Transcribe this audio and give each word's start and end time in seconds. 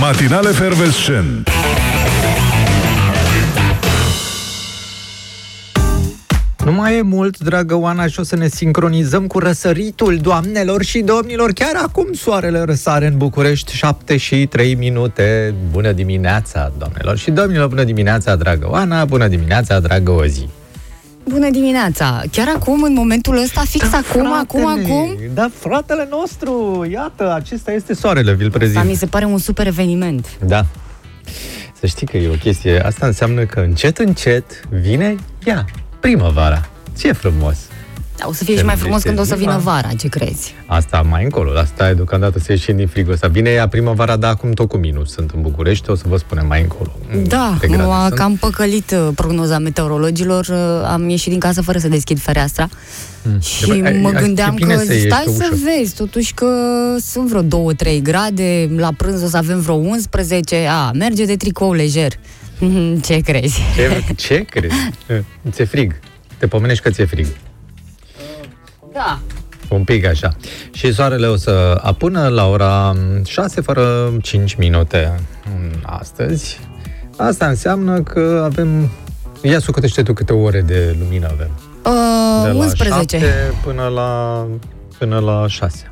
Matinale 0.00 0.50
Fervescent 0.50 1.50
Nu 6.64 6.72
mai 6.72 6.96
e 6.96 7.02
mult, 7.02 7.38
dragă 7.38 7.74
Oana, 7.74 8.06
și 8.06 8.20
o 8.20 8.22
să 8.22 8.36
ne 8.36 8.48
sincronizăm 8.48 9.26
cu 9.26 9.38
răsăritul, 9.38 10.16
doamnelor 10.16 10.82
și 10.82 11.00
domnilor. 11.00 11.52
Chiar 11.52 11.72
acum 11.82 12.12
soarele 12.12 12.60
răsare 12.60 13.06
în 13.06 13.16
București, 13.16 13.74
7 13.74 14.16
și 14.16 14.46
3 14.46 14.74
minute. 14.74 15.54
Bună 15.70 15.92
dimineața, 15.92 16.72
doamnelor 16.78 17.16
și 17.16 17.30
domnilor, 17.30 17.68
bună 17.68 17.84
dimineața, 17.84 18.36
dragă 18.36 18.68
Oana, 18.70 19.04
bună 19.04 19.28
dimineața, 19.28 19.80
dragă 19.80 20.10
Ozi. 20.10 20.48
Bună 21.28 21.50
dimineața! 21.50 22.22
Chiar 22.32 22.48
acum, 22.56 22.82
în 22.82 22.92
momentul 22.92 23.36
ăsta, 23.36 23.62
fix 23.68 23.90
Da, 23.90 23.96
acum, 23.96 24.32
acum, 24.32 24.66
acum? 24.66 25.16
Da, 25.34 25.50
fratele 25.58 26.06
nostru, 26.10 26.86
iată, 26.90 27.34
acesta 27.34 27.72
este 27.72 27.94
soarele, 27.94 28.34
vi-l 28.34 28.46
Asta 28.46 28.58
prezint. 28.58 28.84
mi 28.84 28.94
se 28.94 29.06
pare 29.06 29.24
un 29.24 29.38
super 29.38 29.66
eveniment. 29.66 30.26
Da. 30.46 30.66
Să 31.80 31.86
știi 31.86 32.06
că 32.06 32.16
e 32.16 32.28
o 32.28 32.32
chestie, 32.34 32.80
asta 32.80 33.06
înseamnă 33.06 33.44
că 33.44 33.60
încet, 33.60 33.98
încet 33.98 34.60
vine 34.68 35.16
ea, 35.44 35.64
primăvara. 36.00 36.68
Ce 36.98 37.12
frumos! 37.12 37.56
Da, 38.18 38.26
o 38.28 38.32
să 38.32 38.44
fie 38.44 38.54
Se 38.54 38.60
și 38.60 38.66
mai 38.66 38.76
frumos 38.76 39.02
când 39.02 39.18
o 39.18 39.22
să 39.22 39.28
numește 39.34 39.50
vină 39.50 39.60
ziua. 39.60 39.72
vara, 39.72 39.88
ce 39.98 40.08
crezi? 40.08 40.54
Asta 40.66 41.02
mai 41.02 41.24
încolo, 41.24 41.58
asta 41.58 41.88
e 41.88 41.94
deocamdată 41.94 42.38
să 42.38 42.52
ieșim 42.52 42.76
din 42.76 42.86
frigul 42.86 43.12
ăsta. 43.12 43.28
Vine 43.28 43.50
ea 43.50 43.68
primăvara, 43.68 44.16
dar 44.16 44.30
acum 44.30 44.50
tot 44.52 44.68
cu 44.68 44.76
minus. 44.76 45.12
Sunt 45.12 45.30
în 45.34 45.40
București, 45.42 45.90
o 45.90 45.94
să 45.94 46.04
vă 46.08 46.16
spunem 46.16 46.46
mai 46.46 46.60
încolo. 46.62 46.92
Da, 47.26 47.56
Câte 47.60 47.66
grade 47.66 47.82
m-a 47.88 48.06
sunt. 48.06 48.18
cam 48.18 48.36
păcălit 48.36 48.90
uh, 48.90 49.08
prognoza 49.14 49.58
meteorologilor. 49.58 50.46
uh, 50.46 50.88
Am 50.92 51.08
ieșit 51.08 51.30
din 51.30 51.38
casă 51.40 51.62
fără 51.62 51.78
să 51.78 51.88
deschid 51.88 52.18
fereastra. 52.20 52.68
Și 53.40 53.66
De- 53.68 53.74
bă, 53.80 53.98
mă 54.00 54.08
ai- 54.14 54.22
gândeam 54.22 54.50
e 54.50 54.54
bine 54.54 54.74
că 54.74 54.80
să 54.84 54.92
ieși 54.92 55.06
stai 55.06 55.22
pe 55.24 55.30
să 55.30 55.48
ușă. 55.52 55.62
vezi, 55.78 55.94
totuși 55.94 56.34
că 56.34 56.46
sunt 57.00 57.28
vreo 57.28 57.42
2-3 57.42 58.00
grade, 58.02 58.68
la 58.76 58.90
prânz 58.96 59.22
o 59.22 59.26
să 59.26 59.36
avem 59.36 59.60
vreo 59.60 59.74
11, 59.74 60.66
a, 60.70 60.90
merge 60.94 61.24
de 61.24 61.36
tricou 61.36 61.72
lejer. 61.72 62.12
Ce 63.06 63.18
crezi? 63.20 63.58
Ce, 63.76 64.02
ce 64.16 64.44
crezi? 64.50 64.74
Ți-e 65.50 65.64
frig. 65.64 65.94
Te 66.38 66.46
pomenești 66.46 66.82
că 66.82 66.90
ți-e 66.90 67.04
frig. 67.04 67.26
Da. 68.92 69.18
Un 69.68 69.84
pic 69.84 70.06
așa. 70.06 70.36
Și 70.72 70.92
soarele 70.92 71.26
o 71.26 71.36
să 71.36 71.80
apună 71.82 72.28
la 72.28 72.46
ora 72.46 72.96
6 73.24 73.60
fără 73.60 74.12
5 74.22 74.54
minute 74.54 75.20
mm, 75.44 75.70
astăzi. 75.82 76.60
Asta 77.16 77.46
înseamnă 77.46 78.02
că 78.02 78.42
avem... 78.44 78.90
Ia 79.42 79.58
sucătește 79.58 80.02
tu 80.02 80.12
câte 80.12 80.32
ore 80.32 80.60
de 80.60 80.96
lumină 80.98 81.26
avem. 81.32 81.50
De 81.82 81.90
Uh, 81.90 82.54
la 82.54 82.64
11. 82.64 83.18
7 83.18 83.52
până 83.64 83.86
la, 83.86 84.46
până 84.98 85.18
la 85.18 85.46
6. 85.48 85.90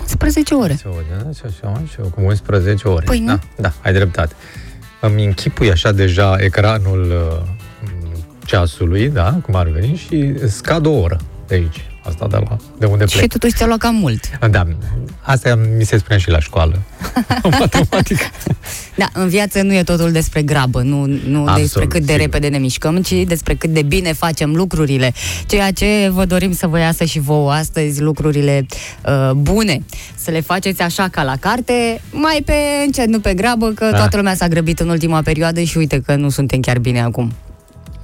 11 0.00 0.54
ore. 0.54 0.74
Se 0.74 0.84
aude, 0.86 1.24
da? 1.24 1.30
Și 1.32 1.40
așa, 1.44 1.82
și 1.88 1.94
eu, 1.98 2.12
cu 2.14 2.20
11 2.20 2.88
ore. 2.88 3.04
Păi 3.04 3.18
nu. 3.18 3.26
Da, 3.26 3.38
da, 3.56 3.72
ai 3.82 3.92
dreptate. 3.92 4.34
Îmi 5.00 5.24
închipui 5.24 5.70
așa 5.70 5.92
deja 5.92 6.36
ecranul 6.38 7.10
uh, 7.10 7.48
ceasului, 8.44 9.08
da, 9.08 9.38
cum 9.42 9.54
ar 9.54 9.68
veni, 9.68 9.96
și 9.96 10.34
scad 10.48 10.86
o 10.86 10.90
oră 10.90 11.20
de 11.46 11.54
aici. 11.54 11.86
Asta 12.08 12.26
de, 12.30 12.36
la, 12.36 12.56
de 12.78 12.86
unde 12.86 13.06
Și 13.06 13.16
plec. 13.16 13.30
totuși 13.32 13.52
ți-a 13.54 13.66
luat 13.66 13.78
cam 13.78 13.94
mult. 13.94 14.38
Da, 14.50 14.66
asta 15.20 15.54
mi 15.78 15.84
se 15.84 15.98
spunea 15.98 16.18
și 16.18 16.30
la 16.30 16.40
școală. 16.40 16.78
Matematică. 17.60 18.24
Da, 18.96 19.08
în 19.12 19.28
viață 19.28 19.62
nu 19.62 19.74
e 19.74 19.82
totul 19.82 20.12
despre 20.12 20.42
grabă, 20.42 20.80
nu, 20.82 21.06
nu 21.06 21.40
Absolut, 21.40 21.60
despre 21.60 21.86
cât 21.86 22.00
de 22.00 22.12
sigur. 22.12 22.20
repede 22.20 22.48
ne 22.48 22.58
mișcăm, 22.58 23.02
ci 23.02 23.12
despre 23.26 23.54
cât 23.54 23.70
de 23.70 23.82
bine 23.82 24.12
facem 24.12 24.54
lucrurile. 24.54 25.12
Ceea 25.46 25.70
ce 25.72 26.08
vă 26.12 26.24
dorim 26.24 26.52
să 26.54 26.66
vă 26.66 26.78
iasă 26.78 27.04
și 27.04 27.18
vouă 27.18 27.52
astăzi, 27.52 28.00
lucrurile 28.00 28.66
uh, 29.06 29.30
bune. 29.30 29.82
Să 30.14 30.30
le 30.30 30.40
faceți 30.40 30.82
așa 30.82 31.08
ca 31.10 31.22
la 31.22 31.36
carte, 31.40 32.00
mai 32.10 32.42
pe 32.44 32.54
încet, 32.84 33.06
nu 33.06 33.20
pe 33.20 33.34
grabă, 33.34 33.68
că 33.70 33.88
Da. 33.90 33.96
toată 33.96 34.16
lumea 34.16 34.34
s-a 34.34 34.48
grăbit 34.48 34.80
în 34.80 34.88
ultima 34.88 35.22
perioadă 35.22 35.60
și 35.62 35.76
uite 35.78 36.00
că 36.00 36.14
nu 36.14 36.28
suntem 36.28 36.60
chiar 36.60 36.78
bine 36.78 37.00
acum. 37.02 37.32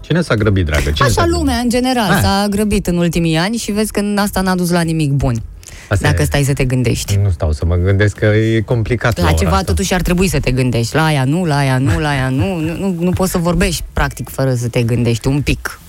Cine 0.08 0.20
s-a 0.20 0.34
grăbit, 0.34 0.64
dragă? 0.66 0.90
Cine 0.90 0.94
s-a 0.96 1.04
Așa 1.04 1.14
grăbit? 1.14 1.36
lumea, 1.38 1.56
în 1.56 1.68
general, 1.68 2.10
Ah. 2.10 2.18
s-a 2.22 2.46
grăbit 2.50 2.86
în 2.86 2.96
ultimii 2.96 3.36
ani 3.36 3.56
și 3.56 3.72
vezi 3.72 3.92
că 3.92 4.00
asta 4.16 4.40
n-a 4.40 4.54
dus 4.54 4.70
la 4.70 4.80
nimic 4.80 5.10
bun. 5.10 5.42
Asta 5.88 6.08
dacă 6.08 6.22
e. 6.22 6.24
stai 6.24 6.42
să 6.42 6.52
te 6.52 6.64
gândești. 6.64 7.18
Nu 7.22 7.30
stau 7.30 7.52
să 7.52 7.64
mă 7.64 7.74
gândesc 7.76 8.16
că 8.16 8.24
e 8.26 8.60
complicat 8.60 9.18
La 9.18 9.24
ora 9.24 9.32
ceva 9.32 9.50
asta. 9.50 9.64
totuși 9.64 9.94
ar 9.94 10.00
trebui 10.02 10.28
să 10.28 10.40
te 10.40 10.50
gândești. 10.50 10.94
La 10.94 11.04
aia 11.04 11.24
nu, 11.24 11.44
la 11.44 11.56
aia 11.56 11.78
nu, 11.78 11.98
la 11.98 12.08
aia 12.08 12.28
nu. 12.28 12.58
Nu, 12.60 12.76
nu, 12.76 12.94
nu 12.98 13.10
poți 13.10 13.30
să 13.30 13.38
vorbești 13.38 13.84
practic 13.92 14.28
fără 14.28 14.54
să 14.54 14.68
te 14.68 14.82
gândești 14.82 15.26
un 15.26 15.40
pic. 15.42 15.80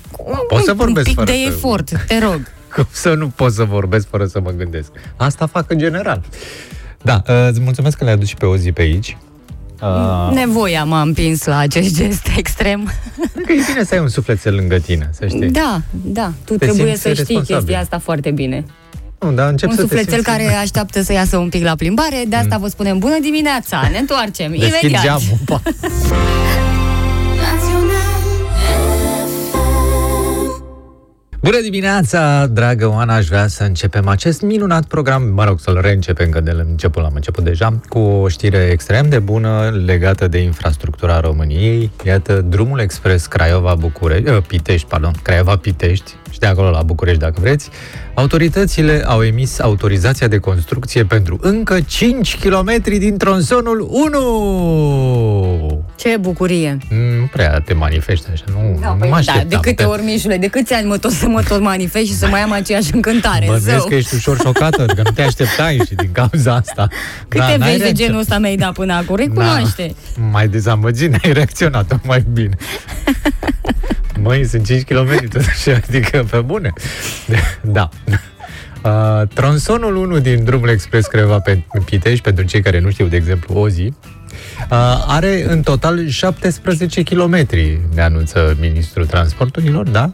Pot 0.48 0.64
să 0.64 0.72
un, 0.72 0.78
vorbesc 0.78 1.08
un 1.08 1.14
pic 1.14 1.16
fără 1.16 1.32
de 1.32 1.38
să- 1.44 1.50
efort, 1.50 2.06
te 2.08 2.20
rog. 2.20 2.42
Cum 2.76 2.88
să 2.92 3.14
nu 3.14 3.28
pot 3.28 3.54
să 3.54 3.64
vorbesc 3.64 4.08
fără 4.10 4.26
să 4.26 4.40
mă 4.40 4.52
gândesc? 4.52 4.92
Asta 5.16 5.48
fac 5.48 5.72
în 5.72 5.78
general. 5.78 6.22
Da, 7.02 7.22
uh, 7.28 7.48
îți 7.50 7.60
mulțumesc 7.60 7.98
că 7.98 8.04
le-ai 8.04 8.16
adus 8.16 8.28
și 8.28 8.36
pe 8.36 8.46
o 8.46 8.58
zi 8.58 8.72
pe 8.72 8.82
aici. 8.82 9.18
Uh, 9.82 10.34
Nevoia 10.34 10.84
m-a 10.84 11.02
împins 11.02 11.46
la 11.46 11.58
acest 11.58 11.96
gest 11.96 12.28
extrem. 12.38 12.92
că 13.46 13.52
e 13.52 13.64
bine 13.68 13.84
să 13.84 13.94
ai 13.94 14.00
un 14.00 14.08
sufletel 14.08 14.56
lângă 14.56 14.78
tine, 14.80 15.10
să 15.14 15.28
știi. 15.28 15.50
Da, 15.50 15.82
da, 15.92 16.32
tu 16.46 16.54
Te 16.56 16.66
trebuie 16.66 16.86
simți 16.86 17.02
să 17.02 17.10
știi 17.10 17.18
responsabil. 17.26 17.56
chestia 17.56 17.80
asta 17.80 18.00
foarte 18.00 18.32
bine. 18.32 18.66
Nu, 19.20 19.32
dar 19.32 19.50
încep 19.50 19.70
un 19.70 19.76
să 19.76 19.82
te 19.82 19.88
sufletel 19.88 20.14
simți- 20.14 20.30
care 20.30 20.54
așteaptă 20.56 21.02
să 21.02 21.14
iasă 21.14 21.38
un 21.38 21.50
pic 21.50 21.64
la 21.64 21.76
plimbare, 21.76 22.24
de 22.28 22.36
asta 22.36 22.58
vă 22.58 22.68
spunem 22.68 22.98
bună 22.98 23.18
dimineața, 23.22 23.88
ne 23.92 23.98
întoarcem 23.98 24.52
Deschid 24.52 24.90
imediat. 24.90 25.04
geamul. 25.04 25.38
Bună 31.42 31.60
dimineața, 31.62 32.48
dragă 32.48 32.88
Oana, 32.88 33.16
aș 33.16 33.28
vrea 33.28 33.48
să 33.48 33.64
începem 33.64 34.08
acest 34.08 34.42
minunat 34.42 34.86
program, 34.86 35.24
mă 35.24 35.44
rog, 35.44 35.60
să-l 35.60 35.80
reîncepem, 35.82 36.30
că 36.30 36.40
de 36.40 36.52
la 36.52 36.62
început 36.62 37.02
l-am 37.02 37.12
început 37.16 37.44
deja, 37.44 37.80
cu 37.90 38.00
o 38.00 38.28
știre 38.28 38.70
extrem 38.72 39.10
de 39.10 39.20
bună 39.20 39.82
legată 39.86 40.28
de 40.28 40.38
infrastructura 40.38 41.20
României. 41.20 41.92
Iată, 42.06 42.42
drumul 42.42 42.80
expres 42.80 43.26
Craiova-București, 43.26 44.30
uh, 44.30 44.38
Pitești, 44.48 44.88
pardon, 44.88 45.14
Craiova-Pitești, 45.22 46.16
și 46.32 46.40
de 46.40 46.46
acolo 46.46 46.70
la 46.70 46.82
București, 46.82 47.20
dacă 47.20 47.38
vreți. 47.40 47.70
Autoritățile 48.14 49.04
au 49.06 49.24
emis 49.24 49.60
autorizația 49.60 50.28
de 50.28 50.38
construcție 50.38 51.06
pentru 51.06 51.38
încă 51.42 51.80
5 51.82 52.38
km 52.38 52.82
din 52.84 53.18
tronsonul 53.18 53.88
1! 53.90 55.86
Ce 56.00 56.18
bucurie! 56.18 56.78
Nu 56.90 57.26
prea 57.32 57.60
te 57.60 57.74
manifesti 57.74 58.30
așa, 58.32 58.44
nu, 58.48 58.78
Da, 58.82 58.88
nu 58.90 58.96
păi, 58.96 59.10
mă 59.10 59.14
da, 59.26 59.32
așteptam. 59.32 59.48
de 59.48 59.56
câte 59.56 59.74
Te- 59.74 59.84
ori, 59.84 60.04
Mișule, 60.04 60.38
de 60.38 60.48
câți 60.48 60.74
ani 60.74 60.88
mă 60.88 60.98
tot 60.98 61.12
să 61.12 61.28
mă 61.28 61.44
tot 61.48 61.62
manifest 61.62 62.06
și 62.06 62.14
să 62.14 62.28
mai 62.28 62.40
am 62.42 62.52
aceeași 62.52 62.94
încântare, 62.96 63.46
Mă 63.48 63.56
zău. 63.56 63.74
vezi 63.74 63.88
că 63.88 63.96
ești 63.96 64.16
ușor 64.16 64.38
șocată, 64.40 64.86
că 64.86 65.02
nu 65.04 65.12
te 65.12 65.22
așteptai 65.22 65.82
și 65.88 65.96
din 65.96 66.10
cauza 66.12 66.54
asta. 66.56 66.88
Câte 67.28 67.44
Da, 67.50 67.58
n-ai 67.58 67.58
vezi 67.58 67.78
de 67.78 67.84
reacționat. 67.84 67.96
genul 67.96 68.20
ăsta 68.20 68.38
mi-ai 68.38 68.56
dat 68.56 68.74
până 68.74 68.94
acum? 68.94 69.16
Recunoaște. 69.16 69.96
Da, 70.18 70.24
mai 70.32 70.48
dezamăgit, 70.48 71.10
n-ai 71.12 71.32
reacționat 71.34 72.00
mai 72.06 72.26
bine. 72.34 72.56
Măi, 74.24 74.46
sunt 74.46 74.66
5 74.66 74.84
km 74.84 75.28
totuși, 75.28 75.70
adică 75.70 76.28
pe 76.32 76.38
bune. 76.40 76.74
Da. 77.62 77.90
Uh, 78.84 79.28
tronsonul 79.34 79.96
1 79.96 80.20
din 80.20 80.44
drumul 80.44 80.70
expres 80.70 81.06
Creva 81.06 81.40
pe 81.40 81.64
Pitești, 81.86 82.22
pentru 82.24 82.46
cei 82.46 82.62
care 82.62 82.80
nu 82.80 82.90
știu, 82.90 83.06
de 83.08 83.16
exemplu, 83.16 83.56
o 83.60 83.70
zi, 83.70 83.94
uh, 84.72 85.06
are 85.08 85.52
în 85.52 85.62
total 85.62 86.08
17 86.08 87.04
km, 87.04 87.48
ne 87.94 88.02
anunță 88.02 88.56
Ministrul 88.60 89.06
Transporturilor, 89.06 89.90
da? 89.90 90.12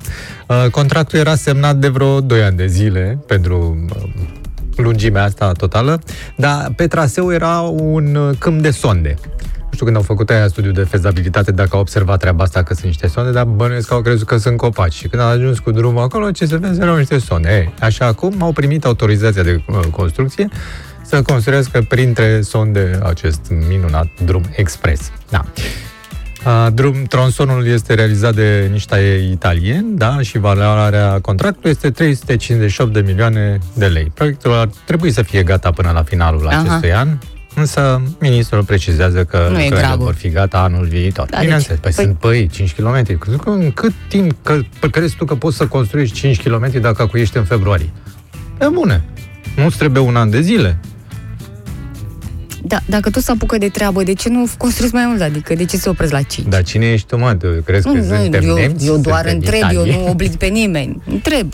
Uh, 0.48 0.66
contractul 0.72 1.20
era 1.20 1.36
semnat 1.36 1.76
de 1.76 1.88
vreo 1.88 2.22
2 2.22 2.44
ani 2.44 2.58
de 2.58 2.68
zile 2.68 3.20
pentru 3.28 3.88
uh, 3.96 4.04
lungimea 4.76 5.24
asta 5.24 5.52
totală, 5.52 6.02
dar 6.36 6.72
pe 6.76 6.88
traseu 6.88 7.32
era 7.34 7.60
un 7.60 8.16
uh, 8.16 8.36
câmp 8.40 8.62
de 8.62 8.72
sonde. 8.72 9.16
Nu 9.76 9.82
știu 9.82 9.86
când 9.86 9.96
au 9.96 10.16
făcut 10.16 10.30
aia 10.30 10.48
studiu 10.48 10.72
de 10.72 10.84
fezabilitate, 10.84 11.52
dacă 11.52 11.70
au 11.72 11.80
observat 11.80 12.20
treaba 12.20 12.44
asta 12.44 12.64
că 12.64 12.74
sunt 12.74 12.86
niște 12.86 13.08
sonde, 13.08 13.32
dar 13.32 13.44
bănuiesc 13.44 13.88
că 13.88 13.94
au 13.94 14.02
crezut 14.02 14.28
că 14.28 14.38
sunt 14.38 14.58
copaci. 14.58 14.94
Și 14.94 15.08
când 15.08 15.22
au 15.22 15.28
ajuns 15.28 15.60
cu 15.60 15.72
drumul 15.72 16.02
acolo, 16.02 16.32
ce 16.32 16.46
se 16.46 16.58
vede, 16.58 16.78
erau 16.82 16.98
niște 16.98 17.18
sonde. 17.20 17.50
Ei, 17.50 17.74
așa 17.80 18.06
acum 18.06 18.34
au 18.40 18.52
primit 18.52 18.86
autorizația 18.86 19.44
de 19.44 19.62
uh, 19.68 19.80
construcție 19.92 20.48
să 21.16 21.22
construiască 21.22 21.86
printre 21.88 22.42
sonde 22.42 23.00
acest 23.04 23.40
minunat 23.70 24.08
drum 24.26 24.44
expres. 24.56 25.12
Da. 25.30 25.46
Uh, 26.46 26.68
Drum, 26.74 27.04
tronsonul 27.04 27.68
este 27.68 27.94
realizat 27.94 28.36
de 28.36 28.70
niște 28.72 29.28
italieni, 29.32 29.98
da, 29.98 30.22
și 30.22 30.38
valoarea 30.38 31.20
contractului 31.22 31.70
este 31.70 31.90
358 31.90 32.94
de 32.94 33.02
milioane 33.06 33.60
de 33.74 33.86
lei. 33.86 34.12
Proiectul 34.14 34.54
ar 34.54 34.70
trebui 34.86 35.12
să 35.12 35.22
fie 35.22 35.44
gata 35.44 35.72
până 35.72 35.92
la 35.94 36.04
finalul 36.04 36.48
Aha. 36.48 36.60
acestui 36.62 36.94
an, 36.94 37.08
însă 37.56 38.02
ministrul 38.20 38.64
precizează 38.64 39.24
că 39.24 39.38
Nu 39.38 39.44
e 39.44 39.48
lucrările 39.50 39.80
grabă. 39.80 40.04
vor 40.04 40.14
fi 40.14 40.30
gata 40.30 40.58
anul 40.58 40.86
viitor. 40.86 41.28
Da, 41.30 41.40
Bineînțeles, 41.40 41.80
deci, 41.80 41.94
păi, 41.96 42.04
păi- 42.04 42.06
sunt 42.08 42.18
pe 42.20 42.38
ei 42.38 42.48
5 42.48 42.74
km. 42.74 43.18
Crezi 43.20 43.38
că 43.38 43.50
În 43.50 43.72
cât 43.72 43.94
timp 44.08 44.32
că, 44.44 44.60
păi, 44.80 44.90
crezi 44.90 45.16
tu 45.16 45.26
că 45.26 45.36
poți 45.36 45.58
să 45.58 45.68
construiești 45.68 46.16
5 46.16 46.42
km 46.42 46.80
dacă 46.82 47.02
acuiești 47.02 47.38
în 47.38 47.44
februarie? 47.44 47.90
E 48.62 48.68
bune. 48.68 49.04
Nu-ți 49.56 49.78
trebuie 49.78 50.04
un 50.04 50.16
an 50.16 50.30
de 50.30 50.42
zile. 50.42 50.78
Da, 52.68 52.80
dacă 52.86 53.10
tot 53.10 53.24
se 53.24 53.32
apucă 53.32 53.58
de 53.58 53.70
treabă, 53.70 54.04
de 54.04 54.14
ce 54.14 54.30
nu 54.30 54.46
construiți 54.58 54.94
mai 54.94 55.06
mult? 55.08 55.22
Adică 55.22 55.54
de 55.56 55.66
ce 55.66 55.78
se 55.78 55.90
opresc 55.90 56.12
la 56.12 56.22
5? 56.22 56.48
Dar 56.48 56.64
cine 56.64 56.86
ești 56.92 57.08
tu, 57.08 57.18
mă? 57.18 57.34
Tu 57.36 57.48
crezi 57.66 57.88
Nu, 57.88 57.94
că 57.94 58.00
nu, 58.00 58.16
suntem 58.16 58.44
eu, 58.44 58.56
nemți? 58.56 58.86
eu 58.86 58.98
doar 58.98 59.18
Suntem 59.28 59.36
întreb, 59.36 59.62
eu 59.62 59.70
italieni? 59.82 60.04
nu 60.04 60.10
oblig 60.12 60.36
pe 60.36 60.46
nimeni. 60.46 61.02
Întreb. 61.12 61.54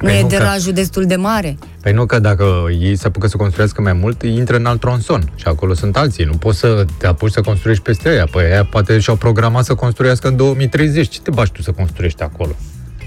Nu 0.00 0.06
Păi 0.08 0.16
e 0.18 0.20
nu 0.20 0.26
că- 0.28 0.36
derajul 0.36 0.72
destul 0.72 1.04
de 1.06 1.16
mare? 1.16 1.58
Păi 1.82 1.92
nu 1.92 2.06
că 2.06 2.18
dacă 2.18 2.44
ei 2.80 2.96
se 2.96 3.06
apucă 3.06 3.26
să 3.26 3.36
construiască 3.36 3.82
mai 3.82 3.92
mult, 3.92 4.22
intră 4.22 4.56
în 4.56 4.66
alt 4.66 4.80
tronson 4.80 5.32
și 5.34 5.44
acolo 5.46 5.74
sunt 5.74 5.96
alții. 5.96 6.24
Nu 6.24 6.32
poți 6.32 6.58
să 6.58 6.84
te 6.98 7.06
apuci 7.06 7.30
să 7.32 7.40
construiești 7.40 7.82
peste 7.82 8.08
aia. 8.08 8.26
Păi 8.30 8.44
aia 8.44 8.64
poate 8.64 8.98
și-au 8.98 9.16
programat 9.16 9.64
să 9.64 9.74
construiască 9.74 10.28
în 10.28 10.36
2030. 10.36 11.08
Ce 11.08 11.20
te 11.20 11.30
bași 11.30 11.52
tu 11.52 11.62
să 11.62 11.70
construiești 11.70 12.22
acolo? 12.22 12.52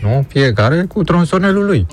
Nu? 0.02 0.26
Fiecare 0.28 0.86
cu 0.88 1.04
tronsonelul 1.04 1.66
lui. 1.66 1.86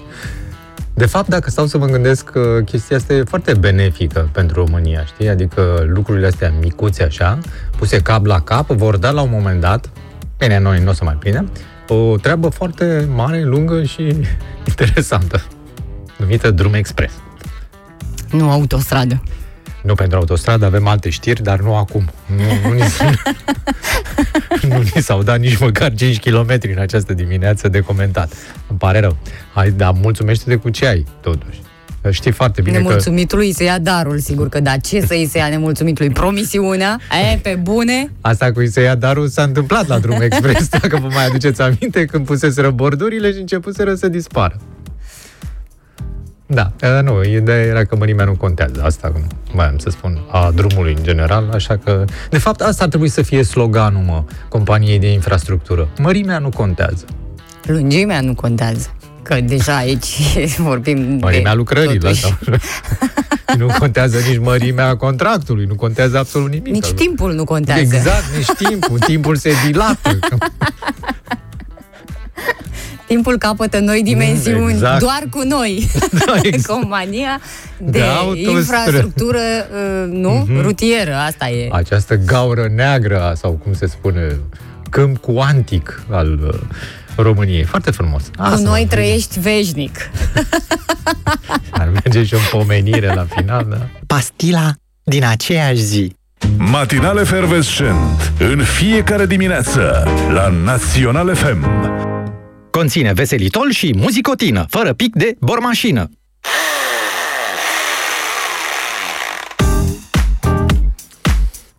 De 1.00 1.06
fapt, 1.06 1.28
dacă 1.28 1.50
stau 1.50 1.66
să 1.66 1.78
mă 1.78 1.86
gândesc, 1.86 2.30
uh, 2.34 2.64
chestia 2.64 2.96
asta 2.96 3.12
e 3.12 3.22
foarte 3.22 3.54
benefică 3.54 4.28
pentru 4.32 4.64
România, 4.64 5.04
știi? 5.04 5.28
Adică 5.28 5.84
lucrurile 5.86 6.26
astea 6.26 6.52
micuțe 6.60 7.02
așa, 7.02 7.38
puse 7.78 8.00
cap 8.02 8.26
la 8.26 8.40
cap, 8.40 8.70
vor 8.70 8.96
da 8.96 9.10
la 9.10 9.20
un 9.20 9.28
moment 9.32 9.60
dat, 9.60 9.90
bine, 10.38 10.58
noi 10.58 10.82
nu 10.82 10.90
o 10.90 10.92
să 10.92 11.04
mai 11.04 11.14
prindem, 11.14 11.50
o 11.88 12.16
treabă 12.16 12.48
foarte 12.48 13.08
mare, 13.14 13.42
lungă 13.42 13.82
și 13.82 14.16
interesantă, 14.68 15.42
numită 16.16 16.50
Drum 16.50 16.74
Express. 16.74 17.14
Nu 18.30 18.50
autostradă. 18.50 19.22
Nu 19.82 19.94
pentru 19.94 20.18
autostradă, 20.18 20.64
avem 20.64 20.86
alte 20.86 21.10
știri, 21.10 21.42
dar 21.42 21.60
nu 21.60 21.74
acum. 21.74 22.10
Nu, 22.36 22.68
nu, 22.68 22.74
ni, 22.74 22.82
nu 24.68 24.82
ni 24.94 25.02
s-au 25.02 25.22
dat 25.22 25.38
nici 25.38 25.58
măcar 25.58 25.94
5 25.94 26.18
km 26.18 26.58
în 26.62 26.78
această 26.78 27.14
dimineață 27.14 27.68
de 27.68 27.80
comentat. 27.80 28.32
Îmi 28.68 28.78
pare 28.78 29.00
rău. 29.00 29.16
Hai, 29.54 29.70
dar 29.70 29.92
mulțumește-te 29.92 30.56
cu 30.56 30.68
ce 30.68 30.86
ai, 30.86 31.06
totuși. 31.20 31.60
Știi 32.10 32.30
foarte 32.30 32.62
bine 32.62 32.76
că... 32.76 32.82
Nemulțumitului 32.82 33.46
îi 33.46 33.52
se 33.52 33.64
ia 33.64 33.78
darul, 33.78 34.18
sigur 34.18 34.48
că 34.48 34.60
da. 34.60 34.76
Ce 34.76 35.00
să 35.00 35.14
îi 35.14 35.28
se 35.30 35.38
ia 35.38 35.48
nemulțumitului? 35.48 36.10
Promisiunea? 36.10 37.00
E, 37.32 37.36
pe 37.36 37.58
bune? 37.62 38.12
Asta 38.20 38.52
cu 38.52 38.66
să 38.66 38.80
ia 38.80 38.94
darul 38.94 39.28
s-a 39.28 39.42
întâmplat 39.42 39.86
la 39.86 39.98
Drum 39.98 40.20
Express, 40.30 40.68
dacă 40.68 40.96
vă 40.96 41.08
mai 41.12 41.26
aduceți 41.26 41.62
aminte, 41.62 42.04
când 42.04 42.26
puseseră 42.26 42.70
bordurile 42.70 43.32
și 43.32 43.38
începuseră 43.38 43.94
să 43.94 44.08
dispară. 44.08 44.56
Da, 46.52 46.72
eh, 46.80 47.02
nu, 47.02 47.24
ideea 47.24 47.64
era 47.64 47.84
că 47.84 47.96
mărimea 47.96 48.24
nu 48.24 48.34
contează, 48.34 48.82
asta 48.84 49.12
mai 49.52 49.66
am 49.66 49.78
să 49.78 49.90
spun, 49.90 50.20
a 50.30 50.50
drumului 50.54 50.94
în 50.96 51.02
general, 51.02 51.50
așa 51.54 51.76
că, 51.76 52.04
de 52.30 52.38
fapt, 52.38 52.60
asta 52.60 52.82
ar 52.82 52.88
trebui 52.88 53.08
să 53.08 53.22
fie 53.22 53.42
sloganul, 53.42 54.02
mă, 54.02 54.24
companiei 54.48 54.98
de 54.98 55.12
infrastructură. 55.12 55.88
Mărimea 55.98 56.38
nu 56.38 56.48
contează. 56.48 57.04
Lungimea 57.62 58.20
nu 58.20 58.34
contează. 58.34 58.94
Că 59.22 59.40
deja 59.40 59.76
aici 59.76 60.16
vorbim 60.68 61.18
Mărimea 61.20 61.50
de 61.50 61.56
lucrărilor. 61.56 61.96
totuși. 61.96 62.20
Sau... 62.20 62.32
nu 63.58 63.66
contează 63.78 64.18
nici 64.28 64.38
mărimea 64.38 64.96
contractului, 64.96 65.64
nu 65.64 65.74
contează 65.74 66.18
absolut 66.18 66.50
nimic. 66.50 66.72
Nici 66.72 66.92
timpul 66.92 67.32
nu 67.32 67.44
contează. 67.44 67.80
Exact, 67.80 68.24
nici 68.36 68.68
timpul. 68.68 68.98
Timpul 69.10 69.36
se 69.36 69.52
dilată. 69.66 70.18
Timpul 73.10 73.38
capătă 73.38 73.78
noi 73.78 74.02
dimensiuni, 74.02 74.72
Exact. 74.72 74.98
doar 75.00 75.22
cu 75.30 75.42
noi. 75.44 75.90
Da, 76.26 76.34
exact. 76.42 76.66
Compania 76.80 77.40
de, 77.78 77.90
De 77.90 78.02
autostră- 78.02 78.50
infrastructură, 78.50 79.38
uh, 79.38 80.08
nu? 80.12 80.46
Rutieră, 80.60 81.14
asta 81.14 81.48
e. 81.48 81.68
Această 81.72 82.16
gaură 82.16 82.68
neagră, 82.74 83.32
sau 83.36 83.50
cum 83.52 83.72
se 83.74 83.86
spune, 83.86 84.36
câmp 84.90 85.16
cuantic 85.18 86.02
al 86.10 86.38
uh, 86.46 86.60
României. 87.16 87.62
Foarte 87.64 87.90
frumos. 87.90 88.22
Cu 88.36 88.60
noi 88.62 88.86
trăiești 88.90 89.40
veșnic. 89.40 90.10
Ar 91.70 91.88
merge 91.92 92.24
și 92.24 92.34
o 92.34 92.38
pomenire 92.58 93.14
la 93.14 93.26
final, 93.36 93.66
da? 93.70 93.86
Pastila 94.06 94.70
din 95.02 95.24
aceeași 95.24 95.80
zi. 95.82 96.16
Matinal 96.56 97.16
efervescent 97.18 98.32
în 98.38 98.62
fiecare 98.62 99.26
dimineață 99.26 100.08
la 100.32 100.48
Național 100.64 101.34
FM. 101.34 101.66
Conține 102.70 103.12
veselitol 103.12 103.70
și 103.70 103.94
muzicotină, 103.96 104.66
fără 104.68 104.92
pic 104.92 105.14
de 105.14 105.36
bormașină. 105.40 106.10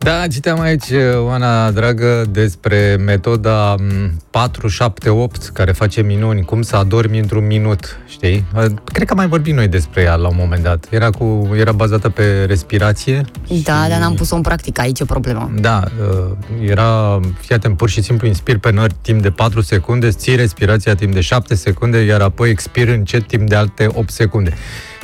Da, 0.03 0.27
citeam 0.27 0.59
aici, 0.59 0.85
Oana 1.25 1.71
dragă, 1.71 2.25
despre 2.29 2.95
metoda 3.05 3.75
m, 3.79 4.11
478 4.29 5.47
care 5.53 5.71
face 5.71 6.01
minuni, 6.01 6.45
cum 6.45 6.61
să 6.61 6.75
adormi 6.75 7.19
într-un 7.19 7.45
minut, 7.47 7.97
știi? 8.07 8.45
Cred 8.83 9.07
că 9.07 9.11
am 9.11 9.17
mai 9.17 9.27
vorbit 9.27 9.53
noi 9.53 9.67
despre 9.67 10.01
ea 10.01 10.15
la 10.15 10.27
un 10.27 10.35
moment 10.37 10.63
dat. 10.63 10.85
Era, 10.89 11.09
cu, 11.09 11.49
era 11.57 11.71
bazată 11.71 12.09
pe 12.09 12.43
respirație. 12.47 13.21
Da, 13.47 13.55
și- 13.55 13.63
dar 13.89 13.99
n-am 13.99 14.13
pus-o 14.13 14.35
în 14.35 14.41
practică, 14.41 14.81
aici 14.81 14.99
e 14.99 15.05
problema. 15.05 15.51
Da, 15.59 15.83
uh, 16.09 16.31
era, 16.69 17.19
fii 17.39 17.55
atent, 17.55 17.77
pur 17.77 17.89
și 17.89 18.01
simplu 18.01 18.27
inspir 18.27 18.57
pe 18.57 18.71
nări 18.71 18.95
timp 19.01 19.21
de 19.21 19.29
4 19.29 19.61
secunde, 19.61 20.05
îți 20.07 20.17
ții 20.17 20.35
respirația 20.35 20.95
timp 20.95 21.13
de 21.13 21.21
7 21.21 21.55
secunde, 21.55 21.97
iar 21.97 22.21
apoi 22.21 22.49
expir 22.49 22.87
încet 22.87 23.27
timp 23.27 23.49
de 23.49 23.55
alte 23.55 23.87
8 23.93 24.09
secunde. 24.11 24.53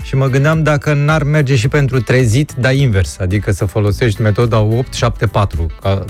Și 0.07 0.15
mă 0.15 0.27
gândeam 0.27 0.63
dacă 0.63 0.93
n-ar 0.93 1.23
merge 1.23 1.55
și 1.55 1.67
pentru 1.67 2.01
trezit, 2.01 2.53
dar 2.59 2.73
invers, 2.73 3.19
adică 3.19 3.51
să 3.51 3.65
folosești 3.65 4.21
metoda 4.21 4.59
874. 4.59 5.65
Ca, 5.81 6.05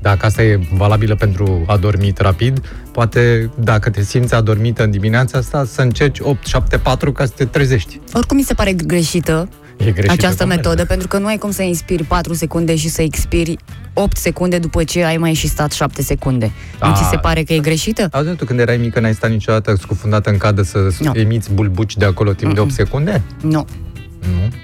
dacă 0.00 0.26
asta 0.26 0.42
e 0.42 0.60
valabilă 0.72 1.14
pentru 1.14 1.64
adormit 1.66 2.18
rapid, 2.18 2.60
poate 2.92 3.50
dacă 3.58 3.90
te 3.90 4.02
simți 4.02 4.34
adormită 4.34 4.84
în 4.84 4.90
dimineața 4.90 5.38
asta, 5.38 5.64
să 5.64 5.82
încerci 5.82 6.18
874 6.18 7.12
ca 7.12 7.24
să 7.24 7.32
te 7.36 7.44
trezești. 7.44 8.00
Oricum 8.12 8.36
mi 8.36 8.42
se 8.42 8.54
pare 8.54 8.72
greșită 8.72 9.48
E 9.76 9.90
greșit 9.90 10.10
această 10.10 10.46
metodă, 10.46 10.84
pentru 10.84 11.08
că 11.08 11.18
nu 11.18 11.26
ai 11.26 11.36
cum 11.38 11.50
să 11.50 11.62
inspiri 11.62 12.02
4 12.04 12.34
secunde 12.34 12.76
și 12.76 12.88
să 12.88 13.02
expiri 13.02 13.56
8 13.94 14.16
secunde 14.16 14.58
după 14.58 14.84
ce 14.84 15.04
ai 15.04 15.16
mai 15.16 15.32
și 15.34 15.48
stat 15.48 15.72
7 15.72 16.02
secunde. 16.02 16.50
Nu 16.80 16.88
Da. 16.88 16.92
ți 16.94 17.08
se 17.10 17.16
pare 17.16 17.42
că 17.42 17.52
e 17.52 17.58
greșită? 17.58 18.08
Auzi, 18.12 18.34
tu 18.34 18.44
când 18.44 18.58
erai 18.58 18.76
mică 18.76 19.00
n-ai 19.00 19.14
stat 19.14 19.30
niciodată 19.30 19.74
scufundată 19.80 20.30
în 20.30 20.36
cadă 20.36 20.62
să 20.62 20.78
Nu. 21.00 21.12
emiți 21.14 21.52
bulbuci 21.52 21.96
de 21.96 22.04
acolo 22.04 22.32
timp 22.32 22.54
de 22.54 22.60
8 22.60 22.70
secunde? 22.72 23.22
Nu. 23.40 23.66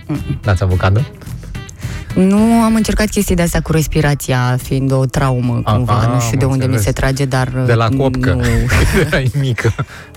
Nu. 0.06 0.14
N-ați 0.44 0.62
avut 0.62 0.78
cadă? 0.78 1.06
Nu 2.14 2.38
am 2.62 2.75
încercat 2.75 3.06
chestii 3.08 3.34
de 3.34 3.43
astea 3.43 3.60
cu 3.60 3.72
respirația, 3.72 4.58
fiind 4.62 4.93
o 4.93 5.05
traumă 5.06 5.60
A, 5.64 5.72
cumva, 5.75 5.93
a, 5.93 6.06
nu 6.14 6.20
știu 6.20 6.32
am 6.32 6.38
de 6.38 6.44
unde 6.44 6.64
mi 6.66 6.72
înțeles. 6.75 6.82
se 6.84 6.93
trage, 6.93 7.25
dar... 7.25 7.49
De 7.66 7.72
la 7.75 7.88
copcă. 7.88 8.32
Nu. 8.32 8.40
Când 8.40 9.06
erai 9.06 9.31
mică. 9.40 9.75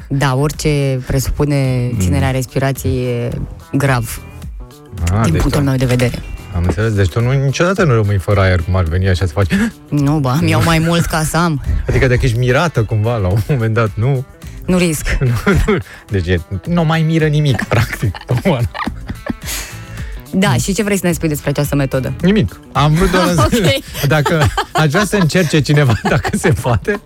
Da, 0.07 0.35
orice 0.35 0.99
presupune 1.07 1.89
Mm. 1.91 1.99
ținerea 1.99 2.31
respirației 2.31 3.03
e 3.03 3.29
grav, 3.77 4.21
Ah, 5.13 5.21
din 5.23 5.31
deci 5.31 5.41
punctul 5.41 5.61
tu- 5.61 5.67
meu 5.67 5.75
de 5.75 5.85
vedere. 5.85 6.21
Am 6.55 6.63
înțeles. 6.63 6.93
Deci 6.93 7.09
tu 7.09 7.21
nu, 7.21 7.31
niciodată 7.31 7.83
nu 7.83 7.93
rămâi 7.93 8.17
fără 8.17 8.39
aer 8.39 8.61
cum 8.61 8.75
ar 8.75 8.83
veni 8.83 9.09
așa 9.09 9.25
să 9.25 9.31
faci. 9.33 9.51
Nu, 9.89 10.19
ba, 10.19 10.39
mi-au 10.41 10.63
mai 10.63 10.79
mult 10.79 11.05
ca 11.05 11.23
să 11.23 11.37
am. 11.37 11.63
Adică 11.87 12.07
dacă 12.07 12.19
ești 12.23 12.37
mirată 12.37 12.83
cumva 12.83 13.17
la 13.17 13.27
un 13.27 13.39
moment 13.47 13.73
dat, 13.73 13.89
nu. 13.93 14.25
Nu 14.65 14.77
risc. 14.77 15.17
nu, 15.19 15.53
nu. 15.67 15.77
Deci 16.09 16.27
e- 16.27 16.41
nu 16.67 16.83
mai 16.85 17.01
miră 17.01 17.25
nimic, 17.27 17.63
practic. 17.73 18.15
Oana. 18.43 18.67
Da, 20.33 20.53
și 20.53 20.73
ce 20.73 20.83
vrei 20.83 20.97
să 20.97 21.05
ne 21.07 21.11
spui 21.13 21.27
despre 21.27 21.49
această 21.49 21.75
metodă? 21.75 22.13
Nimic. 22.21 22.59
Am 22.71 22.93
vrut 22.93 23.11
doar 23.11 23.27
să... 23.33 23.41
Ok. 23.53 24.05
Dacă 24.07 24.47
aș 24.71 24.89
vrea 24.89 25.05
să 25.05 25.15
încerce 25.15 25.61
cineva, 25.61 25.93
dacă 26.03 26.29
se 26.37 26.49
poate. 26.61 27.01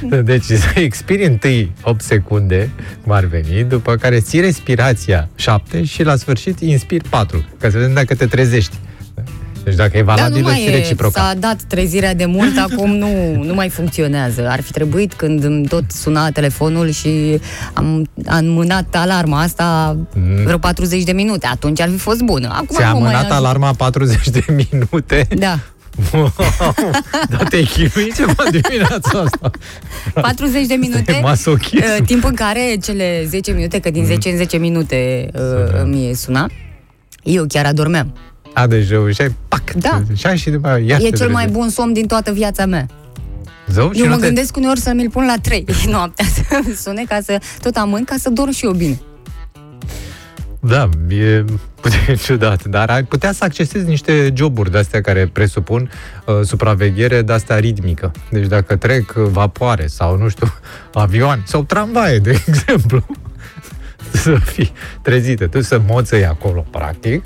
Deci 0.24 0.44
să 0.44 0.70
expiri 0.74 1.24
întâi 1.24 1.72
8 1.82 2.02
secunde, 2.02 2.70
cum 3.02 3.12
ar 3.12 3.24
veni, 3.24 3.64
după 3.64 3.94
care 3.94 4.20
ții 4.20 4.40
respirația 4.40 5.28
7 5.34 5.84
și 5.84 6.02
la 6.02 6.16
sfârșit 6.16 6.60
inspiri 6.60 7.08
4, 7.08 7.44
ca 7.58 7.70
să 7.70 7.76
vedem 7.78 7.94
dacă 7.94 8.14
te 8.14 8.26
trezești. 8.26 8.76
Deci 9.64 9.74
dacă 9.74 9.96
e 9.96 10.02
Da, 10.02 10.12
nu 10.14 10.20
valabilă 10.20 10.48
mai 10.48 10.58
și 10.58 10.66
e, 10.66 10.70
reciproca. 10.76 11.20
s-a 11.20 11.34
dat 11.38 11.62
trezirea 11.62 12.14
de 12.14 12.24
mult, 12.24 12.58
acum 12.58 12.90
nu, 12.90 13.42
nu 13.42 13.54
mai 13.54 13.68
funcționează. 13.68 14.48
Ar 14.48 14.60
fi 14.60 14.72
trebuit 14.72 15.12
când 15.14 15.44
îmi 15.44 15.66
tot 15.66 15.84
suna 15.90 16.30
telefonul 16.30 16.90
și 16.90 17.40
am, 17.72 18.06
am 18.26 18.44
mânat 18.46 18.94
alarma 18.94 19.40
asta 19.40 19.96
vreo 20.44 20.58
40 20.58 21.02
de 21.02 21.12
minute. 21.12 21.46
Atunci 21.46 21.80
ar 21.80 21.88
fi 21.88 21.96
fost 21.96 22.20
bună. 22.22 22.48
Acum 22.52 22.76
Ți-a 22.76 22.86
nu 22.92 22.92
mai 22.92 23.00
amânat 23.00 23.20
ajută. 23.20 23.34
alarma 23.34 23.72
40 23.72 24.28
de 24.28 24.44
minute. 24.48 25.26
Da. 25.36 25.58
Wow, 26.12 26.32
dar 27.30 27.42
te-ai 27.48 27.64
chinuit 27.64 28.14
ceva 28.16 28.42
dimineața 28.50 29.18
asta. 29.20 29.50
40 30.14 30.66
de 30.66 30.74
minute, 30.74 31.12
e 31.12 31.20
masochism. 31.20 31.84
Mm. 31.86 31.96
uh, 32.00 32.06
timp 32.06 32.24
în 32.24 32.34
care 32.34 32.76
cele 32.82 33.24
10 33.28 33.52
minute, 33.52 33.78
că 33.78 33.90
din 33.90 34.04
10 34.04 34.28
în 34.30 34.36
10 34.36 34.56
minute 34.56 35.30
uh, 35.34 35.40
Suna. 35.40 35.80
îmi 35.82 36.14
suna, 36.14 36.50
eu 37.22 37.44
chiar 37.48 37.66
adormeam. 37.66 38.12
A, 38.52 38.66
deci 38.66 38.88
reușeai, 38.88 39.34
pac, 39.48 39.70
Da. 39.72 40.02
și 40.16 40.26
ai 40.26 40.36
și 40.36 40.50
după 40.50 40.68
aia, 40.68 40.84
iar 40.86 41.00
E 41.00 41.08
te 41.10 41.16
cel 41.16 41.26
mai 41.30 41.42
trezești. 41.42 41.58
bun 41.60 41.68
somn 41.70 41.92
din 41.92 42.06
toată 42.06 42.32
viața 42.32 42.66
mea. 42.66 42.86
Zău, 43.72 43.92
și 43.92 43.98
Eu 44.00 44.06
nu 44.06 44.12
mă 44.14 44.18
te- 44.20 44.26
gândesc 44.26 44.56
uneori 44.56 44.80
să 44.80 44.92
mi-l 44.94 45.10
pun 45.10 45.24
la 45.26 45.34
3 45.42 45.64
noaptea 45.90 46.24
să 46.34 46.42
sune 46.82 47.04
ca 47.08 47.18
să 47.24 47.38
tot 47.62 47.76
amân 47.76 48.04
ca 48.04 48.14
să 48.18 48.30
dorm 48.30 48.50
și 48.50 48.64
eu 48.64 48.72
bine. 48.72 49.00
Da, 50.68 50.88
e 51.08 51.44
puțin 51.80 52.16
ciudat, 52.24 52.64
dar 52.64 52.90
ai 52.90 53.04
putea 53.04 53.32
să 53.32 53.44
accesezi 53.44 53.86
niște 53.86 54.32
joburi 54.34 54.70
de-astea 54.70 55.00
care 55.00 55.30
presupun 55.32 55.90
uh, 56.24 56.40
supraveghere 56.42 57.22
de-astea 57.22 57.58
ritmică. 57.58 58.10
Deci 58.30 58.46
dacă 58.46 58.76
trec 58.76 59.14
uh, 59.16 59.24
vapoare 59.30 59.86
sau, 59.86 60.16
nu 60.16 60.28
știu, 60.28 60.46
avioane 60.94 61.42
sau 61.44 61.62
tramvaie, 61.64 62.18
de 62.18 62.30
exemplu, 62.46 63.06
să 64.22 64.34
fii 64.44 64.72
trezită, 65.02 65.46
tu 65.46 65.60
să 65.60 65.80
moțăi 65.86 66.26
acolo, 66.26 66.64
practic, 66.70 67.24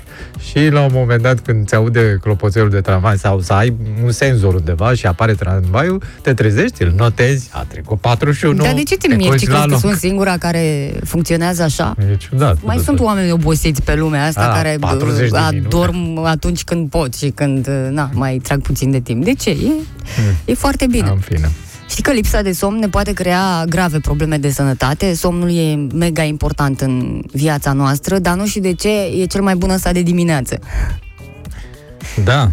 și 0.51 0.67
la 0.69 0.81
un 0.81 0.89
moment 0.93 1.21
dat 1.21 1.39
când 1.39 1.67
ți 1.67 1.75
aude 1.75 2.17
clopoțelul 2.21 2.69
de 2.69 2.81
tramvai 2.81 3.17
sau 3.17 3.39
să 3.39 3.53
ai 3.53 3.75
un 4.03 4.11
senzor 4.11 4.53
undeva 4.53 4.93
și 4.93 5.05
apare 5.05 5.33
tramvaiul, 5.33 6.01
te 6.21 6.33
trezești, 6.33 6.83
îl 6.83 6.93
notezi, 6.97 7.49
a 7.53 7.65
trecut 7.67 7.99
41, 7.99 8.63
Dar 8.63 8.73
de 8.73 8.83
ce 8.83 8.97
te 8.97 9.07
culci 9.07 9.19
mirci? 9.27 9.47
la 9.47 9.53
Crezi 9.53 9.65
că 9.67 9.67
loc. 9.69 9.79
sunt 9.79 9.95
singura 9.97 10.37
care 10.37 10.91
funcționează 11.05 11.63
așa? 11.63 11.95
E 12.11 12.15
ciudat. 12.15 12.57
Mai 12.63 12.75
Da, 12.75 12.81
sunt 12.83 12.97
da. 12.97 13.03
oameni 13.03 13.31
obosiți 13.31 13.81
pe 13.81 13.95
lumea 13.95 14.25
asta 14.25 14.47
Ah, 14.49 14.55
care 14.55 14.77
40 14.79 15.29
de 15.29 15.37
uh, 15.37 15.47
minute. 15.51 15.65
adorm 15.75 16.17
atunci 16.25 16.63
când 16.63 16.89
pot 16.89 17.15
și 17.15 17.29
când 17.29 17.67
uh, 17.67 17.87
na, 17.89 18.09
mai 18.13 18.37
trag 18.43 18.61
puțin 18.61 18.91
de 18.91 18.99
timp. 18.99 19.23
De 19.23 19.33
ce? 19.33 19.49
E, 19.49 19.71
e 20.45 20.53
foarte 20.53 20.85
bine. 20.87 21.09
În 21.09 21.17
fine. 21.17 21.49
Știi 21.91 22.03
că 22.03 22.11
lipsa 22.11 22.41
de 22.41 22.51
somn 22.51 22.79
ne 22.79 22.89
poate 22.89 23.13
crea 23.13 23.65
grave 23.69 23.99
probleme 23.99 24.37
de 24.37 24.49
sănătate. 24.49 25.13
Somnul 25.13 25.57
e 25.57 25.75
mega 25.93 26.23
important 26.23 26.81
în 26.81 27.21
viața 27.31 27.73
noastră, 27.73 28.19
dar 28.19 28.35
nu 28.35 28.45
știu 28.45 28.61
de 28.61 28.73
ce 28.73 28.89
e 29.21 29.25
cel 29.25 29.41
mai 29.41 29.55
bun 29.55 29.69
ăsta 29.69 29.91
de 29.91 30.01
dimineață. 30.01 30.59
Da. 32.23 32.51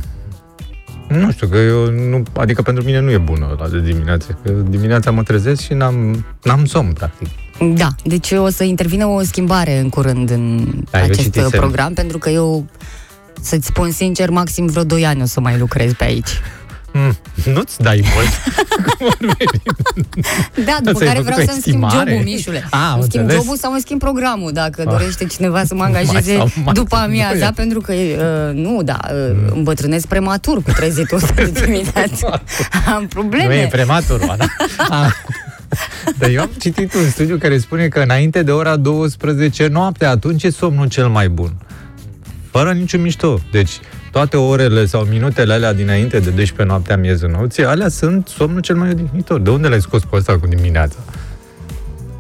Nu 1.09 1.31
știu, 1.31 1.49
că 1.49 1.57
eu 1.57 1.91
nu, 1.91 2.23
adică 2.33 2.63
pentru 2.63 2.85
mine 2.85 3.01
nu 3.01 3.11
e 3.11 3.19
bună 3.19 3.57
la 3.59 3.69
de 3.69 3.81
dimineață. 3.81 4.39
Că 4.45 4.51
dimineața 4.51 5.11
mă 5.11 5.23
trezesc 5.23 5.63
și 5.63 5.73
n-am, 5.73 6.25
n-am 6.43 6.65
somn, 6.65 6.93
practic. 6.93 7.29
Da, 7.75 7.89
deci 8.05 8.31
o 8.31 8.49
să 8.49 8.65
intervină 8.65 9.07
o 9.07 9.23
schimbare 9.23 9.79
în 9.79 9.89
curând 9.89 10.31
în 10.31 10.73
Da, 10.91 10.99
eu 10.99 11.05
acest 11.05 11.21
citisem. 11.21 11.51
program, 11.51 11.93
pentru 11.93 12.19
că 12.19 12.31
eu, 12.31 12.67
să-ți 13.41 13.67
spun 13.67 13.91
sincer, 13.91 14.31
maxim 14.31 14.67
vreo 14.67 14.85
2 14.85 15.07
ani 15.07 15.23
o 15.23 15.27
să 15.27 15.41
mai 15.41 15.59
lucrez 15.59 15.93
pe 15.93 16.05
aici. 16.05 16.31
Mm, 16.93 17.17
nu-ți 17.55 17.81
dai 17.81 18.05
mult. 18.15 18.29
Da, 20.65 20.77
după 20.83 20.99
Ți-ai 20.99 21.07
care 21.15 21.19
făcut 21.19 21.23
vreau 21.25 21.39
o 21.39 21.51
să-mi 21.51 21.61
schimb 21.61 21.83
estimare? 21.83 22.11
jobul, 22.11 22.25
Mișule. 22.25 22.69
Ah, 22.71 22.79
am 22.93 22.95
îmi 22.95 23.03
schimb 23.03 23.23
înțeles. 23.23 23.43
jobul 23.43 23.57
sau 23.57 23.73
îmi 23.73 23.81
schimb 23.81 24.01
programul, 24.01 24.53
dacă 24.53 24.83
Ah. 24.87 24.91
dorește 24.91 25.25
cineva 25.27 25.65
să 25.65 25.75
mă 25.75 25.83
angajeze 25.83 26.37
Mai 26.37 26.49
sau 26.53 26.63
mai. 26.65 26.73
după 26.73 26.97
amiaza, 26.97 27.35
Nu 27.39 27.45
e. 27.45 27.53
pentru 27.55 27.81
că, 27.81 27.93
uh, 27.93 28.55
nu, 28.55 28.83
da, 28.83 28.99
uh, 29.13 29.37
îmbătrânesc 29.55 30.07
prematur 30.07 30.63
cu 30.63 30.71
trezitul 30.71 31.17
ăsta 31.23 31.33
de 31.35 31.51
dimineață. 31.65 32.43
Am 32.95 33.07
probleme. 33.07 33.47
Nu 33.47 33.53
e 33.61 33.67
prematur, 33.67 34.21
Oana. 34.29 34.45
Ah. 34.89 35.13
Dar 36.19 36.29
eu 36.31 36.41
am 36.41 36.51
citit 36.61 36.95
un 36.95 37.11
studiu 37.11 37.37
care 37.39 37.59
spune 37.59 37.89
că 37.89 37.99
înainte 38.01 38.43
de 38.43 38.51
ora 38.51 38.77
12 38.77 39.67
noapte, 39.67 40.05
atunci 40.05 40.43
e 40.43 40.51
somnul 40.51 40.89
cel 40.89 41.09
mai 41.09 41.29
bun. 41.29 41.53
Fără 42.51 42.73
niciun 42.73 43.01
mișto. 43.01 43.41
Deci, 43.53 43.71
toate 44.11 44.37
orele 44.37 44.87
sau 44.87 45.03
minutele 45.03 45.53
alea 45.53 45.73
dinainte 45.73 46.19
de 46.19 46.31
12 46.31 46.63
noaptea 46.63 46.97
miezul 46.97 47.29
nopții, 47.31 47.65
alea 47.65 47.89
sunt 47.89 48.29
somnul 48.37 48.61
cel 48.61 48.77
mai 48.77 48.91
odihnitor. 48.91 49.41
De 49.41 49.51
unde 49.51 49.69
l-ai 49.69 49.81
scos 49.81 50.03
pe 50.03 50.17
ăsta 50.17 50.39
cu 50.39 50.47
dimineața? 50.47 50.97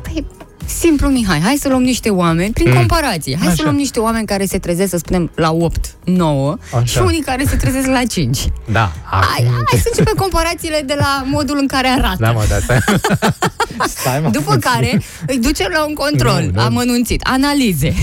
Păi, 0.02 0.26
simplu, 0.66 1.08
Mihai, 1.08 1.40
hai 1.40 1.56
să 1.60 1.68
luăm 1.68 1.82
niște 1.82 2.10
oameni, 2.10 2.52
prin 2.52 2.74
comparație, 2.74 3.36
hai 3.36 3.46
să 3.46 3.52
Așa. 3.52 3.62
luăm 3.62 3.74
niște 3.74 4.00
oameni 4.00 4.26
care 4.26 4.44
se 4.44 4.58
trezesc, 4.58 4.90
să 4.90 4.96
spunem, 4.96 5.30
la 5.34 5.52
8, 5.52 5.94
9 6.04 6.56
Așa. 6.74 6.84
și 6.84 6.98
unii 6.98 7.20
care 7.20 7.44
se 7.44 7.56
trezesc 7.56 7.86
la 7.86 8.02
5. 8.08 8.38
Da, 8.72 8.92
Hai, 9.04 9.44
hai 9.70 9.80
să 9.80 9.88
începem 9.90 10.14
comparațiile 10.16 10.82
de 10.86 10.94
la 10.98 11.22
modul 11.26 11.56
în 11.60 11.66
care 11.66 11.86
arată. 11.88 12.16
Da, 12.18 12.30
mă, 12.32 12.44
da, 12.48 12.56
stai. 12.58 12.78
stai 14.00 14.20
mă, 14.20 14.28
După 14.30 14.44
puțin. 14.54 14.60
care 14.60 15.02
îi 15.26 15.38
ducem 15.38 15.70
la 15.74 15.84
un 15.86 15.94
control 15.94 16.40
Nu, 16.44 16.50
nu. 16.52 16.60
amănunțit, 16.60 17.20
analize. 17.22 17.94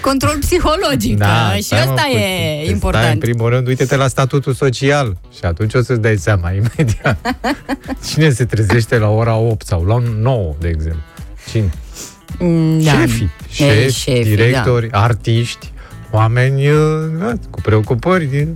Control 0.00 0.36
psihologic, 0.40 1.16
da, 1.18 1.52
și 1.54 1.62
stai, 1.62 1.82
mă, 1.86 1.90
asta 1.90 2.02
puțin. 2.02 2.18
e 2.18 2.20
Stai, 2.20 2.64
în 2.66 2.72
important. 2.72 3.18
primul 3.18 3.48
rând, 3.48 3.66
uite-te 3.66 3.96
la 3.96 4.08
statutul 4.08 4.52
social 4.54 5.16
și 5.38 5.44
atunci 5.44 5.74
o 5.74 5.82
să-ți 5.82 6.00
dai 6.00 6.16
seama 6.16 6.50
imediat. 6.60 7.36
Cine 8.10 8.30
se 8.30 8.44
trezește 8.44 8.98
la 8.98 9.08
ora 9.08 9.34
8 9.36 9.66
sau 9.66 9.84
la 9.84 10.02
9, 10.20 10.54
de 10.60 10.68
exemplu? 10.68 11.02
Cine? 11.50 11.70
Mm, 12.38 12.82
da. 12.82 12.90
Șefii. 12.90 13.30
E, 13.58 13.64
Șefi, 13.88 13.98
șefii, 13.98 14.24
directori, 14.24 14.88
artiști, 14.90 15.72
oameni 16.10 16.68
uh, 16.70 16.76
da, 17.18 17.32
cu 17.50 17.60
preocupări 17.60 18.48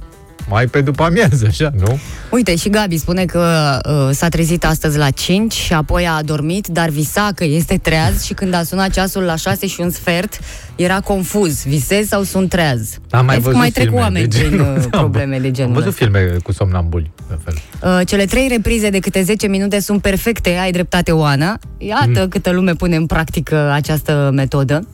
mai 0.49 0.67
pe 0.67 0.81
după 0.81 1.03
amiază, 1.03 1.45
așa, 1.49 1.71
nu? 1.79 1.99
Uite, 2.31 2.57
și 2.57 2.69
Gabi 2.69 2.97
spune 2.97 3.25
că 3.25 3.79
uh, 3.89 4.09
s-a 4.15 4.29
trezit 4.29 4.65
astăzi 4.65 4.99
la 4.99 5.11
5 5.11 5.53
și 5.53 5.73
apoi 5.73 6.07
a 6.07 6.13
adormit, 6.13 6.67
dar 6.67 6.89
visa 6.89 7.31
că 7.35 7.45
este 7.45 7.79
treaz 7.83 8.23
și 8.23 8.35
când 8.35 8.55
a 8.55 8.63
sunat 8.63 8.91
ceasul 8.91 9.23
la 9.23 9.37
6 9.37 9.67
și 9.67 9.81
un 9.81 9.91
sfert, 9.91 10.39
era 10.77 11.01
confuz. 11.01 11.63
Visez 11.65 12.07
sau 12.07 12.23
sunt 12.23 12.49
treaz? 12.49 12.99
Am 13.11 13.25
mai 13.25 13.35
Vezi 13.39 13.49
cum 13.49 13.59
văzut 13.59 13.59
mai 13.59 13.71
trec 13.71 13.85
filme 13.87 14.01
oameni 14.01 14.27
de 14.29 14.39
prin 14.39 14.51
genul 14.51 14.67
uh, 14.71 14.77
ăsta. 14.79 14.99
probleme 14.99 15.39
de 15.39 15.51
genul 15.51 15.71
Am 15.71 15.77
văzut 15.83 15.89
ăsta. 15.93 16.05
filme 16.05 16.37
cu 16.43 16.53
somnambuli, 16.53 17.11
de 17.29 17.39
fel. 17.45 17.55
Uh, 17.99 18.07
cele 18.07 18.25
trei 18.25 18.49
reprize 18.49 18.91
de 18.91 18.99
câte 18.99 19.23
10 19.23 19.47
minute 19.47 19.81
sunt 19.81 20.03
perfecte, 20.03 20.51
ai 20.57 20.71
dreptate, 20.73 21.13
Oana. 21.13 21.59
Iată 21.79 22.21
Mm. 22.21 22.29
câtă 22.29 22.51
lume 22.51 22.73
pune 22.75 22.97
în 22.97 23.07
practică 23.07 23.71
această 23.73 24.31
metodă. 24.35 24.87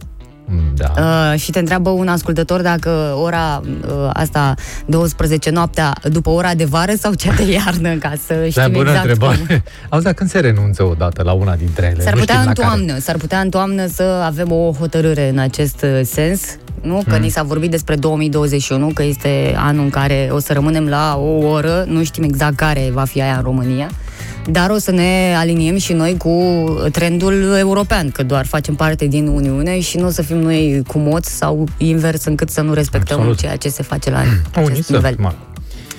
Mm, 0.47 0.73
Da. 0.77 0.93
Uh, 1.33 1.39
și 1.41 1.51
te 1.51 1.59
întreabă 1.59 1.91
un 1.91 2.09
ascultător 2.09 2.61
dacă 2.63 3.15
ora 3.23 3.63
uh, 3.67 4.11
asta 4.13 4.55
12 4.87 5.51
noaptea 5.51 5.93
după 6.03 6.31
ora 6.31 6.55
de 6.55 6.65
vară 6.65 6.93
sau 6.99 7.15
cea 7.15 7.33
de 7.33 7.53
iarnă, 7.53 7.95
ca 7.95 8.13
să 8.27 8.35
Da, 8.35 8.49
știm 8.63 8.73
bună 8.73 8.91
exact 8.91 9.19
cum. 9.19 9.29
întrebare. 9.29 9.63
Auzi, 9.89 10.05
dar 10.05 10.13
când 10.15 10.31
se 10.31 10.39
renunță 10.41 10.83
odată 10.83 11.23
la 11.23 11.33
una 11.33 11.55
dintre 11.55 11.91
ele? 11.95 12.03
S-ar 12.03 12.13
Nu 12.15 12.19
putea 12.21 12.35
știm 12.35 12.49
în 12.49 12.55
la 12.57 12.63
care. 12.65 12.77
toamnă, 12.77 12.99
s-ar 13.01 13.17
putea 13.17 13.39
în 13.41 13.49
toamnă 13.49 13.87
să 13.87 14.03
avem 14.25 14.53
o 14.53 14.73
hotărâre 14.79 15.29
în 15.29 15.39
acest 15.39 15.83
uh, 15.83 16.01
sens, 16.05 16.43
nu? 16.83 17.03
Că 17.09 17.17
ni 17.17 17.29
s-a 17.29 17.43
vorbit 17.43 17.71
despre 17.71 17.95
2021, 17.97 18.87
că 18.95 19.03
este 19.03 19.55
anul 19.59 19.85
în 19.85 19.91
care 19.91 20.29
o 20.33 20.39
să 20.39 20.53
rămânem 20.53 20.89
la 20.89 21.17
o 21.19 21.47
oră, 21.49 21.85
nu 21.89 22.05
știm 22.05 22.23
exact 22.23 22.55
care 22.57 22.91
va 22.93 23.05
fi 23.05 23.23
aia 23.23 23.37
în 23.37 23.43
România, 23.43 23.91
dar 24.47 24.71
o 24.71 24.78
să 24.78 24.90
ne 24.90 25.35
aliniem 25.37 25.76
și 25.76 25.93
noi 25.93 26.16
cu 26.16 26.64
trendul 26.93 27.54
european, 27.59 28.11
că 28.11 28.23
doar 28.23 28.47
facem 28.47 28.75
parte 28.75 29.07
din 29.07 29.26
Uniune 29.26 29.81
și 29.81 29.97
nu 29.97 30.07
o 30.07 30.11
să 30.11 30.23
fim 30.23 30.38
noi 30.38 30.83
cu 30.87 30.99
moți 30.99 31.31
sau 31.31 31.69
invers 31.76 32.25
încât 32.25 32.50
să 32.50 32.61
nu 32.61 32.73
respectăm 32.73 33.16
Absolut. 33.16 33.38
ceea 33.38 33.57
ce 33.57 33.69
se 33.69 33.83
face 33.83 34.11
la 34.11 34.19
Unii 34.57 34.71
acest 34.71 34.87
să, 34.87 34.93
nivel. 34.93 35.14
mă, 35.19 35.33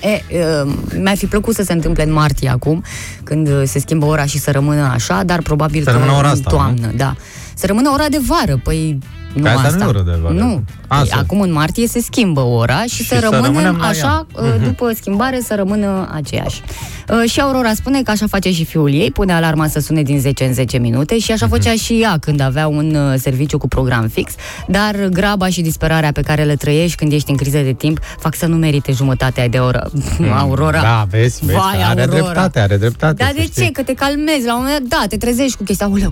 E, 0.01 0.21
uh, 0.63 0.73
mi-ar 0.99 1.17
fi 1.17 1.25
plăcut 1.25 1.55
să 1.55 1.63
se 1.63 1.73
întâmple 1.73 2.03
în 2.03 2.11
martie 2.11 2.49
acum, 2.49 2.83
când 3.23 3.47
uh, 3.47 3.61
se 3.65 3.79
schimbă 3.79 4.05
ora 4.05 4.25
și 4.25 4.39
să 4.39 4.51
rămână 4.51 4.89
așa, 4.93 5.23
dar 5.23 5.41
probabil 5.41 5.83
Să 5.83 5.89
că 5.89 5.95
rămână 5.97 6.17
ora 6.17 6.27
în 6.27 6.33
asta, 6.33 6.49
toamnă, 6.49 6.91
da. 6.95 7.15
Să 7.55 7.65
rămână 7.65 7.89
ora 7.93 8.09
de 8.09 8.19
vară, 8.27 8.59
păi 8.63 8.99
nu 9.35 9.41
Păi 9.41 9.51
asta 9.51 9.67
asta. 9.67 9.77
nu 9.77 9.83
e 9.83 9.87
ora 9.87 10.01
de 10.01 10.17
vară. 10.21 10.33
Nu. 10.33 10.63
A, 10.87 10.97
Păi, 10.97 11.07
să- 11.07 11.15
acum 11.17 11.41
în 11.41 11.51
martie 11.51 11.87
se 11.87 11.99
schimbă 11.99 12.41
ora 12.41 12.81
și, 12.81 12.89
Și 12.89 13.03
să, 13.05 13.15
să 13.15 13.19
rămânem, 13.21 13.43
rămânem 13.45 13.77
la 13.77 13.87
așa, 13.87 14.25
ea. 14.37 14.43
Mhm. 14.43 14.55
uh, 14.61 14.67
după 14.67 14.91
schimbare, 14.95 15.39
să 15.43 15.55
rămână 15.55 16.09
aceeași. 16.13 16.61
Uh, 17.09 17.29
Și 17.29 17.39
Aurora 17.41 17.73
spune 17.73 18.01
că 18.01 18.11
așa 18.11 18.25
face 18.29 18.51
și 18.51 18.65
fiul 18.65 18.93
ei, 18.93 19.11
pune 19.11 19.33
alarma 19.33 19.67
să 19.67 19.79
sune 19.79 20.01
din 20.01 20.19
10 20.19 20.43
în 20.45 20.53
10 20.53 20.77
minute 20.77 21.15
și 21.19 21.31
Mhm. 21.31 21.31
așa 21.33 21.47
făcea 21.47 21.73
și 21.73 22.01
ea 22.01 22.17
când 22.19 22.39
avea 22.39 22.67
un 22.67 22.95
uh, 22.95 23.13
serviciu 23.19 23.57
cu 23.57 23.67
program 23.67 24.07
fix, 24.07 24.33
dar 24.67 24.95
graba 24.95 25.47
și 25.49 25.61
disperarea 25.61 26.11
pe 26.11 26.21
care 26.21 26.43
le 26.43 26.55
trăiești 26.55 26.95
când 26.97 27.11
ești 27.11 27.29
în 27.31 27.37
criză 27.37 27.57
de 27.57 27.73
timp 27.73 27.99
fac 28.19 28.35
să 28.35 28.45
nu 28.45 28.55
merite 28.55 28.91
jumătatea 28.91 29.47
de 29.47 29.57
oră. 29.57 29.91
Aurora. 30.39 30.81
Da, 30.81 31.05
vezi, 31.09 31.45
vezi, 31.45 31.57
Vai, 31.57 31.83
are 31.83 32.01
Aurora. 32.01 32.21
dreptate, 32.21 32.59
are 32.59 32.77
dreptate. 32.77 33.13
Dar 33.17 33.27
să 33.27 33.33
de 33.35 33.41
știi. 33.41 33.63
ce? 33.65 33.71
Că 33.71 33.81
te 33.83 33.93
calmezi 33.93 34.45
la 34.45 34.55
un 34.55 34.61
moment 34.63 34.89
dat, 34.89 34.99
da, 34.99 35.05
te 35.07 35.17
trezești 35.17 35.57
cu 35.57 35.63
chestia, 35.63 35.87
uleu, 35.87 36.11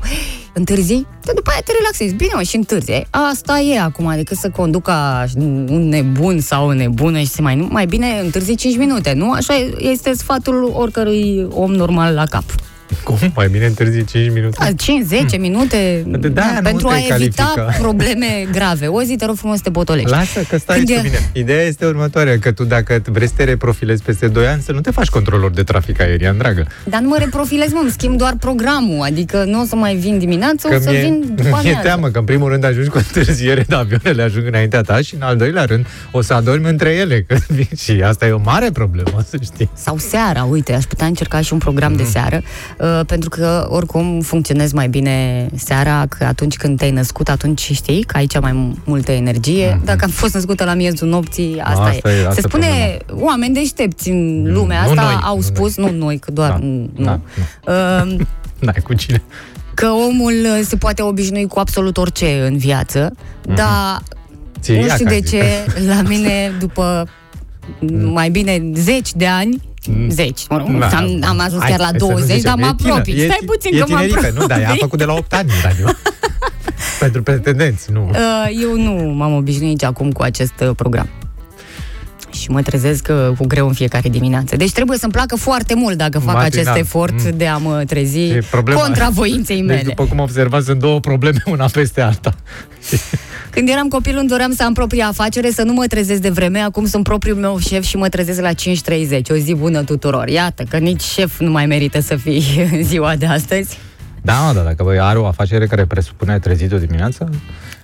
întârzi, 0.53 1.05
dar 1.23 1.35
după 1.35 1.49
aia 1.49 1.61
te 1.65 1.71
relaxezi. 1.77 2.13
Bine, 2.13 2.31
mă, 2.35 2.41
și 2.41 2.55
întârzi. 2.55 2.91
E, 2.91 3.07
Asta 3.09 3.59
e 3.59 3.79
acum, 3.79 4.11
decât 4.15 4.37
să 4.37 4.49
conducă 4.49 4.93
un 5.69 5.89
nebun 5.89 6.39
sau 6.39 6.67
o 6.67 6.73
nebună 6.73 7.19
și 7.19 7.27
să 7.27 7.41
mai... 7.41 7.67
Mai 7.69 7.85
bine 7.85 8.19
întârzi 8.23 8.55
5 8.55 8.77
minute, 8.77 9.13
nu? 9.13 9.31
Așa 9.31 9.53
este 9.77 10.13
sfatul 10.13 10.71
oricărui 10.75 11.47
om 11.49 11.73
normal 11.73 12.13
la 12.13 12.25
cap. 12.25 12.43
Cum? 13.03 13.17
Mai 13.35 13.47
bine 13.47 13.65
întârzi 13.65 14.03
5 14.05 14.31
minute? 14.33 14.57
Da, 14.59 14.69
5-10 15.35 15.39
minute 15.39 16.03
De- 16.07 16.27
de-aia 16.27 16.53
nu 16.55 16.61
pentru 16.61 16.87
te 16.87 16.93
a 16.93 16.97
evita 16.97 17.43
califica. 17.53 17.75
probleme 17.81 18.25
grave. 18.51 18.87
O 18.87 19.01
zi, 19.01 19.15
te 19.15 19.25
rog 19.25 19.35
frumos, 19.35 19.55
să 19.57 19.63
te 19.63 19.71
potolești. 19.71 20.09
Lasă 20.09 20.39
că 20.49 20.57
stai 20.57 20.75
Când 20.75 20.87
cu 20.87 20.93
e- 20.93 21.01
mine. 21.03 21.29
Ideea 21.33 21.61
este 21.61 21.85
următoarea, 21.85 22.39
că 22.39 22.51
tu 22.51 22.63
dacă 22.63 23.01
vrei 23.05 23.27
să 23.27 23.33
te 23.37 23.43
reprofilezi 23.43 24.03
peste 24.03 24.27
2 24.27 24.47
ani, 24.47 24.61
să 24.61 24.71
nu 24.71 24.81
te 24.81 24.91
faci 24.91 25.07
controlor 25.09 25.51
de 25.51 25.63
trafic 25.63 25.99
aerian, 26.01 26.37
dragă. 26.37 26.67
Dar 26.83 26.99
nu 27.01 27.07
mă 27.07 27.15
reprofilez, 27.19 27.71
mă, 27.71 27.79
îmi 27.81 27.91
schimb 27.91 28.17
doar 28.17 28.35
programul. 28.39 29.01
Adică 29.01 29.43
nu 29.47 29.61
o 29.61 29.65
să 29.65 29.75
mai 29.75 29.95
vin 29.95 30.17
dimineață, 30.19 30.67
Că 30.67 30.75
o 30.75 30.79
să 30.79 30.89
mi-e, 30.89 31.01
vin 31.01 31.19
după 31.35 31.41
mi-e 31.43 31.51
amiază. 31.57 31.79
teamă 31.81 32.07
că 32.07 32.19
în 32.19 32.25
primul 32.25 32.49
rând 32.49 32.63
ajungi 32.65 32.89
cu 32.89 32.97
întârziere, 32.97 33.65
dar 33.67 33.79
avioanele 33.79 34.23
ajung 34.23 34.45
înaintea 34.47 34.81
ta 34.81 35.01
și 35.01 35.15
în 35.15 35.21
al 35.21 35.37
doilea 35.37 35.65
rând 35.65 35.85
o 36.11 36.21
să 36.21 36.33
adormi 36.33 36.69
între 36.69 36.89
ele. 36.89 37.21
Că, 37.27 37.35
și 37.83 37.91
asta 38.05 38.25
e 38.27 38.31
o 38.31 38.41
mare 38.43 38.69
problemă, 38.71 39.25
să 39.29 39.37
știi. 39.43 39.69
Sau 39.73 39.97
seara, 39.97 40.43
uite, 40.43 40.73
aș 40.73 40.83
putea 40.83 41.05
încerca 41.07 41.41
și 41.41 41.53
un 41.53 41.59
program 41.59 41.91
Mm. 41.91 41.97
de 41.97 42.03
seară, 42.03 42.41
uh, 42.77 42.82
pentru 43.05 43.29
că 43.29 43.67
oricum 43.69 44.21
funcționezi 44.21 44.75
mai 44.75 44.87
bine 44.87 45.47
seara, 45.55 46.05
că 46.17 46.23
atunci 46.23 46.57
când 46.57 46.77
te-ai 46.77 46.91
născut, 46.91 47.29
atunci 47.29 47.71
știi 47.73 48.03
că 48.03 48.17
ai 48.17 48.25
cea 48.25 48.39
mai 48.39 48.73
multă 48.85 49.11
energie. 49.11 49.81
Dacă 49.85 50.03
am 50.03 50.09
fost 50.09 50.33
născută 50.33 50.63
la 50.63 50.73
miezul 50.73 51.07
nopții, 51.07 51.59
asta, 51.63 51.91
Mm-hmm. 51.91 51.95
Asta 51.95 52.11
e. 52.11 52.13
e- 52.15 52.19
asta 52.27 52.33
Se 52.33 52.39
e 52.43 52.47
spune, 52.47 52.97
oameni 53.11 53.53
deștepți 53.53 54.09
în 54.09 54.43
lumea 54.53 54.81
Nu 54.83 54.89
asta 54.89 55.01
noi, 55.03 55.17
au 55.23 55.35
nu 55.35 55.41
spus, 55.41 55.77
nu 55.77 55.91
noi, 55.91 56.17
că 56.19 56.31
doar 56.31 56.49
Da, 56.49 56.57
nu, 56.57 56.89
da, 56.99 57.19
Uh, 57.67 58.15
N-ai 58.65 58.81
cu 58.83 58.93
cine. 58.93 59.21
că 59.73 59.87
omul 59.87 60.33
uh, 60.43 60.59
se 60.65 60.75
poate 60.75 61.01
obișnui 61.01 61.47
cu 61.47 61.59
absolut 61.59 61.97
orice 61.97 62.45
în 62.47 62.57
viață, 62.57 63.15
dar 63.55 64.01
Ție 64.59 64.79
nu 64.79 64.85
ia 64.87 64.93
știu 64.93 65.05
ca 65.05 65.11
de 65.11 65.19
zic. 65.23 65.29
ce, 65.29 65.43
la 65.87 66.01
mine, 66.01 66.51
după 66.59 67.07
mai 68.19 68.29
bine 68.29 68.71
zeci 68.73 69.13
de 69.13 69.27
ani, 69.27 69.61
zeci. 70.09 70.41
Mă 70.49 70.57
rog, 70.57 70.77
Da. 70.79 70.87
am, 70.97 71.23
am 71.27 71.39
ajuns 71.39 71.61
Hai, 71.61 71.69
chiar 71.69 71.79
la 71.79 71.85
hai 71.85 71.95
să 71.99 72.05
nu 72.05 72.11
20, 72.11 72.35
zicem. 72.35 72.41
dar 72.43 72.55
mă 72.55 72.65
E 72.71 72.73
tină, 72.77 72.89
apropii. 72.91 73.13
e- 73.13 73.23
Stai 73.25 73.41
puțin 73.45 73.73
e 73.73 73.77
că 73.77 73.85
mă 73.87 73.95
tinerică, 73.95 74.17
apropii. 74.17 74.39
Nu, 74.39 74.47
dar 74.47 74.59
ea 74.59 74.69
a 74.71 74.75
făcut 74.79 74.97
de 74.99 75.05
la 75.05 75.13
8 75.13 75.33
ani 75.33 75.49
radio. 75.63 75.85
Pentru 76.99 77.23
pretendenți, 77.23 77.91
nu. 77.91 78.09
Uh, 78.11 78.17
Eu 78.61 78.75
nu 78.77 79.13
m-am 79.13 79.33
obișnuit 79.35 79.69
nici 79.69 79.83
acum 79.83 80.11
cu 80.11 80.21
acest 80.21 80.53
uh, 80.61 80.69
program. 80.75 81.09
Și 82.31 82.49
mă 82.51 82.61
trezesc 82.61 83.07
uh, 83.11 83.37
cu 83.37 83.45
greu 83.47 83.67
în 83.67 83.73
fiecare 83.73 84.09
dimineață. 84.09 84.55
Deci 84.55 84.71
trebuie 84.71 84.97
să-mi 84.97 85.11
placă 85.11 85.35
foarte 85.35 85.75
mult 85.75 85.97
dacă 85.97 86.19
fac 86.19 86.33
Matinal. 86.35 86.45
acest 86.67 86.77
efort 86.85 87.23
Mm. 87.23 87.37
de 87.37 87.47
a 87.47 87.57
mă 87.57 87.83
trezi 87.87 88.19
E 88.19 88.41
problema. 88.51 88.81
contra 88.81 89.09
voinței 89.09 89.55
Deci, 89.57 89.65
mele. 89.65 89.81
după 89.81 90.03
cum 90.05 90.19
observați, 90.19 90.65
sunt 90.65 90.79
două 90.79 90.99
probleme, 90.99 91.43
una 91.45 91.65
peste 91.65 92.01
alta. 92.01 92.33
Când 93.53 93.69
eram 93.69 93.87
copil 93.87 94.17
îmi 94.17 94.27
doream 94.27 94.53
să 94.53 94.63
am 94.63 94.73
propria 94.73 95.07
afacere, 95.07 95.51
să 95.51 95.63
nu 95.63 95.73
mă 95.73 95.85
trezesc 95.87 96.21
de 96.21 96.29
vreme, 96.29 96.59
acum 96.59 96.85
sunt 96.85 97.03
propriul 97.03 97.37
meu 97.37 97.59
șef 97.59 97.83
și 97.83 97.97
mă 97.97 98.09
trezesc 98.09 98.39
la 98.41 98.49
5.30. 98.51 99.21
O 99.31 99.35
zi 99.35 99.53
bună 99.53 99.83
tuturor. 99.83 100.27
Iată 100.27 100.63
că 100.69 100.77
nici 100.77 101.01
șef 101.01 101.39
nu 101.39 101.51
mai 101.51 101.65
merită 101.65 101.99
să 101.99 102.15
fii 102.15 102.43
în 102.71 102.83
ziua 102.83 103.15
de 103.15 103.25
astăzi. 103.25 103.77
Da, 104.21 104.33
mă, 104.33 104.53
dar 104.53 104.63
dacă 104.63 104.83
băi, 104.83 104.99
are 104.99 105.17
o 105.17 105.25
afacere 105.25 105.67
care 105.67 105.85
presupune 105.85 106.39
trezit-o 106.39 106.77
dimineața, 106.77 107.29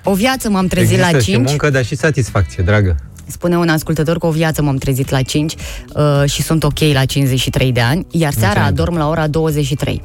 O 0.03 0.13
viață 0.13 0.49
m-am 0.49 0.67
trezit 0.67 0.91
există 0.91 1.11
la 1.11 1.19
și 1.19 1.31
5. 1.31 1.47
muncă, 1.47 1.69
dar 1.69 1.85
și 1.85 1.95
satisfacție, 1.95 2.63
dragă. 2.63 2.95
Spune 3.25 3.57
un 3.57 3.69
ascultător 3.69 4.17
că 4.17 4.25
o 4.25 4.31
viață 4.31 4.61
m-am 4.61 4.75
trezit 4.75 5.09
la 5.09 5.21
5 5.21 5.53
uh, 5.93 6.29
și 6.29 6.41
sunt 6.41 6.63
ok 6.63 6.79
la 6.93 7.05
53 7.05 7.71
de 7.71 7.81
ani, 7.81 8.05
iar 8.11 8.33
seara 8.33 8.59
Mulțumim. 8.59 8.75
dorm 8.75 8.97
la 8.97 9.09
ora 9.09 9.27
23. 9.27 10.01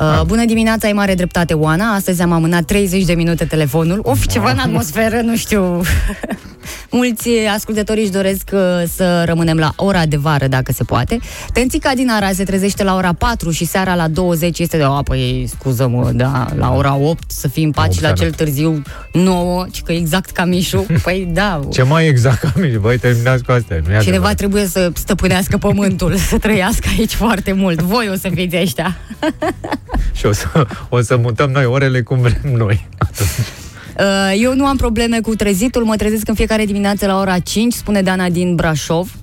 Uh, 0.00 0.22
bună 0.26 0.44
dimineața, 0.44 0.86
ai 0.86 0.92
mare 0.92 1.14
dreptate, 1.14 1.54
Oana. 1.54 1.94
Astăzi 1.94 2.22
am 2.22 2.32
amânat 2.32 2.64
30 2.64 3.04
de 3.04 3.14
minute 3.14 3.44
telefonul. 3.44 4.00
Of, 4.02 4.26
ceva 4.26 4.50
în 4.50 4.58
atmosferă, 4.58 5.20
nu 5.20 5.36
știu. 5.36 5.82
Mulți 6.90 7.28
ascultători 7.54 8.00
își 8.00 8.10
doresc 8.10 8.50
uh, 8.52 8.60
să 8.94 9.22
rămânem 9.26 9.56
la 9.56 9.72
ora 9.76 10.06
de 10.06 10.16
vară, 10.16 10.46
dacă 10.46 10.72
se 10.72 10.84
poate. 10.84 11.18
Tențica 11.52 11.92
din 11.94 12.10
Ara 12.10 12.32
se 12.32 12.44
trezește 12.44 12.84
la 12.84 12.94
ora 12.94 13.12
4 13.12 13.50
și 13.50 13.64
seara 13.64 13.94
la 13.94 14.08
20 14.08 14.58
este 14.58 14.76
de, 14.76 14.82
a, 14.82 14.88
păi, 14.88 15.48
scuză-mă, 15.48 16.10
da, 16.14 16.46
la 16.56 16.72
ora 16.74 16.94
8 16.96 17.30
să 17.30 17.48
fii 17.48 17.64
în 17.64 17.70
pat 17.70 17.92
și 17.92 18.02
la 18.02 18.06
seara. 18.06 18.22
cel 18.22 18.30
târziu 18.32 18.82
9, 19.12 19.66
ci 19.70 19.82
că 19.82 19.92
exact 19.92 20.30
ca 20.30 20.44
Mișu. 20.44 20.86
Păi 21.02 21.28
da, 21.32 21.60
Ce 21.72 21.82
mai 21.82 22.06
exact 22.06 22.40
ca 22.40 22.52
mine? 22.56 22.76
Băi, 22.76 22.98
terminați 22.98 23.42
cu 23.44 23.52
astea. 23.52 23.76
Nu 23.76 23.92
e 23.92 23.98
Cineva 23.98 24.08
adevărat. 24.08 24.36
trebuie 24.36 24.66
să 24.66 24.90
stăpânească 24.94 25.56
pământul, 25.56 26.16
să 26.30 26.38
trăiască 26.38 26.88
aici 26.98 27.14
foarte 27.14 27.52
mult. 27.52 27.82
Voi 27.82 28.08
o 28.12 28.16
să 28.16 28.28
fiți 28.34 28.56
ăștia. 28.56 28.96
Și 30.18 30.26
o 30.26 30.32
să, 30.32 30.66
o 30.88 31.00
să 31.00 31.16
mutăm 31.16 31.50
noi 31.50 31.64
orele 31.64 32.02
cum 32.02 32.18
vrem 32.18 32.52
noi. 32.56 32.86
Uh, 33.00 33.18
Eu 34.38 34.54
nu 34.54 34.66
am 34.66 34.76
probleme 34.76 35.20
cu 35.20 35.34
trezitul, 35.34 35.84
mă 35.84 35.96
trezesc 35.96 36.28
în 36.28 36.34
fiecare 36.34 36.64
dimineață 36.64 37.06
la 37.06 37.18
ora 37.18 37.38
5, 37.38 37.72
spune 37.72 38.02
Dana 38.02 38.28
din 38.28 38.54
Brașov. 38.54 39.14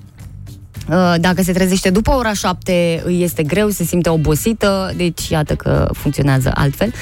Uh, 0.88 1.14
Dacă 1.20 1.42
se 1.42 1.52
trezește 1.52 1.90
după 1.90 2.10
ora 2.10 2.32
7, 2.32 3.02
îi 3.04 3.22
este 3.22 3.42
greu, 3.42 3.68
se 3.68 3.84
simte 3.84 4.08
obosită, 4.08 4.92
deci 4.96 5.28
iată 5.28 5.54
că 5.54 5.88
funcționează 5.92 6.50
altfel. 6.54 6.92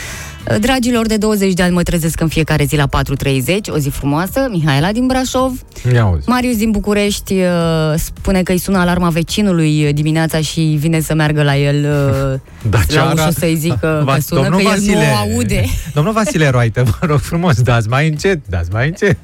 Uh, 0.50 0.56
Dragilor 0.60 1.06
de 1.06 1.16
20 1.16 1.52
de 1.52 1.62
ani 1.62 1.74
mă 1.74 1.82
trezesc 1.82 2.20
în 2.20 2.28
fiecare 2.28 2.64
zi 2.64 2.76
la 2.76 2.86
4.30, 2.86 3.40
o 3.68 3.78
zi 3.78 3.88
frumoasă, 3.88 4.48
Mihaela 4.50 4.92
din 4.92 5.06
Brașov. 5.06 5.60
Ia 5.94 6.02
auzi. 6.02 6.28
Marius 6.28 6.56
din 6.56 6.70
București 6.70 7.32
uh, 7.34 7.48
spune 7.96 8.42
că 8.42 8.52
îi 8.52 8.58
sună 8.58 8.78
alarma 8.78 9.08
vecinului 9.08 9.84
uh, 9.86 9.94
dimineața 9.94 10.40
și 10.40 10.60
vine 10.60 11.00
să 11.00 11.14
meargă 11.14 11.42
la 11.42 11.56
el 11.56 11.76
uh, 11.76 12.38
la 12.70 12.78
Daciara- 12.78 13.12
ușă 13.12 13.30
să-i 13.38 13.56
zică 13.56 14.02
Va- 14.06 14.14
că 14.14 14.20
sună, 14.20 14.40
că 14.40 14.48
domnul 14.50 14.72
el 14.72 14.80
nu 14.94 15.00
o 15.00 15.14
aude. 15.32 15.64
Domnul 15.94 16.12
Vasile 16.12 16.48
Roaite, 16.48 16.82
vă 16.82 17.06
rog 17.06 17.18
frumos, 17.20 17.60
dați 17.62 17.88
mai 17.88 18.08
încet, 18.08 18.40
dați 18.48 18.70
mai 18.72 18.86
încet. 18.86 19.18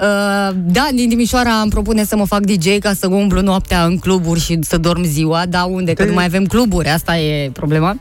Uh, 0.00 0.56
da, 0.56 0.88
din 0.94 1.08
Timișoara 1.08 1.50
îmi 1.52 1.70
propune 1.70 2.04
să 2.04 2.16
mă 2.16 2.24
fac 2.24 2.40
DJ 2.40 2.78
ca 2.78 2.92
să 2.92 3.06
umblu 3.06 3.40
noaptea 3.40 3.84
în 3.84 3.98
cluburi 3.98 4.40
și 4.40 4.58
să 4.60 4.78
dorm 4.78 5.02
ziua, 5.04 5.42
dar 5.48 5.64
unde? 5.68 5.92
Că 5.92 6.02
De- 6.02 6.08
nu 6.08 6.14
mai 6.14 6.24
avem 6.24 6.44
cluburi, 6.44 6.88
asta 6.88 7.18
e 7.18 7.50
problema. 7.52 8.00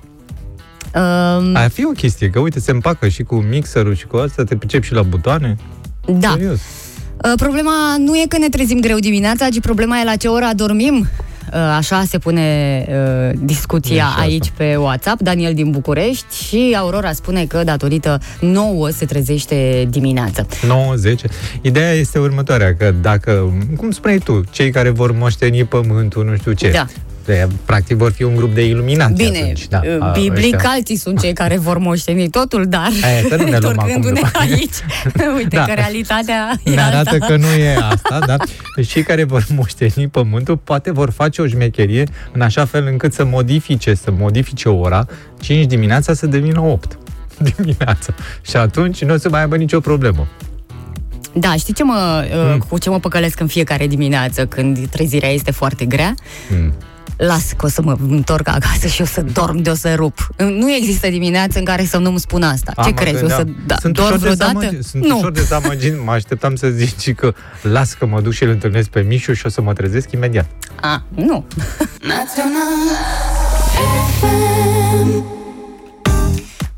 Uh, 0.95 1.51
Ar 1.53 1.69
fi 1.69 1.85
o 1.85 1.89
chestie, 1.89 2.29
că 2.29 2.39
uite, 2.39 2.59
se 2.59 2.71
împacă 2.71 3.07
și 3.07 3.23
cu 3.23 3.35
mixerul 3.35 3.95
și 3.95 4.05
cu 4.05 4.17
asta, 4.17 4.43
te 4.43 4.55
pricepi 4.55 4.85
și 4.85 4.93
la 4.93 5.01
butoane. 5.01 5.55
da. 6.05 6.29
Serios. 6.33 6.59
Uh, 7.23 7.31
Problema 7.35 7.95
nu 7.97 8.15
e 8.15 8.25
că 8.29 8.37
ne 8.37 8.49
trezim 8.49 8.79
greu 8.79 8.97
dimineața, 8.97 9.47
ci 9.49 9.59
problema 9.59 9.99
e 9.99 10.03
la 10.03 10.15
ce 10.15 10.27
ora 10.27 10.47
adormim. 10.47 11.07
Uh, 11.53 11.55
Așa 11.77 12.03
se 12.07 12.17
pune 12.17 12.85
uh, 12.89 13.39
discuția 13.43 13.95
E 13.95 13.97
și 13.97 14.03
asta. 14.05 14.21
aici 14.21 14.51
pe 14.57 14.75
WhatsApp, 14.75 15.21
Daniel 15.21 15.53
din 15.53 15.71
București 15.71 16.43
și 16.47 16.75
Aurora 16.77 17.11
spune 17.11 17.45
că 17.45 17.63
datorită 17.63 18.19
nouă 18.39 18.89
se 18.89 19.05
trezește 19.05 19.87
dimineața. 19.89 20.45
90. 20.67 21.21
Ideea 21.61 21.91
este 21.91 22.19
următoarea, 22.19 22.75
că 22.75 22.93
dacă, 23.01 23.53
cum 23.77 23.91
spuneai 23.91 24.19
tu, 24.19 24.43
cei 24.51 24.71
care 24.71 24.89
vor 24.89 25.11
moșteni 25.11 25.63
pământul, 25.65 26.25
nu 26.25 26.35
știu 26.35 26.51
ce, 26.51 26.69
Da. 26.71 26.85
De, 27.29 27.47
practic 27.65 27.97
vor 27.97 28.11
fi 28.11 28.23
un 28.23 28.35
grup 28.35 28.53
de 28.53 28.65
iluminați 28.65 29.13
Bine, 29.13 29.37
atunci. 29.39 29.67
Da, 29.67 29.81
uh, 29.85 29.97
a, 29.99 30.11
biblic 30.11 30.53
ăștia. 30.53 30.69
alții 30.69 30.95
sunt 30.95 31.19
cei 31.21 31.33
care 31.33 31.57
vor 31.57 31.77
moșteni 31.77 32.29
totul, 32.29 32.65
dar 32.65 32.89
Aia, 33.03 33.21
să 33.29 33.35
nu 33.35 33.43
ne 33.43 33.57
luăm 33.57 33.79
acum 33.79 33.93
întorcându-ne 33.95 34.19
după- 34.23 34.37
aici, 34.39 34.75
uite 35.37 35.55
Da. 35.55 35.65
că 35.65 35.73
realitatea 35.73 36.51
e 36.63 36.69
Ne 36.69 36.81
arată 36.81 37.09
alta. 37.13 37.25
că 37.25 37.35
nu 37.35 37.45
e 37.47 37.75
asta, 37.75 38.19
da? 38.25 38.35
Deci 38.75 38.87
cei 38.91 39.03
care 39.03 39.23
vor 39.23 39.45
moșteni 39.55 40.07
pământul 40.11 40.57
poate 40.57 40.91
vor 40.91 41.09
face 41.11 41.41
o 41.41 41.47
șmecherie 41.47 42.03
în 42.31 42.41
așa 42.41 42.65
fel 42.65 42.87
încât 42.91 43.13
să 43.13 43.25
modifice, 43.25 43.93
să 43.93 44.11
modifice 44.17 44.69
ora 44.69 45.05
5 45.41 45.65
dimineața 45.65 46.13
să 46.13 46.25
devină 46.27 46.61
8 46.61 46.97
dimineața. 47.55 48.13
Și 48.41 48.55
atunci 48.55 49.03
nu 49.03 49.13
o 49.13 49.17
să 49.17 49.29
mai 49.29 49.39
aibă 49.41 49.55
nicio 49.57 49.79
problemă. 49.79 50.27
Da, 51.33 51.53
știi 51.57 51.73
ce 51.73 51.83
mă, 51.83 52.23
uh, 52.25 52.51
Mm. 52.53 52.57
cu 52.69 52.77
ce 52.77 52.89
mă 52.89 52.99
păcălesc 52.99 53.39
în 53.39 53.47
fiecare 53.47 53.87
dimineață 53.87 54.45
când 54.45 54.87
trezirea 54.87 55.29
este 55.29 55.51
foarte 55.51 55.85
grea? 55.85 56.13
Mm. 56.61 56.73
Las 57.17 57.51
că 57.57 57.65
o 57.65 57.69
să 57.69 57.81
mă 57.81 57.95
întorc 58.09 58.47
acasă 58.47 58.87
și 58.87 59.01
o 59.01 59.05
să 59.05 59.21
dorm 59.21 59.57
de 59.57 59.69
o 59.69 59.75
să 59.75 59.95
rup. 59.95 60.27
Nu 60.37 60.71
există 60.73 61.09
dimineață 61.09 61.59
în 61.59 61.65
care 61.65 61.85
să 61.85 61.97
nu-mi 61.97 62.19
spun 62.19 62.43
asta. 62.43 62.71
Ce 62.75 62.81
Am 62.81 62.93
crezi? 62.93 63.23
O 63.23 63.27
să 63.27 63.35
gândeam. 63.35 63.63
da, 63.65 63.75
Sunt 63.79 63.93
dorm 63.93 64.07
ușor 64.07 64.17
vreodată? 64.19 64.51
dezamăgit- 64.59 64.83
Sunt 64.85 65.05
nu. 65.05 65.17
ușor 65.17 65.31
dezamăgit. 65.31 66.03
Mă 66.05 66.11
așteptam 66.11 66.55
să 66.55 66.67
zici 66.69 67.13
că 67.13 67.33
las 67.61 67.93
că 67.93 68.05
mă 68.05 68.21
duc 68.21 68.31
și 68.33 68.43
îl 68.43 68.49
întâlnesc 68.49 68.89
pe 68.89 69.01
Mișu 69.01 69.33
și 69.33 69.45
o 69.45 69.49
să 69.49 69.61
mă 69.61 69.73
trezesc 69.73 70.11
imediat. 70.11 70.45
A, 70.81 71.03
nu. 71.15 71.45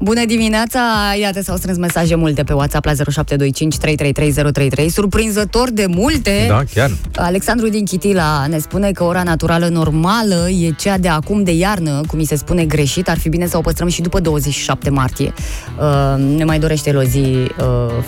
Bună 0.03 0.25
dimineața! 0.25 0.79
Iată, 1.19 1.41
s-au 1.41 1.55
strâns 1.55 1.77
mesaje 1.77 2.15
multe 2.15 2.43
pe 2.43 2.53
WhatsApp 2.53 2.85
la 2.85 2.91
0725 2.93 3.77
333033. 3.77 4.89
Surprinzător 4.89 5.69
de 5.71 5.85
multe! 5.87 6.45
Da, 6.47 6.63
chiar. 6.73 6.91
Alexandru 7.15 7.67
din 7.69 7.85
Chitila 7.85 8.45
ne 8.49 8.57
spune 8.57 8.91
că 8.91 9.03
ora 9.03 9.23
naturală 9.23 9.67
normală 9.67 10.49
e 10.49 10.71
cea 10.71 10.97
de 10.97 11.07
acum 11.07 11.43
de 11.43 11.51
iarnă, 11.51 12.01
cum 12.07 12.17
mi 12.17 12.25
se 12.25 12.35
spune 12.35 12.65
greșit, 12.65 13.09
ar 13.09 13.17
fi 13.17 13.29
bine 13.29 13.47
să 13.47 13.57
o 13.57 13.61
păstrăm 13.61 13.87
și 13.87 14.01
după 14.01 14.19
27 14.19 14.89
martie. 14.89 15.33
Uh, 15.79 16.35
ne 16.37 16.43
mai 16.43 16.59
dorește 16.59 16.89
el 16.89 16.97
o 16.97 17.03
zi 17.03 17.19
uh, 17.19 17.45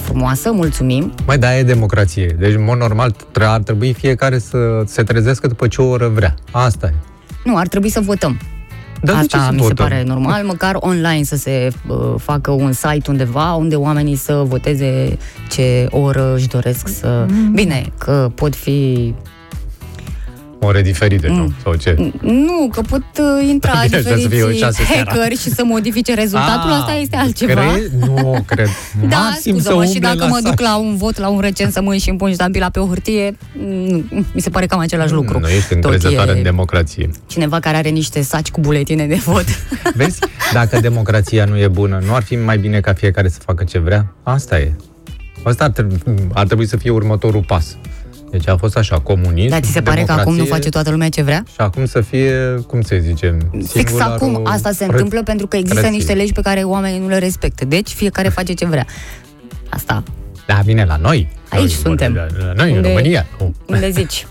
frumoasă, 0.02 0.52
mulțumim. 0.52 1.14
Mai 1.26 1.38
da, 1.38 1.58
e 1.58 1.64
democrație. 1.64 2.36
Deci, 2.40 2.54
în 2.54 2.64
mod 2.64 2.78
normal, 2.78 3.16
tre- 3.32 3.46
ar 3.46 3.62
trebui 3.62 3.94
fiecare 3.94 4.40
să 4.40 4.58
se 4.86 5.04
trezească 5.04 5.48
după 5.48 5.68
ce 5.68 5.82
o 5.82 5.86
oră 5.86 6.08
vrea. 6.08 6.36
Asta 6.52 6.88
e. 6.88 6.94
Nu, 7.44 7.56
ar 7.58 7.68
trebui 7.68 7.90
să 7.90 8.00
votăm. 8.00 8.40
Dar 9.04 9.22
de 9.22 9.26
ce 9.26 9.36
Asta 9.36 9.48
să 9.48 9.52
mi 9.52 9.60
se 9.60 9.68
votăm? 9.68 9.88
pare 9.88 10.04
normal, 10.04 10.44
măcar 10.46 10.78
online 10.80 11.24
să 11.24 11.36
se 11.36 11.68
uh, 11.88 12.14
facă 12.18 12.52
un 12.52 12.72
site 12.72 13.10
undeva 13.10 13.54
unde 13.54 13.76
oamenii 13.76 14.16
să 14.16 14.34
voteze 14.34 15.18
ce 15.50 15.88
oră 15.90 16.34
își 16.36 16.48
doresc 16.48 16.88
să... 16.88 17.26
Mm. 17.30 17.52
Bine, 17.52 17.86
că 17.98 18.32
pot 18.36 18.56
fi... 18.56 19.14
Ore 20.66 20.82
diferite, 20.82 21.28
nu? 21.28 21.34
Mm. 21.44 21.54
Sau 21.64 21.76
ce? 21.76 22.12
Nu, 22.22 22.70
că 22.72 22.82
pot 22.82 23.04
uh, 23.20 23.48
intra 23.54 23.72
Bine, 23.84 23.98
așa 23.98 24.10
să 24.10 24.16
fie 24.16 24.24
o 24.26 24.28
diferiți 24.30 24.60
șase 24.60 24.84
seara. 24.84 25.10
hackeri 25.12 25.38
și 25.38 25.50
să 25.50 25.64
modifice 25.66 26.14
rezultatul, 26.14 26.70
Ah, 26.70 26.78
asta 26.80 26.94
este 26.94 27.16
altceva. 27.16 27.62
Crezi? 27.74 27.90
Nu, 28.00 28.38
cred. 28.52 28.68
Da, 29.10 29.18
Maxim 29.18 29.56
să 29.56 29.62
scuză-mă, 29.62 29.84
și 29.86 29.92
umble 29.94 30.08
dacă 30.08 30.26
mă 30.30 30.36
site. 30.36 30.50
duc 30.50 30.60
la 30.60 30.78
un 30.78 30.96
vot, 30.98 31.18
la 31.18 31.28
un 31.28 31.40
recensământ 31.40 32.02
și 32.02 32.10
îmi 32.10 32.18
pun 32.18 32.32
ștampila 32.32 32.70
pe 32.70 32.80
o 32.80 32.88
hârtie, 32.88 33.38
nu, 33.88 34.04
mi 34.34 34.42
se 34.42 34.50
pare 34.50 34.66
cam 34.66 34.80
același 34.80 35.14
lucru. 35.14 35.40
Nu, 35.40 35.48
ești 35.48 35.68
Tot 35.76 35.84
încrezătoare 35.84 36.32
e 36.32 36.38
în 36.38 36.44
democrație. 36.44 37.10
Cineva 37.28 37.60
care 37.60 37.78
are 37.78 37.90
niște 37.90 38.22
saci 38.22 38.50
cu 38.52 38.60
buletine 38.60 39.06
de 39.08 39.16
vot. 39.16 39.46
Vezi? 39.96 40.20
Dacă 40.54 40.80
democrația 40.80 41.46
nu 41.46 41.58
e 41.58 41.68
bună, 41.68 42.02
nu 42.06 42.14
ar 42.14 42.24
fi 42.24 42.36
mai 42.36 42.58
bine 42.58 42.80
ca 42.80 42.94
fiecare 42.94 43.28
să 43.30 43.40
facă 43.46 43.64
ce 43.64 43.80
vrea? 43.80 44.14
Asta 44.24 44.60
e. 44.60 44.72
Asta 45.44 45.64
ar 45.64 45.70
trebui, 45.70 45.98
ar 46.34 46.46
trebui 46.46 46.68
să 46.68 46.78
fie 46.78 46.90
următorul 46.90 47.44
pas. 47.48 47.78
Deci 48.34 48.48
a 48.48 48.58
fost 48.58 48.78
așa, 48.78 49.00
comunism, 49.00 49.50
Dar 49.50 49.60
ți 49.62 49.72
se 49.72 49.82
pare 49.82 50.04
că 50.04 50.12
acum 50.12 50.22
nu 50.22 50.24
democrație, 50.32 50.56
face 50.56 50.70
toată 50.70 50.90
lumea 50.90 51.10
ce 51.10 51.22
vrea? 51.22 51.44
Și 51.48 51.56
acum 51.58 51.86
să 51.86 52.02
fie, 52.02 52.36
cum 52.68 52.82
să 52.82 52.96
zicem, 53.02 53.50
Fix 53.52 53.70
singularul 53.72 54.14
acum 54.14 54.42
asta 54.46 54.72
se 54.72 54.84
preț- 54.86 54.88
întâmplă 54.90 55.24
pentru 55.24 55.48
că 55.48 55.58
există 55.58 55.82
preț- 55.88 55.92
niște 55.92 56.14
legi 56.14 56.32
pe 56.32 56.42
care 56.42 56.62
oamenii 56.64 57.00
nu 57.00 57.08
le 57.08 57.18
respectă. 57.18 57.66
Deci 57.66 57.90
fiecare 57.90 58.30
face 58.30 58.54
ce 58.54 58.66
vrea. 58.66 58.86
Asta, 59.70 60.04
Da, 60.48 60.60
vine 60.66 60.86
la 60.86 60.96
noi. 60.96 61.30
Aici 61.50 61.62
Noi, 61.62 61.70
suntem. 61.70 62.14
La, 62.14 62.26
la 62.46 62.54
noi, 62.56 62.70
în 62.70 62.76
Unde- 62.76 62.88
România. 62.88 63.26
Nu. 63.40 63.54
unde 63.70 63.90
zici. 63.90 64.28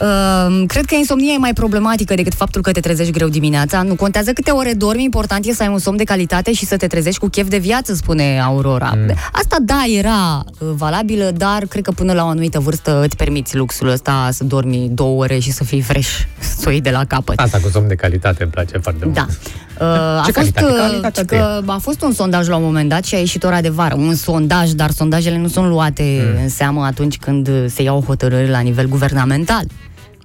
Uh, 0.00 0.62
cred 0.66 0.84
că 0.84 0.94
insomnia 0.94 1.32
e 1.32 1.38
mai 1.38 1.52
problematică 1.52 2.14
decât 2.14 2.34
faptul 2.34 2.62
că 2.62 2.70
te 2.72 2.80
trezești 2.80 3.12
greu 3.12 3.28
dimineața. 3.28 3.82
Nu 3.82 3.94
contează 3.94 4.32
câte 4.32 4.50
ore 4.50 4.72
dormi, 4.72 5.02
important 5.04 5.44
e 5.46 5.52
să 5.52 5.62
ai 5.62 5.68
un 5.68 5.78
somn 5.78 5.96
de 5.96 6.04
calitate 6.04 6.52
și 6.52 6.64
să 6.66 6.76
te 6.76 6.86
trezești 6.86 7.20
cu 7.20 7.28
chef 7.28 7.48
de 7.48 7.58
viață, 7.58 7.94
spune 7.94 8.40
Aurora. 8.40 8.92
Mm. 8.96 9.14
Asta, 9.32 9.56
da, 9.60 9.82
era 9.98 10.44
uh, 10.58 10.68
valabilă, 10.76 11.30
dar 11.36 11.64
cred 11.68 11.82
că 11.84 11.90
până 11.90 12.12
la 12.12 12.24
o 12.24 12.26
anumită 12.26 12.58
vârstă 12.60 13.02
îți 13.04 13.16
permiți 13.16 13.56
luxul 13.56 13.88
ăsta 13.88 14.28
să 14.32 14.44
dormi 14.44 14.88
două 14.92 15.22
ore 15.22 15.38
și 15.38 15.50
să 15.50 15.64
fii 15.64 15.80
fresh, 15.80 16.10
să 16.58 16.64
o 16.66 16.70
iei 16.70 16.80
de 16.80 16.90
la 16.90 17.04
capăt. 17.04 17.38
Asta 17.38 17.58
cu 17.62 17.68
somn 17.68 17.88
de 17.88 17.94
calitate 17.94 18.42
îmi 18.42 18.52
place 18.52 18.78
foarte 18.78 19.04
mult. 19.04 19.16
Da. 19.16 19.26
Uh, 19.80 19.82
a, 19.82 20.22
Ce 20.24 20.32
fost, 20.32 20.50
calitate? 20.50 20.64
uh, 20.72 20.86
Calitatea 20.88 21.24
că 21.24 21.62
a 21.66 21.78
fost 21.80 22.02
un 22.02 22.12
sondaj 22.12 22.48
la 22.48 22.56
un 22.56 22.62
moment 22.62 22.88
dat 22.88 23.04
și 23.04 23.14
a 23.14 23.18
ieșit 23.18 23.44
ora 23.44 23.60
de 23.60 23.68
vară. 23.68 23.94
Un 23.94 24.14
sondaj, 24.14 24.70
dar 24.70 24.90
sondajele 24.90 25.38
nu 25.38 25.48
sunt 25.48 25.66
luate 25.68 26.02
Mm. 26.34 26.42
în 26.42 26.48
seamă 26.48 26.84
atunci 26.84 27.16
când 27.16 27.48
se 27.70 27.82
iau 27.82 28.02
hotărâri 28.06 28.48
la 28.50 28.58
nivel 28.60 28.86
guvernamental. 28.88 29.64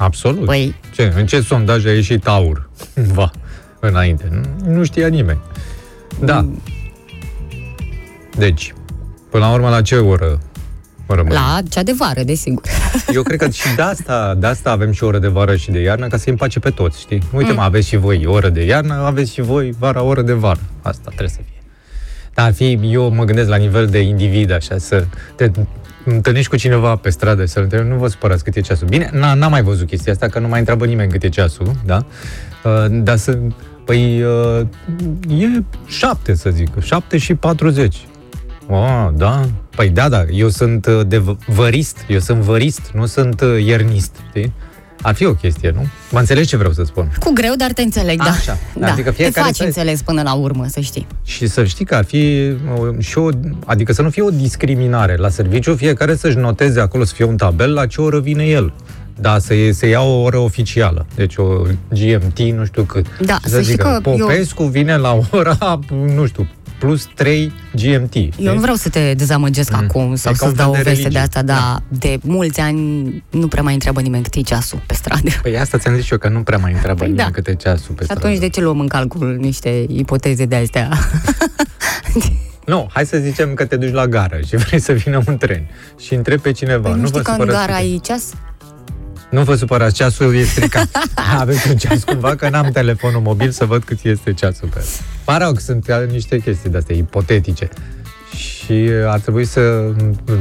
Absolut. 0.01 0.51
Păi- 0.53 0.75
Ce, 0.93 1.13
în 1.15 1.25
ce 1.25 1.41
sondaj 1.41 1.85
a 1.85 1.91
ieșit 1.91 2.27
aur? 2.27 2.69
Va, 3.13 3.31
înainte. 3.79 4.27
Nu, 4.63 4.71
nu 4.73 4.83
știa 4.83 5.07
nimeni. 5.07 5.39
Da. 6.19 6.39
Mm. 6.41 6.61
Deci, 8.37 8.73
până 9.29 9.45
la 9.45 9.51
urmă, 9.53 9.69
la 9.69 9.81
ce 9.81 9.95
oră 9.95 10.39
rămâne? 11.07 11.33
La 11.33 11.59
cea 11.69 11.83
de 11.83 11.91
vară, 11.97 12.23
desigur. 12.23 12.63
Eu 13.15 13.23
cred 13.23 13.39
că 13.39 13.49
și 13.49 13.75
de 13.75 13.81
asta, 13.81 14.35
de 14.37 14.47
asta 14.47 14.71
avem 14.71 14.91
și 14.91 15.03
oră 15.03 15.19
de 15.19 15.27
vară 15.27 15.55
și 15.55 15.71
de 15.71 15.79
iarnă, 15.79 16.07
ca 16.07 16.17
să 16.17 16.23
îi 16.25 16.31
împace 16.31 16.59
pe 16.59 16.69
toți, 16.69 16.99
știi? 16.99 17.21
Uite, 17.33 17.49
Mm. 17.51 17.55
mă, 17.57 17.61
aveți 17.63 17.87
și 17.87 17.95
voi 17.97 18.25
oră 18.25 18.49
de 18.49 18.65
iarnă, 18.65 18.93
aveți 18.93 19.33
și 19.33 19.41
voi 19.41 19.73
vara 19.79 20.01
oră 20.01 20.21
de 20.21 20.33
vară. 20.33 20.59
Asta 20.81 21.01
trebuie 21.05 21.29
să 21.29 21.39
fie. 21.45 21.50
Dar 22.41 22.49
ar 22.49 22.55
fi, 22.55 22.79
eu 22.83 23.09
mă 23.09 23.23
gândesc 23.23 23.49
la 23.49 23.55
nivel 23.55 23.87
de 23.87 23.99
individ, 23.99 24.51
așa, 24.51 24.77
să 24.77 25.05
te 25.35 25.51
întâlnești 26.05 26.49
cu 26.49 26.55
cineva 26.55 26.95
pe 26.95 27.09
stradă 27.09 27.41
și 27.41 27.47
să-l 27.47 27.63
întrebi, 27.63 27.87
nu 27.87 27.95
vă 27.95 28.07
supărați 28.07 28.43
cât 28.43 28.55
e 28.55 28.61
ceasul. 28.61 28.87
Bine, 28.87 29.07
n- 29.07 29.33
n-am 29.35 29.51
mai 29.51 29.61
văzut 29.61 29.87
chestia 29.87 30.11
asta, 30.11 30.27
că 30.27 30.39
nu 30.39 30.47
mai 30.47 30.59
întreabă 30.59 30.85
nimeni 30.85 31.11
cât 31.11 31.23
e 31.23 31.29
ceasul, 31.29 31.71
da? 31.85 32.05
Uh, 32.63 32.85
dar 32.89 33.17
să, 33.17 33.37
păi, 33.85 34.23
uh, 34.23 34.65
e 35.27 35.63
șapte, 35.87 36.33
să 36.35 36.49
zic, 36.49 36.67
șapte 36.81 37.17
și 37.17 37.35
40. 37.35 37.97
Oh, 38.67 39.07
da? 39.13 39.41
Păi 39.75 39.89
da, 39.89 40.09
da, 40.09 40.23
eu 40.31 40.49
sunt 40.49 40.85
uh, 40.85 41.01
de 41.07 41.17
v- 41.17 41.37
vărist, 41.47 41.97
eu 42.07 42.19
sunt 42.19 42.39
vărist, 42.39 42.91
nu 42.93 43.05
sunt 43.05 43.41
uh, 43.41 43.63
iernist, 43.65 44.15
știi? 44.29 44.53
Ar 45.01 45.13
fi 45.15 45.25
o 45.25 45.33
chestie, 45.33 45.71
nu? 45.75 45.85
Mă 46.11 46.19
înțelegi 46.19 46.47
ce 46.47 46.57
vreau 46.57 46.73
să 46.73 46.83
spun? 46.83 47.11
Cu 47.19 47.31
greu, 47.33 47.53
dar 47.57 47.71
te 47.71 47.81
înțeleg, 47.81 48.17
da. 48.23 48.29
Așa. 48.29 48.57
da. 48.79 48.91
Adică 48.91 49.09
te 49.09 49.15
fiecare 49.15 49.45
faci 49.45 49.55
să- 49.55 49.63
înțeles 49.63 50.01
până 50.01 50.21
la 50.21 50.33
urmă, 50.33 50.65
să 50.67 50.79
știi. 50.79 51.07
Și 51.23 51.47
să 51.47 51.63
știi 51.65 51.85
că 51.85 51.95
ar 51.95 52.03
fi 52.05 52.51
uh, 52.79 52.95
și 52.99 53.17
o, 53.17 53.29
adică 53.65 53.93
să 53.93 54.01
nu 54.01 54.09
fie 54.09 54.21
o 54.21 54.29
discriminare 54.29 55.15
la 55.15 55.29
serviciu, 55.29 55.75
fiecare 55.75 56.15
să-și 56.15 56.37
noteze 56.37 56.79
acolo, 56.79 57.03
să 57.03 57.13
fie 57.13 57.25
un 57.25 57.37
tabel 57.37 57.73
la 57.73 57.85
ce 57.85 58.01
oră 58.01 58.19
vine 58.19 58.43
el. 58.43 58.73
Da, 59.19 59.39
să 59.39 59.53
se 59.71 59.87
ia 59.87 60.01
o 60.01 60.21
oră 60.21 60.37
oficială. 60.37 61.05
Deci 61.15 61.35
o 61.37 61.61
GMT, 61.89 62.39
nu 62.39 62.65
știu 62.65 62.83
cât. 62.83 63.05
Da, 63.19 63.33
Și 63.43 63.49
să 63.49 63.61
știi 63.61 63.71
zică, 63.71 63.99
că 64.03 64.09
eu- 64.09 64.17
Popescu 64.17 64.63
vine 64.63 64.97
la 64.97 65.19
ora, 65.31 65.79
nu 66.15 66.25
știu, 66.25 66.47
plus 66.81 67.07
3 67.15 67.51
GMT. 67.75 68.15
Eu 68.37 68.53
nu 68.53 68.59
vreau 68.59 68.75
să 68.75 68.89
te 68.89 69.13
dezamăgesc 69.13 69.71
Mm. 69.71 69.77
acum 69.83 70.15
sau 70.15 70.31
E 70.31 70.35
ca 70.35 70.45
un 70.45 70.51
să-ți 70.51 70.55
fel 70.55 70.65
dau 70.65 70.69
o 70.71 70.75
de 70.75 70.81
veste 70.81 70.91
de 70.93 71.01
religie. 71.01 71.19
asta, 71.19 71.41
dar 71.41 71.81
de 71.87 72.19
mulți 72.23 72.59
ani 72.59 73.23
nu 73.29 73.47
prea 73.47 73.63
mai 73.63 73.73
întreabă 73.73 74.01
nimeni 74.01 74.23
cât 74.23 74.33
e 74.35 74.41
ceasul 74.41 74.81
pe 74.85 74.93
stradă. 74.93 75.29
Păi 75.41 75.57
asta 75.59 75.77
ți-am 75.77 75.95
zis 75.95 76.03
și 76.05 76.11
eu, 76.11 76.17
că 76.17 76.29
nu 76.29 76.39
prea 76.43 76.57
mai 76.57 76.71
întreabă 76.71 76.99
Păi 76.99 77.07
nimeni 77.09 77.27
da. 77.27 77.33
câte 77.33 77.55
ceasul 77.55 77.95
pe 77.95 78.03
Și 78.05 78.11
atunci 78.11 78.37
de 78.37 78.49
ce 78.49 78.61
luăm 78.61 78.79
în 78.79 78.87
calcul 78.87 79.37
niște 79.39 79.85
ipoteze 79.87 80.45
de 80.45 80.55
astea? 80.55 80.89
Nu, 82.65 82.89
hai 82.93 83.05
să 83.05 83.17
zicem 83.17 83.53
că 83.53 83.65
te 83.65 83.75
duci 83.75 83.91
la 83.93 84.07
gară 84.07 84.39
și 84.47 84.55
vrei 84.55 84.79
să 84.79 84.91
vină 84.91 85.21
un 85.27 85.37
tren 85.37 85.67
și 85.99 86.13
întrebi 86.13 86.41
pe 86.41 86.51
cineva. 86.51 86.89
Păi 86.89 86.99
nu 86.99 87.01
vă 87.01 87.07
știi 87.07 87.21
că 87.21 87.29
în 87.31 87.37
supărați 87.37 87.57
gara 87.65 87.73
câte- 87.77 87.87
ai 87.87 87.99
ceas? 88.03 88.23
Nu 89.29 89.43
vă 89.43 89.55
supărați, 89.55 89.95
ceasul 89.95 90.35
e 90.35 90.43
stricat. 90.43 90.87
Aveți 91.39 91.69
un 91.69 91.75
ceas 91.75 92.03
cumva, 92.03 92.35
că 92.35 92.49
n-am 92.49 92.69
telefonul 92.71 93.21
mobil 93.21 93.51
să 93.51 93.65
văd 93.65 93.83
cât 93.83 93.99
este 94.03 94.33
ceasul 94.33 94.67
pe 94.73 94.83
Mă 95.27 95.37
rog, 95.41 95.59
sunt 95.59 95.87
uh, 95.87 96.11
niște 96.11 96.39
chestii 96.39 96.69
de-astea 96.69 96.95
ipotetice. 96.95 97.69
Și 98.35 98.71
uh, 98.71 99.07
ar 99.07 99.19
trebui 99.19 99.45
să 99.45 99.91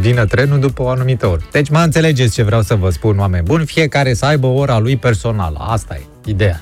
vină 0.00 0.24
trenul 0.24 0.58
după 0.58 0.82
o 0.82 0.88
anumită 0.88 1.26
oră. 1.26 1.40
Deci 1.50 1.68
mă 1.68 1.78
înțelegeți 1.78 2.34
ce 2.34 2.42
vreau 2.42 2.62
să 2.62 2.74
vă 2.74 2.90
spun, 2.90 3.18
oameni 3.18 3.44
buni. 3.44 3.66
Fiecare 3.66 4.14
să 4.14 4.26
aibă 4.26 4.46
ora 4.46 4.78
lui 4.78 4.96
personală. 4.96 5.58
Asta 5.58 5.94
e 5.94 6.30
ideea. 6.30 6.60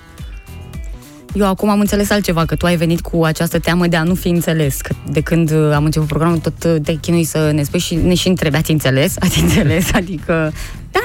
Eu 1.34 1.46
acum 1.46 1.68
am 1.68 1.80
înțeles 1.80 2.10
altceva, 2.10 2.44
că 2.44 2.56
tu 2.56 2.66
ai 2.66 2.76
venit 2.76 3.00
cu 3.00 3.24
această 3.24 3.58
teamă 3.58 3.86
de 3.86 3.96
a 3.96 4.02
nu 4.02 4.14
fi 4.14 4.28
înțeles. 4.28 4.80
Că 4.80 4.94
de 5.10 5.20
când 5.20 5.50
uh, 5.50 5.72
am 5.74 5.84
început 5.84 6.08
programul, 6.08 6.38
tot 6.38 6.64
uh, 6.64 6.76
te 6.82 6.94
chinui 6.94 7.24
să 7.24 7.50
ne 7.50 7.62
spui 7.62 7.78
și 7.78 7.94
ne 7.94 8.14
și 8.14 8.28
întrebi, 8.28 8.56
ați 8.56 8.70
înțeles? 8.70 9.14
Ați 9.18 9.40
înțeles? 9.40 9.92
Adică, 10.00 10.52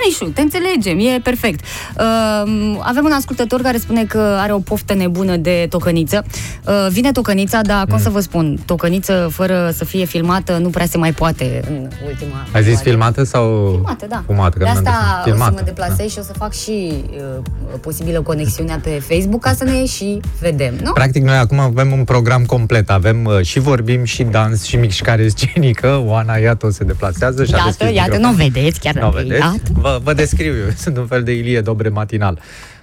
da, 0.04 0.10
Nișu, 0.10 0.34
te 0.34 0.42
înțelegem, 0.42 1.00
e 1.00 1.20
perfect. 1.24 1.66
Uh, 1.98 2.78
avem 2.80 3.06
un 3.06 3.12
ascultător 3.12 3.62
care 3.62 3.78
spune 3.78 4.04
că 4.04 4.38
are 4.40 4.54
o 4.54 4.60
poftă 4.60 4.94
nebună 4.94 5.36
de 5.36 5.66
tocăniță. 5.70 6.24
Uh, 6.68 6.88
vine 6.90 7.12
tocănița, 7.12 7.62
dar, 7.62 7.86
cum 7.86 8.00
să 8.00 8.10
vă 8.10 8.20
spun, 8.20 8.60
tocăniță 8.66 9.30
fără 9.32 9.72
să 9.76 9.86
fie 9.86 10.06
filmată 10.06 10.58
nu 10.58 10.70
prea 10.70 10.86
se 10.86 10.98
mai 10.98 11.12
poate 11.12 11.62
în 11.70 11.88
ultima... 12.08 12.48
Ai 12.52 12.64
zis 12.64 12.64
perioadă. 12.64 12.82
filmată 12.90 13.24
sau... 13.24 13.70
Filmată, 13.72 14.06
da. 14.10 14.24
Fumată, 14.26 14.58
că 14.58 14.64
de 14.64 14.64
nu 14.64 14.70
am 14.70 14.78
asta 14.78 14.90
dat 14.90 14.94
seama. 14.94 15.16
o 15.16 15.24
să 15.24 15.30
mă 15.30 15.34
Filmată, 15.34 15.64
deplasez 15.66 16.12
și 16.12 16.20
o 16.20 16.22
să 16.22 16.34
fac 16.38 16.54
și 16.54 16.94
uh, 17.16 17.78
posibilă 17.82 18.22
conexiunea 18.22 18.80
pe 18.84 18.90
Facebook 19.08 19.42
ca 19.42 19.54
să 19.54 19.64
ne 19.64 19.86
și 19.86 20.20
vedem, 20.40 20.74
nu? 20.84 20.92
Practic, 20.92 21.24
noi 21.24 21.36
acum 21.36 21.60
avem 21.60 21.92
un 21.92 22.04
program 22.04 22.44
complet. 22.46 22.90
Avem 22.90 23.26
uh, 23.26 23.42
și 23.42 23.60
vorbim, 23.60 24.04
și 24.04 24.24
dans, 24.24 24.64
și 24.64 24.76
mișcare 24.76 25.28
scenică. 25.28 26.04
Oana, 26.06 26.36
iată, 26.36 26.70
se 26.72 26.84
deplasează 26.84 27.44
și 27.44 27.54
a 27.54 27.58
Iată, 27.58 27.70
deschis 27.70 27.96
iată, 27.96 28.12
microfonul. 28.12 28.38
nu 28.38 28.54
vedeți, 28.54 28.80
chiar 28.80 28.94
Nu 28.96 29.10
vedeți? 29.10 29.40
Iată. 29.40 29.93
Vă, 29.94 30.00
vă 30.04 30.14
descriu 30.14 30.54
eu. 30.54 30.70
Sunt 30.84 30.98
un 30.98 31.06
fel 31.06 31.24
de 31.24 31.32
Ilie 31.32 31.62
Dobre 31.62 31.90
matinal. 31.90 32.40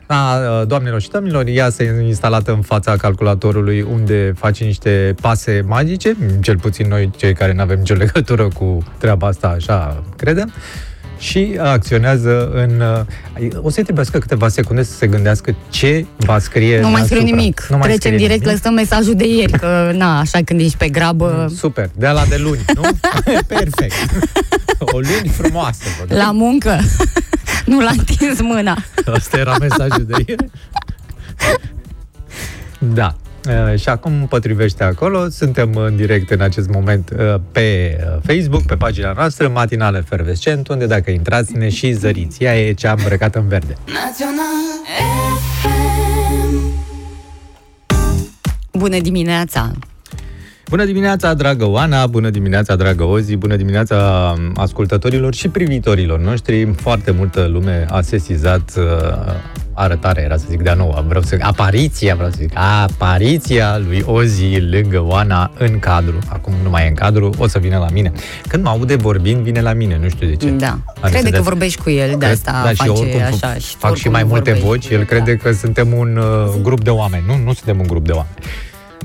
Da, 0.06 0.64
doamnelor 0.66 1.00
și 1.00 1.08
domnilor, 1.08 1.46
ea 1.46 1.70
se 1.70 2.02
instalată 2.06 2.52
în 2.52 2.60
fața 2.60 2.96
calculatorului 2.96 3.82
unde 3.82 4.32
face 4.36 4.64
niște 4.64 5.14
pase 5.20 5.62
magice, 5.66 6.16
cel 6.40 6.58
puțin 6.58 6.88
noi 6.88 7.10
cei 7.16 7.34
care 7.34 7.52
nu 7.52 7.60
avem 7.60 7.78
nicio 7.78 7.94
legătură 8.04 8.48
cu 8.48 8.84
treaba 8.98 9.26
asta, 9.26 9.48
așa 9.48 10.02
credem, 10.16 10.52
și 11.20 11.56
acționează 11.62 12.50
în... 12.50 12.80
uh, 13.40 13.48
O 13.62 13.70
să-i 13.70 13.82
trebuiască 13.82 14.18
câteva 14.18 14.48
secunde 14.48 14.82
să 14.82 14.92
se 14.92 15.06
gândească 15.06 15.54
ce 15.68 16.06
va 16.16 16.38
scrie 16.38 16.80
Nu 16.80 16.88
mai 16.90 17.00
scriu 17.02 17.16
deasupra. 17.18 17.40
nimic. 17.40 17.66
Nu 17.70 17.76
mai 17.76 17.88
Trecem 17.88 17.98
scrie 18.12 18.16
direct, 18.26 18.40
nimic. 18.44 18.56
lăsăm 18.56 18.74
mesajul 18.74 19.14
de 19.14 19.26
ieri, 19.26 19.52
că, 19.52 19.92
na, 19.94 20.18
așa 20.18 20.38
când 20.44 20.60
ești 20.60 20.76
pe 20.76 20.88
grabă, 20.88 21.52
Super, 21.56 21.90
de 21.96 22.06
la 22.08 22.24
de 22.28 22.36
luni, 22.36 22.60
nu? 22.74 22.80
Perfect. 23.46 23.94
O 24.80 24.98
luni 24.98 25.28
frumoasă. 25.32 25.82
vă 25.98 26.04
dau. 26.14 26.18
la 26.24 26.30
muncă. 26.32 26.78
nu 27.66 27.80
l-a 27.80 27.90
întins 27.90 28.40
mâna. 28.40 28.76
Asta 29.14 29.38
era 29.38 29.54
mesajul 29.60 30.04
de 30.04 30.24
ieri. 30.26 30.44
Da. 32.78 33.16
Uh, 33.48 33.78
și 33.78 33.88
acum 33.88 34.12
împotrivește 34.12 34.84
acolo. 34.84 35.28
Suntem 35.28 35.74
în 35.74 35.96
direct 35.96 36.30
în 36.30 36.40
acest 36.40 36.68
moment 36.68 37.10
uh, 37.10 37.34
pe 37.52 37.98
uh, 38.00 38.20
Facebook, 38.22 38.62
pe 38.62 38.74
pagina 38.74 39.12
noastră, 39.12 39.48
Matinal 39.48 39.94
Efervescent, 39.94 40.68
unde 40.68 40.86
dacă 40.86 41.10
intrați 41.10 41.56
ne 41.56 41.68
și 41.68 41.92
zăriți. 41.92 42.42
Ea 42.42 42.60
e 42.60 42.72
cea 42.72 42.92
îmbrăcată 42.92 43.38
în 43.38 43.48
verde. 43.48 43.76
Bună 48.72 48.98
dimineața! 48.98 49.72
Bună 50.70 50.84
dimineața, 50.84 51.34
dragă 51.34 51.64
Oana, 51.68 52.06
bună 52.06 52.30
dimineața, 52.30 52.76
dragă 52.76 53.04
Ozi, 53.04 53.36
bună 53.36 53.56
dimineața 53.56 53.96
um, 54.38 54.52
ascultătorilor 54.56 55.34
și 55.34 55.48
privitorilor 55.48 56.18
noștri. 56.20 56.72
Foarte 56.74 57.10
multă 57.10 57.48
lume 57.52 57.86
a 57.88 58.00
sesizat 58.00 58.72
uh, 58.76 58.84
arătarea, 59.74 60.22
era 60.22 60.36
să 60.36 60.44
zic 60.48 60.62
de-a 60.62 60.74
nouă, 60.74 61.04
vreau 61.06 61.22
să 61.22 61.36
apariția, 61.40 62.14
vreau 62.14 62.30
să 62.30 62.36
zic, 62.40 62.50
apariția 62.54 63.78
lui 63.86 64.02
Ozi 64.06 64.60
lângă 64.70 65.04
Oana 65.06 65.50
în 65.58 65.78
cadru. 65.78 66.18
Acum 66.28 66.52
nu 66.62 66.70
mai 66.70 66.84
e 66.84 66.88
în 66.88 66.94
cadru, 66.94 67.30
o 67.38 67.46
să 67.48 67.58
vină 67.58 67.78
la 67.78 67.86
mine. 67.92 68.12
Când 68.48 68.62
mă 68.64 68.68
aude 68.70 68.94
vorbind, 68.96 69.42
vine 69.42 69.60
la 69.60 69.72
mine, 69.72 69.98
nu 70.02 70.08
știu 70.08 70.26
de 70.26 70.34
ce. 70.36 70.48
Da. 70.50 70.78
Are 71.00 71.10
Crede 71.12 71.18
să 71.18 71.24
că 71.24 71.30
dea- 71.36 71.42
vorbești 71.42 71.82
cu 71.82 71.90
el, 71.90 72.08
de 72.08 72.16
Cred- 72.16 72.30
asta 72.32 72.62
da, 72.64 72.70
și 72.72 72.82
eu 72.86 72.94
face 72.94 73.06
oricum 73.06 73.22
așa. 73.22 73.54
f- 73.54 73.58
Și 73.58 73.72
tu 73.72 73.76
fac 73.78 73.90
și 73.94 74.06
oricum 74.06 74.12
mai 74.12 74.24
multe 74.24 74.50
vorbești 74.52 74.66
voci, 74.66 74.86
cu 74.88 74.94
el 74.94 75.04
crede 75.04 75.34
da. 75.34 75.42
că 75.42 75.52
suntem 75.56 75.92
un 75.92 76.16
uh, 76.16 76.54
grup 76.62 76.82
de 76.84 76.90
oameni. 76.90 77.22
Nu, 77.26 77.36
nu 77.44 77.52
suntem 77.52 77.78
un 77.80 77.86
grup 77.86 78.06
de 78.06 78.12
oameni. 78.12 78.34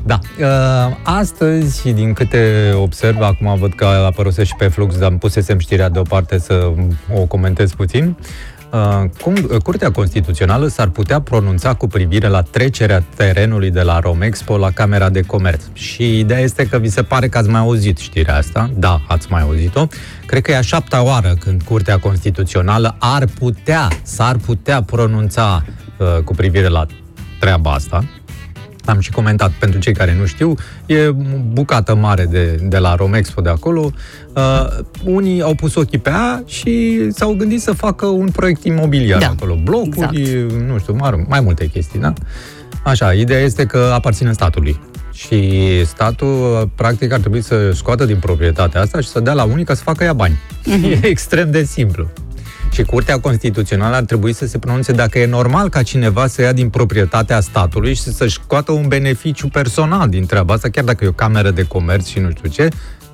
Da. 0.05 0.19
Uh, 0.39 0.95
astăzi, 1.03 1.91
din 1.93 2.13
câte 2.13 2.73
observ, 2.75 3.21
acum 3.21 3.55
văd 3.59 3.73
că 3.73 3.85
a 3.85 4.05
apărut 4.05 4.33
și 4.33 4.55
pe 4.57 4.67
Flux, 4.67 4.97
dar 4.97 5.09
îmi 5.09 5.19
pusesem 5.19 5.59
știrea 5.59 5.89
deoparte 5.89 6.39
să 6.39 6.71
o 7.13 7.25
comentez 7.25 7.71
puțin. 7.73 8.17
Uh, 8.71 9.09
cum, 9.21 9.33
uh, 9.33 9.57
Curtea 9.57 9.91
Constituțională 9.91 10.67
s-ar 10.67 10.87
putea 10.87 11.21
pronunța 11.21 11.73
cu 11.73 11.87
privire 11.87 12.27
la 12.27 12.41
trecerea 12.41 13.03
terenului 13.15 13.71
de 13.71 13.81
la 13.81 13.99
Romexpo 13.99 14.57
la 14.57 14.71
Camera 14.71 15.09
de 15.09 15.21
Comerț. 15.21 15.63
Și 15.73 16.19
ideea 16.19 16.39
este 16.39 16.67
că 16.67 16.77
vi 16.77 16.89
se 16.89 17.03
pare 17.03 17.27
că 17.27 17.37
ați 17.37 17.49
mai 17.49 17.59
auzit 17.59 17.97
știrea 17.97 18.35
asta. 18.35 18.69
Da, 18.77 19.01
ați 19.07 19.27
mai 19.29 19.41
auzit-o. 19.41 19.87
Cred 20.25 20.41
că 20.41 20.51
e 20.51 20.57
a 20.57 20.61
șaptea 20.61 21.03
oară 21.03 21.35
când 21.39 21.61
Curtea 21.61 21.99
Constituțională 21.99 22.95
ar 22.99 23.25
putea, 23.39 23.87
s-ar 24.01 24.35
putea 24.35 24.83
pronunța 24.83 25.63
uh, 25.97 26.23
cu 26.23 26.33
privire 26.33 26.67
la 26.67 26.85
treaba 27.39 27.71
asta. 27.71 28.03
Am 28.85 28.99
și 28.99 29.11
comentat 29.11 29.51
pentru 29.51 29.79
cei 29.79 29.93
care 29.93 30.15
nu 30.19 30.25
știu, 30.25 30.55
e 30.85 31.11
bucată 31.51 31.95
mare 31.95 32.25
de, 32.25 32.59
de 32.63 32.77
la 32.77 32.95
Romexpo 32.95 33.41
de 33.41 33.49
acolo. 33.49 33.91
Uh, 34.33 34.67
unii 35.03 35.41
au 35.41 35.53
pus 35.53 35.75
ochii 35.75 35.97
pe 35.99 36.09
ea 36.09 36.43
și 36.45 37.05
s-au 37.11 37.33
gândit 37.33 37.61
să 37.61 37.71
facă 37.71 38.05
un 38.05 38.29
proiect 38.29 38.63
imobiliar 38.63 39.19
Da, 39.19 39.27
acolo. 39.27 39.57
Blocuri, 39.63 40.19
exact. 40.19 40.51
nu 40.67 40.77
știu, 40.79 40.95
mai, 40.95 41.25
mai 41.27 41.39
multe 41.39 41.65
chestii, 41.65 41.99
da? 41.99 42.13
Așa, 42.83 43.13
ideea 43.13 43.39
este 43.39 43.65
că 43.65 43.91
aparține 43.93 44.31
statului. 44.31 44.79
Și 45.13 45.61
statul, 45.85 46.69
practic, 46.75 47.11
ar 47.13 47.19
trebui 47.19 47.41
să 47.41 47.71
scoată 47.71 48.05
din 48.05 48.17
proprietatea 48.17 48.81
asta 48.81 49.01
și 49.01 49.07
să 49.07 49.19
dea 49.19 49.33
la 49.33 49.43
unii 49.43 49.63
ca 49.63 49.73
să 49.73 49.81
facă 49.83 50.03
ea 50.03 50.13
bani. 50.13 50.37
E 50.91 50.99
extrem 51.07 51.51
de 51.51 51.63
simplu. 51.63 52.09
Și 52.75 52.83
Curtea 52.83 53.19
Constituțională 53.19 53.95
ar 53.95 54.03
trebui 54.03 54.33
să 54.33 54.45
se 54.45 54.57
pronunțe 54.57 54.91
dacă 54.91 55.19
e 55.19 55.25
normal 55.25 55.69
ca 55.69 55.83
cineva 55.83 56.27
să 56.27 56.41
ia 56.41 56.53
din 56.53 56.69
proprietatea 56.69 57.39
statului 57.39 57.93
și 57.93 58.01
să-și 58.01 58.39
scoată 58.43 58.71
un 58.71 58.87
beneficiu 58.87 59.47
personal 59.47 60.09
din 60.09 60.25
treaba 60.25 60.53
asta, 60.53 60.69
chiar 60.69 60.83
dacă 60.83 61.03
e 61.03 61.07
o 61.07 61.11
cameră 61.11 61.51
de 61.51 61.63
comerț 61.63 62.07
și 62.07 62.19
nu 62.19 62.29
știu 62.29 62.49
ce, 62.49 62.67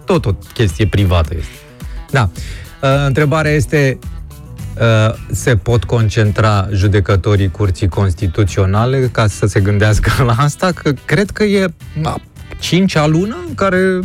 tot 0.06 0.26
o 0.26 0.32
chestie 0.54 0.88
privată 0.88 1.34
este. 1.38 1.52
Da. 2.12 2.30
Uh, 2.82 3.06
Întrebarea 3.06 3.52
este, 3.52 4.00
uh, 4.80 5.16
se 5.32 5.56
pot 5.56 5.84
concentra 5.84 6.68
judecătorii 6.72 7.52
Curții 7.52 7.88
Constituționale 7.88 9.10
ca 9.12 9.28
să 9.28 9.46
se 9.46 9.60
gândească 9.60 10.12
la 10.30 10.36
asta? 10.38 10.72
Că 10.72 10.94
cred 11.06 11.30
că 11.30 11.44
e 11.44 11.74
a 12.04 12.16
cincea 12.60 13.08
lună 13.08 13.38
în 13.48 13.56
care 13.56 14.00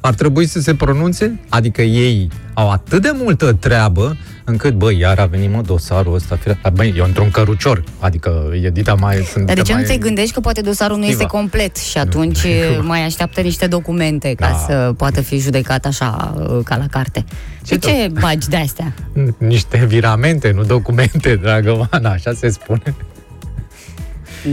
ar 0.00 0.14
trebui 0.14 0.46
să 0.46 0.60
se 0.60 0.74
pronunțe, 0.74 1.40
adică 1.48 1.82
ei 1.82 2.28
au 2.54 2.70
atât 2.70 3.02
de 3.02 3.12
multă 3.14 3.52
treabă 3.52 4.16
încât, 4.44 4.74
băi, 4.74 4.98
iar 4.98 5.18
a 5.18 5.26
venit, 5.26 5.50
mă, 5.50 5.60
dosarul 5.66 6.14
ăsta, 6.14 6.36
fie- 6.36 6.58
băi, 6.72 6.94
eu 6.96 7.04
într-un 7.04 7.30
cărucior, 7.30 7.82
adică 7.98 8.50
Edita 8.62 8.94
mai 8.94 9.16
sunt... 9.16 9.46
Dar 9.46 9.54
de 9.54 9.62
ce 9.62 9.72
mai... 9.72 9.80
nu 9.82 9.86
ți 9.88 9.98
gândești 9.98 10.32
că 10.32 10.40
poate 10.40 10.60
dosarul 10.60 10.96
nu 10.96 11.04
este 11.04 11.22
Activa. 11.22 11.38
complet 11.40 11.76
și 11.76 11.98
atunci 11.98 12.38
mai 12.80 13.04
așteaptă 13.04 13.40
niște 13.40 13.66
documente 13.66 14.34
ca 14.34 14.48
Da. 14.50 14.56
să 14.66 14.92
poată 14.96 15.20
fi 15.20 15.38
judecat 15.38 15.84
așa 15.84 16.34
uh, 16.38 16.60
ca 16.64 16.76
la 16.76 16.86
carte? 16.90 17.24
Ce 17.64 17.76
De 17.76 17.86
ce 17.86 18.10
bagi 18.20 18.48
de 18.48 18.56
astea? 18.56 18.94
Niște 19.38 19.84
viramente, 19.86 20.50
nu 20.52 20.62
documente, 20.64 21.36
dragă 21.42 21.88
Oana, 21.90 22.10
așa 22.10 22.32
se 22.32 22.48
spune. 22.48 22.94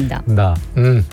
Da. 0.08 0.22
Da. 0.26 0.54
Mm. 0.74 1.04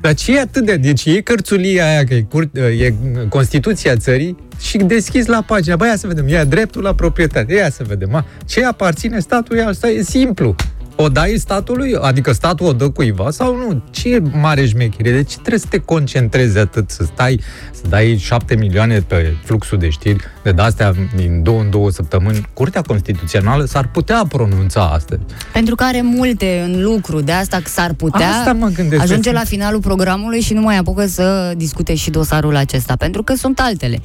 Dar 0.00 0.14
ce 0.14 0.36
e 0.36 0.40
atât 0.40 0.64
de... 0.64 0.76
Deci 0.76 1.04
e 1.04 1.20
cărțulia 1.20 1.86
aia, 1.86 2.04
că 2.04 2.14
e, 2.14 2.22
cur, 2.22 2.48
e 2.54 2.94
Constituția 3.28 3.96
țării 3.96 4.36
și 4.60 4.76
deschizi 4.76 5.28
la 5.28 5.42
pagina. 5.46 5.76
Băi, 5.76 5.88
ia 5.88 5.96
să 5.96 6.06
vedem, 6.06 6.28
ia 6.28 6.44
dreptul 6.44 6.82
la 6.82 6.94
proprietate. 6.94 7.54
Ia 7.54 7.70
să 7.70 7.84
vedem, 7.86 8.08
ma. 8.10 8.24
Ce 8.46 8.64
aparține 8.64 9.18
statului, 9.18 9.62
asta 9.62 9.88
e 9.88 10.02
simplu. 10.02 10.54
O 11.02 11.08
dai 11.08 11.34
statului, 11.38 11.94
adică 12.00 12.32
statul 12.32 12.66
o 12.66 12.72
dă 12.72 12.90
cuiva 12.90 13.30
sau 13.30 13.56
nu? 13.56 13.82
Ce 13.90 14.14
e 14.14 14.22
mare 14.32 14.66
șmecherie? 14.66 15.12
De 15.12 15.22
ce 15.22 15.36
trebuie 15.36 15.58
să 15.58 15.66
te 15.68 15.78
concentrezi 15.78 16.58
atât, 16.58 16.90
să 16.90 17.04
stai, 17.12 17.40
să 17.72 17.82
dai 17.88 18.16
șapte 18.16 18.54
milioane 18.54 19.00
pe 19.00 19.34
fluxul 19.44 19.78
de 19.78 19.88
știri, 19.88 20.24
de 20.42 20.54
astea 20.56 20.94
din 21.16 21.42
două 21.42 21.60
în 21.60 21.70
două 21.70 21.90
săptămâni? 21.90 22.48
Curtea 22.52 22.82
Constituțională 22.82 23.64
s-ar 23.64 23.88
putea 23.88 24.24
pronunța 24.28 24.82
astăzi. 24.82 25.20
Pentru 25.52 25.74
că 25.74 25.84
are 25.84 26.00
multe 26.02 26.62
în 26.64 26.82
lucru, 26.82 27.20
de 27.20 27.32
asta 27.32 27.60
s-ar 27.64 27.92
putea 27.92 28.28
Asta 28.28 28.52
mă 28.52 28.68
gândesc. 28.74 29.02
ajunge 29.02 29.32
la 29.32 29.44
finalul 29.44 29.80
programului 29.80 30.40
și 30.40 30.52
nu 30.52 30.60
mai 30.60 30.76
apucă 30.76 31.06
să 31.06 31.52
discute 31.56 31.94
și 31.94 32.10
dosarul 32.10 32.56
acesta, 32.56 32.96
pentru 32.96 33.22
că 33.22 33.34
sunt 33.34 33.60
altele 33.60 34.00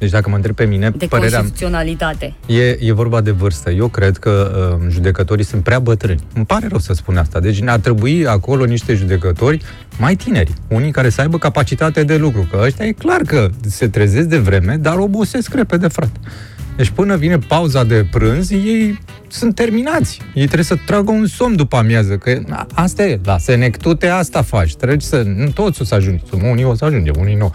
Deci 0.00 0.10
dacă 0.10 0.28
mă 0.28 0.36
întreb 0.36 0.54
pe 0.54 0.64
mine, 0.64 0.90
de 0.96 1.06
părerea, 1.06 1.38
constituționalitate. 1.38 2.34
E, 2.46 2.76
e 2.80 2.92
vorba 2.92 3.20
de 3.20 3.30
vârstă. 3.30 3.70
Eu 3.70 3.88
cred 3.88 4.16
că 4.16 4.50
uh, 4.80 4.86
judecătorii 4.90 5.44
sunt 5.44 5.62
prea 5.62 5.78
bătrâni. 5.78 6.20
Îmi 6.34 6.44
pare 6.44 6.66
rău 6.66 6.78
să 6.78 6.92
spun 6.92 7.16
asta. 7.16 7.40
Deci 7.40 7.60
ne-ar 7.60 7.78
trebui 7.78 8.26
acolo 8.26 8.64
niște 8.64 8.94
judecători 8.94 9.62
mai 9.98 10.16
tineri. 10.16 10.52
Unii 10.68 10.90
care 10.90 11.08
să 11.08 11.20
aibă 11.20 11.38
capacitate 11.38 12.04
de 12.04 12.16
lucru. 12.16 12.48
Că 12.50 12.60
ăștia 12.62 12.86
e 12.86 12.92
clar 12.92 13.20
că 13.20 13.48
se 13.60 13.88
trezesc 13.88 14.26
de 14.26 14.38
vreme, 14.38 14.76
dar 14.76 14.96
obosesc 14.96 15.54
repede, 15.54 15.88
frate. 15.88 16.20
Deci 16.76 16.90
până 16.90 17.16
vine 17.16 17.38
pauza 17.38 17.84
de 17.84 18.06
prânz, 18.10 18.50
ei 18.50 18.98
sunt 19.28 19.54
terminați. 19.54 20.20
Ei 20.34 20.44
trebuie 20.44 20.64
să 20.64 20.76
tragă 20.86 21.10
un 21.10 21.26
somn 21.26 21.56
după 21.56 21.76
amiază, 21.76 22.16
că 22.16 22.40
a, 22.50 22.66
asta 22.74 23.02
e, 23.02 23.20
la 23.24 23.38
senectute 23.38 24.06
asta 24.06 24.42
faci. 24.42 24.74
Trebuie 24.74 25.00
să, 25.00 25.22
nu 25.22 25.50
toți 25.50 25.82
o 25.82 25.84
să 25.84 25.94
ajungi. 25.94 26.22
Unii 26.42 26.64
o 26.64 26.74
să 26.74 26.84
ajungem, 26.84 27.14
unii 27.18 27.34
nu. 27.34 27.52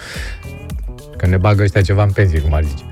Că 1.17 1.28
ne 1.28 1.38
bagă 1.38 1.63
ăștia 1.63 1.82
ceva 1.82 2.04
în 2.04 2.12
pensie, 2.12 2.39
cum 2.39 2.54
ar 2.54 2.63
zice. 2.63 2.84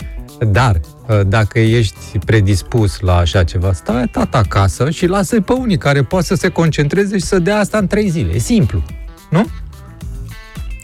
Dar, 0.52 0.80
uh, 1.08 1.20
dacă 1.28 1.60
ești 1.60 2.20
predispus 2.26 3.00
la 3.00 3.16
așa 3.18 3.44
ceva, 3.44 3.74
stai 3.74 4.08
tata 4.12 4.38
acasă 4.38 4.90
și 4.90 5.06
lasă 5.08 5.42
pe 5.42 5.54
unii 5.54 5.78
care 5.78 6.04
pot 6.04 6.24
să 6.26 6.36
se 6.36 6.50
concentreze 6.50 7.18
și 7.18 7.24
să 7.24 7.40
dea 7.40 7.60
asta 7.60 7.78
în 7.78 7.88
trei 7.88 8.10
zile. 8.10 8.34
E 8.34 8.38
simplu. 8.38 8.84
Nu? 9.30 9.48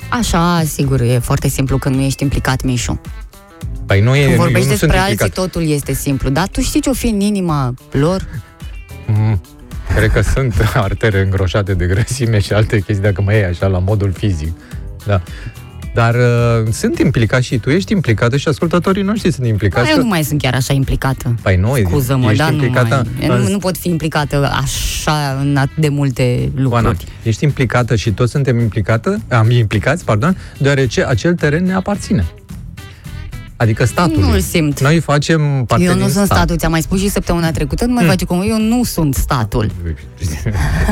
Așa, 0.10 0.64
sigur, 0.66 1.02
e 1.02 1.20
foarte 1.20 1.48
simplu 1.48 1.78
când 1.78 1.96
nu 1.96 2.02
ești 2.02 2.24
implicat, 2.24 2.64
Mișu. 2.64 3.02
Păi 3.86 4.02
nu 4.02 4.16
e, 4.16 4.20
Când 4.24 4.26
nu, 4.26 4.32
eu 4.36 4.42
vorbești 4.42 4.70
nu 4.70 4.76
sunt 4.76 4.80
despre 4.80 4.98
alții, 4.98 5.12
implicat. 5.12 5.46
totul 5.46 5.70
este 5.70 5.94
simplu. 5.94 6.30
Dar 6.30 6.48
tu 6.48 6.62
știi 6.62 6.82
ce 6.82 6.90
o 6.90 6.94
fi 6.94 7.08
în 7.08 7.20
inima 7.20 7.74
lor? 7.92 8.28
Mm, 9.08 9.42
cred 9.96 10.12
că 10.12 10.22
sunt 10.22 10.54
artere 10.74 11.22
îngroșate 11.22 11.74
de 11.74 11.86
grăsime 11.86 12.40
și 12.40 12.54
alte 12.54 12.76
chestii, 12.80 13.04
dacă 13.04 13.22
mă 13.22 13.34
iei 13.34 13.44
așa 13.44 13.68
la 13.68 13.80
modul 13.80 14.12
fizic. 14.12 14.52
Da. 15.06 15.22
Dar 16.00 16.16
uh, 16.16 16.72
sunt 16.72 17.00
implicat 17.00 17.42
și 17.42 17.58
tu 17.58 17.70
ești 17.70 17.92
implicată 17.92 18.38
și 18.38 18.48
ascultătorii 18.48 19.04
noștri 19.04 19.32
sunt 19.32 19.48
implicați. 19.48 19.90
Eu 19.90 19.96
că- 19.96 20.02
nu 20.02 20.08
mai 20.08 20.24
sunt 20.24 20.42
chiar 20.42 20.54
așa 20.54 20.74
implicată. 20.74 21.36
Păi 21.42 21.56
nu, 21.56 21.76
Scuză-mă, 21.76 22.26
ești 22.26 22.38
dar 22.38 22.48
nu, 22.50 22.54
implicată 22.56 23.06
mai, 23.18 23.28
eu 23.28 23.36
în- 23.36 23.42
nu, 23.42 23.50
nu 23.50 23.58
pot 23.58 23.78
fi 23.78 23.90
implicată 23.90 24.52
așa 24.62 25.38
în 25.42 25.56
atât 25.58 25.78
de 25.78 25.90
multe 25.90 26.40
lucruri. 26.56 26.74
Oana, 26.86 26.96
ești 27.24 27.44
implicată 27.44 27.96
și 27.96 28.12
toți 28.12 28.32
suntem 28.32 28.60
implicată, 28.60 29.20
am 29.30 29.52
implicați, 29.52 30.06
pardon, 30.06 30.38
deoarece 30.58 31.06
acel 31.06 31.36
teren 31.36 31.64
ne 31.66 31.74
aparține. 31.74 32.26
Adică 33.60 33.86
statul. 33.86 34.22
Nu-l 34.24 34.40
simt. 34.40 34.82
Noi 34.82 35.00
facem 35.00 35.66
parte 35.66 35.84
eu 35.84 35.94
nu 35.94 36.00
din 36.00 36.10
sunt 36.10 36.26
stat. 36.26 36.38
statul, 36.38 36.58
ți-am 36.58 36.72
mai 36.72 36.82
spus 36.82 37.00
și 37.00 37.10
săptămâna 37.10 37.52
trecută, 37.52 37.86
nu 37.86 37.94
mai 37.94 38.06
face 38.06 38.26
cum 38.26 38.44
eu 38.48 38.58
nu 38.60 38.84
sunt 38.84 39.16
statul. 39.16 39.70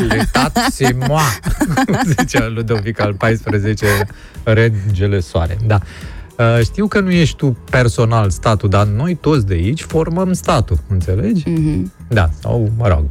L'État, 0.09 0.51
c'est 0.75 1.07
moi, 1.07 1.39
cum 1.85 1.99
zicea 2.19 2.47
Ludovic 2.47 2.99
al 3.01 3.17
XIV, 3.17 3.87
regele 4.43 5.19
soare. 5.19 5.57
Da. 5.67 5.79
Uh, 6.37 6.59
Știu 6.63 6.87
că 6.87 6.99
nu 6.99 7.11
ești 7.11 7.35
tu 7.35 7.57
personal 7.69 8.29
statul, 8.29 8.69
dar 8.69 8.85
noi 8.85 9.15
toți 9.15 9.45
de 9.45 9.53
aici 9.53 9.81
formăm 9.81 10.33
statul, 10.33 10.79
înțelegi? 10.89 11.49
Mhm. 11.49 11.91
Da, 12.07 12.29
sau 12.41 12.71
mă 12.77 12.87
rog. 12.87 13.03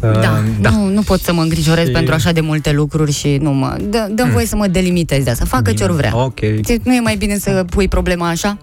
Uh, 0.00 0.12
Da, 0.12 0.42
da. 0.60 0.70
Nu, 0.70 0.86
nu 0.86 1.00
pot 1.02 1.20
să 1.20 1.32
mă 1.32 1.42
îngrijorez 1.42 1.86
Și- 1.86 1.92
pentru 1.92 2.14
așa 2.14 2.32
de 2.32 2.40
multe 2.40 2.72
lucruri 2.72 3.12
și 3.12 3.36
nu 3.40 3.50
mă... 3.52 3.76
Dă, 3.90 4.08
dă 4.10 4.26
voie 4.32 4.46
să 4.46 4.56
mă 4.56 4.66
delimitez 4.66 5.24
de 5.24 5.30
asta, 5.30 5.44
facă 5.44 5.72
ce-or 5.72 5.90
vrea. 5.90 6.16
Ok. 6.16 6.38
Ți- 6.62 6.80
Nu 6.84 6.94
e 6.94 7.00
mai 7.00 7.16
bine 7.16 7.38
să 7.38 7.64
pui 7.70 7.88
problema 7.88 8.28
așa? 8.28 8.58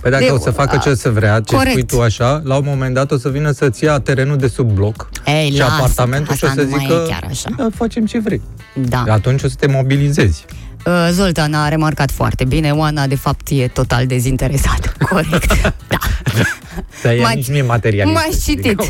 Păi 0.00 0.10
dacă 0.10 0.24
De- 0.24 0.30
o 0.30 0.38
să 0.38 0.50
facă 0.50 0.76
ce 0.82 0.94
să 0.94 1.10
vrea, 1.10 1.40
ce 1.40 1.54
Corect. 1.54 1.70
spui 1.70 1.84
tu 1.84 2.00
așa, 2.00 2.40
la 2.44 2.56
un 2.56 2.62
moment 2.66 2.94
dat 2.94 3.10
o 3.10 3.18
să 3.18 3.28
vină 3.28 3.50
să-ți 3.50 3.84
ia 3.84 3.98
terenul 3.98 4.36
de 4.36 4.48
sub 4.48 4.70
bloc 4.70 5.08
Ei, 5.26 5.50
și 5.50 5.58
lasă, 5.58 5.72
apartamentul 5.72 6.34
și 6.34 6.44
o 6.44 6.46
asta 6.46 6.60
să 6.60 6.66
nu 6.66 6.70
mai 6.76 6.80
zică, 6.88 7.02
e 7.06 7.10
chiar 7.10 7.26
așa. 7.30 7.48
da, 7.56 7.68
facem 7.74 8.06
ce 8.06 8.18
vrei. 8.18 8.40
Da. 8.88 9.04
Atunci 9.08 9.42
o 9.42 9.48
să 9.48 9.54
te 9.58 9.66
mobilizezi. 9.66 10.44
Uh, 10.86 11.08
Zoltan 11.10 11.54
a 11.54 11.68
remarcat 11.68 12.10
foarte 12.10 12.44
bine, 12.44 12.70
Oana 12.70 13.06
de 13.06 13.14
fapt 13.16 13.48
e 13.50 13.68
total 13.68 14.06
dezinteresată. 14.06 14.92
Corect. 15.10 15.60
Da. 15.88 15.98
Dar 17.02 17.12
ea 17.14 17.20
M-ați- 17.22 17.36
nici 17.36 17.48
nu 17.48 17.56
e 17.56 17.62
materialist. 17.62 18.14
m-ați 18.14 18.44
citit. 18.44 18.80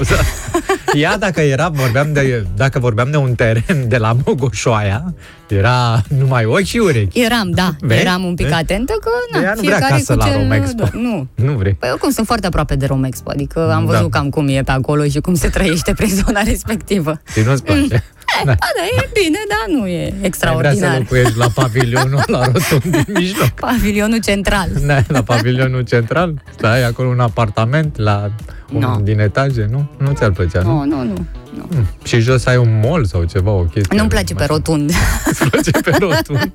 Ea 0.92 1.18
dacă 1.18 1.40
era, 1.40 1.68
vorbeam 1.68 2.12
de, 2.12 2.46
dacă 2.56 2.78
vorbeam 2.78 3.10
de 3.10 3.16
un 3.16 3.34
teren 3.34 3.88
de 3.88 3.96
la 3.96 4.16
Mogoșoaia, 4.24 5.14
era 5.54 6.02
numai 6.18 6.44
ochi 6.44 6.62
și 6.64 6.76
urechi. 6.78 7.20
Eram, 7.20 7.50
da, 7.50 7.70
Vezi? 7.80 8.00
eram 8.00 8.24
un 8.24 8.34
pic 8.34 8.46
Vezi? 8.46 8.58
atentă 8.58 8.92
că, 9.00 9.10
na, 9.38 9.42
Ea 9.44 9.52
nu 9.54 9.60
vrea 9.60 9.70
fiecare 9.76 9.92
casă 9.98 10.12
cu 10.12 10.18
la 10.18 10.24
ce... 10.26 10.32
Romexpo. 10.32 10.88
Nu. 10.92 11.26
Nu 11.34 11.52
vrei. 11.52 11.72
Păi 11.74 11.88
oricum 11.92 12.10
sunt 12.10 12.26
foarte 12.26 12.46
aproape 12.46 12.76
de 12.76 12.86
Romexpo, 12.86 13.30
adică 13.30 13.72
am 13.72 13.84
văzut 13.84 14.10
Da. 14.10 14.18
cam 14.18 14.28
cum 14.30 14.48
e 14.48 14.62
pe 14.62 14.70
acolo 14.70 15.04
și 15.04 15.20
cum 15.20 15.34
se 15.34 15.48
trăiește 15.48 15.92
prin 15.92 16.08
zona 16.24 16.40
respectivă. 16.42 17.20
Și 17.32 17.40
nu-ți 17.40 17.62
place. 17.62 18.04
Da. 18.44 18.52
Ba 18.52 18.54
da, 18.76 18.84
e 19.02 19.08
bine, 19.22 19.38
dar 19.48 19.76
nu 19.78 19.86
e 19.86 19.96
Ai 20.02 20.08
vrea 20.10 20.18
să 20.20 20.26
extraordinar. 20.26 20.98
locuiești 20.98 21.36
la 21.38 21.46
pavilionul 21.54 22.22
la 22.26 22.44
rotund 22.44 22.82
din 22.82 23.04
mijloc. 23.18 23.48
Pavilionul 23.48 24.18
central. 24.20 24.68
Da, 24.86 25.02
la 25.08 25.22
pavilionul 25.22 25.80
central? 25.82 26.42
Stai 26.56 26.84
acolo 26.84 27.08
un 27.08 27.20
apartament 27.20 27.96
la 27.98 28.30
unul 28.72 28.90
Nu. 28.96 29.00
din 29.00 29.18
etaje, 29.20 29.68
nu? 29.70 29.90
Nu 29.98 30.12
ți-ar 30.12 30.30
plăcea, 30.30 30.60
nu? 30.62 30.70
Nu, 30.72 30.84
nu, 30.84 31.02
nu. 31.02 31.24
Nu. 31.58 31.76
Mm. 31.76 31.86
Și 32.04 32.18
jos 32.20 32.46
ai 32.46 32.56
un 32.56 32.80
mall 32.84 33.04
sau 33.04 33.24
ceva, 33.24 33.50
o 33.50 33.62
chestie. 33.62 33.96
Nu-mi 33.96 34.08
place 34.08 34.34
pe 34.34 34.44
rotund. 34.44 34.90
Îți 35.30 35.48
place 35.50 35.70
pe 35.70 35.96
rotund. 36.00 36.52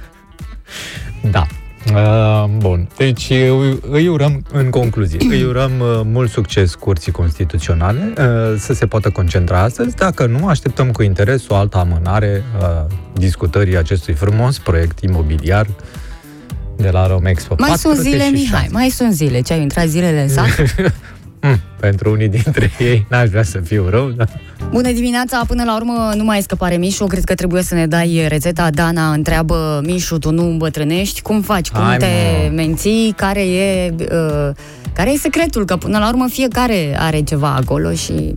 da. 1.30 1.46
Uh, 1.94 2.44
bun. 2.56 2.88
Deci 2.96 3.30
îi- 3.30 3.78
îi 3.90 4.08
urăm, 4.08 4.42
în 4.52 4.70
concluzie, 4.70 5.18
îi 5.30 5.42
urăm 5.42 5.70
uh, 5.80 6.00
mult 6.04 6.30
succes 6.30 6.74
Curții 6.74 7.12
Constituționale, 7.12 8.12
uh, 8.18 8.24
să 8.58 8.72
se 8.74 8.86
poată 8.86 9.10
concentra 9.10 9.60
astăzi. 9.62 9.96
Dacă 9.96 10.26
nu, 10.26 10.46
așteptăm 10.48 10.90
cu 10.90 11.02
interes 11.02 11.48
o 11.48 11.54
altă 11.54 11.78
amânare 11.78 12.44
uh, 12.60 12.84
discutării 13.14 13.76
acestui 13.76 14.14
frumos 14.14 14.58
proiect 14.58 15.00
imobiliar 15.00 15.66
de 16.76 16.90
la 16.90 17.06
Romexpo. 17.06 17.54
Mai 17.58 17.70
sunt 17.76 17.96
zile, 17.96 18.16
46. 18.16 18.30
Mihai, 18.52 18.68
mai 18.70 18.88
sunt 18.88 19.12
zile. 19.12 19.40
Ce 19.40 19.52
ai 19.52 19.60
intrat 19.60 19.86
zilele 19.86 20.22
în 20.22 20.28
sat? 20.28 20.46
Mm, 21.40 21.60
pentru 21.80 22.10
unii 22.10 22.28
dintre 22.28 22.70
ei, 22.78 23.06
n-aș 23.10 23.28
vrea 23.28 23.42
să 23.42 23.58
fiu 23.58 23.88
rău, 23.88 24.08
dar 24.08 24.28
Bună 24.70 24.92
dimineața! 24.92 25.42
Până 25.46 25.64
la 25.64 25.76
urmă 25.76 26.12
nu 26.16 26.24
mai 26.24 26.38
e 26.38 26.42
scăpare, 26.42 26.76
Mișu. 26.76 27.06
Cred 27.06 27.24
că 27.24 27.34
trebuie 27.34 27.62
să 27.62 27.74
ne 27.74 27.86
dai 27.86 28.24
rețeta. 28.28 28.70
Dana 28.70 29.12
întreabă, 29.12 29.80
Mișu, 29.84 30.18
tu 30.18 30.30
nu 30.30 30.44
îmbătrânești? 30.44 31.22
Cum 31.22 31.40
faci? 31.40 31.68
Cum 31.70 31.82
Hai, 31.82 31.96
te 31.96 32.06
mă. 32.48 32.54
menții? 32.54 33.12
Care 33.16 33.42
e, 33.46 33.94
uh, 34.00 34.50
care 34.94 35.10
e 35.12 35.16
secretul? 35.16 35.64
Că 35.64 35.76
până 35.76 35.98
la 35.98 36.08
urmă 36.08 36.26
fiecare 36.28 36.96
are 36.98 37.20
ceva 37.20 37.54
acolo 37.54 37.92
și 37.92 38.32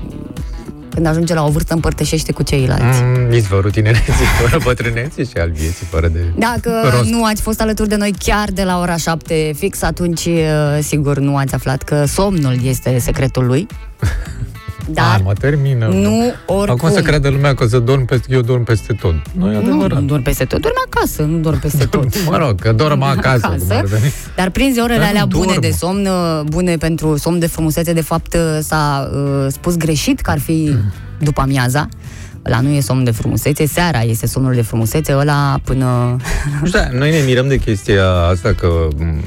când 0.94 1.06
ajunge 1.06 1.34
la 1.34 1.46
o 1.46 1.50
vârstă 1.50 1.74
împărtășește 1.74 2.32
cu 2.32 2.44
ceilalți. 2.44 3.02
Mm, 3.04 3.32
izvorul 3.32 3.72
tinereții, 3.72 4.14
fără 4.42 4.58
bătrâneții 4.68 5.26
și 5.26 5.38
al 5.40 5.52
vieții, 5.52 5.86
fără 5.90 6.08
de 6.08 6.20
Dacă 6.38 6.72
rost. 6.98 7.10
nu 7.10 7.24
ați 7.26 7.42
fost 7.42 7.62
alături 7.62 7.90
de 7.90 7.96
noi 7.96 8.14
chiar 8.20 8.50
de 8.52 8.64
la 8.64 8.80
ora 8.80 8.96
7 8.98 9.52
fix, 9.58 9.82
atunci 9.82 10.26
uh, 10.26 10.80
sigur 10.82 11.18
nu 11.20 11.38
ați 11.38 11.54
aflat 11.54 11.82
că 11.84 12.06
somnul 12.06 12.58
este 12.64 13.00
secretul 13.00 13.46
lui. 13.46 13.68
Dar 14.90 15.20
A, 15.20 15.22
mă 15.24 15.34
termină. 15.34 15.88
nu 15.88 16.34
oricum. 16.46 16.70
Acum 16.70 16.92
să 16.92 17.02
creadă 17.02 17.30
lumea 17.30 17.54
că 17.54 17.66
să 17.66 17.80
dorm 17.80 18.06
peste, 18.06 18.34
eu 18.34 18.42
dorm 18.42 18.64
peste 18.64 18.94
tot. 18.94 19.14
Nu 19.32 19.48
e 19.52 19.54
nu, 19.54 19.58
adevărat. 19.60 20.00
nu 20.00 20.06
dorm 20.06 20.22
peste 20.22 20.46
tot, 20.46 20.62
dormi 20.62 20.78
acasă, 20.92 21.22
nu 21.22 21.38
dorm 21.38 21.60
peste 21.60 21.86
tot. 21.86 22.26
Mă 22.30 22.38
rog, 22.38 22.60
că 22.62 22.72
dorm 22.72 23.02
acasă, 23.02 23.48
cum 23.48 23.78
ar 23.78 23.86
veni. 23.86 24.12
Dar 24.36 24.50
prinzi 24.50 24.80
orele 24.80 24.98
Dar 24.98 25.06
nu 25.06 25.12
alea 25.12 25.26
bune 25.26 25.46
dorm. 25.46 25.62
de 25.62 25.72
somn, 25.72 26.06
uh, 26.06 26.42
bune 26.46 26.76
pentru 26.78 27.18
somn 27.18 27.40
de 27.40 27.48
frumusețe, 27.48 27.94
de 27.94 28.02
fapt 28.02 28.34
uh, 28.34 28.42
s-a 28.62 29.10
uh, 29.14 29.46
spus 29.52 29.76
greșit 29.78 30.20
că 30.20 30.32
ar 30.32 30.40
fi 30.40 30.76
după 31.20 31.42
amiaza. 31.42 31.88
Ăla 32.46 32.60
nu 32.60 32.70
e 32.70 32.80
somn 32.80 33.04
de 33.04 33.12
frumusețe, 33.12 33.66
seara 33.66 34.02
este 34.02 34.28
somnul 34.28 34.54
de 34.54 34.62
frumusețe, 34.62 35.16
ăla 35.16 35.60
până... 35.64 36.16
Nu 36.62 36.68
știu, 36.68 36.80
noi 36.92 37.10
ne 37.12 37.22
mirăm 37.26 37.48
de 37.48 37.58
chestia 37.58 38.06
asta 38.10 38.54
că, 38.54 38.88
m, 38.98 39.24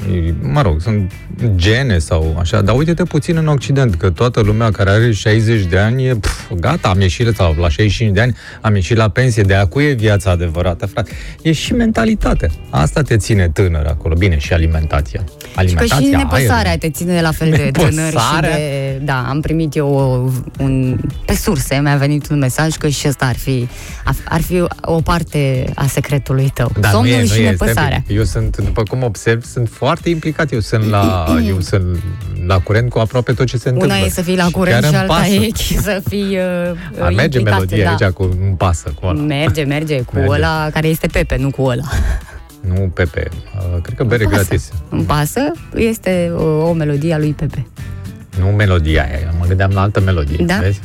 mă 0.51 0.61
rog, 0.61 0.81
sunt 0.81 1.11
gene 1.55 1.97
sau 1.97 2.37
așa, 2.39 2.61
dar 2.61 2.75
uite-te 2.77 3.03
puțin 3.03 3.37
în 3.37 3.47
Occident, 3.47 3.95
că 3.95 4.09
toată 4.09 4.41
lumea 4.41 4.71
care 4.71 4.89
are 4.89 5.11
60 5.11 5.63
de 5.63 5.77
ani 5.77 6.05
e, 6.05 6.15
pf, 6.15 6.51
gata, 6.59 6.87
am 6.89 7.01
ieșit, 7.01 7.35
sau 7.35 7.55
la 7.59 7.69
65 7.69 8.13
de 8.15 8.21
ani, 8.21 8.35
am 8.61 8.75
ieșit 8.75 8.97
la 8.97 9.09
pensie, 9.09 9.43
de 9.43 9.53
acu 9.55 9.79
e 9.79 9.91
viața 9.91 10.31
adevărată, 10.31 10.85
frate. 10.85 11.11
E 11.41 11.51
și 11.51 11.73
mentalitatea. 11.73 12.49
Asta 12.69 13.01
te 13.01 13.17
ține 13.17 13.49
tânăr 13.49 13.85
acolo. 13.85 14.15
Bine, 14.15 14.37
și 14.37 14.53
alimentația. 14.53 15.23
Și 15.25 15.53
că 15.53 15.59
Alimentația, 15.59 16.07
și 16.07 16.15
nepăsarea 16.15 16.55
aerul. 16.55 16.79
te 16.79 16.89
ține 16.89 17.21
la 17.21 17.31
fel 17.31 17.49
de 17.49 17.69
tânăr 17.73 17.91
și 17.91 17.95
Nepăsarea? 17.95 18.55
de... 18.55 19.01
Da, 19.03 19.25
am 19.29 19.41
primit 19.41 19.75
eu 19.75 19.87
o, 19.87 20.29
un... 20.63 20.97
Pe 21.25 21.33
surse 21.35 21.79
mi-a 21.83 21.95
venit 21.95 22.29
un 22.29 22.37
mesaj 22.37 22.75
că 22.75 22.87
și 22.87 23.04
ăsta 23.09 23.25
ar 23.25 23.35
fi, 23.37 23.67
ar 24.25 24.41
fi 24.41 24.63
o 24.81 25.01
parte 25.01 25.65
a 25.75 25.85
secretului 25.87 26.51
tău. 26.53 26.71
Dar 26.79 26.91
Somnul 26.91 27.11
nu 27.15 27.21
e, 27.21 27.25
și 27.25 27.39
nu 27.39 27.45
e, 27.45 27.49
nepăsarea. 27.49 28.01
stai, 28.03 28.15
Eu 28.15 28.23
sunt, 28.23 28.57
după 28.57 28.83
cum 28.83 29.03
observ, 29.03 29.43
sunt 29.43 29.69
foarte 29.69 30.09
implicat. 30.09 30.51
Eu 30.51 30.59
sunt 30.59 30.83
la, 30.89 31.25
eu 31.51 31.59
sunt 31.59 31.97
la 32.47 32.59
curent 32.59 32.89
cu 32.89 32.99
aproape 32.99 33.33
tot 33.33 33.45
ce 33.45 33.57
se 33.57 33.69
întâmplă. 33.69 33.95
Una 33.95 34.05
e 34.05 34.09
să 34.09 34.21
fii 34.21 34.35
la 34.35 34.45
Și 34.45 34.51
curent 34.51 34.81
chiar 34.81 34.83
și 34.83 34.89
îmi 34.89 34.97
alta 35.01 35.13
pasă. 35.13 35.33
e 35.33 35.49
să 35.91 36.01
fii 36.07 36.37
uh, 36.37 37.01
Ar 37.03 37.11
merge 37.13 37.37
implicat, 37.37 37.51
melodia 37.59 37.83
da. 37.99 38.05
aici 38.05 38.13
cu 38.13 38.23
un 38.41 38.53
pasă 38.55 38.93
cu 39.01 39.05
ăla. 39.05 39.21
Merge, 39.21 39.63
merge 39.63 40.01
cu 40.01 40.15
Merge. 40.15 40.29
ăla 40.33 40.69
care 40.73 40.87
este 40.87 41.07
Pepe, 41.07 41.35
nu 41.37 41.49
cu 41.51 41.61
ăla. 41.63 41.83
Nu 42.59 42.91
Pepe. 42.93 43.27
Uh, 43.55 43.81
cred 43.81 43.95
că 43.97 44.03
bere 44.03 44.23
Îmi 44.23 44.31
pasă. 44.33 44.45
gratis. 44.47 44.69
Îmi 44.89 45.03
pasă, 45.03 45.51
este 45.75 46.31
o, 46.37 46.43
o 46.43 46.73
melodie 46.73 47.13
a 47.13 47.17
lui 47.17 47.33
Pepe. 47.33 47.67
Nu 48.39 48.45
melodia 48.45 49.03
aia. 49.03 49.33
Mă 49.39 49.45
gândeam 49.45 49.71
la 49.73 49.81
altă 49.81 49.99
melodie. 49.99 50.45
Da? 50.45 50.57
Vezi? 50.61 50.79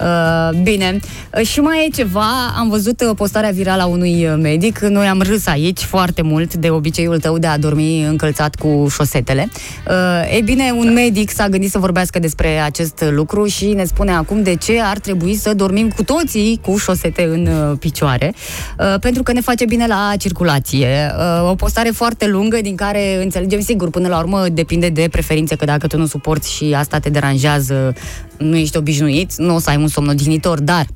Uh, 0.00 0.62
bine, 0.62 1.00
uh, 1.38 1.46
și 1.46 1.60
mai 1.60 1.86
e 1.86 1.94
ceva, 1.94 2.26
am 2.56 2.68
văzut 2.68 3.00
uh, 3.00 3.10
postarea 3.16 3.50
virală 3.50 3.82
a 3.82 3.86
unui 3.86 4.26
uh, 4.26 4.34
medic, 4.40 4.78
noi 4.78 5.06
am 5.06 5.20
râs 5.20 5.46
aici 5.46 5.80
foarte 5.80 6.22
mult 6.22 6.54
de 6.54 6.70
obiceiul 6.70 7.18
tău 7.20 7.38
de 7.38 7.46
a 7.46 7.58
dormi 7.58 8.04
încălțat 8.04 8.54
cu 8.54 8.86
șosetele. 8.90 9.48
Uh, 9.88 10.36
e 10.36 10.40
bine, 10.40 10.70
un 10.76 10.92
medic 10.92 11.30
s-a 11.30 11.48
gândit 11.48 11.70
să 11.70 11.78
vorbească 11.78 12.18
despre 12.18 12.58
acest 12.58 13.04
lucru 13.10 13.46
și 13.46 13.66
ne 13.66 13.84
spune 13.84 14.12
acum 14.12 14.42
de 14.42 14.54
ce 14.54 14.80
ar 14.82 14.98
trebui 14.98 15.34
să 15.34 15.54
dormim 15.54 15.88
cu 15.88 16.02
toții 16.02 16.60
cu 16.62 16.76
șosete 16.76 17.22
în 17.22 17.46
uh, 17.46 17.76
picioare, 17.78 18.34
uh, 18.78 18.94
pentru 19.00 19.22
că 19.22 19.32
ne 19.32 19.40
face 19.40 19.64
bine 19.64 19.86
la 19.86 20.12
circulație. 20.18 21.12
Uh, 21.18 21.50
o 21.50 21.54
postare 21.54 21.88
foarte 21.88 22.26
lungă 22.26 22.58
din 22.62 22.76
care 22.76 23.22
înțelegem 23.22 23.60
sigur, 23.60 23.90
până 23.90 24.08
la 24.08 24.18
urmă 24.18 24.46
depinde 24.52 24.88
de 24.88 25.08
preferințe, 25.10 25.56
că 25.56 25.64
dacă 25.64 25.86
tu 25.86 25.98
nu 25.98 26.06
suporți 26.06 26.52
și 26.52 26.74
asta 26.76 26.98
te 26.98 27.10
deranjează, 27.10 27.94
nu 28.38 28.56
ești 28.56 28.76
obișnuit, 28.76 29.36
nu 29.36 29.54
o 29.54 29.58
să 29.58 29.70
ai 29.70 29.76
un 29.76 29.88
somn 29.88 30.08
odihnitor, 30.08 30.60
dar 30.60 30.86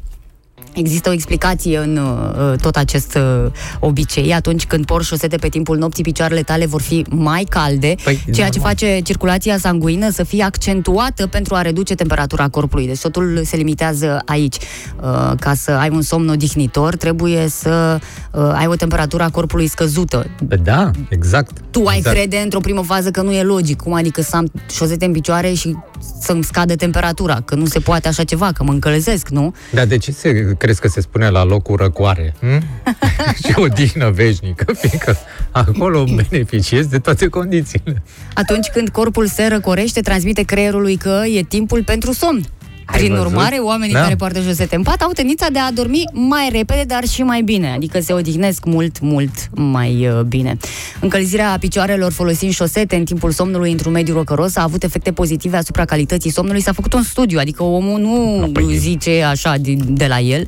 Există 0.79 1.09
o 1.09 1.13
explicație 1.13 1.79
în 1.79 1.97
uh, 1.97 2.59
tot 2.61 2.77
acest 2.77 3.15
uh, 3.15 3.51
obicei. 3.81 4.35
Atunci 4.35 4.67
când 4.67 4.85
porți 4.85 5.09
șosete 5.09 5.37
pe 5.37 5.49
timpul 5.49 5.79
nopții, 5.79 6.03
picioarele 6.03 6.43
tale 6.43 6.67
vor 6.67 6.81
fi 6.81 7.05
mai 7.11 7.45
calde, 7.49 7.95
Păi, 8.05 8.25
ceea 8.33 8.49
ce 8.49 8.59
normal. 8.59 8.77
face 8.77 9.01
circulația 9.05 9.59
sanguină 9.59 10.11
să 10.11 10.23
fie 10.23 10.43
accentuată 10.43 11.27
pentru 11.27 11.55
a 11.55 11.63
reduce 11.63 11.95
temperatura 11.95 12.49
corpului. 12.49 12.87
Deci 12.87 13.01
totul 13.01 13.41
se 13.45 13.57
limitează 13.57 14.23
aici. 14.25 14.57
Uh, 14.57 15.33
ca 15.41 15.55
să 15.55 15.71
ai 15.71 15.89
un 15.93 16.03
somn 16.03 16.29
odihnitor, 16.29 16.97
trebuie 16.97 17.49
să 17.49 17.99
uh, 18.33 18.51
ai 18.55 18.67
o 18.67 18.75
temperatură 18.75 19.23
a 19.23 19.31
corpului 19.31 19.67
scăzută. 19.67 20.27
Da, 20.63 20.91
exact. 21.09 21.51
Tu 21.79 21.87
ai 21.87 21.97
exact. 21.97 22.17
crede 22.17 22.37
într-o 22.37 22.61
primă 22.61 22.83
fază 22.83 23.11
că 23.11 23.23
nu 23.23 23.33
e 23.33 23.43
logic. 23.43 23.81
Cum 23.81 23.93
adică 23.93 24.23
să 24.23 24.37
am 24.37 24.53
șosete 24.71 25.05
în 25.05 25.13
picioare 25.13 25.53
și 25.53 25.77
să-mi 26.21 26.45
scadă 26.45 26.75
temperatura? 26.75 27.41
Că 27.45 27.55
nu 27.55 27.67
se 27.67 27.79
poate 27.79 28.09
așa 28.09 28.25
ceva, 28.25 28.53
că 28.53 28.63
mă 28.63 28.73
încălzesc, 28.73 29.29
nu? 29.29 29.55
Dar 29.73 29.87
de 29.87 29.97
ce 29.97 30.13
se, 30.13 30.55
crezi 30.59 30.81
că 30.81 30.89
se 30.89 31.01
spune 31.01 31.29
la 31.29 31.45
locul 31.45 31.77
răcoare? 31.77 32.35
Hm? 32.41 32.63
și 33.47 33.53
o 33.55 33.67
dihnă 33.67 34.11
veșnică, 34.11 34.73
fiindcă 34.73 35.17
acolo 35.51 36.05
beneficiezi 36.05 36.89
de 36.89 36.99
toate 36.99 37.27
condițiile. 37.27 38.03
Atunci 38.35 38.67
când 38.67 38.89
corpul 38.89 39.27
se 39.27 39.47
răcorește, 39.47 40.01
transmite 40.01 40.43
creierului 40.43 40.97
că 40.97 41.23
e 41.27 41.43
timpul 41.43 41.85
pentru 41.85 42.13
somn. 42.13 42.45
Ai 42.91 42.99
Prin 42.99 43.11
văzut? 43.15 43.27
urmare, 43.27 43.57
oamenii 43.57 43.95
Da. 43.95 44.01
care 44.01 44.15
poartă 44.15 44.41
șosete 44.41 44.77
în 44.77 44.83
pat 44.83 45.01
au 45.03 45.11
tendința 45.11 45.47
de 45.53 45.59
a 45.59 45.73
dormi 45.73 46.03
mai 46.13 46.49
repede, 46.53 46.85
dar 46.87 47.05
și 47.05 47.23
mai 47.23 47.43
bine, 47.43 47.73
adică 47.75 48.01
se 48.01 48.13
odihnesc 48.13 48.65
mult, 48.65 49.01
mult 49.01 49.31
mai 49.55 50.09
uh, 50.09 50.21
bine. 50.21 50.57
Încălzirea 51.01 51.57
picioarelor 51.61 52.13
folosind 52.13 52.53
șosete 52.53 52.97
în 52.97 53.05
timpul 53.05 53.31
somnului 53.31 53.71
într-un 53.71 53.93
mediu 53.93 54.15
rocăros 54.15 54.57
a 54.57 54.63
avut 54.63 54.83
efecte 54.83 55.13
pozitive 55.13 55.57
asupra 55.57 55.85
calității 55.85 56.31
somnului. 56.31 56.61
S-a 56.61 56.73
făcut 56.73 56.93
un 56.93 57.03
studiu, 57.03 57.39
adică 57.39 57.63
omul 57.63 58.01
nu 58.01 58.53
păi- 58.61 58.77
zice 58.77 59.23
așa 59.23 59.57
din, 59.57 59.85
de 59.89 60.07
la 60.07 60.19
el. 60.21 60.41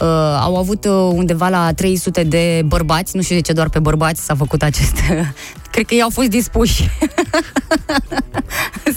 Uh, 0.00 0.06
au 0.40 0.56
avut 0.56 0.84
uh, 0.84 0.92
undeva 1.12 1.48
la 1.48 1.72
300 1.72 2.22
de 2.22 2.62
bărbați, 2.66 3.16
nu 3.16 3.22
știu 3.22 3.34
de 3.34 3.40
ce 3.40 3.52
doar 3.52 3.68
pe 3.68 3.78
bărbați 3.78 4.24
s-a 4.24 4.34
făcut 4.34 4.62
acest... 4.62 4.94
Cred 5.74 5.86
că 5.86 5.94
ei 5.94 6.02
au 6.02 6.10
fost 6.10 6.28
dispuși 6.28 6.82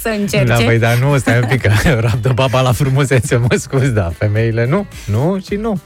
să 0.01 0.09
încerce. 0.19 0.43
Da, 0.45 0.55
păi, 0.55 0.79
dar 0.79 0.97
nu, 0.97 1.17
stai 1.17 1.39
un 1.41 1.47
pic, 1.49 1.61
că 1.61 1.71
rabdă 2.09 2.31
baba 2.35 2.61
la 2.61 2.71
frumusețe, 2.71 3.35
mă 3.35 3.55
scuz, 3.57 3.89
da, 3.89 4.11
femeile 4.17 4.67
nu, 4.67 4.85
nu 5.05 5.39
și 5.47 5.55
nu. 5.55 5.71
Uh, 5.71 5.79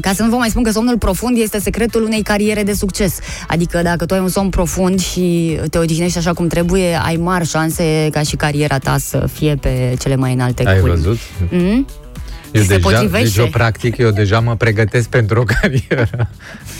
ca 0.00 0.12
să 0.14 0.22
nu 0.22 0.30
vă 0.30 0.36
mai 0.36 0.48
spun 0.48 0.62
că 0.62 0.70
somnul 0.70 0.98
profund 0.98 1.38
este 1.38 1.60
secretul 1.60 2.02
unei 2.02 2.22
cariere 2.22 2.62
de 2.62 2.72
succes. 2.72 3.18
Adică 3.48 3.82
dacă 3.82 4.06
tu 4.06 4.14
ai 4.14 4.20
un 4.20 4.28
somn 4.28 4.48
profund 4.48 5.00
și 5.00 5.58
te 5.70 5.78
odihnești 5.78 6.18
așa 6.18 6.32
cum 6.32 6.46
trebuie, 6.46 7.00
ai 7.04 7.16
mari 7.16 7.48
șanse 7.48 8.08
ca 8.12 8.22
și 8.22 8.36
cariera 8.36 8.78
ta 8.78 8.96
să 8.98 9.28
fie 9.32 9.54
pe 9.60 9.94
cele 10.00 10.16
mai 10.16 10.32
înalte 10.32 10.68
Ai 10.68 10.78
culmi. 10.80 10.94
văzut? 10.94 11.18
Mm? 11.50 11.86
Eu 12.52 12.62
Se 12.62 12.66
deja, 12.66 12.88
potrivește. 12.88 13.24
deci 13.26 13.36
eu 13.36 13.46
practic, 13.46 13.96
eu 13.96 14.10
deja 14.10 14.40
mă 14.40 14.56
pregătesc 14.56 15.08
pentru 15.08 15.40
o 15.40 15.44
carieră 15.44 16.28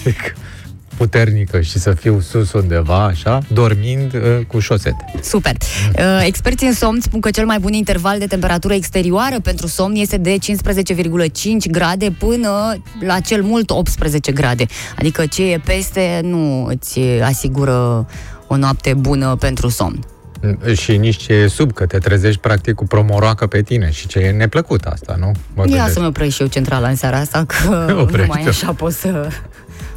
adică, 0.04 0.32
puternică 1.02 1.60
și 1.60 1.78
să 1.78 1.90
fiu 1.92 2.20
sus 2.20 2.52
undeva, 2.52 3.04
așa, 3.04 3.38
dormind 3.52 4.14
uh, 4.14 4.20
cu 4.46 4.58
șosete. 4.58 5.04
Super. 5.22 5.52
Uh, 5.98 6.22
experții 6.26 6.66
în 6.66 6.72
somn 6.74 7.00
spun 7.00 7.20
că 7.20 7.30
cel 7.30 7.46
mai 7.46 7.58
bun 7.58 7.72
interval 7.72 8.18
de 8.18 8.26
temperatură 8.26 8.74
exterioară 8.74 9.40
pentru 9.42 9.66
somn 9.66 9.94
este 9.96 10.16
de 10.16 10.36
15,5 10.38 11.70
grade 11.70 12.10
până 12.18 12.76
la 13.00 13.20
cel 13.20 13.42
mult 13.42 13.70
18 13.70 14.32
grade. 14.32 14.66
Adică 14.98 15.26
ce 15.26 15.50
e 15.50 15.58
peste 15.64 16.20
nu 16.22 16.64
îți 16.64 16.98
asigură 17.24 18.06
o 18.46 18.56
noapte 18.56 18.94
bună 18.94 19.36
pentru 19.40 19.68
somn. 19.68 19.98
Și 20.76 20.96
nici 20.96 21.16
ce 21.16 21.32
e 21.32 21.46
sub, 21.46 21.72
că 21.72 21.86
te 21.86 21.98
trezești 21.98 22.40
practic 22.40 22.74
cu 22.74 22.84
promoroacă 22.86 23.46
pe 23.46 23.62
tine 23.62 23.90
și 23.90 24.06
ce 24.06 24.18
e 24.18 24.30
neplăcut 24.30 24.84
asta, 24.84 25.16
nu? 25.18 25.26
Mă 25.54 25.62
Ia 25.62 25.64
gândesc. 25.64 25.92
să-mi 25.92 26.06
opresc 26.06 26.34
și 26.34 26.42
eu 26.42 26.48
centrala 26.48 26.88
în 26.88 26.96
seara 26.96 27.16
asta, 27.18 27.44
că 27.46 27.68
numai 27.68 28.02
Oprește-o. 28.02 28.48
așa 28.48 28.72
pot 28.72 28.92
să, 28.92 29.28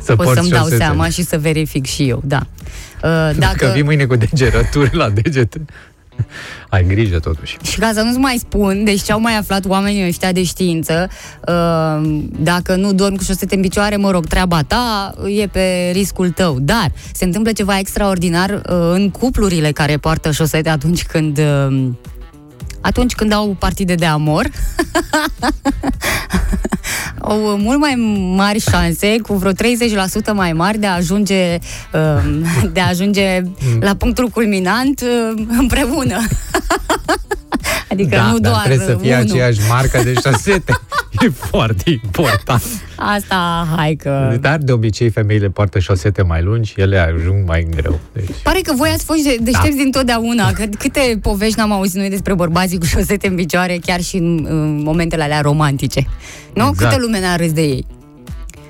să 0.05 0.15
pot 0.15 0.25
porți 0.25 0.39
să-mi 0.39 0.51
dau 0.51 0.63
șosete. 0.63 0.83
seama 0.83 1.09
și 1.09 1.23
să 1.23 1.37
verific 1.37 1.85
și 1.85 2.09
eu, 2.09 2.21
da. 2.23 2.47
Uh, 2.95 3.01
Dacă 3.01 3.35
Dacă, 3.37 3.71
vii 3.73 3.83
mâine 3.83 4.05
cu 4.05 4.15
degerături 4.15 4.95
la 4.95 5.09
degete, 5.09 5.65
ai 6.69 6.85
grijă 6.87 7.19
totuși. 7.19 7.57
și 7.63 7.79
ca 7.79 7.91
să 7.93 8.01
nu-ți 8.01 8.17
mai 8.17 8.35
spun, 8.39 8.83
deci 8.83 9.01
ce 9.01 9.11
au 9.11 9.19
mai 9.19 9.37
aflat 9.37 9.65
oamenii 9.65 10.07
ăștia 10.07 10.31
de 10.31 10.43
știință, 10.43 11.09
uh, 11.47 12.21
dacă 12.39 12.75
nu 12.75 12.93
dormi 12.93 13.17
cu 13.17 13.23
șosete 13.23 13.55
în 13.55 13.61
picioare, 13.61 13.95
mă 13.95 14.11
rog, 14.11 14.25
treaba 14.25 14.61
ta 14.61 15.13
e 15.41 15.47
pe 15.47 15.89
riscul 15.93 16.29
tău. 16.29 16.59
Dar 16.59 16.91
se 17.13 17.25
întâmplă 17.25 17.51
ceva 17.51 17.79
extraordinar 17.79 18.49
uh, 18.49 18.61
în 18.93 19.09
cuplurile 19.09 19.71
care 19.71 19.97
poartă 19.97 20.31
șosete 20.31 20.69
atunci 20.69 21.03
când... 21.03 21.39
uh, 22.69 22.75
atunci 22.81 23.13
când 23.13 23.31
au 23.31 23.55
partide 23.59 23.95
de 23.95 24.05
amor, 24.05 24.49
au 27.19 27.57
mult 27.57 27.79
mai 27.79 27.95
mari 28.35 28.59
șanse, 28.59 29.17
cu 29.21 29.33
vreo 29.33 29.51
30% 29.51 29.55
mai 30.33 30.53
mari 30.53 30.79
de 30.79 30.87
a 30.87 30.93
ajunge, 30.93 31.59
um, 31.93 32.45
de 32.73 32.79
a 32.79 32.87
ajunge 32.87 33.41
la 33.79 33.95
punctul 33.95 34.27
culminant 34.27 35.01
um, 35.01 35.47
împreună. 35.59 36.19
Adică 37.91 38.15
da, 38.15 38.23
nu 38.31 38.39
dar 38.39 38.51
doar 38.51 38.63
trebuie 38.65 38.87
să 38.87 38.97
fie 39.01 39.13
unul. 39.13 39.25
aceeași 39.25 39.59
marcă 39.69 40.01
de 40.03 40.13
șosete. 40.13 40.73
e 41.25 41.29
foarte 41.29 41.89
important. 41.89 42.63
Asta, 42.95 43.67
hai 43.75 43.95
că... 43.95 44.37
Dar 44.41 44.57
de 44.57 44.71
obicei 44.71 45.09
femeile 45.09 45.49
poartă 45.49 45.79
șosete 45.79 46.21
mai 46.21 46.41
lungi, 46.41 46.73
ele 46.77 46.97
ajung 46.97 47.47
mai 47.47 47.67
greu. 47.75 47.99
Deci... 48.13 48.29
Pare 48.43 48.59
că 48.59 48.73
voi 48.75 48.89
ați 48.89 49.05
fost 49.05 49.23
de- 49.23 49.37
deștepți 49.41 49.75
da. 49.75 49.81
dintotdeauna. 49.81 50.51
Că, 50.51 50.63
câte 50.79 51.19
povești 51.21 51.59
n-am 51.59 51.71
auzit 51.71 51.95
noi 51.95 52.09
despre 52.09 52.33
bărbații 52.33 52.77
cu 52.77 52.85
șosete 52.85 53.27
în 53.27 53.35
picioare, 53.35 53.79
chiar 53.85 54.01
și 54.01 54.15
în, 54.15 54.45
în 54.49 54.81
momentele 54.83 55.23
alea 55.23 55.41
romantice. 55.41 56.07
Nu? 56.53 56.67
Exact. 56.67 56.91
Câte 56.91 57.01
lume 57.01 57.19
n-a 57.19 57.35
râs 57.35 57.51
de 57.51 57.61
ei. 57.61 57.85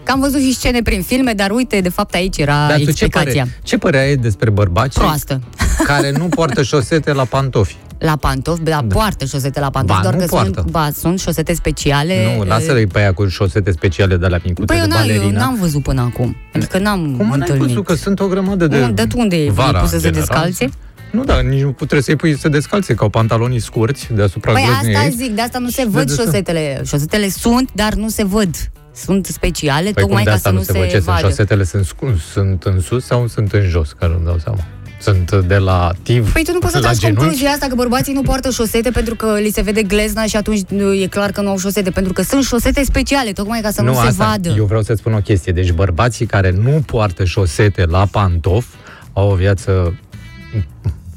Că 0.06 0.12
am 0.12 0.20
văzut 0.20 0.41
și 0.41 0.53
scene 0.53 0.82
prin 0.82 1.01
filme, 1.01 1.34
dar 1.34 1.51
uite, 1.51 1.80
de 1.82 1.89
fapt 1.89 2.14
aici 2.14 2.38
era 2.38 2.68
Dar 2.68 2.78
tu 2.78 2.84
ce, 2.84 2.89
explicația. 2.89 3.32
părere, 3.32 3.60
ce 3.64 3.78
părere 3.78 4.03
ai 4.03 4.16
despre 4.16 4.49
bărbați 4.49 4.97
Proastă. 4.99 5.41
care 5.88 6.12
nu 6.12 6.26
poartă 6.26 6.64
șosete 6.64 7.14
la 7.14 7.24
pantofi? 7.26 7.76
La 7.97 8.16
pantofi, 8.16 8.62
da, 8.62 8.72
da. 8.86 8.95
poartă 8.95 9.26
șosete 9.26 9.60
la 9.60 9.70
pantofi, 9.70 9.97
Ba, 9.99 10.03
doar 10.03 10.14
nu 10.14 10.20
că 10.20 10.26
poartă. 10.26 10.51
sunt, 10.60 10.72
ba, 10.72 10.89
sunt 10.97 11.20
șosete 11.20 11.53
speciale. 11.53 12.24
Nu, 12.36 12.41
eh, 12.41 12.47
lasă-i 12.47 12.88
pe 12.88 12.99
aia 12.99 13.14
cu 13.14 13.28
șosete 13.28 13.72
speciale 13.72 14.18
de 14.18 14.28
la 14.28 14.38
mincute 14.43 14.66
Păi 14.74 14.78
eu, 14.82 14.88
de 14.88 14.93
n-am, 14.93 15.10
eu 15.10 15.16
balerină. 15.16 15.39
n-am 15.39 15.56
văzut 15.60 15.84
până 15.84 16.01
acum. 16.01 16.36
Adică 16.53 16.78
n-am 16.80 16.99
Cum 17.18 17.28
n-ai 17.28 17.38
întâlnit. 17.39 17.68
văzut 17.68 17.86
că 17.86 17.93
sunt 17.95 18.20
o 18.20 18.28
grămadă 18.28 18.68
de... 18.68 18.80
Nu, 18.80 18.91
de 18.91 19.08
unde 19.16 19.36
e? 19.36 19.49
vara, 19.51 19.78
E 19.78 19.82
pus 19.82 19.89
să 19.89 19.97
se 19.99 20.08
în 20.08 20.14
general? 20.14 20.43
descalțe? 20.43 20.76
Nu, 21.12 21.24
da, 21.24 21.39
nici 21.39 21.62
nu 21.62 21.72
trebuie 21.72 22.01
să-i 22.01 22.16
pui 22.16 22.32
să 22.34 22.38
se 22.41 22.49
descalțe, 22.49 22.93
ca 22.93 23.03
au 23.03 23.10
pantalonii 23.10 23.60
scurți 23.60 24.08
deasupra 24.14 24.51
Păi 24.51 24.64
glăznei 24.66 24.93
asta 24.95 25.06
ei. 25.08 25.16
zic, 25.18 25.32
de 25.36 25.41
asta 25.41 25.60
nu 25.60 25.70
se 25.70 25.82
Și 25.82 25.88
văd 25.88 26.06
de- 26.08 26.14
de- 26.16 26.22
șosetele. 26.22 26.82
Șosetele 26.86 27.30
sunt, 27.30 27.70
dar 27.74 27.93
nu 27.93 28.10
se 28.10 28.24
văd. 28.26 28.56
Sunt 28.96 29.26
speciale, 29.26 29.84
Păi 29.84 29.93
cum 29.93 30.02
tocmai 30.02 30.24
de 30.24 30.30
ca 30.30 30.36
asta 30.36 30.50
să 30.50 30.54
nu 30.54 30.60
nu 30.62 30.66
se 30.66 30.72
se 30.72 30.78
văd? 30.78 30.88
Ce 30.88 30.93
sunt? 30.93 31.06
vadă. 31.06 31.28
Șosetele 31.28 31.64
sunt, 31.64 31.86
scu- 31.86 32.18
sunt 32.32 32.64
în 32.64 32.80
sus 32.82 33.06
sau 33.06 33.28
sunt 33.28 33.52
în 33.52 33.62
jos, 33.70 33.91
care 33.91 34.16
nu 34.20 34.26
dau 34.26 34.38
seama? 34.38 34.60
Sunt 35.00 35.32
de 35.36 35.58
la 35.58 35.91
tiv 36.04 36.32
Păi 36.34 36.43
tu 36.43 36.52
nu 36.52 36.60
poți 36.60 36.72
să 36.72 36.78
la 36.80 36.84
tragi 36.84 37.00
genunchi? 37.00 37.20
concluzia 37.22 37.50
asta 37.52 37.68
că 37.68 37.76
bărbații 37.76 38.14
nu 38.14 38.22
poartă 38.22 38.50
șosete 38.50 38.89
pentru 38.91 39.16
că 39.16 39.34
li 39.39 39.50
se 39.50 39.62
vede 39.62 39.84
glezna 39.84 40.26
și 40.26 40.36
atunci 40.36 40.62
nu, 40.68 40.93
e 40.93 41.08
clar 41.08 41.32
că 41.32 41.41
nu 41.41 41.50
au 41.50 41.58
șosete, 41.58 41.89
pentru 41.89 42.14
că 42.14 42.22
sunt 42.22 42.43
șosete 42.43 42.84
speciale, 42.84 43.32
tocmai 43.32 43.62
ca 43.62 43.72
să 43.72 43.82
nu, 43.82 43.93
se 43.93 44.00
asta, 44.00 44.26
vadă. 44.26 44.50
Eu 44.58 44.66
vreau 44.66 44.82
să-ți 44.82 45.00
spun 45.00 45.14
o 45.14 45.18
chestie. 45.20 45.52
Deci 45.52 45.72
bărbații 45.72 46.26
care 46.26 46.52
nu 46.52 46.82
poartă 46.86 47.24
șosete 47.24 47.86
la 47.86 48.06
pantof 48.06 48.66
au 49.14 49.30
o 49.32 49.36
viață 49.36 50.00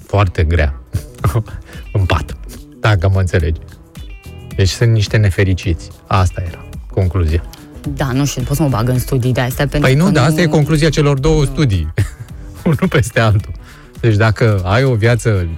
foarte 0.07 0.45
grea 0.45 0.81
în 1.93 2.05
pat, 2.05 2.37
dacă 2.81 3.09
mă 3.13 3.21
înțelegi. 3.21 3.61
Deci 4.57 4.69
sunt 4.69 4.93
niște 4.93 5.17
nefericiți. 5.17 5.89
Asta 6.07 6.43
era 6.47 6.65
concluzia. 6.91 7.43
Da, 7.97 8.13
nu 8.13 8.25
știu, 8.25 8.43
pot 8.43 8.57
să 8.57 8.63
mă 8.63 8.69
bag 8.69 8.89
în 8.89 8.99
studii 8.99 9.33
de 9.33 9.41
astea 9.41 9.67
pentru 9.67 9.89
Păi 9.89 9.99
nu, 9.99 10.05
că 10.05 10.11
dar 10.11 10.27
asta 10.29 10.41
e 10.41 10.47
concluzia 10.47 10.89
celor 10.89 11.19
două 11.19 11.45
studii. 11.45 11.93
Unul 12.65 12.89
peste 12.89 13.21
altul. 13.21 13.53
Deci 14.01 14.17
dacă 14.17 14.61
ai 14.65 14.85
o 14.85 14.95
viață 14.95 15.49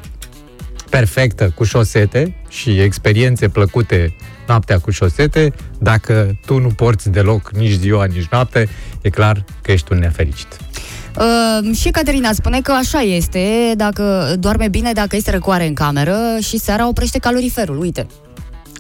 perfectă 0.91 1.53
cu 1.55 1.65
șosete 1.65 2.37
și 2.49 2.81
experiențe 2.81 3.49
plăcute 3.49 4.15
noaptea 4.47 4.79
cu 4.79 4.91
șosete, 4.91 5.53
dacă 5.79 6.39
tu 6.47 6.59
nu 6.59 6.69
porți 6.69 7.11
deloc 7.11 7.51
nici 7.51 7.79
ziua, 7.79 8.05
nici 8.05 8.27
noapte, 8.31 8.69
e 9.01 9.11
clar 9.11 9.45
că 9.63 9.73
ești 9.73 9.93
un 9.93 9.99
nefericit. 9.99 10.57
Uh, 11.19 11.77
și 11.77 11.91
Caterina 11.91 12.33
spune 12.33 12.61
că 12.61 12.73
așa 12.73 13.01
este, 13.01 13.73
dacă 13.77 14.35
dorme 14.39 14.69
bine, 14.69 14.93
dacă 14.93 15.17
este 15.17 15.31
răcoare 15.31 15.67
în 15.67 15.75
cameră 15.75 16.17
și 16.41 16.59
seara 16.59 16.89
oprește 16.89 17.19
caloriferul, 17.19 17.81
uite. 17.81 18.07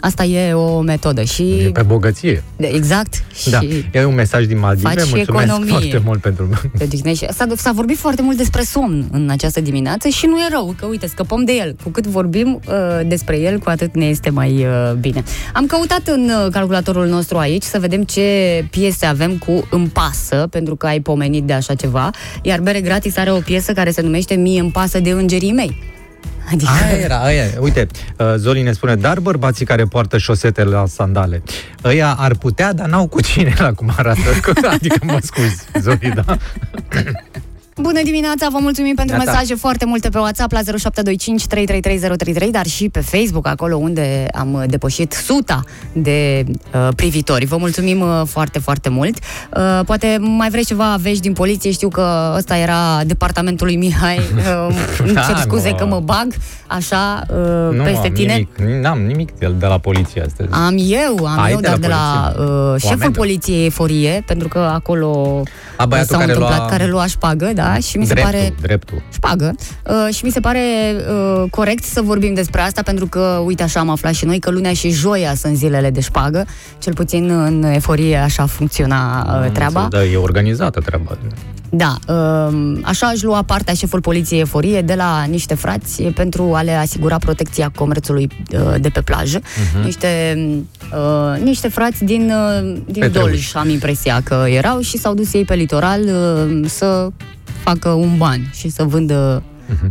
Asta 0.00 0.24
e 0.24 0.52
o 0.52 0.80
metodă 0.80 1.22
și... 1.22 1.42
E 1.42 1.70
pe 1.72 1.82
bogăție. 1.82 2.42
De- 2.56 2.70
Exact. 2.74 3.22
Da, 3.50 3.58
Și 3.60 3.84
e 3.92 4.04
un 4.04 4.14
mesaj 4.14 4.46
din 4.46 4.58
Maldive. 4.58 4.88
faci 4.88 5.06
și 5.06 5.14
Mulțumesc 5.14 5.42
economie. 5.48 5.70
foarte 5.70 6.02
mult 6.04 6.20
pentru 6.20 6.48
te 6.78 6.84
odihnești. 6.84 7.26
S-a, 7.32 7.46
s-a 7.56 7.72
vorbit 7.72 7.96
foarte 7.98 8.22
mult 8.22 8.36
despre 8.36 8.62
somn 8.62 9.08
în 9.12 9.28
această 9.30 9.60
dimineață 9.60 10.08
și 10.08 10.26
nu 10.26 10.38
e 10.38 10.48
rău, 10.50 10.74
că 10.78 10.86
uite, 10.86 11.06
scăpăm 11.06 11.44
de 11.44 11.52
el. 11.52 11.76
Cu 11.82 11.88
cât 11.88 12.06
vorbim 12.06 12.60
uh, 12.68 12.74
despre 13.06 13.38
el, 13.38 13.58
cu 13.58 13.70
atât 13.70 13.94
ne 13.94 14.04
este 14.04 14.30
mai 14.30 14.50
uh, 14.64 14.92
bine. 15.00 15.22
Am 15.54 15.66
căutat 15.66 16.06
în 16.06 16.30
uh, 16.44 16.50
calculatorul 16.52 17.06
nostru 17.06 17.36
aici 17.38 17.62
să 17.62 17.78
vedem 17.78 18.02
ce 18.04 18.22
piese 18.70 19.06
avem 19.06 19.36
cu 19.36 19.68
Îmi 19.70 19.86
pasă, 19.88 20.46
pentru 20.50 20.76
că 20.76 20.86
ai 20.86 21.00
pomenit 21.00 21.44
de 21.44 21.52
așa 21.52 21.74
ceva, 21.74 22.10
iar 22.42 22.60
Bere 22.60 22.80
Gratis 22.80 23.16
are 23.16 23.30
o 23.32 23.38
piesă 23.38 23.72
care 23.72 23.90
se 23.90 24.00
numește 24.02 24.34
Mie 24.34 24.60
îmi 24.60 24.70
pasă 24.70 25.00
de 25.00 25.10
îngerii 25.10 25.52
mei. 25.52 25.82
Adică... 26.52 26.70
Aia 26.84 26.96
era, 26.96 27.16
aia. 27.16 27.42
e. 27.44 27.56
Uite, 27.60 27.86
uh, 28.16 28.34
Zoli 28.36 28.62
ne 28.62 28.72
spune, 28.72 28.96
dar 28.96 29.20
bărbații 29.20 29.66
care 29.66 29.84
poartă 29.84 30.18
șosete 30.18 30.64
la 30.64 30.86
sandale, 30.86 31.42
ăia 31.84 32.16
ar 32.18 32.34
putea, 32.34 32.72
dar 32.72 32.88
n-au 32.88 33.06
cu 33.06 33.20
cine 33.20 33.54
la 33.58 33.72
cum 33.72 33.92
arată. 33.96 34.20
Adică 34.74 34.98
mă 35.02 35.18
scuzi, 35.22 35.64
Zoli, 35.80 36.12
da? 36.14 36.36
Bună 37.80 38.00
dimineața, 38.04 38.46
vă 38.52 38.58
mulțumim 38.60 38.94
pentru 38.94 39.16
Gata. 39.16 39.30
mesaje 39.30 39.54
foarte 39.54 39.84
multe 39.84 40.08
pe 40.08 40.18
WhatsApp 40.18 40.52
la 40.52 40.58
0725 40.58 41.46
333033, 41.46 42.50
dar 42.50 42.66
și 42.66 42.88
pe 42.88 43.00
Facebook, 43.00 43.46
acolo 43.46 43.76
unde 43.76 44.26
am 44.34 44.52
uh, 44.52 44.62
depășit 44.66 45.12
suta 45.12 45.60
de 45.92 46.44
uh, 46.74 46.88
privitori. 46.96 47.44
Vă 47.44 47.56
mulțumim 47.56 48.00
uh, 48.00 48.22
foarte, 48.26 48.58
foarte 48.58 48.88
mult. 48.88 49.18
Uh, 49.56 49.80
poate 49.86 50.16
mai 50.20 50.50
vreți 50.50 50.66
ceva 50.66 50.96
vești 51.00 51.20
din 51.20 51.32
poliție, 51.32 51.70
știu 51.70 51.88
că 51.88 52.32
ăsta 52.36 52.56
era 52.56 53.00
departamentul 53.06 53.66
lui 53.66 53.76
Mihai. 53.76 54.18
Uh, 54.18 54.74
îmi 55.06 55.08
cer 55.14 55.14
Da, 55.34 55.40
scuze 55.40 55.70
mă. 55.70 55.76
că 55.76 55.86
mă 55.86 56.00
bag 56.00 56.26
așa 56.66 57.22
uh, 57.30 57.76
Nu 57.76 57.82
peste 57.82 58.06
am 58.06 58.12
tine. 58.12 58.32
nimic, 58.58 58.80
n-am 58.82 58.98
nimic 59.02 59.30
de, 59.38 59.52
de 59.58 59.66
la 59.66 59.78
poliție 59.78 60.22
astăzi. 60.26 60.48
Am 60.52 60.74
eu, 60.78 61.26
am 61.26 61.38
Ai 61.40 61.50
eu, 61.52 61.60
de 61.60 61.66
dar 61.66 61.78
la 61.78 61.80
de 61.80 61.86
la 61.86 62.32
poliție? 62.36 62.44
uh, 62.54 62.72
O 62.72 62.76
șeful 62.76 62.94
amendă? 62.94 63.18
poliției 63.18 63.66
Eforie, 63.66 64.22
pentru 64.26 64.48
că 64.48 64.58
acolo 64.58 65.42
A, 65.76 65.86
băiatul 65.86 66.10
s-a 66.10 66.18
care 66.20 66.32
întâmplat, 66.32 66.58
lua- 66.58 66.66
care 66.68 66.86
lua 66.86 67.06
șpagă, 67.06 67.50
da, 67.54 67.69
și 67.78 67.98
mi 67.98 68.06
se 68.06 68.12
dreptul, 68.12 68.32
pare 68.32 68.54
dreptul. 68.60 69.02
șpagă 69.12 69.54
uh, 69.86 70.14
și 70.14 70.24
mi 70.24 70.30
se 70.30 70.40
pare 70.40 70.60
uh, 71.42 71.50
corect 71.50 71.84
să 71.84 72.02
vorbim 72.02 72.34
despre 72.34 72.60
asta 72.60 72.82
pentru 72.82 73.06
că, 73.06 73.42
uite 73.44 73.62
așa 73.62 73.80
am 73.80 73.88
aflat 73.88 74.14
și 74.14 74.24
noi 74.24 74.38
că 74.38 74.50
lunea 74.50 74.72
și 74.72 74.90
joia 74.90 75.34
sunt 75.34 75.56
zilele 75.56 75.90
de 75.90 76.00
șpagă, 76.00 76.46
cel 76.78 76.94
puțin 76.94 77.30
în 77.30 77.62
eforie 77.62 78.16
așa 78.16 78.46
funcționa 78.46 79.26
uh, 79.44 79.50
treaba. 79.52 79.86
Da, 79.90 80.04
e 80.04 80.16
organizată 80.16 80.80
treaba. 80.80 81.18
Da, 81.72 81.96
uh, 82.08 82.78
așa 82.82 83.10
își 83.14 83.24
lua 83.24 83.42
partea 83.42 83.74
șeful 83.74 84.00
poliției 84.00 84.40
eforie 84.40 84.82
de 84.82 84.94
la 84.94 85.22
niște 85.22 85.54
frați 85.54 86.02
pentru 86.02 86.52
a 86.54 86.62
le 86.62 86.72
asigura 86.72 87.18
protecția 87.18 87.72
comerțului 87.74 88.28
uh, 88.52 88.74
de 88.80 88.88
pe 88.88 89.00
plajă. 89.00 89.40
Mhm. 89.72 89.84
Niște, 89.84 90.38
uh, 90.92 91.42
niște 91.42 91.68
frați 91.68 92.04
din, 92.04 92.32
uh, 92.32 92.62
din 92.84 93.00
Petreluși. 93.00 93.52
Dolj, 93.52 93.54
am 93.54 93.68
impresia 93.68 94.20
că 94.24 94.44
erau 94.48 94.80
și 94.80 94.98
s-au 94.98 95.14
dus 95.14 95.32
ei 95.32 95.44
pe 95.44 95.54
litoral 95.54 96.00
uh, 96.00 96.68
să 96.68 97.08
facă 97.62 97.88
un 97.88 98.16
ban 98.16 98.50
și 98.54 98.68
să 98.68 98.84
vândă 98.84 99.42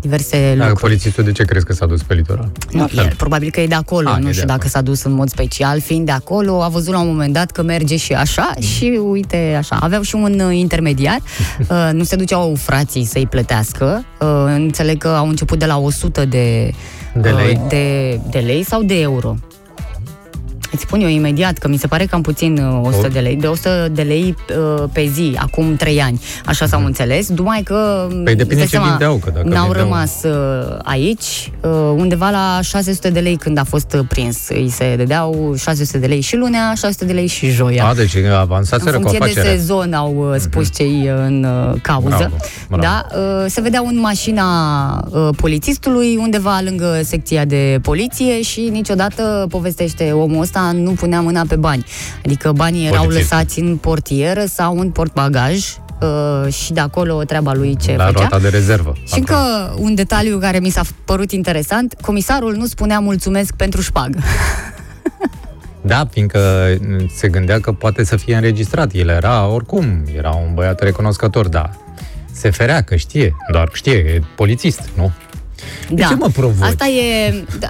diverse 0.02 0.38
Dacă 0.38 0.48
lucruri. 0.52 0.72
Mhm. 0.72 0.80
polițistul 0.82 1.24
de 1.24 1.32
ce 1.32 1.44
crezi 1.44 1.66
că 1.66 1.74
s-a 1.74 1.86
dus 1.86 2.02
pe 2.04 2.14
litoral? 2.14 2.52
Nu, 2.72 2.80
La 2.80 2.88
fel. 2.88 2.98
el, 3.06 3.14
probabil 3.18 3.50
că 3.52 3.60
e 3.62 3.68
de 3.68 3.76
acolo, 3.76 4.10
A, 4.10 4.16
e 4.16 4.20
nu 4.20 4.26
de 4.26 4.32
știu 4.32 4.44
acolo. 4.44 4.58
dacă 4.58 4.70
s-a 4.70 4.82
dus 4.82 5.04
în 5.04 5.12
mod 5.12 5.30
special, 5.30 5.80
fiind 5.82 6.06
de 6.06 6.12
acolo, 6.12 6.62
a 6.64 6.68
văzut 6.68 6.94
la 6.94 7.00
un 7.00 7.08
moment 7.08 7.34
dat 7.34 7.52
că 7.52 7.62
merge 7.64 7.98
și 7.98 8.14
așa 8.14 8.50
Mhm. 8.56 8.62
și 8.66 9.00
uite 9.10 9.56
așa, 9.58 9.76
aveau 9.82 10.02
și 10.02 10.16
un 10.16 10.40
uh, 10.40 10.58
intermediar, 10.58 11.18
uh, 11.70 11.90
nu 11.94 12.04
se 12.04 12.16
duceau 12.16 12.56
frații 12.56 13.06
să-i 13.06 13.28
plătească, 13.28 14.06
uh, 14.20 14.28
înțeleg 14.56 14.98
că 14.98 15.08
au 15.08 15.28
început 15.28 15.60
de 15.60 15.66
la 15.66 15.78
100 15.78 16.26
de, 16.26 16.72
De 17.22 17.30
lei? 17.30 17.60
uh, 17.62 17.68
de, 17.70 18.20
de 18.32 18.40
lei 18.40 18.64
sau 18.64 18.84
de 18.84 19.00
euro. 19.00 19.36
Îți 20.72 20.82
spun 20.82 21.02
eu 21.02 21.08
imediat 21.08 21.58
că 21.58 21.68
mi 21.68 21.78
se 21.78 21.88
pare 21.88 22.06
cam 22.06 22.22
puțin 22.22 22.58
uh, 22.58 22.80
100 22.88 23.06
O- 23.06 23.10
de 23.10 23.20
lei, 23.20 23.36
de 23.36 23.48
100 23.48 23.88
de 23.92 24.02
lei 24.02 24.36
uh, 24.78 24.84
pe 24.92 25.06
zi, 25.14 25.34
acum 25.38 25.76
3 25.76 26.02
ani, 26.02 26.22
așa 26.46 26.66
s-au 26.66 26.86
înțeles, 26.86 27.30
numai 27.30 27.62
că 27.64 28.08
Mhm. 28.10 28.24
Păi 28.24 28.36
depinde 28.36 28.44
îți 28.46 28.56
dai 28.56 28.64
ce 28.64 28.70
seama, 28.70 28.88
vindeau, 28.88 29.16
că 29.16 29.32
dacă 29.36 29.48
n-au 29.48 29.64
vindeau- 29.66 29.84
rămas 29.84 30.24
uh, 30.24 30.78
aici, 30.84 31.52
uh, 31.62 31.70
undeva 31.96 32.30
la 32.30 32.60
600 32.62 33.10
de 33.10 33.20
lei 33.20 33.36
când 33.36 33.58
a 33.58 33.64
fost 33.64 33.94
uh, 33.94 34.06
prins. 34.10 34.38
Îi 34.50 34.70
se 34.70 34.94
dădeau 34.98 35.54
600 35.58 35.98
de 35.98 36.06
lei 36.08 36.22
și 36.22 36.36
lunea, 36.36 36.74
600 36.76 37.06
de 37.06 37.14
lei 37.14 37.28
și 37.28 37.50
joia. 37.50 37.86
A, 37.86 37.94
deci 37.94 38.16
avansaseră 38.40 38.96
în 38.96 39.02
cu 39.02 39.08
funcție 39.10 39.20
de 39.20 39.40
afacerea. 39.40 39.58
sezon 39.60 39.94
au 39.94 40.30
uh, 40.34 40.40
spus 40.40 40.70
cei 40.76 41.02
uh, 41.04 41.24
în 41.26 41.44
uh, 41.72 41.76
cauză. 41.82 42.08
Bravo, 42.18 42.36
bravo. 42.70 42.82
Da, 42.84 43.06
uh, 43.20 43.46
se 43.48 43.62
vedeau 43.62 43.86
în 43.88 44.00
mașina 44.00 44.46
uh, 45.12 45.28
polițistului 45.36 46.18
undeva 46.22 46.60
lângă 46.64 47.00
secția 47.04 47.46
de 47.46 47.80
poliție 47.82 48.42
și 48.42 48.70
niciodată 48.72 49.46
povestește 49.50 50.12
omul 50.12 50.42
ăsta 50.42 50.59
nu 50.60 50.92
punea 50.92 51.22
mâna 51.22 51.44
pe 51.48 51.56
bani. 51.56 51.86
Adică 52.26 52.52
banii 52.52 52.88
erau 52.88 53.04
Polițistul. 53.04 53.36
lăsați 53.38 53.60
în 53.60 53.78
portieră 53.78 54.46
sau 54.46 54.78
în 54.80 54.90
portbagaj 54.90 55.58
uh, 56.02 56.54
și 56.54 56.74
de 56.74 56.80
acolo 56.80 57.24
treaba 57.24 57.54
lui 57.54 57.76
ce 57.82 57.96
La 57.96 58.06
făcea. 58.06 58.18
roata 58.20 58.40
de 58.40 58.48
rezervă. 58.50 58.94
Și 59.08 59.18
încă 59.18 59.36
un 59.78 59.96
detaliu 59.96 60.38
care 60.38 60.60
mi 60.60 60.70
s-a 60.70 60.82
părut 61.06 61.32
interesant, 61.32 61.94
comisarul 62.02 62.54
nu 62.56 62.66
spunea 62.66 63.00
mulțumesc 63.00 63.54
pentru 63.54 63.82
șpagă. 63.82 64.18
Da, 65.82 66.08
fiindcă 66.12 66.40
se 67.16 67.28
gândea 67.28 67.60
că 67.60 67.72
poate 67.72 68.04
să 68.04 68.16
fie 68.16 68.36
înregistrat. 68.36 68.94
El 68.94 69.08
era, 69.08 69.48
oricum, 69.48 70.04
era 70.18 70.30
un 70.30 70.54
băiat 70.54 70.82
recunoscător, 70.82 71.48
da. 71.48 71.70
Se 72.32 72.50
ferea 72.50 72.82
că 72.82 72.96
știe, 72.96 73.36
doar 73.52 73.70
știe, 73.74 73.94
e 73.94 74.22
polițist, 74.36 74.82
nu? 74.96 75.12
De 75.90 76.02
ce 76.02 76.16
mă 76.16 76.28
provoci? 76.34 76.68
Asta 76.68 76.86
e... 76.88 77.34
Da, 77.60 77.68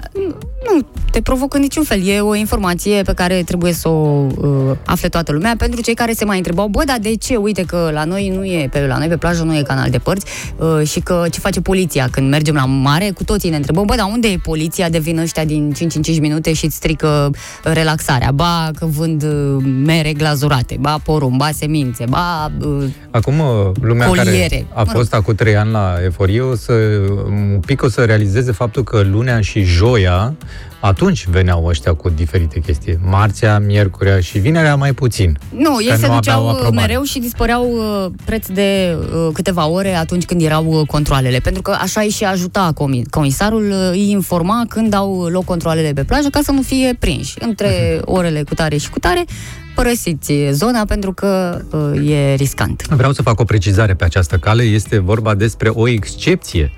nu, 0.68 0.86
te 1.10 1.20
provocă 1.20 1.58
niciun 1.58 1.82
fel. 1.84 2.06
E 2.06 2.20
o 2.20 2.34
informație 2.34 3.02
pe 3.02 3.12
care 3.14 3.42
trebuie 3.42 3.72
să 3.72 3.88
o 3.88 4.26
uh, 4.36 4.76
afle 4.86 5.08
toată 5.08 5.32
lumea. 5.32 5.54
Pentru 5.58 5.80
cei 5.80 5.94
care 5.94 6.12
se 6.12 6.24
mai 6.24 6.36
întrebau, 6.36 6.68
bă, 6.68 6.82
dar 6.86 6.98
de 7.00 7.14
ce? 7.16 7.36
Uite 7.36 7.62
că 7.64 7.90
la 7.92 8.04
noi 8.04 8.28
nu 8.28 8.44
e, 8.44 8.68
pe, 8.72 8.86
la 8.86 8.98
noi 8.98 9.08
pe 9.08 9.16
plajă 9.16 9.42
nu 9.42 9.56
e 9.56 9.62
canal 9.62 9.90
de 9.90 9.98
părți 9.98 10.26
uh, 10.56 10.86
și 10.88 11.00
că 11.00 11.24
ce 11.30 11.40
face 11.40 11.60
poliția 11.60 12.08
când 12.10 12.28
mergem 12.30 12.54
la 12.54 12.64
mare, 12.64 13.10
cu 13.14 13.24
toții 13.24 13.50
ne 13.50 13.56
întrebăm, 13.56 13.84
bă, 13.86 13.94
dar 13.94 14.06
unde 14.10 14.28
e 14.28 14.36
poliția 14.42 14.88
de 14.88 14.98
vin 14.98 15.18
ăștia 15.18 15.44
din 15.44 15.72
5 15.72 15.94
în 15.94 16.02
5 16.02 16.18
minute 16.20 16.52
și 16.52 16.64
îți 16.64 16.74
strică 16.76 17.30
relaxarea? 17.62 18.30
Ba 18.30 18.70
că 18.78 18.86
vând 18.86 19.22
uh, 19.22 19.62
mere 19.84 20.12
glazurate, 20.12 20.76
ba 20.80 20.98
porumb, 21.04 21.36
ba 21.38 21.50
semințe, 21.54 22.04
ba 22.08 22.52
uh, 22.60 22.84
Acum, 23.10 23.38
uh, 23.38 23.70
lumea 23.80 24.06
Coliere. 24.06 24.38
care 24.48 24.66
a 24.72 24.78
Mă 24.78 24.84
rog. 24.86 24.96
fost 24.96 25.14
acum 25.14 25.34
trei 25.34 25.56
ani 25.56 25.70
la 25.70 25.94
eforie 26.04 26.40
o 26.40 26.54
să 26.54 26.72
un 27.26 27.60
pic 27.66 27.82
o 27.82 27.88
să 27.88 28.04
realizeze 28.04 28.52
faptul 28.52 28.84
că 28.84 29.00
lunea 29.10 29.40
și 29.40 29.62
joia 29.62 30.34
atunci 30.80 31.26
veneau 31.26 31.64
ăștia 31.66 31.94
cu 31.94 32.08
diferite 32.08 32.60
chestii. 32.60 32.98
Marțea, 33.04 33.58
miercurea 33.58 34.20
și 34.20 34.38
vinerea 34.38 34.76
mai 34.76 34.92
puțin. 34.92 35.38
Nu, 35.56 35.76
ei 35.82 35.88
Că 35.88 35.96
se 35.96 36.06
nu 36.06 36.14
duceau 36.14 36.38
aveau 36.38 36.52
uh, 36.54 36.58
aprobare. 36.58 36.86
mereu 36.86 37.02
și 37.02 37.18
dispăreau 37.18 37.70
uh, 37.72 38.10
preț 38.24 38.46
de 38.46 38.96
uh, 38.98 39.28
câteva 39.32 39.66
ore 39.68 39.94
atunci 39.94 40.24
când 40.24 40.42
erau 40.42 40.64
uh, 40.66 40.86
controlele, 40.86 41.38
pentru 41.38 41.62
că 41.62 41.76
așa 41.80 42.00
îi 42.00 42.08
și 42.08 42.24
ajuta 42.24 42.72
comi- 42.74 43.10
comisarul, 43.10 43.70
uh, 43.70 43.88
îi 43.90 44.10
informa 44.10 44.64
când 44.68 44.94
au 44.94 45.24
loc 45.26 45.44
controlele 45.44 45.92
pe 45.92 46.04
plajă 46.04 46.28
ca 46.28 46.40
să 46.42 46.52
nu 46.52 46.62
fie 46.62 46.96
prinși. 46.98 47.34
Între 47.40 47.94
Mhm. 48.00 48.12
orele 48.14 48.42
cu 48.42 48.54
tare 48.54 48.76
și 48.76 48.90
cu 48.90 48.98
tare, 48.98 49.24
părăsiți 49.74 50.32
zona 50.50 50.84
pentru 50.84 51.12
că 51.12 51.60
uh, 51.94 52.10
e 52.10 52.34
riscant. 52.34 52.86
Vreau 52.88 53.12
să 53.12 53.22
fac 53.22 53.40
o 53.40 53.44
precizare 53.44 53.94
pe 53.94 54.04
această 54.04 54.36
cale. 54.36 54.62
Este 54.62 54.98
vorba 54.98 55.34
despre 55.34 55.68
o 55.68 55.88
excepție. 55.88 56.72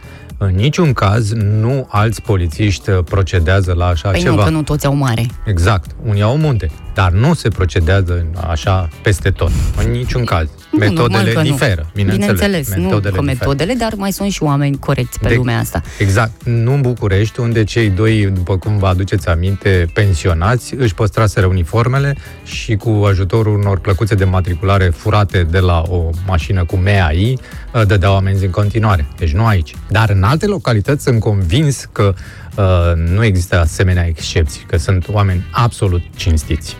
În 0.44 0.54
niciun 0.54 0.92
caz 0.92 1.32
nu 1.32 1.86
alți 1.90 2.22
polițiști 2.22 2.90
procedează 2.90 3.72
la 3.76 3.86
așa 3.86 4.10
Păi 4.10 4.20
ceva. 4.20 4.34
nu, 4.34 4.42
că 4.42 4.48
nu 4.50 4.62
toți 4.62 4.86
au 4.86 4.94
mare. 4.94 5.26
Exact. 5.44 5.90
Unii 6.04 6.22
au 6.22 6.36
munte, 6.36 6.70
dar 6.94 7.10
nu 7.10 7.34
se 7.34 7.48
procedează 7.48 8.26
așa 8.48 8.88
peste 9.02 9.30
tot. 9.30 9.50
În 9.84 9.90
niciun 9.90 10.24
caz. 10.24 10.48
Nu, 10.72 10.78
normal 10.78 11.08
Metodele 11.08 11.32
că 11.32 11.38
nu. 11.42 11.44
diferă, 11.50 11.90
bineînțeles. 11.94 12.30
Bineînțeles, 12.40 12.74
nu 12.74 12.82
Metodele 12.82 13.16
cu 13.16 13.24
diferă. 13.24 13.38
metodele, 13.46 13.74
dar 13.78 13.94
mai 13.96 14.12
sunt 14.12 14.30
și 14.32 14.42
oameni 14.42 14.78
corecți 14.78 15.18
pe 15.18 15.28
De- 15.28 15.34
lumea 15.34 15.58
asta. 15.58 15.82
Exact. 15.98 16.42
Nu 16.44 16.72
în 16.74 16.80
București, 16.80 17.40
unde 17.40 17.64
cei 17.64 17.88
doi, 17.90 18.30
după 18.32 18.58
cum 18.58 18.78
vă 18.78 18.86
aduceți 18.86 19.28
aminte, 19.28 19.86
pensionați, 19.94 20.74
își 20.74 20.94
păstraseră 20.94 21.46
uniformele 21.46 22.16
și 22.44 22.76
cu 22.76 23.04
ajutorul 23.08 23.58
unor 23.58 23.78
plăcuțe 23.78 24.14
de 24.14 24.24
matriculare 24.24 24.84
furate 24.84 25.42
de 25.42 25.58
la 25.58 25.82
o 25.88 26.10
mașină 26.26 26.64
cu 26.64 26.76
MEAI, 26.76 27.38
uh, 27.74 27.86
dădeau 27.86 28.16
amenzi 28.16 28.44
în 28.44 28.50
continuare. 28.50 29.06
Deci 29.18 29.32
nu 29.32 29.46
aici. 29.46 29.74
Dar 29.88 30.10
în 30.10 30.22
alte 30.22 30.46
localități 30.46 31.02
sunt 31.02 31.20
convins 31.20 31.88
că 31.92 32.14
uh, 32.56 32.64
nu 33.14 33.24
există 33.24 33.60
asemenea 33.60 34.06
excepții, 34.06 34.64
că 34.66 34.76
sunt 34.76 35.08
oameni 35.08 35.44
absolut 35.50 36.02
cinstiți. 36.16 36.76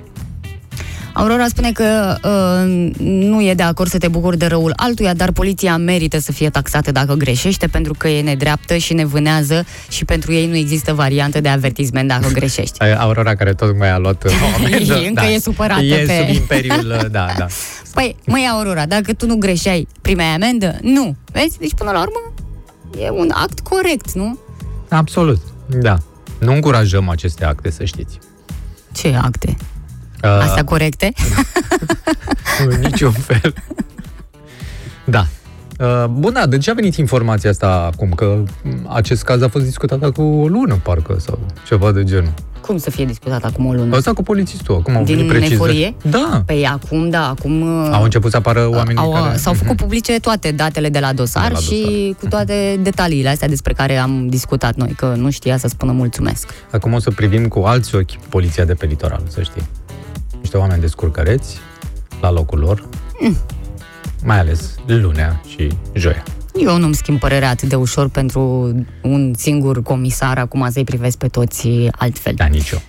Aurora 1.14 1.46
spune 1.48 1.72
că 1.72 2.16
uh, 2.24 2.92
nu 2.98 3.42
e 3.42 3.54
de 3.54 3.62
acord 3.62 3.90
să 3.90 3.98
te 3.98 4.08
bucuri 4.08 4.36
de 4.38 4.46
răul 4.46 4.72
altuia, 4.76 5.14
dar 5.14 5.30
poliția 5.32 5.76
merită 5.76 6.18
să 6.18 6.32
fie 6.32 6.50
taxată 6.50 6.92
dacă 6.92 7.14
greșește, 7.14 7.66
pentru 7.66 7.94
că 7.98 8.08
e 8.08 8.22
nedreaptă 8.22 8.76
și 8.76 8.92
ne 8.92 9.04
vânează 9.04 9.64
și 9.88 10.04
pentru 10.04 10.32
ei 10.32 10.46
nu 10.46 10.56
există 10.56 10.92
variantă 10.92 11.40
de 11.40 11.48
avertisment 11.48 12.08
dacă 12.08 12.28
greșești. 12.38 12.82
Ai 12.82 12.92
Aurora 12.94 13.34
care 13.34 13.54
tocmai 13.54 13.90
a 13.90 13.98
luat 13.98 14.24
uh, 14.24 14.30
o 14.42 14.64
amendă. 14.64 14.94
Încă 15.06 15.24
e 15.34 15.38
supărată 15.38 15.82
E 15.82 16.04
pe- 16.06 16.24
sub 16.26 16.34
imperiul, 16.34 16.90
uh, 16.90 17.10
da, 17.10 17.26
da. 17.38 17.46
Păi, 17.94 18.16
măi, 18.26 18.48
Aurora, 18.52 18.86
dacă 18.86 19.12
tu 19.12 19.26
nu 19.26 19.36
greșeai, 19.36 19.86
primeai 20.02 20.34
amendă? 20.34 20.78
Nu. 20.82 21.16
Vezi? 21.32 21.58
Deci, 21.58 21.74
până 21.74 21.90
la 21.90 22.00
urmă, 22.00 22.32
e 23.04 23.10
un 23.10 23.30
act 23.34 23.60
corect, 23.60 24.12
nu? 24.12 24.38
Absolut, 24.88 25.40
da. 25.80 25.98
Nu 26.38 26.52
încurajăm 26.52 27.08
aceste 27.08 27.44
acte, 27.44 27.70
să 27.70 27.84
știți. 27.84 28.18
Ce 28.92 29.18
acte? 29.22 29.56
Uh, 30.22 30.28
Astea 30.42 30.64
corecte? 30.64 31.12
În 32.68 32.80
niciun 32.80 33.10
fel. 33.10 33.54
Da. 35.04 35.26
Uh, 35.80 36.04
Bun, 36.10 36.32
da, 36.32 36.46
de 36.46 36.58
ce 36.58 36.70
a 36.70 36.74
venit 36.74 36.94
informația 36.96 37.50
asta 37.50 37.90
acum? 37.92 38.10
Că 38.10 38.42
m, 38.62 38.88
acest 38.94 39.22
caz 39.22 39.42
a 39.42 39.48
fost 39.48 39.64
discutat 39.64 40.02
acum 40.02 40.38
o 40.40 40.46
lună, 40.46 40.78
parcă, 40.82 41.16
sau 41.20 41.38
ceva 41.66 41.92
de 41.92 42.04
genul. 42.04 42.32
Cum 42.60 42.78
să 42.78 42.90
fie 42.90 43.04
discutat 43.04 43.44
acum 43.44 43.66
o 43.66 43.72
lună? 43.72 43.96
Ăsta 43.96 44.12
cu 44.12 44.22
polițistul, 44.22 44.74
acum 44.80 44.96
au 44.96 45.04
Din 45.04 45.16
venit 45.16 45.30
precizări. 45.30 45.54
eforie? 45.54 45.94
Da. 46.10 46.42
Păi 46.46 46.66
acum, 46.66 47.10
da, 47.10 47.28
acum... 47.28 47.60
uh, 47.60 47.88
Au 47.92 48.02
început 48.02 48.30
să 48.30 48.36
apară 48.36 48.68
oamenii 48.70 49.02
au, 49.02 49.12
care... 49.12 49.36
S-au 49.36 49.52
făcut 49.54 49.76
publice 49.76 50.20
toate 50.20 50.50
datele 50.50 50.88
de 50.88 50.98
la 50.98 51.12
dosar, 51.12 51.46
De 51.46 51.52
la 51.52 51.58
și 51.58 51.82
dosar. 51.84 52.16
cu 52.20 52.26
toate 52.28 52.78
detaliile 52.82 53.28
astea 53.28 53.48
despre 53.48 53.72
care 53.72 53.96
am 53.96 54.28
discutat 54.28 54.74
noi, 54.74 54.92
că 54.96 55.14
nu 55.16 55.30
știa 55.30 55.56
să 55.56 55.68
spună 55.68 55.92
mulțumesc. 55.92 56.48
Acum 56.70 56.92
o 56.92 56.98
să 56.98 57.10
privim 57.10 57.48
cu 57.48 57.58
alți 57.60 57.94
ochi 57.94 58.16
poliția 58.28 58.64
de 58.64 58.74
pe 58.74 58.86
litoral, 58.86 59.22
să 59.28 59.42
știi. 59.42 59.62
Niște 60.42 60.56
oameni 60.56 60.80
descurcăreți, 60.80 61.56
la 62.20 62.30
locul 62.30 62.58
lor, 62.58 62.88
Mm. 63.20 63.36
mai 64.24 64.38
ales 64.38 64.74
lunea 64.86 65.40
și 65.48 65.68
joia. 65.92 66.22
Eu 66.54 66.78
nu-mi 66.78 66.94
schimb 66.94 67.18
părerea 67.18 67.48
atât 67.50 67.68
de 67.68 67.74
ușor 67.76 68.08
pentru 68.08 68.72
un 69.02 69.32
singur 69.36 69.82
comisar, 69.82 70.38
acum 70.38 70.68
să-i 70.70 70.84
privesc 70.84 71.16
pe 71.18 71.28
toți 71.28 71.68
altfel. 71.90 72.34
Da, 72.36 72.44
nici 72.44 72.70
eu. 72.70 72.80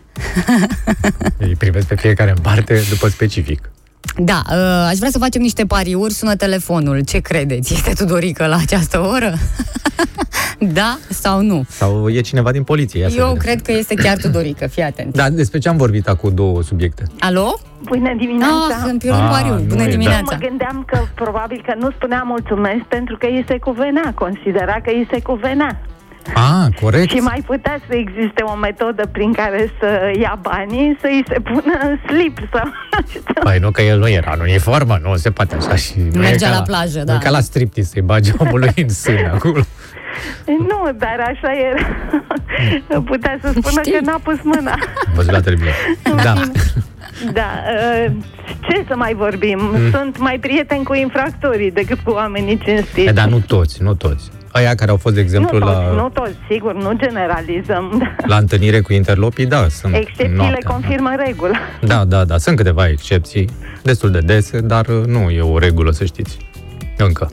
Îi 1.47 1.55
privesc 1.55 1.87
pe 1.87 1.95
fiecare 1.95 2.29
în 2.29 2.37
parte 2.41 2.81
după 2.89 3.07
specific. 3.07 3.69
Da, 4.17 4.41
uh, 4.49 4.87
aș 4.89 4.97
vrea 4.97 5.09
să 5.09 5.17
facem 5.17 5.41
niște 5.41 5.65
pariuri, 5.65 6.13
sună 6.13 6.35
telefonul. 6.35 6.99
Ce 6.99 7.19
credeți? 7.19 7.73
Este 7.73 7.93
Tudorică 7.93 8.45
la 8.47 8.55
această 8.55 8.99
oră? 8.99 9.33
da 10.79 10.97
sau 11.09 11.41
nu? 11.41 11.65
Sau 11.69 12.09
e 12.09 12.21
cineva 12.21 12.51
din 12.51 12.63
poliție? 12.63 12.99
Ia 13.01 13.09
să 13.09 13.15
Eu 13.17 13.25
vedem. 13.25 13.39
cred 13.41 13.61
că 13.61 13.71
este 13.71 13.93
chiar 13.95 14.17
Tudorică, 14.17 14.67
fii 14.67 14.83
atent. 14.83 15.13
Da, 15.15 15.29
despre 15.29 15.59
ce 15.59 15.69
am 15.69 15.77
vorbit 15.77 16.07
acum 16.07 16.33
două 16.35 16.63
subiecte? 16.63 17.03
Alo? 17.19 17.59
Bună 17.83 18.13
dimineața! 18.17 18.75
Ah, 18.81 18.87
îmi 18.89 18.99
pierd 18.99 19.15
un 19.15 19.21
Ah, 19.21 19.29
pariu. 19.31 19.53
nu 19.53 19.59
Bună 19.67 19.81
e, 19.81 19.85
da. 19.85 19.91
dimineața. 19.91 20.37
Mă 20.39 20.47
gândeam 20.47 20.83
că 20.87 20.97
probabil 21.15 21.63
că 21.65 21.73
nu 21.79 21.91
spunea 21.91 22.21
mulțumesc 22.25 22.83
pentru 22.87 23.17
că 23.17 23.25
îi 23.25 23.45
se 23.47 23.57
cuvenea, 23.57 24.11
considera 24.15 24.73
că 24.83 24.89
îi 24.89 25.07
se 25.11 25.21
cuvenea. 25.21 25.81
Ah, 26.33 26.67
corect. 26.81 27.09
Și 27.09 27.17
mai 27.17 27.43
putea 27.45 27.79
să 27.87 27.95
existe 27.95 28.43
o 28.43 28.55
metodă 28.55 29.07
prin 29.11 29.33
care 29.33 29.71
să 29.79 30.11
ia 30.19 30.39
banii, 30.41 30.97
să 31.01 31.07
îi 31.07 31.23
se 31.27 31.39
pună 31.39 31.73
în 31.81 31.97
slip 32.07 32.37
sau 32.53 32.65
nu 32.65 33.05
știu. 33.07 33.21
Păi 33.43 33.57
nu 33.59 33.71
că 33.71 33.81
el 33.81 33.99
nu 33.99 34.09
era 34.09 34.31
în 34.33 34.39
uniformă, 34.39 34.99
nu 35.03 35.15
se 35.15 35.31
poate 35.31 35.55
așa 35.55 35.75
și... 35.75 35.93
nu 35.97 36.23
e 36.23 36.27
Mergea 36.27 36.49
ca 36.49 36.55
la 36.55 36.61
plajă, 36.61 36.99
nu 36.99 37.05
da. 37.05 37.13
e 37.13 37.17
ca 37.17 37.29
la 37.29 37.39
striptease 37.39 37.89
să-i 37.89 38.01
bagi 38.01 38.31
omului 38.37 38.73
în 38.75 38.89
sân 38.89 39.31
acolo. 39.33 39.61
Nu, 40.45 40.91
dar 40.97 41.17
așa 41.19 41.51
era. 41.69 41.87
Putea 43.01 43.39
să 43.41 43.47
spună 43.49 43.81
Știi. 43.81 43.91
că 43.91 43.99
n-a 44.01 44.19
pus 44.23 44.37
mâna. 44.43 44.71
Am 44.71 45.13
văzut 45.15 45.31
la 45.31 45.39
televizor. 45.41 45.73
Da. 46.23 46.33
Da, 47.33 47.49
uh, 48.05 48.11
ce 48.61 48.85
să 48.87 48.95
mai 48.95 49.13
vorbim? 49.13 49.59
Sunt 49.91 50.17
mai 50.17 50.39
prieteni 50.39 50.83
cu 50.83 50.93
infractorii 50.93 51.71
decât 51.71 51.99
cu 51.99 52.11
oamenii 52.11 52.57
cinstiți. 52.57 53.07
E, 53.07 53.11
dar 53.11 53.27
nu 53.27 53.39
toți, 53.39 53.81
nu 53.83 53.93
toți. 53.93 54.31
Aia 54.53 54.75
care 54.75 54.91
au 54.91 54.97
fost, 54.97 55.13
de 55.15 55.19
nu 55.19 55.25
exemplu, 55.27 55.59
toți, 55.59 55.71
la, 55.71 55.91
nu 55.95 56.09
toți, 56.09 56.33
sigur, 56.49 56.73
nu 56.75 56.91
generalizăm. 56.97 58.03
la 58.33 58.37
întâlnire 58.37 58.79
cu 58.81 58.93
interlopii, 58.93 59.45
da, 59.45 59.67
sunt 59.69 59.95
Excepțiile 59.95 60.35
noaptea, 60.35 60.69
confirmă 60.71 61.11
regula. 61.25 61.57
Da, 61.91 62.05
da, 62.05 62.23
da, 62.25 62.37
sunt 62.37 62.55
câteva 62.55 62.87
excepții, 62.87 63.49
destul 63.83 64.11
de 64.11 64.19
dese, 64.19 64.59
dar 64.59 64.87
uh, 64.87 65.05
nu 65.05 65.29
e 65.29 65.41
o 65.41 65.57
regulă, 65.57 65.91
să 65.91 66.05
știți. 66.05 66.37
Încă. 66.97 67.31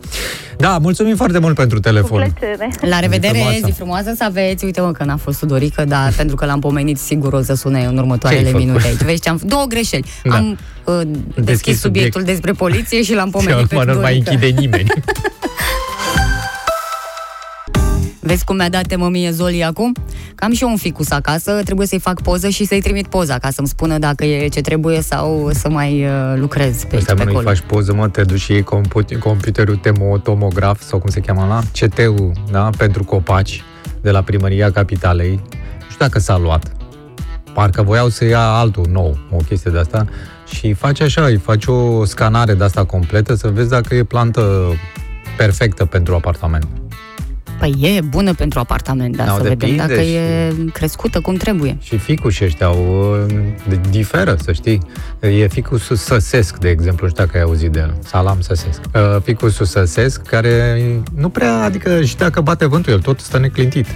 Da, 0.59 0.79
mulțumim 0.79 1.17
foarte 1.17 1.39
mult 1.39 1.55
pentru 1.55 1.77
Cu 1.77 1.83
telefon. 1.83 2.19
plăcere. 2.39 2.71
La 2.81 2.99
revedere, 3.01 3.33
frumoasă. 3.39 3.59
zi 3.65 3.71
frumoasă 3.73 4.13
să 4.17 4.25
aveți. 4.25 4.65
Uite 4.65 4.81
mă 4.81 4.93
că 4.93 5.05
n-a 5.05 5.17
fost 5.17 5.39
Tudorică, 5.39 5.85
dar 5.85 6.13
pentru 6.17 6.37
că 6.37 6.45
l-am 6.47 6.61
pomenit, 6.61 6.99
sigur 6.99 7.33
o 7.33 7.43
să 7.43 7.55
sune 7.55 7.85
în 7.85 7.99
următoarele 7.99 8.41
Ce-ai 8.43 8.53
făcut? 8.53 8.67
minute 8.67 8.87
aici. 8.87 9.03
Vezi 9.03 9.21
ce 9.21 9.29
am 9.29 9.41
Două 9.45 9.65
greșeli. 9.69 10.05
Da. 10.23 10.35
Am 10.37 10.59
uh, 10.85 11.01
deschis, 11.05 11.45
Deschis 11.45 11.81
subiectul 11.81 12.21
subiect. 12.21 12.41
despre 12.43 12.65
poliție 12.65 13.03
și 13.03 13.15
l-am 13.15 13.31
pomenit 13.31 13.67
pe 13.67 13.75
Acum 13.75 13.93
nu 13.93 14.01
mai 14.01 14.13
Tudorică. 14.19 14.31
închide 14.31 14.61
nimeni. 14.61 14.89
Vezi 18.21 18.45
cum 18.45 18.57
mi-a 18.57 18.69
dat 18.69 18.87
temă 18.87 19.09
mie 19.09 19.31
Zoli 19.31 19.65
acum? 19.65 19.93
Că 20.35 20.45
am 20.45 20.53
și 20.53 20.63
eu 20.63 20.69
un 20.69 20.77
ficus 20.77 21.11
acasă, 21.11 21.61
trebuie 21.65 21.87
să-i 21.87 21.99
fac 21.99 22.23
poză 22.23 22.49
și 22.49 22.65
să-i 22.65 22.81
trimit 22.81 23.07
poza 23.07 23.39
ca 23.39 23.51
să-mi 23.51 23.69
spună 23.69 23.99
dacă 23.99 24.25
e 24.25 24.49
ce 24.49 24.61
trebuie 24.61 25.01
sau 25.01 25.51
să 25.53 25.69
mai 25.71 26.05
uh, 26.05 26.35
lucrez 26.37 26.85
pe, 26.85 26.97
Ăsta 26.97 27.13
pe 27.15 27.19
mă, 27.19 27.25
nu-i 27.25 27.33
acolo. 27.35 27.49
faci 27.49 27.61
poză, 27.67 27.95
mă, 27.95 28.09
te 28.09 28.23
duci 28.23 28.41
și 28.41 28.53
iei 28.53 28.63
comput- 28.63 29.19
computerul 29.19 29.77
temotomograf 29.77 30.83
sau 30.83 30.99
cum 30.99 31.11
se 31.11 31.21
cheamă 31.21 31.47
la 31.49 31.87
CT-ul, 31.87 32.33
da, 32.51 32.71
pentru 32.77 33.05
copaci 33.05 33.63
de 34.01 34.11
la 34.11 34.23
Primăria 34.23 34.71
Capitalei. 34.71 35.41
Nu 35.79 35.85
știu 35.91 35.99
dacă 35.99 36.19
s-a 36.19 36.39
luat. 36.39 36.73
Parcă 37.55 37.83
voiau 37.83 38.09
să 38.09 38.25
ia 38.25 38.41
altul 38.49 38.87
nou, 38.91 39.19
o 39.31 39.37
chestie 39.37 39.71
de 39.71 39.79
asta. 39.79 40.07
Și 40.55 40.73
faci 40.73 41.01
așa, 41.01 41.25
îi 41.25 41.37
faci 41.37 41.67
o 41.67 42.05
scanare 42.05 42.55
de 42.55 42.65
asta 42.65 42.85
completă 42.85 43.35
să 43.35 43.49
vezi 43.49 43.69
dacă 43.69 43.95
e 43.95 44.05
plantă 44.05 44.73
perfectă 45.37 45.85
pentru 45.85 46.15
apartament. 46.15 46.67
Păi 47.61 47.75
e 47.97 48.01
bună 48.01 48.35
pentru 48.35 48.59
apartament, 48.59 49.17
dar 49.17 49.27
Da, 49.27 49.33
să 49.33 49.43
vedem 49.43 49.59
depinde 49.59 49.83
dacă 49.87 50.01
și- 50.01 50.15
e 50.15 50.53
crescută 50.73 51.21
cum 51.21 51.35
trebuie. 51.35 51.77
Și 51.83 51.97
ficuși 51.99 52.45
ăștia 52.45 52.67
au, 52.67 53.11
uh, 53.29 53.35
de- 53.69 53.81
diferă, 53.91 54.37
să 54.43 54.53
știi. 54.53 54.81
E 55.21 55.47
ficusul 55.49 55.97
săsesc, 55.97 56.59
de 56.59 56.69
exemplu, 56.69 57.07
nu 57.07 57.11
știu 57.13 57.25
dacă 57.25 57.37
ai 57.37 57.43
auzit 57.43 57.71
de 57.71 57.79
el. 57.79 57.95
Salam 58.05 58.41
săsesc. 58.41 58.81
Uh, 58.95 59.01
Ficusul 59.23 59.67
săsesc, 59.67 60.23
care 60.23 60.83
nu 61.15 61.29
prea, 61.29 61.63
adică 61.63 62.03
și 62.03 62.17
dacă 62.17 62.41
bate 62.41 62.67
vântul, 62.67 62.93
el 62.93 63.01
tot 63.01 63.21
stă 63.21 63.39
neclintit. 63.39 63.87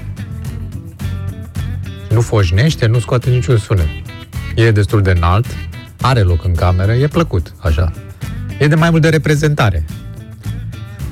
Nu 2.11 2.21
foșnește, 2.21 2.87
nu 2.87 2.99
scoate 2.99 3.31
niciun 3.31 3.57
sunet. 3.57 3.89
E 4.55 4.71
destul 4.71 5.03
de 5.03 5.11
înalt, 5.11 5.47
are 6.01 6.21
loc 6.21 6.45
în 6.45 6.55
cameră, 6.55 6.93
e 6.93 7.07
plăcut, 7.07 7.53
așa. 7.59 7.93
E 8.59 8.67
de 8.67 8.75
mai 8.75 8.91
mult 8.91 9.03
de 9.03 9.09
reprezentare. 9.09 9.85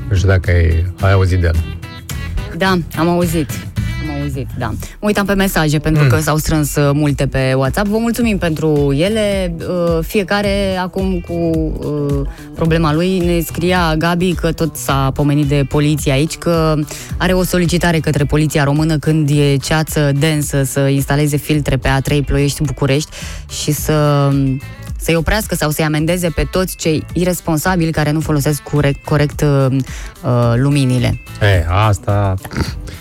Nu 0.08 0.16
știu 0.16 0.28
dacă 0.28 0.50
ai, 0.50 0.92
ai 1.00 1.12
auzit 1.12 1.40
de 1.40 1.46
el. 1.46 1.56
Da, 2.58 2.78
am 2.98 3.08
auzit. 3.08 3.50
Am 4.02 4.20
auzit, 4.22 4.46
da. 4.58 4.66
Mă 5.00 5.06
uitam 5.06 5.26
pe 5.26 5.34
mesaje 5.34 5.78
pentru 5.78 6.02
Mm. 6.02 6.08
că 6.08 6.20
s-au 6.20 6.36
strâns 6.36 6.74
uh, 6.76 6.90
multe 6.94 7.26
pe 7.26 7.52
WhatsApp. 7.56 7.86
Vă 7.88 7.98
mulțumim 7.98 8.38
pentru 8.38 8.92
ele. 8.96 9.54
Uh, 9.68 9.98
Fiecare 10.06 10.76
acum 10.76 11.20
cu 11.28 11.32
uh, 11.32 12.28
problema 12.54 12.92
lui 12.94 13.18
ne 13.18 13.40
scria 13.40 13.94
Gabi 13.98 14.34
că 14.34 14.52
tot 14.52 14.76
s-a 14.76 15.10
pomenit 15.14 15.46
de 15.46 15.64
poliție 15.68 16.12
aici, 16.12 16.34
că 16.36 16.74
are 17.16 17.32
o 17.32 17.42
solicitare 17.44 17.98
către 17.98 18.24
poliția 18.24 18.64
română 18.64 18.98
când 18.98 19.30
e 19.30 19.56
ceață 19.56 20.12
densă 20.18 20.62
să 20.62 20.80
instaleze 20.80 21.36
filtre 21.36 21.76
pe 21.76 21.88
A3 21.88 22.24
Ploiești-București 22.26 23.10
și 23.62 23.72
să 23.72 24.28
să-i 25.02 25.14
oprească 25.14 25.54
sau 25.54 25.70
să-i 25.70 25.84
amendeze 25.84 26.28
pe 26.34 26.46
toți 26.50 26.76
cei 26.76 27.06
irresponsabili 27.12 27.92
care 27.92 28.10
nu 28.10 28.20
folosesc 28.20 28.62
corect, 28.62 29.04
corect 29.04 29.40
uh, 29.40 29.66
uh, 30.22 30.52
luminile. 30.56 31.20
E, 31.40 31.64
asta... 31.68 32.34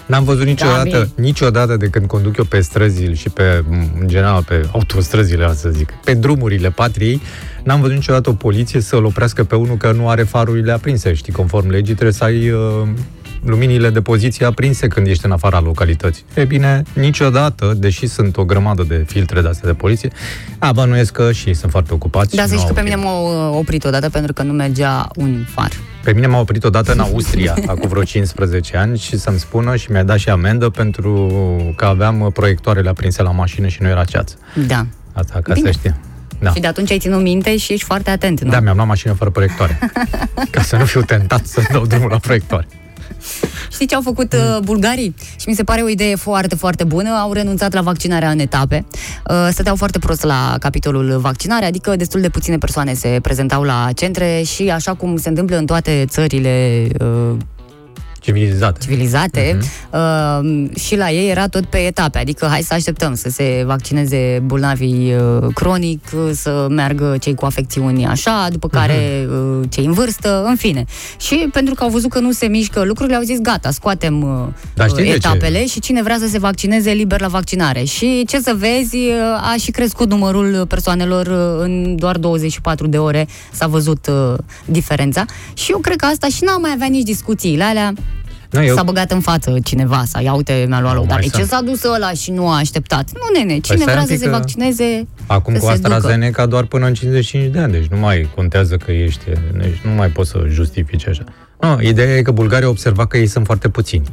N-am 0.06 0.24
văzut 0.24 0.46
niciodată, 0.46 0.90
Gabi. 0.90 1.10
niciodată 1.16 1.78
de 1.78 1.88
când 1.88 2.06
conduc 2.06 2.38
eu 2.38 2.44
pe 2.44 2.62
străzile 2.62 3.14
și 3.14 3.30
pe, 3.30 3.64
în 4.00 4.08
general, 4.08 4.44
pe 4.44 4.70
autostrăzile, 4.72 5.54
să 5.54 5.70
zic, 5.70 5.92
pe 6.04 6.14
drumurile 6.14 6.70
patriei, 6.70 7.22
n-am 7.64 7.80
văzut 7.82 7.96
niciodată 7.96 8.30
o 8.30 8.34
poliție 8.34 8.82
să-l 8.82 9.06
oprească 9.06 9.44
pe 9.44 9.56
unul 9.56 9.78
că 9.78 9.92
nu 9.92 10.10
are 10.10 10.24
farurile 10.24 10.72
aprinse. 10.72 11.14
Știi, 11.14 11.34
conform 11.34 11.70
legii, 11.70 11.94
trebuie 11.94 12.14
să 12.14 12.24
ai 12.24 12.50
uh, 12.50 12.88
luminile 13.46 13.90
de 13.90 14.02
poziție 14.02 14.46
aprinse 14.46 14.88
când 14.88 15.08
ești 15.08 15.26
în 15.26 15.32
afara 15.32 15.60
localității. 15.60 16.24
E 16.34 16.44
bine, 16.46 16.84
niciodată, 16.94 17.74
deși 17.78 18.08
sunt 18.08 18.38
o 18.38 18.46
grămadă 18.46 18.84
de 18.84 19.04
filtre 19.08 19.42
de-astea 19.42 19.70
de 19.70 19.76
poliție, 19.76 20.12
a, 20.60 20.72
bănuiesc 20.72 21.12
că 21.12 21.32
și 21.32 21.48
ei 21.48 21.54
sunt 21.54 21.72
foarte 21.72 21.94
ocupați. 21.94 22.36
Da, 22.36 22.42
și 22.42 22.48
să 22.48 22.54
nu 22.54 22.60
știi 22.60 22.74
că 22.74 22.80
au 22.80 22.86
pe 22.86 22.90
mine 22.90 23.02
timp. 23.02 23.08
m-au 23.08 23.50
uh, 23.52 23.58
oprit 23.60 23.84
odată 23.84 24.10
pentru 24.10 24.34
că 24.34 24.44
nu 24.44 24.54
mergea 24.54 25.08
un 25.16 25.46
far. 25.48 25.70
Pe 26.04 26.14
mine 26.14 26.28
m-a 26.28 26.40
oprit 26.40 26.64
odată 26.64 26.92
în 26.92 27.00
Austria, 27.00 27.56
acum 27.68 27.90
vreo 27.90 28.04
15 28.04 28.78
ani, 28.78 28.98
și 28.98 29.18
să-mi 29.18 29.40
spună 29.40 29.76
și 29.76 29.92
mi-a 29.92 30.04
dat 30.04 30.18
și 30.18 30.30
amendă 30.30 30.70
pentru 30.70 31.32
că 31.76 31.86
aveam 31.86 32.22
uh, 32.22 32.32
proiectoarele 32.34 32.90
aprinse 32.90 33.22
la 33.22 33.32
mașină 33.32 33.68
și 33.68 33.82
nu 33.82 33.88
era 33.88 34.04
ceață. 34.04 34.36
Da. 34.68 34.86
Asta 35.14 35.40
ca 35.44 35.54
Bine. 35.54 35.72
să 35.72 35.78
știi. 35.78 35.96
Da. 36.40 36.52
Și 36.52 36.60
de 36.60 36.68
atunci 36.68 36.92
ai 36.92 37.00
ținut 37.00 37.22
minte 37.22 37.58
și 37.58 37.74
ești 37.74 37.86
foarte 37.86 38.10
atent, 38.10 38.42
nu? 38.42 38.50
Da, 38.50 38.60
mi-am 38.60 38.76
luat 38.76 38.88
mașină 38.88 39.14
fără 39.14 39.30
proiectoare. 39.30 39.80
ca 40.52 40.62
să 40.62 40.76
nu 40.76 40.86
fiu 40.86 41.02
tentat 41.02 41.46
să 41.46 41.62
dau 41.72 41.86
drumul 41.86 42.10
la 42.10 42.18
proiectoare. 42.18 42.68
Știi 43.72 43.88
ce 43.88 43.96
au 43.96 44.02
făcut 44.02 44.34
uh, 44.34 44.58
bulgarii? 44.64 45.16
Și 45.40 45.50
mi 45.50 45.56
se 45.56 45.64
pare 45.64 45.82
o 45.82 45.90
idee 45.90 46.16
foarte, 46.16 46.56
foarte 46.56 46.84
bună. 46.84 47.10
Au 47.10 47.34
renunțat 47.34 47.74
la 47.74 47.82
vaccinarea 47.82 48.30
în 48.30 48.40
etape. 48.40 48.86
Uh, 49.30 49.48
stăteau 49.52 49.76
foarte 49.76 50.00
prost 50.00 50.24
la 50.24 50.56
capitolul 50.60 51.18
vaccinare, 51.20 51.66
adică 51.66 51.96
destul 51.96 52.22
de 52.22 52.30
puține 52.30 52.58
persoane 52.58 52.94
se 52.94 53.20
prezentau 53.22 53.64
la 53.64 53.90
centre 53.96 54.42
și 54.42 54.70
așa 54.70 54.94
cum 54.94 55.18
se 55.18 55.30
întâmplă 55.30 55.58
în 55.58 55.66
toate 55.66 56.06
țările 56.08 56.88
uh, 57.00 57.38
Civilizat. 58.22 58.78
civilizate, 58.78 59.58
uh, 59.92 60.70
și 60.80 60.96
la 60.96 61.12
ei 61.12 61.30
era 61.30 61.48
tot 61.48 61.66
pe 61.66 61.78
etape, 61.78 62.18
adică 62.18 62.46
hai 62.46 62.62
să 62.62 62.74
așteptăm 62.74 63.16
să 63.16 63.30
se 63.30 63.64
vaccineze 63.66 64.42
bolnavii 64.46 65.14
uh, 65.14 65.48
cronic, 65.54 66.04
uh, 66.14 66.30
să 66.34 66.68
meargă 66.70 67.16
cei 67.20 67.36
cu 67.36 67.46
afecțiuni 67.46 68.06
așa, 68.06 68.48
după 68.52 68.68
care 68.68 69.28
uh, 69.30 69.68
cei 69.70 69.86
în 69.86 69.92
vârstă, 69.92 70.44
în 70.48 70.56
fine. 70.56 70.86
Și 71.20 71.48
pentru 71.52 71.74
că 71.74 71.84
au 71.84 71.90
văzut 71.90 72.10
că 72.10 72.20
nu 72.20 72.32
se 72.32 72.46
mișcă 72.46 72.84
lucrurile, 72.84 73.16
au 73.16 73.22
zis 73.22 73.40
gata, 73.40 73.72
scoatem 73.72 74.22
uh, 74.22 74.48
Dar 74.74 74.90
știi 74.90 75.04
de 75.04 75.10
ce? 75.10 75.16
etapele 75.16 75.66
și 75.66 75.80
cine 75.80 76.02
vrea 76.04 76.18
să 76.20 76.28
se 76.28 76.40
vaccineze 76.40 76.92
liber 76.92 77.22
la 77.22 77.28
vaccinare. 77.28 77.84
Și 77.84 78.26
ce 78.28 78.40
să 78.40 78.56
vezi, 78.58 78.96
uh, 78.96 79.52
a 79.52 79.56
și 79.60 79.72
crescut 79.72 80.10
numărul 80.10 80.66
persoanelor 80.68 81.28
uh, 81.28 81.64
în 81.64 81.96
doar 81.96 82.18
24 82.18 82.88
de 82.88 82.98
ore 82.98 83.28
s-a 83.52 83.68
văzut 83.68 84.08
uh, 84.08 84.34
diferența 84.66 85.26
și 85.54 85.72
eu 85.72 85.78
cred 85.78 85.96
că 85.96 86.06
asta 86.06 86.28
și 86.28 86.44
n-am 86.44 86.62
mai 86.62 86.72
avea 86.74 86.88
nici 86.88 87.04
discuțiile 87.04 87.64
alea 87.64 87.94
Nu, 88.52 88.64
eu, 88.64 88.76
S-a 88.76 88.84
băgat 88.84 89.12
în 89.12 89.20
față 89.20 89.58
cineva 89.64 90.04
să 90.06 90.20
ia 90.24 90.34
uite, 90.34 90.66
mi-a 90.68 90.80
luat 90.82 90.94
Nu, 90.94 91.00
loc. 91.00 91.08
Dar 91.08 91.18
mai 91.20 91.28
de 91.30 91.32
ce 91.38 91.38
sunt. 91.44 91.50
s-a 91.50 91.62
dus 91.62 91.84
ăla 91.96 92.12
și 92.12 92.32
nu 92.32 92.50
a 92.50 92.56
așteptat? 92.58 93.10
Nu, 93.14 93.40
nene, 93.40 93.60
cine 93.60 93.78
stai 93.78 93.86
vrea 93.94 94.00
un 94.00 94.06
să 94.06 94.12
pic 94.12 94.20
se 94.22 94.26
că- 94.26 94.32
vaccineze, 94.32 95.08
acum 95.28 95.54
să 95.54 95.60
cu 95.60 95.66
se 95.72 95.76
ducă. 95.78 95.94
AstraZeneca 95.94 96.46
doar 96.46 96.64
până 96.64 96.86
în 96.86 96.94
55 96.94 97.52
de 97.54 97.60
ani, 97.60 97.72
deci 97.72 97.86
nu 97.86 97.98
mai 97.98 98.30
contează 98.36 98.76
că 98.78 98.92
ești, 98.92 99.24
deci 99.58 99.80
nu 99.84 99.92
mai 99.92 100.08
poți 100.10 100.30
să 100.30 100.44
justifici 100.48 101.08
așa. 101.08 101.24
Nu, 101.60 101.82
ideea 101.82 102.18
e 102.18 102.22
că 102.22 102.32
Bulgaria 102.32 102.70
observa 102.70 103.06
că 103.08 103.18
ei 103.18 103.28
sunt 103.28 103.46
foarte 103.46 103.70
puțini. 103.70 104.06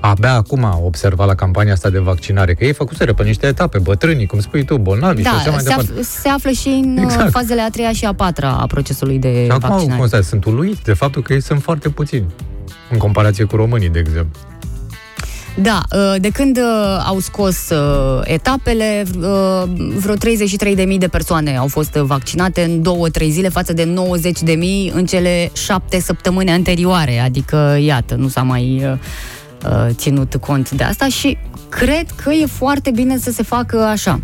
Abia 0.00 0.32
acum 0.34 0.64
a 0.64 0.78
observat 0.84 1.26
la 1.26 1.34
campania 1.34 1.72
asta 1.72 1.90
de 1.90 1.98
vaccinare, 1.98 2.54
că 2.54 2.64
ei 2.64 2.72
făcuseră 2.72 3.12
pe 3.12 3.22
niște 3.22 3.46
etape, 3.46 3.78
bătrânii, 3.78 4.26
cum 4.26 4.40
spui 4.40 4.64
tu, 4.64 4.78
bolnavi 4.78 5.22
și 5.22 5.28
așa 5.28 5.42
Da, 5.44 5.50
mai 5.50 5.60
se, 5.60 5.68
departe. 5.68 5.92
af- 5.92 6.04
se 6.20 6.28
află 6.28 6.50
și 6.50 6.68
în 6.68 6.90
Exact. 6.96 7.10
exact. 7.12 7.30
fazele 7.30 7.60
a 7.60 7.70
treia 7.70 7.92
și 7.92 8.04
a 8.04 8.12
patra 8.12 8.50
a 8.50 8.66
procesului 8.66 9.18
de 9.18 9.44
Și 9.44 9.50
acum 9.50 9.68
vaccinare. 9.68 9.98
constat, 9.98 10.24
sunt 10.24 10.44
uluit 10.44 10.78
de 10.78 10.92
faptul 10.92 11.22
că 11.22 11.32
ei 11.32 11.40
sunt 11.42 11.62
foarte 11.62 11.88
puțini 11.88 12.26
în 12.90 12.98
comparație 12.98 13.44
cu 13.44 13.56
românii, 13.56 13.88
de 13.88 13.98
exemplu. 13.98 14.40
Da, 15.62 15.82
uh, 15.92 16.20
de 16.20 16.28
când 16.28 16.56
uh, 16.56 17.04
au 17.06 17.18
scos 17.18 17.68
uh, 17.70 18.20
etapele, 18.24 19.04
uh, 19.18 19.62
vreo 19.96 20.14
33.000 20.14 20.98
de 20.98 21.08
persoane 21.08 21.56
au 21.56 21.66
fost 21.66 21.94
uh, 21.94 22.02
vaccinate 22.02 22.62
în 22.62 22.82
două-trei 22.82 23.30
zile 23.30 23.48
față 23.48 23.72
de 23.72 23.94
90.000 24.88 24.92
în 24.92 25.06
cele 25.06 25.50
șapte 25.52 26.00
săptămâni 26.00 26.50
anterioare. 26.50 27.18
Adică, 27.18 27.78
iată, 27.80 28.14
nu 28.14 28.28
s-a 28.28 28.42
mai 28.42 28.82
uh, 28.84 28.98
uh, 29.70 29.94
ținut 29.94 30.36
cont 30.36 30.70
de 30.70 30.84
asta 30.84 31.08
și 31.08 31.38
cred 31.68 32.06
că 32.22 32.32
e 32.32 32.46
foarte 32.46 32.90
bine 32.90 33.18
să 33.18 33.30
se 33.30 33.42
facă 33.42 33.82
așa. 33.82 34.20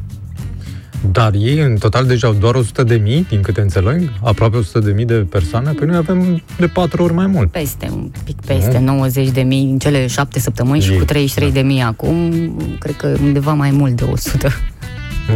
Dar 1.12 1.34
ei 1.34 1.59
în 1.59 1.76
total 1.78 2.07
deja 2.07 2.26
au 2.26 2.32
doar 2.32 2.54
100 2.54 2.82
de 2.82 2.94
mii, 2.94 3.26
din 3.28 3.40
câte 3.40 3.61
înțeleg, 3.61 4.12
aproape 4.22 4.57
100 4.57 4.78
de 4.78 4.92
mii 4.92 5.04
de 5.04 5.14
persoane, 5.14 5.72
pe 5.72 5.84
noi 5.84 5.96
avem 5.96 6.42
de 6.59 6.66
patru 6.66 7.02
ori 7.02 7.12
mai 7.12 7.26
mult. 7.26 7.50
Peste, 7.50 7.88
un 7.92 8.11
pic 8.24 8.40
peste 8.46 8.78
90 8.78 9.28
de 9.28 9.42
mii 9.42 9.70
în 9.70 9.78
cele 9.78 10.07
șapte 10.07 10.38
săptămâni 10.38 10.80
și 10.80 10.92
Ei, 10.92 10.98
cu 10.98 11.04
33 11.04 11.52
de 11.52 11.61
mii 11.61 11.80
acum, 11.80 12.32
cred 12.78 12.96
că 12.96 13.16
undeva 13.22 13.52
mai 13.52 13.70
mult 13.70 13.92
de 13.96 14.04
100. 14.04 14.48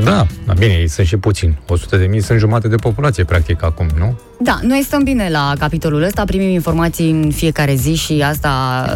Da, 0.04 0.26
dar 0.46 0.56
bine, 0.58 0.72
ei 0.72 0.88
sunt 0.88 1.06
și 1.06 1.16
puțini. 1.16 1.58
100 1.68 1.96
de 1.96 2.04
mii 2.04 2.22
sunt 2.22 2.38
jumate 2.38 2.68
de 2.68 2.76
populație, 2.76 3.24
practic, 3.24 3.62
acum, 3.62 3.86
nu? 3.98 4.18
Da, 4.42 4.58
noi 4.62 4.82
stăm 4.84 5.02
bine 5.02 5.28
la 5.30 5.52
capitolul 5.58 6.02
ăsta, 6.02 6.24
primim 6.24 6.48
informații 6.48 7.10
în 7.10 7.30
fiecare 7.30 7.74
zi 7.74 7.94
și 7.94 8.22
asta 8.22 8.50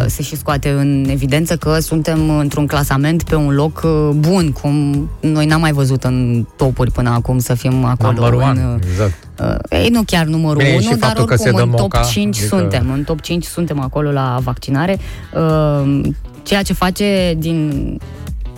se 0.07 0.23
și 0.23 0.37
scoate 0.37 0.71
în 0.71 1.07
evidență 1.09 1.57
că 1.57 1.79
suntem 1.79 2.39
într-un 2.39 2.67
clasament 2.67 3.23
pe 3.23 3.35
un 3.35 3.55
loc 3.55 3.83
uh, 3.85 4.09
bun, 4.15 4.53
cum 4.53 5.09
noi 5.21 5.47
n-am 5.47 5.61
mai 5.61 5.73
văzut 5.73 6.05
în 6.05 6.47
topuri 6.57 6.91
până 6.91 7.11
acum 7.11 7.39
să 7.39 7.55
fim 7.55 7.85
acolo. 7.85 8.13
Number 8.13 8.33
one, 8.33 8.61
în, 8.61 8.81
exact. 8.91 9.15
uh, 9.41 9.79
ei, 9.81 9.89
nu 9.89 10.03
chiar 10.03 10.27
numărul 10.27 10.63
Bine, 10.63 10.73
1, 10.73 10.81
și 10.81 10.89
dar 10.89 10.99
faptul 10.99 11.25
că 11.25 11.37
se 11.37 11.49
oricum 11.49 11.59
dă 11.59 11.65
în 11.65 11.71
top 11.71 11.81
moca, 11.81 12.01
5 12.01 12.37
adică- 12.39 12.57
suntem. 12.57 12.91
În 12.93 13.03
top 13.03 13.21
5 13.21 13.45
suntem 13.45 13.81
acolo 13.81 14.11
la 14.11 14.39
vaccinare. 14.43 14.99
Uh, 15.35 16.01
ceea 16.43 16.63
ce 16.63 16.73
face 16.73 17.35
din 17.39 17.99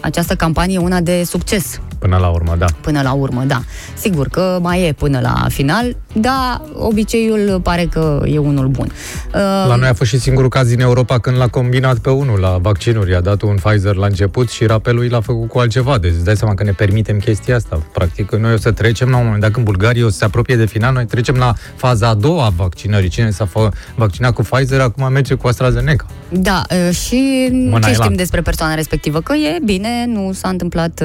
această 0.00 0.34
campanie 0.34 0.78
una 0.78 1.00
de 1.00 1.22
succes 1.24 1.80
Până 2.06 2.18
la 2.18 2.28
urmă, 2.28 2.54
da. 2.58 2.66
până 2.80 3.00
la 3.02 3.12
urmă, 3.12 3.42
da. 3.46 3.60
Sigur 3.98 4.28
că 4.28 4.58
mai 4.62 4.82
e 4.86 4.92
până 4.92 5.20
la 5.20 5.46
final, 5.48 5.96
dar 6.12 6.62
obiceiul 6.74 7.60
pare 7.62 7.84
că 7.90 8.22
e 8.24 8.38
unul 8.38 8.66
bun. 8.68 8.86
Uh, 9.34 9.40
La 9.68 9.76
noi 9.76 9.88
a 9.88 9.92
fost 9.94 10.10
și 10.10 10.18
singurul 10.18 10.48
caz 10.50 10.68
din 10.68 10.80
Europa 10.80 11.18
când 11.18 11.36
l-a 11.36 11.48
combinat 11.48 11.98
pe 11.98 12.10
unul 12.10 12.38
la 12.40 12.58
vaccinuri. 12.60 13.10
I-a 13.10 13.20
dat 13.20 13.42
un 13.42 13.54
Pfizer 13.62 13.94
la 13.94 14.06
început 14.06 14.50
și 14.50 14.64
rapelul 14.66 15.04
i 15.04 15.08
l-a 15.08 15.20
făcut 15.20 15.48
cu 15.48 15.58
altceva. 15.58 15.98
Deci 15.98 16.12
îți 16.12 16.24
dai 16.24 16.36
seama 16.36 16.54
că 16.54 16.64
ne 16.64 16.70
permitem 16.72 17.18
chestia 17.18 17.56
asta. 17.56 17.82
Practic, 17.92 18.32
noi 18.34 18.52
o 18.52 18.56
să 18.56 18.70
trecem 18.72 19.08
la 19.08 19.16
un 19.16 19.24
moment 19.24 19.40
dat 19.42 19.50
când 19.50 19.64
Bulgaria 19.64 20.04
o 20.06 20.08
să 20.08 20.16
se 20.16 20.24
apropie 20.24 20.56
de 20.56 20.66
final, 20.66 20.92
noi 20.94 21.06
trecem 21.06 21.34
la 21.34 21.52
faza 21.76 22.08
a 22.08 22.14
doua 22.14 22.44
a 22.44 22.52
vaccinării. 22.56 23.08
Cine 23.08 23.30
s-a 23.30 23.46
fă- 23.48 23.72
vaccinat 23.94 24.32
cu 24.34 24.42
Pfizer, 24.42 24.80
acum 24.80 25.12
merge 25.12 25.34
cu 25.34 25.46
AstraZeneca. 25.46 26.06
Da, 26.28 26.62
uh, 26.88 26.94
și 26.96 27.48
Mâna 27.52 27.78
ce 27.86 27.90
e 27.90 27.92
știm 27.92 28.10
la- 28.10 28.16
despre 28.16 28.40
persoana 28.40 28.74
respectivă? 28.74 29.20
Că 29.20 29.32
e 29.34 29.58
bine, 29.64 30.04
nu 30.06 30.32
s-a 30.32 30.48
întâmplat... 30.48 31.04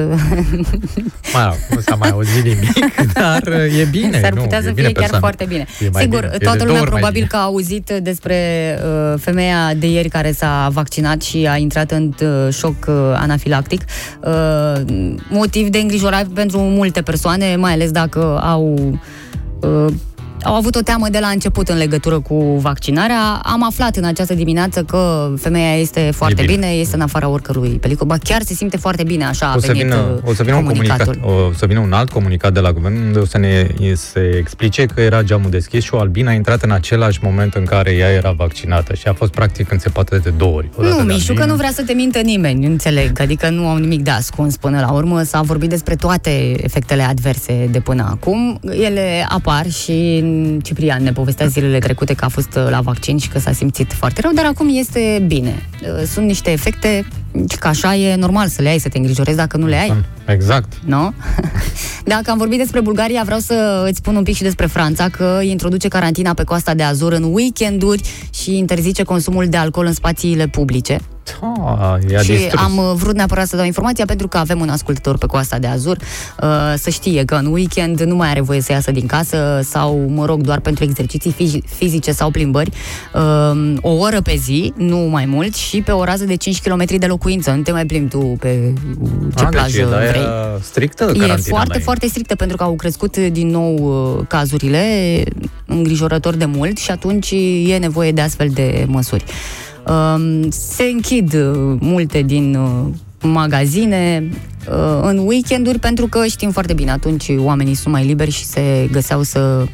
uh, 0.96 1.02
Mai, 1.34 1.56
nu 1.70 1.80
s-a 1.80 1.94
mai 1.94 2.08
auzit 2.08 2.44
nimic, 2.44 2.94
dar 3.14 3.42
e 3.80 3.84
bine. 3.90 4.20
S-ar 4.20 4.32
nu, 4.32 4.40
putea 4.42 4.58
e 4.58 4.62
să 4.62 4.70
bine 4.70 4.86
fie 4.86 4.92
chiar 4.92 5.10
persoană. 5.10 5.18
foarte 5.18 5.44
bine. 5.44 5.66
E 5.80 5.88
mai 5.92 6.02
Sigur, 6.02 6.20
bine. 6.20 6.32
E 6.34 6.36
de 6.38 6.44
toată 6.44 6.58
două 6.58 6.68
lumea 6.68 6.82
ori 6.82 6.90
mai 6.90 7.00
probabil 7.00 7.12
bine. 7.12 7.26
că 7.26 7.36
a 7.36 7.42
auzit 7.42 7.90
despre 8.02 8.38
uh, 8.84 9.18
femeia 9.20 9.74
de 9.74 9.86
ieri 9.90 10.08
care 10.08 10.32
s-a 10.32 10.68
vaccinat 10.72 11.22
și 11.22 11.46
a 11.50 11.56
intrat 11.56 11.90
în 11.90 12.12
uh, 12.20 12.52
șoc 12.54 12.74
uh, 12.88 12.94
anafilactic. 13.14 13.82
Uh, 14.20 14.82
motiv 15.28 15.68
de 15.68 15.78
îngrijorare 15.78 16.26
pentru 16.34 16.58
multe 16.58 17.02
persoane, 17.02 17.56
mai 17.56 17.72
ales 17.72 17.90
dacă 17.90 18.40
au 18.42 18.98
uh, 19.60 19.86
au 20.44 20.54
avut 20.54 20.74
o 20.74 20.80
teamă 20.80 21.06
de 21.10 21.18
la 21.18 21.26
început 21.28 21.68
în 21.68 21.76
legătură 21.76 22.20
cu 22.20 22.56
vaccinarea. 22.60 23.40
Am 23.42 23.64
aflat 23.64 23.96
în 23.96 24.04
această 24.04 24.34
dimineață 24.34 24.82
că 24.82 25.32
femeia 25.40 25.74
este 25.76 26.10
foarte 26.14 26.42
E 26.42 26.44
bine. 26.44 26.56
bine. 26.58 26.72
este 26.72 26.94
în 26.94 27.00
afara 27.00 27.28
oricărui 27.28 27.68
pericol. 27.68 28.06
Ba 28.06 28.16
chiar 28.24 28.42
se 28.42 28.54
simte 28.54 28.76
foarte 28.76 29.02
bine, 29.02 29.24
așa 29.24 29.46
a 29.46 29.54
O 29.56 29.58
să, 29.60 29.66
venit 29.66 29.82
vină, 29.82 29.96
uh, 30.22 30.28
o, 30.30 30.34
să 30.34 30.42
vină 30.42 30.56
un 30.56 30.64
comunicatul. 30.64 31.18
comunicat, 31.20 31.50
o 31.50 31.54
să 31.56 31.66
vină 31.66 31.80
un 31.80 31.92
alt 31.92 32.10
comunicat 32.10 32.52
de 32.52 32.60
la 32.60 32.72
guvern 32.72 32.96
unde 33.06 33.18
o 33.18 33.24
să 33.24 33.38
ne 33.38 33.66
se 33.94 34.30
explice 34.38 34.86
că 34.86 35.00
era 35.00 35.22
geamul 35.22 35.50
deschis 35.50 35.84
și 35.84 35.94
o 35.94 35.98
albină 35.98 36.30
a 36.30 36.32
intrat 36.32 36.62
în 36.62 36.70
același 36.70 37.18
moment 37.22 37.54
în 37.54 37.64
care 37.64 37.90
ea 37.90 38.10
era 38.10 38.30
vaccinată 38.30 38.94
și 38.94 39.08
a 39.08 39.12
fost 39.12 39.30
practic 39.32 39.70
înțepată 39.72 40.20
de 40.22 40.30
două 40.30 40.56
ori. 40.56 40.68
O 40.76 40.82
dată 40.82 40.94
Nu, 40.94 41.04
de 41.06 41.12
Mișu, 41.12 41.24
că 41.26 41.30
albină. 41.32 41.46
nu 41.50 41.56
vrea 41.56 41.70
să 41.72 41.82
te 41.82 41.92
mintă 41.92 42.18
nimeni, 42.20 42.66
înțeleg. 42.66 43.20
Adică 43.20 43.48
nu 43.50 43.68
au 43.68 43.76
nimic 43.76 44.02
de 44.02 44.10
ascuns 44.10 44.56
până 44.56 44.80
la 44.80 44.90
urmă. 44.92 45.22
S-a 45.22 45.40
vorbit 45.40 45.68
despre 45.68 45.94
toate 45.96 46.64
efectele 46.64 47.02
adverse 47.02 47.68
de 47.70 47.80
până 47.80 48.06
acum. 48.10 48.60
Ele 48.70 49.26
apar 49.28 49.70
și 49.70 50.20
Ciprian 50.62 51.02
ne 51.02 51.12
povestea 51.12 51.46
zilele 51.46 51.78
trecute 51.78 52.14
că 52.14 52.24
a 52.24 52.28
fost 52.28 52.54
uh, 52.56 52.66
la 52.70 52.80
vaccin 52.80 53.18
și 53.18 53.28
că 53.28 53.38
s-a 53.38 53.52
simțit 53.52 53.92
foarte 53.92 54.20
rău, 54.20 54.32
dar 54.32 54.44
acum 54.44 54.68
este 54.72 55.24
bine. 55.26 55.68
Uh, 55.82 56.06
Sunt 56.06 56.26
niște 56.26 56.50
efecte 56.50 57.06
și 57.50 57.56
că 57.58 57.68
așa 57.68 57.94
e 57.94 58.14
normal 58.14 58.48
să 58.48 58.62
le 58.62 58.68
ai, 58.68 58.78
să 58.78 58.88
te 58.88 58.98
îngrijorezi 58.98 59.36
dacă 59.36 59.56
nu 59.56 59.66
le 59.66 59.76
ai. 59.76 60.04
Exact. 60.26 60.72
Nu? 60.84 61.12
Dacă 62.04 62.30
am 62.30 62.38
vorbit 62.38 62.58
despre 62.58 62.80
Bulgaria, 62.80 63.22
vreau 63.24 63.38
să 63.40 63.84
îți 63.88 63.96
spun 63.96 64.16
un 64.16 64.22
pic 64.22 64.34
și 64.34 64.42
despre 64.42 64.66
Franța, 64.66 65.08
că 65.08 65.40
introduce 65.42 65.88
carantina 65.88 66.34
pe 66.34 66.44
coasta 66.44 66.74
de 66.74 66.82
Azur 66.82 67.12
în 67.12 67.22
weekenduri 67.22 68.02
și 68.34 68.56
interzice 68.56 69.02
consumul 69.02 69.46
de 69.48 69.56
alcool 69.56 69.86
în 69.86 69.92
spațiile 69.92 70.46
publice. 70.46 71.00
Ah, 71.78 72.10
i-a 72.10 72.20
și 72.20 72.30
distrus. 72.30 72.60
am 72.62 72.76
uh, 72.76 72.92
vrut 72.94 73.14
neapărat 73.14 73.46
să 73.46 73.56
dau 73.56 73.64
informația 73.64 74.04
pentru 74.04 74.28
că 74.28 74.38
avem 74.38 74.60
un 74.60 74.68
ascultător 74.68 75.18
pe 75.18 75.26
coasta 75.26 75.58
de 75.58 75.66
Azur 75.66 75.96
uh, 76.42 76.48
să 76.76 76.90
știe 76.90 77.24
că 77.24 77.34
în 77.34 77.46
weekend 77.46 78.00
nu 78.00 78.14
mai 78.16 78.28
are 78.28 78.40
voie 78.40 78.60
să 78.60 78.72
iasă 78.72 78.90
din 78.90 79.06
casă 79.06 79.60
sau, 79.64 80.04
mă 80.08 80.24
rog, 80.24 80.40
doar 80.40 80.60
pentru 80.60 80.84
exerciții 80.84 81.32
fizi- 81.32 81.62
fizice 81.76 82.12
sau 82.12 82.30
plimbări 82.30 82.70
uh, 83.14 83.74
o 83.80 83.90
oră 83.90 84.20
pe 84.20 84.34
zi, 84.36 84.72
nu 84.76 84.98
mai 84.98 85.24
mult, 85.24 85.54
și 85.54 85.80
pe 85.80 85.90
o 85.92 86.04
rază 86.04 86.24
de 86.24 86.34
5 86.34 86.60
km 86.62 86.84
de 86.98 87.06
locuință. 87.06 87.50
Nu 87.50 87.62
te 87.62 87.72
mai 87.72 87.86
plimbi 87.86 88.08
tu 88.10 88.18
pe 88.18 88.72
ce 89.36 89.42
Ah, 89.44 89.48
plajă 89.50 89.76
deci 89.76 89.86
e 89.86 89.88
de-aia 89.88 90.10
vrei. 90.10 90.26
strictă 90.62 91.02
E 91.14 91.18
carantina 91.18 91.36
foarte, 91.56 91.68
la 91.72 91.74
ei. 91.76 91.82
foarte 91.82 92.06
strictă 92.06 92.34
pentru 92.34 92.56
că 92.56 92.62
au 92.62 92.72
crescut 92.74 93.16
din 93.16 93.48
nou 93.48 93.74
uh, 94.18 94.24
cazurile 94.28 94.84
îngrijorător 95.66 96.34
de 96.34 96.44
mult 96.44 96.78
și 96.78 96.90
atunci 96.90 97.30
e 97.66 97.76
nevoie 97.76 98.12
de 98.12 98.20
astfel 98.20 98.48
de 98.48 98.84
măsuri. 98.88 99.24
Um, 99.86 100.50
Se 100.50 100.82
închid 100.82 101.34
uh, 101.34 101.76
multe 101.80 102.22
din 102.22 102.54
uh, 102.54 102.86
magazine 103.22 104.28
uh, 104.68 105.00
în 105.02 105.18
weekenduri 105.18 105.78
pentru 105.78 106.06
că 106.06 106.26
știm 106.26 106.50
foarte 106.50 106.72
bine, 106.72 106.90
atunci 106.90 107.26
oamenii 107.36 107.74
sunt 107.74 107.94
mai 107.94 108.04
liberi 108.04 108.30
și 108.30 108.44
se 108.44 108.88
găseau 108.92 109.22
să... 109.22 109.66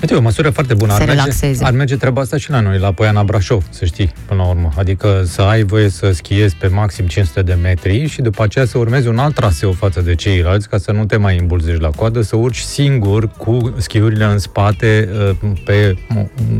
Uite, 0.00 0.14
e 0.14 0.16
o 0.16 0.20
măsură 0.20 0.50
foarte 0.50 0.74
bună. 0.74 0.92
Se 0.94 1.00
Ar 1.00 1.06
merge, 1.06 1.20
relaxeze. 1.22 1.64
ar 1.64 1.72
merge 1.72 1.96
treaba 1.96 2.20
asta 2.20 2.36
și 2.36 2.50
la 2.50 2.60
noi, 2.60 2.78
la 2.78 2.92
Poiana 2.92 3.22
Brașov, 3.22 3.64
să 3.70 3.84
știi, 3.84 4.12
până 4.26 4.42
la 4.42 4.48
urmă. 4.48 4.72
Adică 4.76 5.22
să 5.26 5.42
ai 5.42 5.62
voie 5.62 5.88
să 5.88 6.10
schiezi 6.12 6.56
pe 6.56 6.66
maxim 6.66 7.06
500 7.06 7.42
de 7.42 7.54
metri 7.62 8.06
și 8.06 8.20
după 8.22 8.42
aceea 8.42 8.64
să 8.64 8.78
urmezi 8.78 9.08
un 9.08 9.18
alt 9.18 9.34
traseu 9.34 9.72
față 9.72 10.00
de 10.00 10.14
ceilalți, 10.14 10.68
ca 10.68 10.78
să 10.78 10.92
nu 10.92 11.04
te 11.04 11.16
mai 11.16 11.38
îmbulzești 11.38 11.80
la 11.80 11.90
coadă, 11.90 12.20
să 12.22 12.36
urci 12.36 12.58
singur 12.58 13.28
cu 13.28 13.74
schiurile 13.76 14.24
în 14.24 14.38
spate 14.38 15.08
uh, 15.42 15.50
pe 15.64 15.96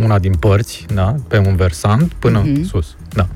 una 0.03 0.19
din 0.19 0.35
părți, 0.35 0.85
da? 0.95 1.15
pe 1.29 1.39
un 1.39 1.57
versant, 1.57 2.13
până 2.13 2.43
Mhm. 2.47 2.65
sus. 2.65 2.97
Da. 3.13 3.27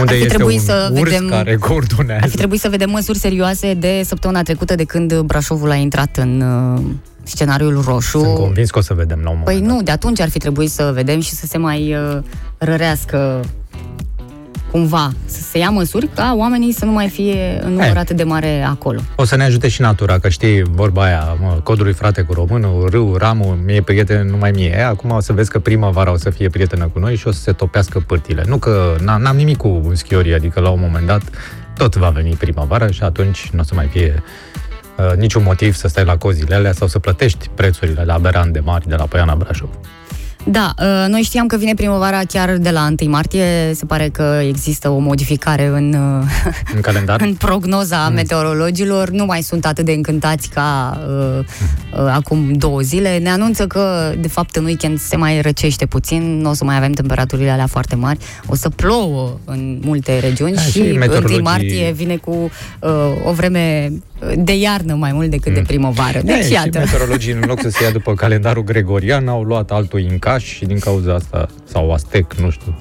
Unde 0.00 0.12
fi 0.14 0.22
este 0.22 0.34
trebuit 0.34 0.58
un 0.58 0.64
să 0.64 0.90
urs 0.92 1.10
vedem- 1.10 1.28
care 1.28 1.56
coordonează. 1.56 2.20
Ar 2.24 2.28
fi 2.30 2.36
trebuit 2.36 2.60
să 2.60 2.68
vedem 2.68 2.90
măsuri 2.90 3.18
serioase 3.18 3.74
de 3.74 4.00
săptămâna 4.04 4.42
trecută 4.42 4.74
de 4.74 4.84
când 4.84 5.20
Brașovul 5.20 5.70
a 5.70 5.74
intrat 5.74 6.16
în 6.16 6.40
uh, 6.40 6.80
scenariul 7.24 7.82
roșu. 7.86 8.18
Sunt 8.18 8.34
convins 8.34 8.70
că 8.70 8.78
o 8.78 8.82
să 8.82 8.94
vedem 8.94 9.20
la 9.22 9.30
un 9.30 9.36
moment 9.38 9.44
Păi 9.58 9.66
dat. 9.66 9.76
nu, 9.76 9.82
de 9.82 9.90
atunci 9.90 10.20
ar 10.20 10.28
fi 10.28 10.38
trebuit 10.38 10.70
să 10.70 10.90
vedem 10.94 11.20
și 11.20 11.30
să 11.30 11.46
se 11.46 11.58
mai 11.58 11.94
uh, 11.94 12.18
rărească 12.58 13.40
cumva, 14.70 15.12
să 15.24 15.40
se 15.40 15.58
ia 15.58 15.70
măsuri 15.70 16.08
ca 16.14 16.34
oamenii 16.36 16.72
să 16.72 16.84
nu 16.84 16.90
mai 16.92 17.08
fie 17.08 17.58
în 17.62 17.68
număr 17.70 17.84
Hai. 17.86 17.96
atât 18.00 18.16
de 18.16 18.22
mare 18.22 18.62
acolo. 18.62 19.00
O 19.16 19.24
să 19.24 19.36
ne 19.36 19.44
ajute 19.44 19.68
și 19.68 19.80
natura, 19.80 20.18
că 20.18 20.28
știi 20.28 20.62
vorba 20.62 21.04
aia, 21.04 21.36
mă, 21.40 21.60
codului 21.62 21.92
frate 21.92 22.22
cu 22.22 22.32
românul, 22.32 22.88
râu, 22.90 23.16
ramul, 23.16 23.58
mie 23.64 23.82
prieten, 23.82 24.26
numai 24.26 24.50
mie. 24.50 24.74
E, 24.78 24.84
Acum 24.84 25.10
o 25.10 25.20
să 25.20 25.32
vezi 25.32 25.50
că 25.50 25.58
primăvara 25.58 26.12
o 26.12 26.16
să 26.16 26.30
fie 26.30 26.48
prietenă 26.48 26.88
cu 26.92 26.98
noi 26.98 27.16
și 27.16 27.26
o 27.26 27.30
să 27.32 27.40
se 27.40 27.52
topească 27.52 27.98
pârtile. 28.06 28.42
Nu 28.46 28.58
că 28.58 28.94
n- 28.98 29.18
n-am 29.22 29.36
nimic 29.36 29.56
cu 29.56 29.90
schiorii, 29.92 30.34
adică 30.34 30.60
la 30.60 30.68
un 30.70 30.80
moment 30.82 31.06
dat 31.06 31.22
tot 31.76 31.96
va 31.96 32.08
veni 32.08 32.34
primăvara 32.34 32.86
și 32.90 33.02
atunci 33.02 33.48
nu 33.52 33.60
o 33.60 33.62
să 33.62 33.74
mai 33.74 33.86
fie 33.86 34.22
uh, 34.98 35.16
niciun 35.16 35.42
motiv 35.42 35.74
să 35.74 35.88
stai 35.88 36.04
la 36.04 36.16
cozile 36.16 36.54
alea 36.54 36.72
sau 36.72 36.86
să 36.88 36.98
plătești 36.98 37.48
prețurile 37.54 38.02
la 38.04 38.18
berande 38.18 38.60
mari 38.60 38.88
de 38.88 38.94
la 38.94 39.04
Poiana 39.04 39.34
Brașov. 39.34 39.68
Da, 40.46 40.74
uh, 40.78 41.04
noi 41.08 41.20
știam 41.20 41.46
că 41.46 41.56
vine 41.56 41.74
primăvara 41.74 42.20
chiar 42.28 42.56
de 42.56 42.70
la 42.70 42.88
1 43.00 43.10
martie. 43.10 43.44
Se 43.74 43.84
pare 43.86 44.08
că 44.08 44.40
există 44.48 44.88
o 44.88 44.98
modificare 44.98 45.66
în, 45.66 45.92
uh, 45.94 46.26
În 46.74 46.80
calendar? 46.80 47.20
în 47.26 47.34
prognoza 47.34 48.06
Mm. 48.08 48.14
meteorologilor. 48.14 49.10
Nu 49.10 49.24
mai 49.24 49.42
sunt 49.42 49.66
atât 49.66 49.84
de 49.84 49.92
încântați 49.92 50.48
ca 50.48 51.00
uh, 51.08 51.38
uh, 51.38 52.10
acum 52.12 52.52
două 52.52 52.80
zile. 52.80 53.18
Ne 53.18 53.30
anunță 53.30 53.66
că, 53.66 54.12
de 54.18 54.28
fapt, 54.28 54.56
în 54.56 54.64
weekend 54.64 54.98
se 54.98 55.16
mai 55.16 55.40
răcește 55.40 55.86
puțin, 55.86 56.40
nu 56.40 56.50
o 56.50 56.52
să 56.52 56.64
mai 56.64 56.76
avem 56.76 56.92
temperaturile 56.92 57.50
alea 57.50 57.66
foarte 57.66 57.94
mari, 57.96 58.18
o 58.46 58.54
să 58.54 58.68
plouă 58.68 59.38
în 59.44 59.78
multe 59.84 60.18
regiuni 60.18 60.54
Da, 60.54 60.60
și 60.60 60.70
și 60.70 60.78
1 60.80 60.98
meteorologii- 60.98 61.40
martie 61.42 61.92
vine 61.92 62.16
cu 62.16 62.30
uh, 62.80 62.90
o 63.24 63.32
vreme 63.32 63.92
de 64.36 64.56
iarnă 64.58 64.94
mai 64.94 65.12
mult 65.12 65.30
decât 65.30 65.54
de 65.54 65.60
primăvară. 65.66 66.20
Deci, 66.20 66.34
Mm. 66.34 66.40
E, 66.40 66.44
și 66.44 66.52
iată. 66.52 66.78
meteorologii, 66.78 67.32
în 67.32 67.42
loc 67.46 67.60
să 67.60 67.68
se 67.68 67.84
ia 67.84 67.90
după 67.90 68.14
calendarul 68.14 68.62
gregorian, 68.64 69.28
au 69.28 69.42
luat 69.42 69.70
altul 69.70 70.00
incaș 70.00 70.44
și 70.44 70.64
din 70.64 70.78
cauza 70.78 71.14
asta, 71.14 71.48
sau 71.72 71.92
astec, 71.92 72.34
nu 72.34 72.50
știu. 72.50 72.74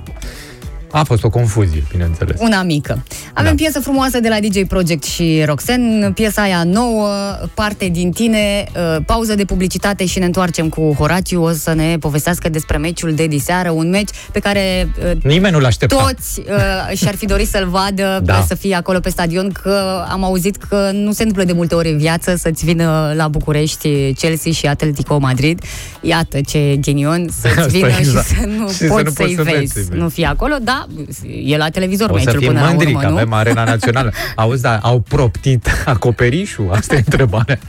A 0.96 1.04
fost 1.04 1.24
o 1.24 1.30
confuzie, 1.30 1.84
bineînțeles. 1.92 2.40
Una 2.40 2.64
mică. 2.64 3.04
Avem 3.34 3.50
Da. 3.50 3.56
piesă 3.64 3.80
frumoasă 3.80 4.20
de 4.20 4.28
la 4.30 4.38
DJ 4.40 4.62
Project 4.68 5.04
și 5.04 5.44
Roxen, 5.46 6.12
piesa 6.16 6.42
aia 6.42 6.64
nouă, 6.64 7.08
parte 7.54 7.88
din 7.88 8.12
tine, 8.12 8.66
uh, 8.76 8.98
pauză 9.06 9.36
de 9.36 9.46
publicitate 9.46 10.06
și 10.06 10.20
ne 10.20 10.26
întoarcem 10.26 10.70
cu 10.70 10.96
Horaciu. 10.98 11.42
O 11.42 11.52
să 11.52 11.74
ne 11.74 11.98
povestească 12.00 12.50
despre 12.50 12.78
meciul 12.78 13.14
de 13.14 13.28
diseară, 13.28 13.70
un 13.70 13.90
meci 13.90 14.10
pe 14.32 14.40
care 14.40 14.90
uh, 15.06 15.24
Nimeni 15.24 15.54
nu-l 15.54 15.66
aștepta. 15.66 15.96
toți 15.96 16.40
uh, 16.40 16.98
și-ar 16.98 17.16
fi 17.16 17.26
dorit 17.26 17.48
să-l 17.50 17.68
vadă, 17.70 18.20
Da. 18.24 18.34
da. 18.34 18.46
să 18.48 18.56
fie 18.56 18.76
acolo 18.76 19.00
pe 19.00 19.10
stadion, 19.10 19.52
că 19.64 20.04
am 20.12 20.24
auzit 20.24 20.56
că 20.56 20.90
nu 20.94 21.12
se 21.12 21.24
întâmplă 21.24 21.44
de 21.44 21.54
multe 21.54 21.76
ori 21.76 21.90
în 21.90 21.98
viață 21.98 22.36
să-ți 22.36 22.66
vină 22.66 23.14
la 23.16 23.28
București 23.28 24.14
Chelsea 24.14 24.52
și 24.52 24.66
Atletico 24.66 25.18
Madrid. 25.18 25.62
Iată 26.02 26.38
ce 26.48 26.76
ghinion 26.82 27.28
să-ți 27.42 27.58
Asta 27.60 27.66
vină 27.72 27.88
exact. 28.00 28.28
și 28.28 28.34
să 28.36 28.46
nu 28.58 28.68
Și 28.70 28.74
să 28.76 28.88
poți 28.88 29.04
nu 29.04 29.10
să-i 29.12 29.26
poți 29.26 29.36
să 29.36 29.44
vezi, 29.44 29.58
vezi, 29.58 29.74
să-i 29.74 29.84
vezi. 29.84 30.02
nu 30.02 30.10
fii 30.10 30.24
acolo, 30.26 30.56
da, 30.90 31.28
e 31.28 31.58
la 31.58 31.70
televizor 31.70 32.10
O 32.10 32.18
să 32.18 32.24
meciul 32.26 32.40
fim 32.40 32.48
până 32.48 32.62
la 32.62 32.68
mândri 32.68 32.88
urmă, 32.88 33.00
că 33.00 33.08
nu? 33.08 33.16
avem 33.16 33.34
arena 33.34 33.64
națională. 33.64 34.12
Auzi, 34.36 34.62
dar 34.62 34.80
au 34.84 35.00
proptit 35.00 35.68
acoperișul? 35.86 36.72
Asta 36.72 36.96
e 36.96 36.98
întrebarea. 36.98 37.60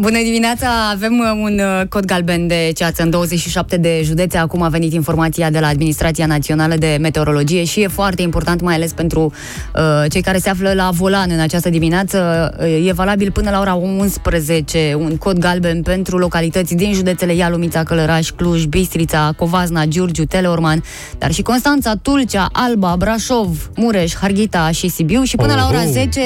Bună 0.00 0.18
dimineața! 0.22 0.68
Avem 0.90 1.18
uh, 1.18 1.30
un 1.42 1.58
uh, 1.58 1.86
cod 1.88 2.04
galben 2.04 2.46
de 2.46 2.70
ceață 2.74 3.02
în 3.02 3.10
27 3.10 3.76
de 3.76 4.00
județe. 4.04 4.38
Acum 4.38 4.62
a 4.62 4.68
venit 4.68 4.92
informația 4.92 5.50
de 5.50 5.58
la 5.58 5.66
Administrația 5.66 6.26
Națională 6.26 6.74
de 6.74 6.96
Meteorologie 7.00 7.64
și 7.64 7.80
e 7.80 7.88
foarte 7.88 8.22
important, 8.22 8.60
mai 8.60 8.74
ales 8.74 8.92
pentru 8.92 9.32
uh, 9.74 10.10
cei 10.10 10.22
care 10.22 10.38
se 10.38 10.48
află 10.50 10.72
la 10.72 10.90
volan 10.92 11.30
în 11.30 11.40
această 11.40 11.70
dimineață. 11.70 12.50
Uh, 12.60 12.86
e 12.88 12.92
valabil 12.92 13.30
până 13.30 13.50
la 13.50 13.60
ora 13.60 13.74
11 13.74 14.94
un 14.98 15.16
cod 15.16 15.38
galben 15.38 15.82
pentru 15.82 16.16
localități 16.18 16.74
din 16.74 16.92
județele 16.92 17.34
Ialumița, 17.34 17.82
Călăraș, 17.82 18.30
Cluj, 18.30 18.64
Bistrița, 18.64 19.32
Covazna, 19.36 19.84
Giurgiu, 19.84 20.24
Teleorman, 20.24 20.82
dar 21.18 21.32
și 21.32 21.42
Constanța, 21.42 21.92
Tulcea, 22.02 22.48
Alba, 22.52 22.94
Brașov, 22.98 23.70
Mureș, 23.76 24.14
Harghita 24.14 24.70
și 24.70 24.88
Sibiu 24.88 25.22
și 25.22 25.36
până 25.36 25.54
la 25.54 25.66
ora 25.68 25.82
Oho! 25.82 25.90
10, 25.90 26.20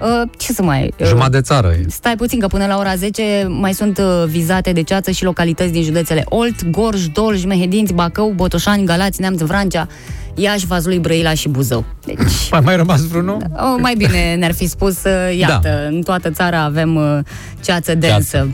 uh, 0.00 0.28
ce 0.38 0.52
să 0.52 0.62
mai... 0.62 0.92
uh, 1.00 1.06
Jumătate 1.06 1.30
de 1.30 1.40
țară 1.40 1.68
e. 1.68 1.86
Stai 1.88 2.16
puțin, 2.16 2.38
că 2.40 2.46
până 2.46 2.66
la 2.66 2.78
ora 2.78 2.94
10 2.94 3.17
mai 3.48 3.72
sunt 3.74 3.98
uh, 3.98 4.24
vizate 4.26 4.72
de 4.72 4.82
ceață 4.82 5.10
și 5.10 5.24
localități 5.24 5.72
din 5.72 5.82
județele 5.82 6.24
Olt, 6.28 6.70
Gorj, 6.70 7.04
Dolj, 7.04 7.44
Mehedinți, 7.44 7.92
Bacău, 7.92 8.32
Botoșani, 8.36 8.84
Galați, 8.84 9.20
Neamț, 9.20 9.40
Vrancea, 9.40 9.88
Iași, 10.34 10.66
Vazlui, 10.66 10.98
Brăila 10.98 11.34
și 11.34 11.48
Buzău. 11.48 11.84
Deci, 12.04 12.16
Mai 12.50 12.60
mai 12.64 12.76
rămas 12.76 13.06
vreunul? 13.06 13.36
o, 13.56 13.80
mai 13.80 13.94
bine 13.96 14.34
ne-ar 14.34 14.52
fi 14.54 14.66
spus, 14.66 14.96
uh, 15.04 15.36
iată, 15.38 15.60
Da. 15.62 15.86
în 15.96 16.02
toată 16.02 16.30
țara 16.30 16.62
avem 16.62 16.94
uh, 16.94 17.18
ceață 17.64 17.94
densă. 17.94 18.48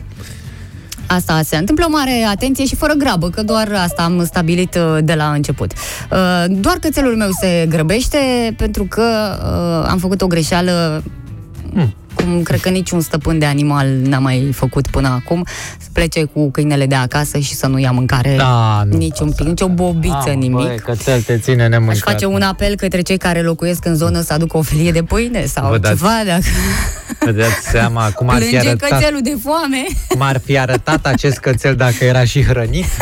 Asta 1.07 1.41
se 1.43 1.57
întâmplă, 1.57 1.85
mare 1.89 2.25
atenție 2.29 2.65
și 2.65 2.75
fără 2.75 2.93
grabă, 2.93 3.29
că 3.29 3.43
doar 3.43 3.71
asta 3.83 4.01
am 4.03 4.25
stabilit 4.25 4.75
uh, 4.75 4.97
de 5.03 5.13
la 5.13 5.31
început. 5.31 5.71
Uh, 6.11 6.45
Doar 6.49 6.77
cățelul 6.77 7.15
meu 7.15 7.29
se 7.39 7.65
grăbește 7.69 8.53
pentru 8.57 8.83
că 8.83 9.01
uh, 9.81 9.89
am 9.91 9.97
făcut 9.97 10.21
o 10.21 10.27
greșeală 10.27 11.03
cu 11.73 12.04
cum 12.25 12.41
cred 12.43 12.59
că 12.59 12.69
niciun 12.69 13.01
stăpân 13.01 13.39
de 13.39 13.45
animal 13.45 13.87
n-a 13.87 14.19
mai 14.19 14.49
făcut 14.53 14.87
până 14.87 15.07
acum, 15.07 15.45
să 15.79 15.87
plece 15.93 16.23
cu 16.23 16.51
câinele 16.51 16.85
de 16.85 16.95
acasă 16.95 17.37
și 17.37 17.53
să 17.53 17.67
nu 17.67 17.79
ia 17.79 17.91
mâncare 17.91 18.35
Da, 18.37 18.83
nu 18.89 18.97
nici 18.97 19.19
un 19.19 19.31
pic, 19.31 19.45
nici 19.47 19.61
o 19.61 19.67
bobiță, 19.67 20.13
Mamă, 20.25 20.31
nimic. 20.33 20.67
Băi, 20.67 20.79
cățel 20.83 21.21
te 21.21 21.37
ține 21.37 21.67
nemâncat. 21.67 21.95
Aș 21.95 22.11
face 22.13 22.25
un 22.25 22.41
apel 22.41 22.75
către 22.75 23.01
cei 23.01 23.17
care 23.17 23.41
locuiesc 23.41 23.85
în 23.85 23.95
zonă 23.95 24.21
să 24.21 24.33
aducă 24.33 24.57
o 24.57 24.61
felie 24.61 24.91
de 24.91 25.03
pâine 25.03 25.45
sau 25.45 25.69
Vă 25.69 25.77
dați 25.77 25.95
ceva, 25.97 26.09
dacă 26.25 26.41
Vă 27.19 27.31
dați 27.31 27.67
seama 27.71 28.11
cum 28.11 28.29
ar 28.29 28.41
fi 28.41 28.47
plânge 28.47 28.67
arătat, 28.67 28.89
cățelul 28.89 29.21
de 29.23 29.37
foame. 29.43 29.83
cum 30.07 30.21
ar 30.21 30.41
fi 30.45 30.57
arătat 30.57 31.05
acest 31.05 31.37
cățel 31.37 31.75
dacă 31.75 32.03
era 32.03 32.23
și 32.23 32.43
hrănit? 32.43 32.85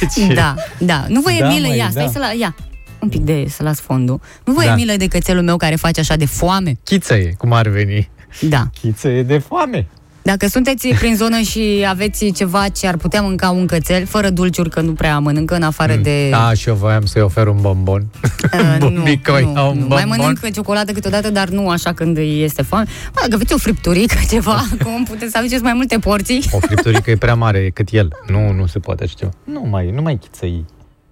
Deci, 0.00 0.34
Da, 0.34 0.54
da. 0.78 1.04
Nu 1.08 1.20
vă 1.20 1.30
e 1.32 1.40
Da, 1.40 1.48
milă, 1.48 1.66
măi, 1.66 1.76
ia, 1.78 1.88
stai 1.90 2.04
da. 2.04 2.10
să 2.10 2.18
la, 2.18 2.32
ia. 2.40 2.54
Un 3.00 3.08
pic 3.08 3.20
de 3.20 3.44
să 3.48 3.62
las 3.62 3.80
fondul. 3.80 4.20
Nu 4.44 4.52
vă 4.52 4.62
Da. 4.64 4.72
e 4.72 4.74
milă 4.74 4.92
de 4.96 5.06
cățelul 5.06 5.42
meu 5.42 5.56
care 5.56 5.74
face 5.74 6.00
așa 6.00 6.16
de 6.16 6.26
foame? 6.26 6.78
Chiță 6.84 7.14
e, 7.14 7.32
cum 7.38 7.52
ar 7.52 7.68
veni. 7.68 8.10
Da. 8.40 8.62
Chiță 8.80 9.08
e 9.08 9.22
de 9.22 9.38
foame. 9.38 9.86
Dacă 10.22 10.46
sunteți 10.46 10.88
prin 10.88 11.16
zonă 11.16 11.40
și 11.40 11.84
aveți 11.88 12.30
ceva 12.30 12.68
ce 12.68 12.86
ar 12.86 12.96
putea 12.96 13.20
mânca 13.22 13.50
un 13.50 13.66
cățel, 13.66 14.06
fără 14.06 14.30
dulciuri, 14.30 14.70
că 14.70 14.80
nu 14.80 14.92
prea 14.92 15.18
mănâncă, 15.18 15.54
în 15.54 15.62
afară 15.62 15.94
de... 15.94 16.28
Da, 16.30 16.52
și 16.54 16.68
eu 16.68 16.74
voiam 16.74 17.04
să-i 17.04 17.22
ofer 17.22 17.46
un 17.46 17.56
bombon. 17.60 18.06
Uh, 18.52 18.76
nu, 18.80 18.90
Bumbicoi, 18.90 19.42
nu, 19.44 19.56
au 19.56 19.70
un 19.70 19.78
nu. 19.78 19.86
Mai 19.86 20.04
bombon. 20.04 20.18
mănânc 20.18 20.54
ciocolată 20.54 20.92
câteodată, 20.92 21.30
dar 21.30 21.48
nu 21.48 21.68
așa 21.68 21.92
când 21.92 22.16
îi 22.16 22.42
este 22.42 22.62
foame. 22.62 22.84
Bă, 23.12 23.18
Dacă 23.20 23.34
aveți 23.34 23.52
o 23.54 23.56
fripturică, 23.56 24.16
ceva, 24.30 24.62
cum 24.84 25.04
puteți 25.04 25.32
să 25.32 25.38
aduceți 25.38 25.62
mai 25.62 25.72
multe 25.72 25.98
porții? 25.98 26.44
O 26.50 26.58
fripturică 26.58 27.10
e 27.10 27.16
prea 27.16 27.34
mare 27.34 27.70
cât 27.70 27.88
el. 27.90 28.08
Nu, 28.26 28.52
nu 28.52 28.66
se 28.66 28.78
poate 28.78 29.02
așa 29.04 29.14
ceva. 29.18 29.30
Nu 29.44 29.66
mai, 29.70 29.90
nu 29.90 30.02
mai 30.02 30.16
chițăi. 30.18 30.64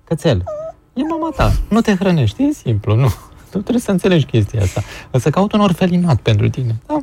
Cățel, 0.05 0.45
e 0.97 1.03
mama 1.11 1.31
ta. 1.37 1.53
Nu 1.69 1.81
te 1.81 1.95
hrănești, 1.95 2.43
e 2.43 2.53
simplu, 2.53 2.95
nu. 2.95 3.15
Tu 3.51 3.59
trebuie 3.59 3.81
să 3.83 3.91
înțelegi 3.91 4.25
chestia 4.25 4.63
asta. 4.63 4.83
O 5.11 5.19
să 5.19 5.31
caut 5.31 5.53
un 5.53 5.61
orfelinat 5.61 6.21
pentru 6.21 6.49
tine. 6.49 6.77
Da? 6.87 7.03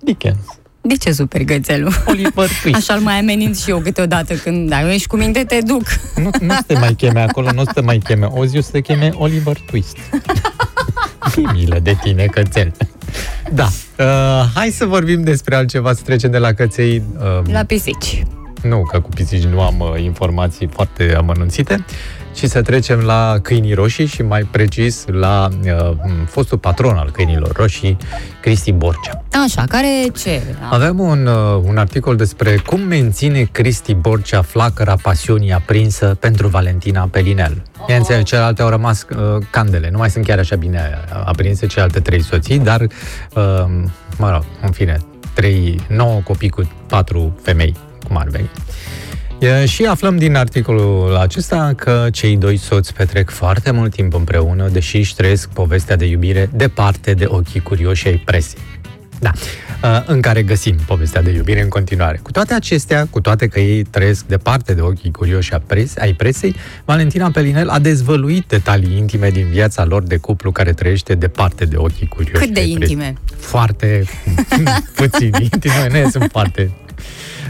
Dickens. 0.00 0.38
De 0.80 0.96
ce 0.96 1.12
super 1.12 1.44
cățelul? 1.44 1.92
Oliver 2.06 2.48
Twist. 2.62 2.76
Așa-l 2.76 3.00
mai 3.00 3.18
ameninț 3.18 3.62
și 3.62 3.70
eu 3.70 3.78
câteodată 3.78 4.34
când 4.34 4.68
dacă 4.68 4.88
ești 4.88 5.06
cu 5.06 5.16
minte, 5.16 5.44
te 5.44 5.60
duc. 5.60 5.82
Nu, 6.16 6.30
nu 6.40 6.54
să 6.54 6.62
te 6.66 6.78
mai 6.78 6.94
cheme 6.94 7.20
acolo, 7.20 7.52
nu 7.52 7.64
să 7.64 7.70
te 7.74 7.80
mai 7.80 7.98
cheme. 7.98 8.26
O 8.26 8.44
zi 8.44 8.58
o 8.58 8.60
să 8.60 8.70
te 8.70 8.80
cheme 8.80 9.10
Oliver 9.14 9.56
Twist. 9.66 9.96
Fii 11.20 11.48
milă 11.52 11.78
de 11.78 11.96
tine, 12.02 12.26
cățel. 12.26 12.72
Da. 13.52 13.68
Uh, 13.98 14.50
hai 14.54 14.70
să 14.70 14.86
vorbim 14.86 15.22
despre 15.22 15.54
altceva, 15.54 15.92
să 15.92 16.02
trecem 16.04 16.30
de 16.30 16.38
la 16.38 16.52
căței. 16.52 17.02
Uh, 17.16 17.52
La 17.52 17.64
pisici. 17.64 18.24
Nu, 18.62 18.82
că 18.90 19.00
cu 19.00 19.08
pisici 19.08 19.44
nu 19.44 19.60
am 19.60 19.80
uh, 19.80 20.02
informații 20.02 20.68
foarte 20.72 21.14
amănunțite. 21.16 21.84
Și 22.34 22.46
să 22.46 22.62
trecem 22.62 22.98
la 22.98 23.38
câinii 23.42 23.74
roșii 23.74 24.06
și 24.06 24.22
mai 24.22 24.42
precis 24.42 25.04
la 25.06 25.48
uh, 25.64 25.96
fostul 26.26 26.58
patron 26.58 26.96
al 26.96 27.10
câinilor 27.10 27.52
roșii, 27.52 27.96
Cristi 28.40 28.72
Borcea. 28.72 29.24
Așa, 29.44 29.64
care 29.68 29.88
ce? 30.16 30.42
Avem 30.70 30.98
un, 30.98 31.26
uh, 31.26 31.62
un 31.64 31.76
articol 31.76 32.16
despre 32.16 32.56
cum 32.66 32.80
menține 32.80 33.48
Cristi 33.52 33.94
Borcea 33.94 34.42
flacăra 34.42 34.96
pasiunii 35.02 35.52
aprinsă 35.52 36.16
pentru 36.20 36.48
Valentina 36.48 37.08
Pelinel. 37.10 37.62
Bineînțeles, 37.86 38.24
celelalte 38.24 38.62
au 38.62 38.68
rămas 38.68 39.06
uh, 39.10 39.18
candele, 39.50 39.88
nu 39.90 39.98
mai 39.98 40.10
sunt 40.10 40.24
chiar 40.24 40.38
așa 40.38 40.56
bine 40.56 40.98
aprinse 41.24 41.66
celelalte 41.66 42.00
trei 42.00 42.22
soții, 42.22 42.58
dar, 42.58 42.80
uh, 42.80 43.64
mă 44.18 44.30
rog, 44.30 44.44
în 44.62 44.70
fine, 44.70 44.98
trei, 45.34 45.80
nouă 45.88 46.20
copii 46.24 46.48
cu 46.48 46.70
patru 46.86 47.38
femei, 47.42 47.76
cum 48.06 48.16
ar 48.16 48.28
veni. 48.28 48.50
E, 49.42 49.66
Și 49.66 49.84
aflăm 49.84 50.16
din 50.16 50.34
articolul 50.34 51.16
acesta 51.16 51.72
că 51.76 52.08
cei 52.12 52.36
doi 52.36 52.56
soți 52.56 52.94
petrec 52.94 53.30
foarte 53.30 53.70
mult 53.70 53.92
timp 53.94 54.14
împreună, 54.14 54.68
deși 54.68 54.96
își 54.96 55.14
trăiesc 55.14 55.48
povestea 55.48 55.96
de 55.96 56.04
iubire 56.04 56.50
departe 56.54 57.14
de 57.14 57.24
ochii 57.28 57.60
curioși 57.60 58.06
ai 58.06 58.16
presei. 58.16 58.60
Da, 59.18 59.30
uh, 59.82 60.02
în 60.06 60.20
care 60.20 60.42
găsim 60.42 60.76
povestea 60.86 61.22
de 61.22 61.30
iubire 61.30 61.62
în 61.62 61.68
continuare. 61.68 62.20
Cu 62.22 62.30
toate 62.30 62.54
acestea, 62.54 63.06
cu 63.10 63.20
toate 63.20 63.46
că 63.46 63.60
ei 63.60 63.82
trăiesc 63.82 64.24
departe 64.26 64.74
de 64.74 64.80
ochii 64.80 65.10
curioși 65.10 65.52
a 65.54 65.58
pres- 65.66 65.96
ai 65.98 66.12
presei, 66.12 66.54
Valentina 66.84 67.30
Pelinel 67.30 67.68
a 67.68 67.78
dezvăluit 67.78 68.44
detalii 68.48 68.96
intime 68.96 69.30
din 69.30 69.46
viața 69.50 69.84
lor 69.84 70.02
de 70.02 70.16
cuplu 70.16 70.52
care 70.52 70.72
trăiește 70.72 71.14
departe 71.14 71.64
de 71.64 71.76
ochii 71.76 72.06
curioși 72.06 72.44
Cât 72.44 72.54
de 72.54 72.60
ai 72.60 72.74
presei. 72.74 72.94
intime? 72.96 73.14
Foarte 73.36 74.04
puțin 74.96 75.32
intime, 75.40 76.02
nu 76.02 76.10
sunt 76.10 76.28
foarte... 76.30 76.70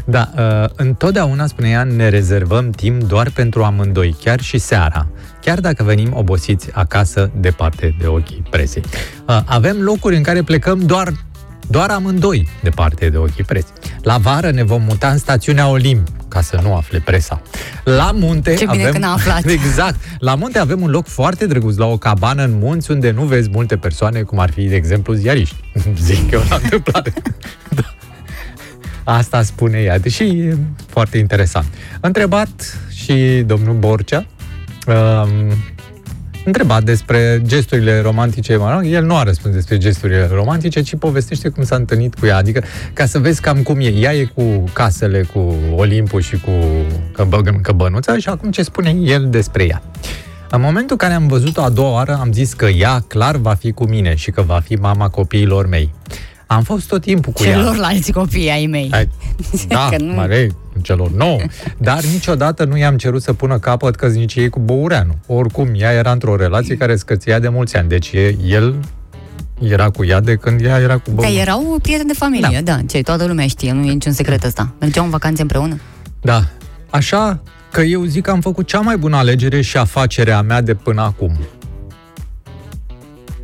Da, 0.05 0.31
uh, 0.37 0.69
întotdeauna, 0.77 1.47
spune 1.47 1.69
ea, 1.69 1.83
ne 1.83 2.09
rezervăm 2.09 2.71
timp 2.71 3.03
doar 3.03 3.31
pentru 3.31 3.63
amândoi, 3.63 4.17
chiar 4.25 4.41
și 4.41 4.59
seara, 4.59 5.07
chiar 5.41 5.61
dacă 5.61 5.83
venim 5.83 6.13
obosiți 6.15 6.69
acasă 6.73 7.31
departe 7.41 7.95
de 8.01 8.07
ochii 8.07 8.43
presei. 8.51 8.83
Uh, 9.29 9.41
avem 9.45 9.81
locuri 9.81 10.17
în 10.17 10.23
care 10.23 10.43
plecăm 10.43 10.79
doar 10.79 11.13
doar 11.69 11.91
amândoi 11.91 12.49
departe 12.63 13.09
de 13.09 13.17
ochii 13.17 13.45
presei. 13.45 13.73
La 14.03 14.19
vară 14.19 14.51
ne 14.51 14.63
vom 14.63 14.83
muta 14.83 15.09
în 15.09 15.19
stațiunea 15.19 15.69
Olimp, 15.69 16.09
ca 16.29 16.41
să 16.41 16.61
nu 16.63 16.75
afle 16.75 16.99
presa. 16.99 17.43
La 17.85 18.11
munte 18.15 18.55
Ce 18.55 18.67
bine 18.71 18.83
avem... 18.83 18.93
că 18.93 18.99
n-a 18.99 19.13
aflat. 19.13 19.47
Exact. 19.59 19.97
La 20.19 20.35
munte 20.35 20.59
avem 20.59 20.83
un 20.83 20.91
loc 20.91 21.07
foarte 21.07 21.47
drăguț, 21.47 21.77
la 21.77 21.87
o 21.87 21.97
cabană 21.97 22.45
în 22.45 22.59
munți, 22.59 22.91
unde 22.91 23.11
nu 23.11 23.25
vezi 23.25 23.49
multe 23.53 23.77
persoane, 23.77 24.23
cum 24.23 24.39
ar 24.39 24.51
fi, 24.51 24.63
de 24.63 24.75
exemplu, 24.75 25.13
ziariști. 25.13 25.57
Zic 26.07 26.31
eu 26.31 26.43
la 26.49 26.57
întâmplare. 26.63 27.13
da. 27.77 27.95
Asta 29.05 29.43
spune 29.43 29.79
ea, 29.79 29.99
deși 29.99 30.23
e 30.23 30.57
foarte 30.87 31.19
interesant. 31.19 31.67
Întrebat 32.01 32.79
și 32.91 33.43
domnul 33.47 33.75
Borcea, 33.75 34.27
um, 34.87 35.53
întrebat 36.45 36.83
despre 36.83 37.43
gesturile 37.47 38.01
romantice, 38.01 38.57
mă 38.57 38.73
rog, 38.73 38.87
el 38.87 39.05
nu 39.05 39.17
a 39.17 39.23
răspuns 39.23 39.55
despre 39.55 39.79
gesturile 39.79 40.29
romantice, 40.33 40.81
ci 40.81 40.97
povestește 40.97 41.49
cum 41.49 41.65
s-a 41.65 41.77
întâlnit 41.77 42.15
cu 42.15 42.27
ea, 42.27 42.37
adică 42.37 42.63
ca 42.93 43.07
să 43.07 43.19
vezi 43.19 43.41
cam 43.41 43.63
cum 43.63 43.81
e. 43.81 43.89
Ea 43.89 44.15
e 44.15 44.25
cu 44.25 44.65
casele, 44.73 45.23
cu 45.23 45.55
Olimpul 45.77 46.21
și 46.21 46.37
cu 46.41 46.51
căbă- 47.13 47.61
căbănuța 47.63 48.19
și 48.19 48.29
acum 48.29 48.51
ce 48.51 48.63
spune 48.63 48.97
el 49.05 49.27
despre 49.31 49.65
ea. 49.65 49.83
În 50.51 50.61
momentul 50.61 50.91
în 50.91 50.97
care 50.97 51.13
am 51.13 51.27
văzut-o 51.27 51.63
a 51.63 51.69
doua 51.69 51.91
oară, 51.91 52.19
am 52.21 52.33
zis 52.33 52.53
că 52.53 52.67
ea 52.67 53.05
clar 53.09 53.37
va 53.37 53.55
fi 53.55 53.73
cu 53.73 53.85
mine 53.85 54.15
și 54.15 54.31
că 54.31 54.43
va 54.43 54.61
fi 54.65 54.75
mama 54.75 55.09
copiilor 55.09 55.67
mei. 55.67 55.95
Am 56.47 56.63
fost 56.63 56.89
tot 56.89 57.01
timpul 57.01 57.33
cu 57.33 57.45
ea. 57.45 57.57
Celorlalți 57.57 58.13
copii 58.13 58.51
ai 58.51 58.67
mei. 58.67 58.89
Ai, 58.93 59.09
da, 59.69 59.89
Că 59.91 60.03
nu- 60.03 60.15
mare, 60.15 60.51
celor 60.83 61.11
nouă. 61.11 61.39
Dar 61.79 62.03
niciodată 62.13 62.65
nu 62.65 62.77
i-am 62.79 62.97
cerut 62.97 63.23
să 63.23 63.33
pună 63.33 63.59
capăt 63.59 63.97
căsniciei 63.97 64.49
cu 64.49 64.59
Băureanu. 64.59 65.15
Oricum, 65.27 65.69
ea 65.77 65.93
era 65.93 66.11
într-o 66.13 66.37
relație 66.37 66.77
care 66.77 66.97
scăția 66.97 67.39
de 67.39 67.49
mulți 67.49 67.77
ani. 67.77 67.89
Deci 67.89 68.11
e, 68.13 68.37
el 68.47 68.75
era 69.61 69.91
cu 69.91 70.05
ea 70.05 70.21
de 70.21 70.35
când 70.37 70.61
ea 70.65 70.79
era 70.79 70.95
cu 70.95 71.03
Da, 71.07 71.13
Băureanu. 71.13 71.39
erau 71.41 71.79
prieteni 71.83 72.09
de 72.09 72.15
familie, 72.19 72.61
da. 72.65 72.73
da. 72.75 72.81
Ce, 72.89 73.03
toată 73.03 73.25
lumea 73.27 73.47
știe, 73.47 73.73
nu 73.73 73.85
e 73.85 73.93
niciun 73.93 74.13
secret 74.13 74.45
ăsta. 74.45 74.73
Mergeau 74.81 75.05
în 75.05 75.11
vacanțe 75.11 75.43
împreună? 75.43 75.81
Da. 76.21 76.43
Așa 76.91 77.43
că 77.71 77.81
eu 77.81 78.05
zic 78.05 78.23
că 78.23 78.31
am 78.31 78.41
făcut 78.41 78.67
cea 78.67 78.81
mai 78.81 78.97
bună 78.97 79.17
alegere 79.17 79.61
și 79.61 79.77
afacerea 79.77 80.43
mea 80.43 80.61
de 80.61 80.75
până 80.75 81.03
acum. 81.03 81.39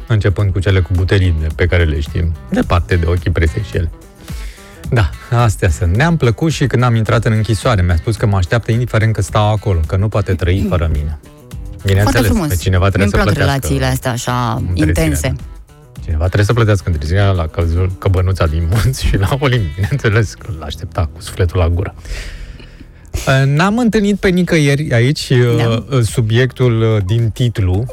Începând 0.08 0.52
cu 0.52 0.58
cele 0.58 0.80
cu 0.80 0.90
buteline 0.92 1.46
pe 1.54 1.66
care 1.66 1.84
le 1.84 2.00
știm, 2.00 2.34
departe 2.50 2.96
de 2.96 3.06
ochii 3.06 3.30
presei 3.30 3.62
și 3.70 3.76
ele. 3.76 3.90
Da, 4.90 5.10
astea 5.30 5.68
sunt. 5.68 5.96
Ne-am 5.96 6.16
plăcut 6.16 6.52
și 6.52 6.66
când 6.66 6.82
am 6.82 6.94
intrat 6.94 7.24
în 7.24 7.32
închisoare, 7.32 7.82
mi-a 7.82 7.96
spus 7.96 8.16
că 8.16 8.26
mă 8.26 8.36
așteaptă 8.36 8.72
indiferent 8.72 9.12
că 9.14 9.22
stau 9.22 9.52
acolo, 9.52 9.80
că 9.86 9.96
nu 9.96 10.08
poate 10.08 10.34
trăi 10.34 10.66
fără 10.68 10.88
mine. 10.92 11.18
Foarte 11.20 11.86
Bineînțeles, 11.86 12.26
frumos. 12.26 12.48
că 12.48 12.54
cineva 12.54 12.88
trebuie 12.88 13.08
Mi-mi 13.10 13.10
să 13.10 13.16
plac 13.22 13.34
plătească. 13.34 13.66
relațiile 13.66 13.84
astea 13.92 14.10
așa 14.10 14.52
întreținerea. 14.68 15.04
intense. 15.04 15.34
Cineva 16.04 16.24
trebuie 16.24 16.44
să 16.44 16.52
plătească 16.52 16.90
întreținerea 16.90 17.30
la 17.30 17.46
căzul, 17.46 17.92
căbănuța 17.98 18.46
din 18.46 18.68
munți 18.70 19.04
și 19.04 19.16
la 19.16 19.36
Olimp. 19.40 19.74
Bineînțeles 19.74 20.34
că 20.34 20.52
l-aștepta 20.58 21.10
cu 21.12 21.20
sufletul 21.20 21.58
la 21.58 21.68
gură. 21.68 21.94
Uh, 23.12 23.42
N-am 23.46 23.78
întâlnit 23.78 24.18
pe 24.20 24.28
nicăieri 24.28 24.92
aici 24.92 25.32
Da. 25.56 25.84
da. 25.90 26.00
subiectul 26.02 26.82
uh, 26.82 27.02
din 27.06 27.30
titlu, 27.30 27.84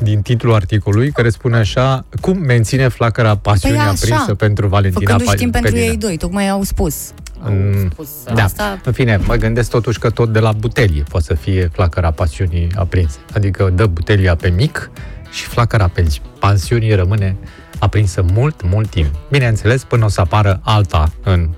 din 0.00 0.22
titlul 0.22 0.54
articolului, 0.54 1.10
care 1.10 1.28
spune 1.30 1.56
așa, 1.56 2.04
cum 2.20 2.38
menține 2.38 2.88
flacăra 2.88 3.36
pasiunii 3.36 3.78
Păi 3.78 3.86
așa, 3.86 3.96
aprinsă 4.02 4.34
pentru 4.34 4.66
Valentina 4.66 5.10
Făcându-și 5.10 5.36
timp 5.36 5.52
pentru 5.52 5.70
Pelină. 5.72 5.90
ei 5.90 5.96
doi, 5.98 6.16
tocmai 6.16 6.48
au 6.48 6.62
spus. 6.62 6.96
Au 7.44 7.52
Mm, 7.52 7.90
spus 7.90 8.08
Da, 8.34 8.42
asta. 8.44 8.80
în 8.84 8.92
fine, 8.92 9.16
mă 9.26 9.34
gândesc 9.34 9.70
totuși 9.70 9.98
că 9.98 10.10
tot 10.10 10.32
de 10.32 10.38
la 10.38 10.52
butelie 10.52 11.02
poate 11.08 11.26
să 11.26 11.34
fie 11.34 11.70
flacăra 11.72 12.10
pasiunii 12.10 12.68
aprinsă. 12.74 13.18
Adică 13.34 13.72
dă 13.74 13.86
butelia 13.86 14.34
pe 14.36 14.48
mic 14.48 14.90
și 15.30 15.42
flacăra 15.44 15.88
pe 15.88 16.06
pasiunii 16.38 16.94
rămâne 16.94 17.36
aprinsă 17.78 18.24
mult, 18.32 18.62
mult 18.64 18.90
timp. 18.90 19.08
Bineînțeles, 19.30 19.84
până 19.84 20.04
o 20.04 20.08
să 20.08 20.20
apară 20.20 20.60
alta 20.62 21.12
în 21.22 21.48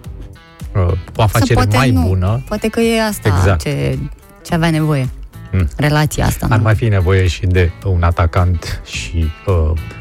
uh, 0.75 0.93
o 1.17 1.23
afacere 1.23 1.55
poate 1.55 1.77
mai 1.77 1.91
nu. 1.91 2.07
bună, 2.07 2.43
Poate 2.49 2.69
că 2.69 2.81
e 2.81 3.03
asta 3.05 3.29
Exact. 3.29 3.61
ce, 3.63 3.99
ce 4.45 4.55
avea 4.55 4.71
nevoie. 4.71 5.09
Mm. 5.53 5.69
Relația 5.77 6.27
asta. 6.27 6.47
ar 6.51 6.57
nu? 6.57 6.63
mai 6.63 6.75
fi 6.75 6.85
nevoie 6.89 7.27
și 7.27 7.47
de 7.47 7.71
un 7.85 8.03
atacant 8.03 8.81
și 8.87 9.31
uh, 9.47 9.55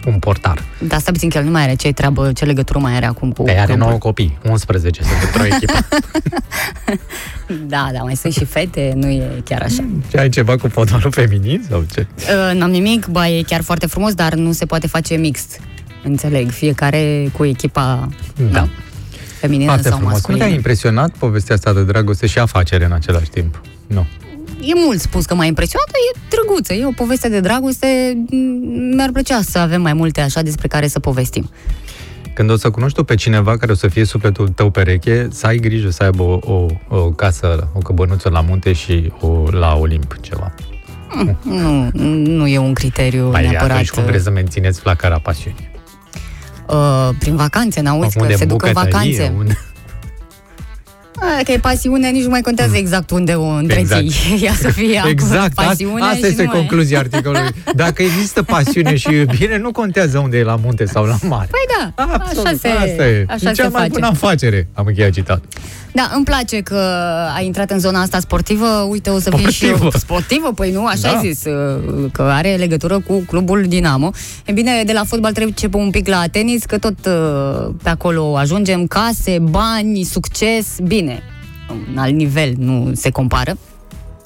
un 0.06 0.20
portar. 0.20 0.64
Dar 0.80 1.00
stai 1.00 1.14
puțin 1.14 1.30
că 1.30 1.38
el 1.38 1.44
nu 1.44 1.52
mai 1.52 1.62
are 1.64 1.76
ce 1.76 1.92
treabă, 1.92 2.32
ce 2.32 2.46
legătură 2.46 2.80
mai 2.80 2.96
are 2.96 3.06
acum 3.06 3.32
cu 3.32 3.44
De 3.44 3.52
are 3.52 3.66
câmpul. 3.66 3.88
9 3.88 3.98
copii, 3.98 4.38
11 4.50 5.02
sunt 5.04 5.16
într-o 5.24 5.46
echipă. 5.56 5.74
Da, 7.68 7.90
da, 7.94 8.00
mai 8.00 8.16
sunt 8.16 8.34
și 8.34 8.46
fete, 8.46 8.94
nu 8.96 9.08
e 9.10 9.42
chiar 9.46 9.62
așa. 9.62 9.84
Ce 10.10 10.18
ai 10.18 10.30
ceva 10.30 10.58
cu 10.58 10.68
fotbalul 10.68 11.12
feminin 11.12 11.66
sau 11.70 11.86
ce? 11.94 12.08
Uh, 12.18 12.58
N-am 12.58 12.70
nimic, 12.70 13.06
ba, 13.08 13.28
e 13.30 13.42
chiar 13.42 13.62
foarte 13.62 13.88
frumos, 13.88 14.14
dar 14.14 14.34
nu 14.34 14.52
se 14.52 14.66
poate 14.66 14.88
face 14.88 15.16
mixt. 15.16 15.60
înțeleg, 16.04 16.50
fiecare 16.50 17.30
cu 17.38 17.46
echipa 17.46 18.10
Da. 18.52 18.60
nu? 18.62 18.68
feminină 19.40 19.66
Foarte 19.72 19.88
sau 19.90 19.98
frumos. 19.98 20.14
Cum 20.14 20.22
te-a 20.22 20.34
masculină. 20.34 20.56
impresionat 20.56 21.10
povestea 21.18 21.56
asta 21.56 21.74
de 21.74 21.84
dragoste 21.84 22.28
și 22.28 22.40
afacere 22.40 22.86
în 22.86 22.92
același 22.92 23.30
timp? 23.30 23.62
Nu. 23.88 24.06
E 24.68 24.72
mult 24.86 25.00
spus 25.00 25.26
că 25.26 25.36
m-a 25.36 25.46
impresionat, 25.46 25.86
dar 25.88 25.96
e 26.14 26.20
drăguță, 26.30 26.74
e 26.74 26.86
o 26.86 26.92
poveste 27.04 27.30
de 27.30 27.40
dragoste, 27.40 27.88
m- 28.26 28.94
mi-ar 28.96 29.10
plăcea 29.12 29.42
să 29.42 29.58
avem 29.60 29.82
mai 29.82 29.94
multe 29.94 30.22
așa 30.22 30.42
despre 30.42 30.68
care 30.68 30.88
să 30.88 31.00
povestim. 31.00 31.50
Când 32.34 32.50
o 32.50 32.56
să 32.58 32.70
cunoști 32.70 32.98
tu 32.98 33.04
pe 33.04 33.16
cineva 33.16 33.58
care 33.58 33.72
o 33.72 33.76
să 33.76 33.88
fie 33.88 34.04
sufletul 34.06 34.48
tău 34.50 34.70
pereche, 34.70 35.28
să 35.32 35.46
ai 35.48 35.58
grijă 35.58 35.90
să 35.90 36.04
aibă 36.04 36.24
o, 36.24 36.40
o, 36.54 36.66
o 36.90 37.12
casă, 37.12 37.68
o 37.74 37.80
căbănuță 37.80 38.30
la 38.30 38.42
munte 38.42 38.74
și 38.74 39.12
o, 39.20 39.28
la 39.52 39.76
Olimp 39.76 40.18
ceva. 40.22 40.54
Nu, 41.42 41.90
nu 42.14 42.48
e 42.48 42.58
un 42.58 42.74
criteriu 42.74 43.30
Mai 43.30 43.42
neapărat. 43.48 43.72
atunci 43.72 43.90
cum 43.90 44.04
vreți 44.04 44.24
să 44.24 44.30
mențineți 44.30 44.80
flacăra 44.80 45.20
pasiunii? 45.20 45.70
uh, 46.70 47.10
prin 47.20 47.36
vacanțe, 47.36 47.82
n-auzi 47.82 48.16
că 48.16 48.22
Unde 48.22 48.36
se 48.36 48.46
duc 48.46 48.64
în 48.66 48.72
bucătărie, 48.72 48.92
vacanțe. 49.18 49.34
Unde... 49.38 49.58
A, 51.20 51.44
că 51.44 51.52
e 51.52 51.58
pasiune, 51.58 52.10
nici 52.10 52.24
nu 52.24 52.30
mai 52.30 52.42
contează 52.42 52.76
exact 52.76 53.10
unde 53.12 53.34
o 53.34 53.46
întreții. 53.48 54.06
Exact. 54.06 54.42
Ea 54.44 54.54
să 54.54 54.68
fie 54.70 54.98
acolo 54.98 55.12
Exact, 55.12 55.54
pasiune 55.54 56.02
asta 56.02 56.16
și 56.16 56.26
este 56.26 56.44
nu 56.44 56.50
mai- 56.52 56.58
concluzia 56.58 57.00
articolului. 57.00 57.50
Dacă 57.76 58.02
există 58.04 58.44
pasiune 58.44 58.96
și 58.96 59.14
iubire, 59.14 59.58
nu 59.58 59.72
contează 59.72 60.18
unde 60.20 60.38
e 60.38 60.44
la 60.44 60.56
munte 60.56 60.86
sau 60.86 61.06
la 61.06 61.18
mare. 61.28 61.48
Păi 61.52 61.76
da, 61.96 62.04
Absolut, 62.14 62.46
așa 62.46 62.56
se, 62.62 62.68
asta 62.68 63.08
e. 63.08 63.26
așa 63.30 63.50
e 63.50 63.54
cea 63.54 63.64
se 63.64 63.70
mai 63.70 63.72
face. 63.82 63.90
bună 63.90 64.08
afacere. 64.08 64.68
Am 64.74 64.86
încheiat 64.88 65.12
citat. 65.12 65.44
Da, 65.96 66.12
îmi 66.16 66.24
place 66.26 66.62
că 66.62 66.80
ai 67.36 67.46
intrat 67.46 67.72
în 67.72 67.80
zona 67.80 68.02
asta 68.02 68.20
sportivă. 68.20 68.66
Uite, 68.90 69.10
o 69.10 69.20
să 69.20 69.32
fie 69.36 69.50
și 69.50 69.66
eu 69.66 69.76
Sportivă. 69.76 69.98
sportivă, 69.98 70.52
păi 70.56 70.72
nu, 70.72 70.86
așa 70.86 71.12
Da. 71.12 71.18
ai 71.18 71.34
zis, 71.34 71.46
uh, 71.46 72.10
că 72.12 72.22
are 72.22 72.56
legătură 72.56 73.00
cu 73.00 73.24
clubul 73.28 73.64
Dinamo. 73.68 74.12
E 74.46 74.52
bine, 74.52 74.84
de 74.86 74.94
la 74.94 75.04
fotbal 75.04 75.32
trebuie 75.32 75.54
un 75.74 75.90
pic 75.90 76.08
la 76.08 76.24
tenis, 76.32 76.64
că 76.66 76.78
tot 76.78 76.96
uh, 77.06 77.74
pe 77.84 77.90
acolo 77.90 78.38
ajungem, 78.38 78.88
case, 78.88 79.38
bani, 79.42 80.04
succes, 80.04 80.68
bine, 80.84 81.20
un 81.92 81.98
alt 81.98 82.14
nivel, 82.14 82.54
nu 82.58 82.92
se 82.96 83.10
compară. 83.10 83.58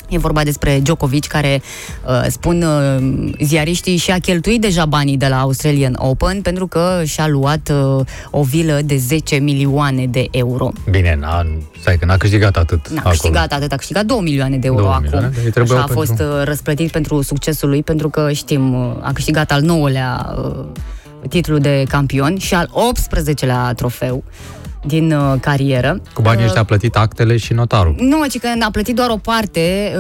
E 0.09 0.17
vorba 0.17 0.43
despre 0.43 0.79
Djokovic, 0.79 1.25
care, 1.27 1.61
uh, 2.07 2.21
spun 2.29 2.61
uh, 2.61 3.31
ziariștii, 3.43 3.97
și-a 3.97 4.17
cheltuit 4.19 4.61
deja 4.61 4.85
banii 4.85 5.17
de 5.17 5.27
la 5.27 5.39
Australian 5.39 5.95
Open 5.97 6.41
pentru 6.41 6.67
că 6.67 7.01
și-a 7.05 7.27
luat 7.27 7.71
uh, 7.97 8.05
o 8.31 8.43
vilă 8.43 8.79
de 8.85 8.95
10 8.97 9.35
milioane 9.35 10.05
de 10.05 10.27
euro. 10.31 10.71
Bine, 10.89 11.17
n-a, 11.19 11.45
stai 11.81 11.97
că 11.97 12.05
n-a 12.05 12.17
câștigat 12.17 12.57
atât 12.57 12.87
N-a 12.89 12.95
acolo. 12.99 13.09
câștigat 13.11 13.51
atât, 13.53 13.71
a 13.71 13.75
câștigat 13.75 14.05
2 14.05 14.19
milioane 14.21 14.57
de 14.57 14.67
euro 14.67 14.81
2 14.81 14.89
acum. 14.91 15.03
milioane, 15.03 15.29
dar 15.35 15.43
îi 15.45 15.51
trebuiau 15.51 15.77
Așa 15.77 15.91
a 15.91 15.93
pentru- 15.93 16.05
fost 16.15 16.21
uh, 16.21 16.43
răsplătit 16.43 16.91
pentru 16.91 17.21
succesul 17.21 17.69
lui, 17.69 17.83
pentru 17.83 18.09
că 18.09 18.31
știm, 18.31 18.73
uh, 18.73 18.95
a 19.01 19.11
câștigat 19.13 19.51
al 19.51 19.61
9-lea 19.63 20.35
uh, 20.45 20.65
titlul 21.29 21.59
de 21.59 21.83
campion 21.89 22.37
și 22.37 22.53
al 22.53 22.69
18-lea 22.69 23.73
trofeu 23.75 24.23
din 24.85 25.11
uh, 25.11 25.33
carieră. 25.41 26.01
Cu 26.13 26.21
banii 26.21 26.39
Uh, 26.39 26.45
ăștia 26.45 26.61
a 26.61 26.65
plătit 26.65 26.95
actele 26.95 27.37
și 27.37 27.53
notarul. 27.53 27.95
Nu, 27.99 28.25
ci 28.27 28.39
că 28.39 28.47
a 28.65 28.71
plătit 28.71 28.95
doar 28.95 29.09
o 29.09 29.17
parte, 29.17 29.91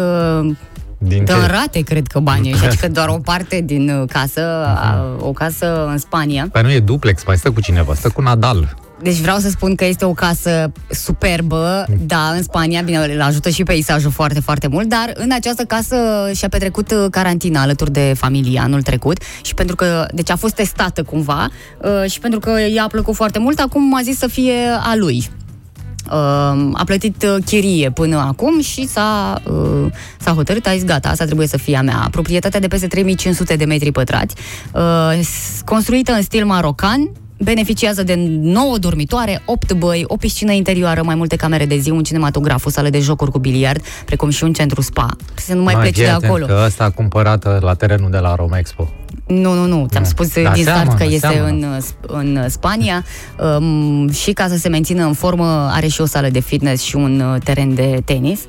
uh, 0.41 0.51
Din 0.97 1.25
Dă 1.25 1.33
ce? 1.33 1.39
în 1.39 1.47
rate, 1.47 1.79
cred 1.79 2.07
că 2.07 2.19
banii 2.19 2.51
ăștia, 2.51 2.67
adică 2.69 2.89
doar 2.89 3.07
o 3.07 3.17
parte 3.23 3.61
din 3.61 3.89
uh, 3.89 4.07
casă, 4.11 4.41
a, 4.65 5.15
o 5.19 5.31
casă 5.31 5.85
în 5.87 5.97
Spania. 5.97 6.47
Păi 6.51 6.61
nu 6.61 6.71
e 6.71 6.79
duplex, 6.79 7.23
mai 7.25 7.37
stă 7.37 7.51
cu 7.51 7.61
cineva, 7.61 7.93
stă 7.93 8.09
cu 8.09 8.21
Nadal. 8.21 8.75
Deci 9.01 9.15
vreau 9.19 9.37
să 9.37 9.49
spun 9.49 9.75
că 9.75 9.85
este 9.85 10.05
o 10.05 10.13
casă 10.13 10.71
superbă, 10.89 11.85
da, 12.05 12.31
în 12.35 12.43
Spania, 12.43 12.81
bine, 12.81 12.97
îl 12.97 13.21
ajută 13.21 13.49
și 13.49 13.63
peisajul 13.63 14.11
foarte, 14.11 14.39
foarte 14.39 14.67
mult, 14.67 14.87
dar 14.89 15.11
în 15.13 15.31
această 15.31 15.63
casă 15.63 15.95
și-a 16.35 16.49
petrecut 16.49 16.91
uh, 16.91 17.05
carantina 17.11 17.61
alături 17.61 17.91
de 17.91 18.13
familie 18.17 18.59
anul 18.59 18.81
trecut 18.81 19.21
și 19.41 19.53
pentru 19.53 19.75
că, 19.75 20.05
deci 20.13 20.29
a 20.31 20.35
fost 20.35 20.53
testată 20.55 21.03
cumva 21.03 21.47
uh, 21.81 22.09
și 22.11 22.19
pentru 22.19 22.39
că 22.39 22.51
i-a 22.73 22.87
plăcut 22.91 23.15
foarte 23.15 23.39
mult, 23.39 23.59
acum 23.59 23.95
a 23.95 24.01
zis 24.01 24.17
să 24.17 24.27
fie 24.27 24.53
a 24.81 24.95
lui. 24.95 25.29
Uh, 26.05 26.15
a 26.73 26.81
plătit 26.85 27.23
uh, 27.23 27.43
chirie 27.45 27.91
până 27.91 28.17
acum 28.17 28.61
și 28.61 28.87
s-a, 28.87 29.41
uh, 29.51 29.91
s-a 30.19 30.31
hotărât, 30.31 30.65
a 30.67 30.73
zis 30.73 30.83
gata, 30.83 31.09
asta 31.09 31.25
trebuie 31.25 31.47
să 31.47 31.57
fie 31.57 31.77
a 31.77 31.81
mea. 31.81 32.07
Proprietatea 32.11 32.59
de 32.59 32.67
peste 32.67 32.87
3500 32.87 33.55
de 33.55 33.65
metri 33.65 33.91
pătrați, 33.91 34.35
uh, 34.73 35.19
s- 35.23 35.61
construită 35.65 36.11
în 36.11 36.21
stil 36.21 36.45
marocan, 36.45 37.09
beneficiază 37.39 38.03
de 38.03 38.15
9 38.41 38.77
dormitoare, 38.77 39.41
8 39.45 39.73
băi, 39.73 40.03
o 40.07 40.15
piscină 40.15 40.51
interioară, 40.51 41.03
mai 41.03 41.15
multe 41.15 41.35
camere 41.35 41.65
de 41.65 41.77
zi, 41.77 41.89
un 41.89 42.03
cinematograf, 42.03 42.65
o 42.65 42.69
sală 42.69 42.89
de 42.89 42.99
jocuri 42.99 43.31
cu 43.31 43.39
biliard, 43.39 43.81
precum 44.05 44.29
și 44.29 44.43
un 44.43 44.53
centru 44.53 44.81
spa. 44.81 45.07
Să 45.35 45.53
nu 45.53 45.63
mai 45.63 45.75
pleci 45.75 45.93
fii 45.93 46.03
de 46.03 46.09
atent 46.09 46.23
acolo. 46.23 46.45
Că 46.45 46.61
ăsta 46.65 46.83
a 46.83 46.89
cumpărat 46.89 47.45
uh, 47.45 47.57
la 47.59 47.73
terenul 47.73 48.11
de 48.11 48.17
la 48.17 48.35
Roma 48.35 48.57
Expo. 48.57 48.89
Nu, 49.27 49.53
nu, 49.53 49.65
nu. 49.65 49.85
Ți-am 49.89 50.03
Nu. 50.03 50.09
spus 50.09 50.33
Da, 50.33 50.51
din 50.51 50.63
start 50.63 50.77
seamănă, 50.77 50.97
că 50.97 51.03
este 51.03 51.27
seamănă. 51.31 51.49
în, 51.49 51.63
uh, 51.63 51.83
în 52.07 52.49
Spania 52.49 53.05
um, 53.57 54.11
și 54.11 54.31
ca 54.31 54.47
să 54.47 54.57
se 54.57 54.69
mențină 54.69 55.03
în 55.05 55.13
formă 55.13 55.69
are 55.71 55.87
și 55.87 56.01
o 56.01 56.05
sală 56.05 56.29
de 56.29 56.39
fitness 56.39 56.83
și 56.83 56.95
un 56.95 57.19
uh, 57.19 57.41
teren 57.43 57.73
de 57.73 58.01
tenis. 58.05 58.39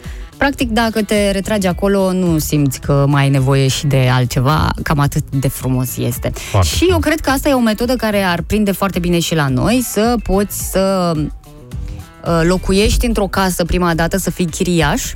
Practic, 0.41 0.71
dacă 0.71 1.03
te 1.03 1.31
retragi 1.31 1.67
acolo, 1.67 2.13
nu 2.13 2.39
simți 2.39 2.81
că 2.81 3.05
mai 3.09 3.23
ai 3.23 3.29
nevoie 3.29 3.69
și 3.69 3.87
de 3.87 4.09
altceva, 4.13 4.71
cam 4.83 4.99
atât 4.99 5.25
de 5.31 5.49
frumos 5.49 5.97
este. 5.97 6.31
Foarte 6.35 6.69
și 6.69 6.87
eu 6.91 6.99
cred 6.99 7.21
că 7.21 7.31
asta 7.31 7.49
e 7.49 7.53
o 7.53 7.61
metodă 7.61 7.95
care 7.95 8.23
ar 8.23 8.43
prinde 8.43 8.73
foarte 8.73 8.99
bine 8.99 9.19
și 9.19 9.35
la 9.35 9.49
noi, 9.49 9.81
să 9.83 10.15
poți 10.23 10.71
să 10.71 11.13
uh, 11.17 12.41
locuiești 12.43 13.07
într-o 13.07 13.27
casă 13.27 13.65
prima 13.65 13.95
dată, 13.95 14.17
să 14.17 14.31
fii 14.31 14.47
chiriaș, 14.47 15.15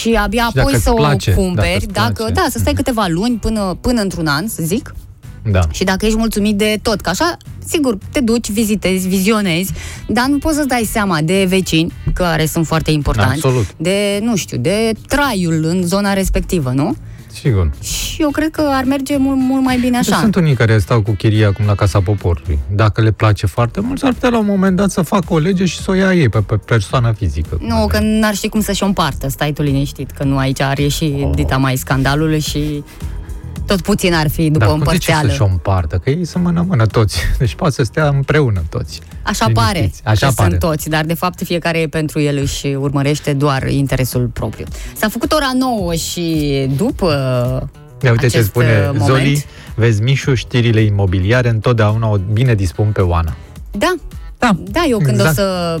și 0.00 0.18
abia 0.22 0.44
Mhm. 0.44 0.50
Și 0.50 0.54
dacă 0.54 0.60
apoi 0.60 0.72
îți 0.74 0.82
să 0.82 0.90
place, 0.92 1.30
o 1.30 1.34
dacă 1.34 1.46
cumperi, 1.46 1.84
îți 1.84 1.92
dacă, 1.92 2.12
place. 2.12 2.32
da, 2.32 2.46
să 2.50 2.58
stai 2.58 2.72
câteva 2.72 3.06
luni 3.08 3.36
până, 3.36 3.78
până 3.80 4.00
într-un 4.00 4.26
an, 4.26 4.48
să 4.48 4.62
zic, 4.62 4.94
Da. 5.50 5.60
și 5.70 5.84
dacă 5.84 6.06
ești 6.06 6.18
mulțumit 6.18 6.56
de 6.56 6.78
tot, 6.82 7.00
că 7.00 7.08
așa, 7.08 7.36
sigur, 7.66 7.98
te 8.12 8.20
duci, 8.20 8.50
vizitezi, 8.50 9.08
vizionezi, 9.08 9.72
dar 10.08 10.26
nu 10.26 10.38
poți 10.38 10.54
să-ți 10.56 10.68
dai 10.68 10.88
seama 10.90 11.18
de 11.22 11.44
vecini, 11.48 11.92
care 12.14 12.46
sunt 12.46 12.66
foarte 12.66 12.90
importanți, 12.90 13.32
Absolut. 13.32 13.66
de, 13.76 14.20
nu 14.22 14.36
știu, 14.36 14.58
de 14.58 14.92
traiul 15.08 15.64
în 15.64 15.86
zona 15.86 16.12
respectivă, 16.12 16.70
nu? 16.74 16.96
Sigur. 17.32 17.70
Și 17.82 18.22
eu 18.22 18.30
cred 18.30 18.50
că 18.50 18.68
ar 18.70 18.84
merge 18.84 19.16
mult, 19.16 19.38
mult 19.40 19.64
mai 19.64 19.78
bine 19.78 19.98
Deci 20.02 20.10
așa. 20.12 20.20
sunt 20.20 20.34
unii 20.34 20.54
care 20.54 20.78
stau 20.78 21.02
cu 21.02 21.10
chirie 21.10 21.44
acum 21.44 21.64
la 21.66 21.74
Casa 21.74 22.00
Poporului. 22.00 22.58
Dacă 22.74 23.00
le 23.00 23.10
place 23.10 23.46
foarte 23.46 23.80
mult, 23.80 23.98
s-ar 23.98 24.12
putea 24.12 24.28
la 24.28 24.38
un 24.38 24.46
moment 24.46 24.76
dat 24.76 24.90
să 24.90 25.02
facă 25.02 25.32
o 25.32 25.38
lege 25.38 25.64
și 25.64 25.78
să 25.78 25.90
o 25.90 25.94
ia 25.94 26.14
ei 26.14 26.28
pe, 26.28 26.38
pe 26.40 26.56
persoană 26.56 27.12
fizică. 27.16 27.58
Nu, 27.60 27.86
că 27.86 27.98
n-ar 28.02 28.34
ști 28.34 28.48
cum 28.48 28.60
să-și 28.60 28.82
o 28.82 28.86
împartă, 28.86 29.28
stai 29.28 29.52
tu 29.52 29.62
liniștit, 29.62 30.10
că 30.10 30.24
nu 30.24 30.36
aici 30.36 30.60
ar 30.60 30.78
ieși 30.78 31.04
Oh. 31.04 31.30
dita 31.34 31.56
mai 31.56 31.76
scandalul 31.76 32.38
și 32.38 32.82
tot 33.68 33.80
puțin 33.80 34.14
ar 34.14 34.28
fi 34.30 34.50
după 34.50 34.58
Dar 34.58 34.68
cum 34.68 34.78
de 34.78 34.84
ce 34.84 34.90
împărțeală. 34.90 35.28
să-și 35.28 35.42
o 35.42 35.44
împartă? 35.44 35.96
Că 36.04 36.10
ei 36.10 36.24
sunt 36.24 36.44
mână-mână 36.44 36.86
toți. 36.86 37.18
Deci 37.38 37.54
poate 37.54 37.74
să 37.74 37.82
stea 37.82 38.08
împreună 38.08 38.62
toți. 38.70 39.00
Așa 39.22 39.46
Liniștiți. 39.46 39.66
pare 39.72 39.90
Așa 40.04 40.26
că 40.26 40.32
pare. 40.36 40.48
sunt 40.48 40.60
toți, 40.60 40.88
dar 40.88 41.04
de 41.04 41.14
fapt 41.14 41.42
fiecare 41.44 41.86
pentru 41.90 42.20
el 42.20 42.36
își 42.36 42.66
urmărește 42.66 43.32
doar 43.32 43.66
interesul 43.68 44.26
propriu. 44.32 44.64
S-a 44.96 45.08
făcut 45.08 45.32
ora 45.32 45.50
9 45.58 45.94
și 45.94 46.66
după 46.76 47.12
Ia 48.02 48.10
uite 48.10 48.26
ce 48.26 48.36
acest, 48.36 48.48
spune 48.48 48.66
uh, 48.90 48.98
moment, 48.98 49.04
Zoli, 49.04 49.44
vezi 49.74 50.02
Mișu, 50.02 50.34
știrile 50.34 50.80
imobiliare 50.80 51.48
întotdeauna 51.48 52.08
o 52.08 52.16
bine 52.32 52.54
dispun 52.54 52.86
pe 52.92 53.00
Oana. 53.00 53.36
Da, 53.70 53.94
Da, 54.38 54.50
da, 54.70 54.80
eu 54.88 54.98
când 54.98 55.10
exact. 55.18 55.30
o 55.38 55.40
să... 55.40 55.78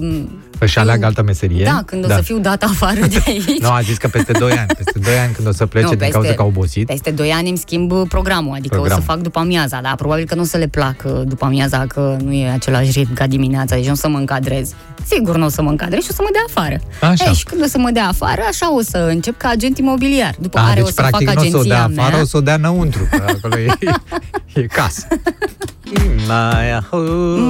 Își 0.58 0.72
fiu- 0.72 0.80
aleagă 0.82 1.06
altă 1.06 1.22
meserie. 1.22 1.64
Da, 1.64 1.82
când 1.86 2.04
o 2.04 2.08
să 2.08 2.20
fiu 2.20 2.38
dată 2.38 2.66
afară 2.70 3.00
de 3.06 3.22
aici. 3.26 3.58
Nu, 3.60 3.70
a 3.70 3.80
zis 3.80 3.96
că 3.96 4.08
peste 4.08 4.32
2 4.32 4.50
ani. 4.52 4.66
Peste 4.76 4.98
2 4.98 5.18
ani 5.18 5.32
când 5.32 5.48
o 5.48 5.52
să 5.52 5.66
plece 5.66 5.84
Nu, 5.84 5.90
din 5.90 5.98
peste- 5.98 6.14
cauza 6.14 6.32
că 6.34 6.42
a 6.42 6.44
obosit. 6.44 6.86
Peste 6.86 7.10
2 7.10 7.30
ani 7.30 7.48
îmi 7.48 7.58
schimb 7.58 8.08
programul, 8.08 8.54
adică 8.54 8.74
o 8.74 8.78
Programul. 8.78 9.04
să 9.06 9.10
fac 9.12 9.20
după 9.22 9.38
amiaza, 9.38 9.80
dar 9.82 9.94
probabil 9.94 10.24
că 10.24 10.34
nu 10.34 10.40
o 10.40 10.44
să 10.44 10.56
le 10.56 10.66
placă 10.66 11.24
după 11.26 11.44
amiaza, 11.44 11.78
că 11.88 12.16
nu 12.24 12.32
e 12.32 12.48
același 12.50 12.90
ritm 12.98 13.14
ca 13.14 13.26
dimineața, 13.26 13.74
deci 13.74 13.86
nu 13.86 13.92
o 13.92 13.94
să 13.94 14.08
mă 14.08 14.18
încadrez. 14.18 14.70
Sigur 15.06 15.36
nu 15.36 15.44
o 15.44 15.48
să 15.48 15.62
mă 15.62 15.70
încadrez 15.70 16.02
și 16.02 16.08
o 16.10 16.14
să 16.14 16.22
mă 16.22 16.28
dea 16.32 16.44
afară. 16.48 16.80
Așa. 17.12 17.24
Ei, 17.28 17.34
și 17.34 17.44
când 17.44 17.62
o 17.62 17.66
să 17.66 17.78
mă 17.78 17.90
dea 17.90 18.06
afară, 18.08 18.40
așa 18.48 18.74
o 18.74 18.80
să 18.82 18.96
încep 19.10 19.36
ca 19.38 19.48
agent 19.48 19.78
imobiliar. 19.78 20.34
După 20.38 20.58
A, 20.58 20.62
care 20.62 20.74
deci 20.74 20.84
o 20.84 20.86
să 20.86 20.94
practic 20.94 21.26
fac 21.28 21.36
nu 21.36 21.40
o 21.42 21.44
să 21.50 21.56
o 21.56 21.58
agenția 21.58 21.74
dea 21.76 21.84
afară, 22.02 22.14
mea. 22.14 22.22
o 22.22 22.26
să 22.26 22.36
o 22.36 22.40
dea 22.40 22.54
înăuntru, 22.54 23.08
că 23.10 23.24
acolo 23.36 23.58
e, 23.58 23.66
e 24.60 24.62
casă. 24.66 25.06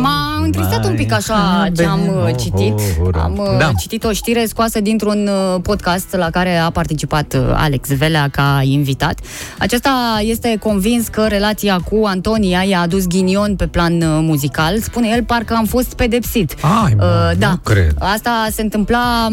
M-a 0.02 0.40
întristat 0.44 0.84
un 0.84 0.94
pic 0.94 1.12
așa 1.12 1.66
ce 1.76 1.84
am 1.84 2.00
uh, 2.08 2.34
citit. 3.04 3.20
Am 3.22 3.38
uh, 3.38 3.58
Da. 3.58 3.70
citit 3.78 4.04
o 4.04 4.12
știre 4.12 4.44
scoasă 4.46 4.80
dintr-un 4.80 5.28
uh, 5.28 5.60
podcast 5.62 6.14
la 6.16 6.30
care 6.30 6.56
a 6.56 6.70
participat 6.70 7.34
uh, 7.34 7.40
Alex 7.54 7.88
Velea 7.96 8.28
ca 8.32 8.60
invitat. 8.64 9.20
Acesta 9.58 10.20
este 10.22 10.56
convins 10.62 11.08
că 11.08 11.26
relația 11.26 11.78
cu 11.90 12.04
Antonia 12.04 12.62
i-a 12.62 12.80
adus 12.80 13.06
ghinion 13.06 13.56
pe 13.56 13.66
plan 13.66 13.94
uh, 14.02 14.18
muzical. 14.20 14.80
Spune 14.80 15.08
el, 15.08 15.24
parcă 15.24 15.54
am 15.54 15.64
fost 15.64 15.94
pedepsit. 15.94 16.54
Ai, 16.84 16.94
mă, 16.96 17.04
Uh, 17.32 17.38
da, 17.38 17.48
nu 17.48 17.56
cred. 17.56 17.94
asta 17.98 18.46
se 18.50 18.62
întâmpla 18.62 19.28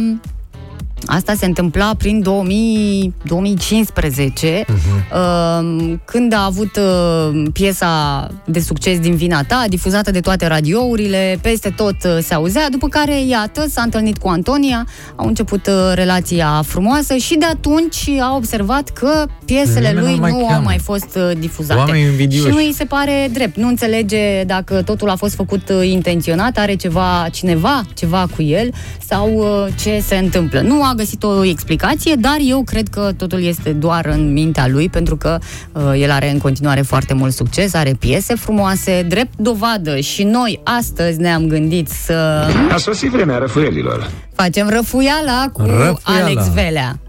asta 1.06 1.34
se 1.34 1.46
întâmpla 1.46 1.92
prin 1.98 2.22
2000, 2.22 3.14
2015, 3.24 4.66
uh, 4.68 5.94
când 6.06 6.34
a 6.34 6.44
avut 6.44 6.76
uh, 6.76 7.44
piesa 7.54 8.28
de 8.46 8.60
succes 8.60 9.00
din 9.00 9.16
vina 9.16 9.44
ta, 9.44 9.64
difuzată 9.70 10.12
de 10.12 10.20
toate 10.20 10.48
radiourile, 10.48 11.40
peste 11.42 11.70
tot 11.70 11.96
uh, 12.04 12.18
se 12.22 12.34
auzea, 12.34 12.70
după 12.70 12.88
care, 12.88 13.26
iată, 13.26 13.66
s-a 13.70 13.82
întâlnit 13.82 14.18
cu 14.18 14.28
Antonia, 14.28 14.88
au 15.16 15.28
început 15.28 15.68
uh, 15.68 15.92
relația 15.94 16.62
frumoasă 16.66 17.16
și 17.16 17.38
de 17.38 17.46
atunci 17.46 18.10
a 18.20 18.36
observat 18.36 18.90
că 18.90 19.26
piesele 19.46 19.88
Nimeni 19.88 20.00
lui 20.00 20.12
nu-l 20.12 20.20
mai 20.20 20.32
nu 20.32 20.38
au 20.38 20.48
cheamă. 20.48 20.64
mai 20.64 20.78
fost 20.78 21.16
uh, 21.16 21.38
difuzate. 21.40 21.80
Oameni 21.80 22.04
invidioși. 22.04 22.46
Și 22.46 22.52
nu 22.52 22.58
îi 22.58 22.74
se 22.74 22.84
pare 22.84 23.30
drept. 23.34 23.58
Nu 23.58 23.68
înțelege 23.68 24.44
dacă 24.44 24.82
totul 24.82 25.10
a 25.10 25.16
fost 25.16 25.36
făcut 25.36 25.70
uh, 25.70 25.88
intenționat, 25.90 26.58
are 26.58 26.76
ceva, 26.76 27.28
cineva, 27.32 27.84
ceva 27.94 28.28
cu 28.36 28.42
el 28.42 28.74
sau 29.08 29.34
uh, 29.34 29.74
ce 29.80 30.04
se 30.06 30.16
întâmplă. 30.16 30.62
Nu 30.62 30.84
a 30.84 30.94
găsit 30.96 31.24
o 31.24 31.44
explicație, 31.44 32.16
dar 32.16 32.38
eu 32.48 32.64
cred 32.64 32.88
că 32.88 33.12
totul 33.18 33.44
este 33.44 33.74
doar 33.74 34.06
în 34.06 34.34
mintea 34.34 34.68
lui, 34.68 34.90
pentru 34.90 35.16
că 35.18 35.38
uh, 35.72 35.82
el 35.98 36.12
are 36.12 36.30
în 36.32 36.38
continuare 36.38 36.82
foarte 36.82 37.14
mult 37.14 37.34
succes, 37.34 37.74
are 37.74 37.96
piese 38.00 38.36
frumoase, 38.36 39.06
drept 39.10 39.34
dovadă 39.38 40.00
și 40.00 40.24
noi 40.24 40.62
astăzi 40.64 41.20
ne-am 41.20 41.48
gândit 41.48 41.88
să 41.88 42.48
A 42.72 42.78
sosit 42.78 43.10
vremea 43.12 43.38
răfuielilor. 43.38 44.10
facem 44.34 44.70
răfuiala 44.70 45.50
cu 45.54 45.62
Răfuiala. 45.62 46.24
Alex 46.26 46.50
Velea. 46.54 47.00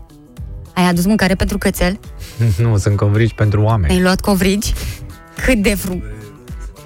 Ai 0.74 0.84
adus 0.88 1.06
mâncare 1.06 1.34
pentru 1.34 1.58
cățel? 1.58 1.98
Nu, 2.62 2.76
sunt 2.76 2.96
convrici 2.96 3.32
pentru 3.34 3.62
oameni. 3.62 3.92
Ai 3.94 4.00
luat 4.02 4.20
covrigi? 4.20 4.72
Cât 5.44 5.62
de 5.62 5.74
frum... 5.74 6.02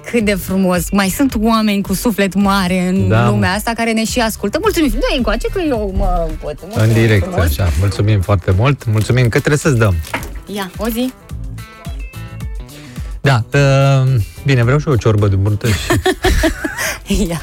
Cât 0.05 0.25
de 0.25 0.33
frumos. 0.35 0.89
Mai 0.91 1.09
sunt 1.09 1.33
oameni 1.39 1.81
cu 1.81 1.93
suflet 1.93 2.33
mare 2.33 2.87
în 2.87 3.07
Da, 3.07 3.15
da, 3.15 3.23
mă. 3.23 3.29
lumea 3.29 3.51
asta 3.51 3.71
care 3.75 3.91
ne 3.91 4.03
și 4.05 4.19
ascultă. 4.19 4.57
Mulțumim! 4.61 4.91
Nu 4.93 4.99
încoace 5.17 5.47
că 5.47 5.61
eu 5.67 5.93
mă 5.97 6.27
pot. 6.41 6.57
Mulțumim 6.61 6.87
În 6.87 6.93
direct, 6.93 7.23
frumos. 7.31 7.45
așa. 7.59 7.69
Mulțumim 7.79 8.21
foarte 8.21 8.51
mult. 8.57 8.85
Mulțumim. 8.85 9.21
Cât 9.23 9.31
trebuie 9.43 9.57
să-ți 9.57 9.77
dăm? 9.77 9.95
Ia, 10.45 10.71
o 10.77 10.87
zi. 10.87 11.13
Da, 13.21 13.43
uh, 13.53 14.11
bine, 14.45 14.63
vreau 14.63 14.77
și 14.79 14.87
eu 14.87 14.93
o 14.93 14.97
ciorbă 14.97 15.27
de 15.27 15.35
burtă 15.35 15.67
și... 15.67 15.75
Ia. 17.27 17.41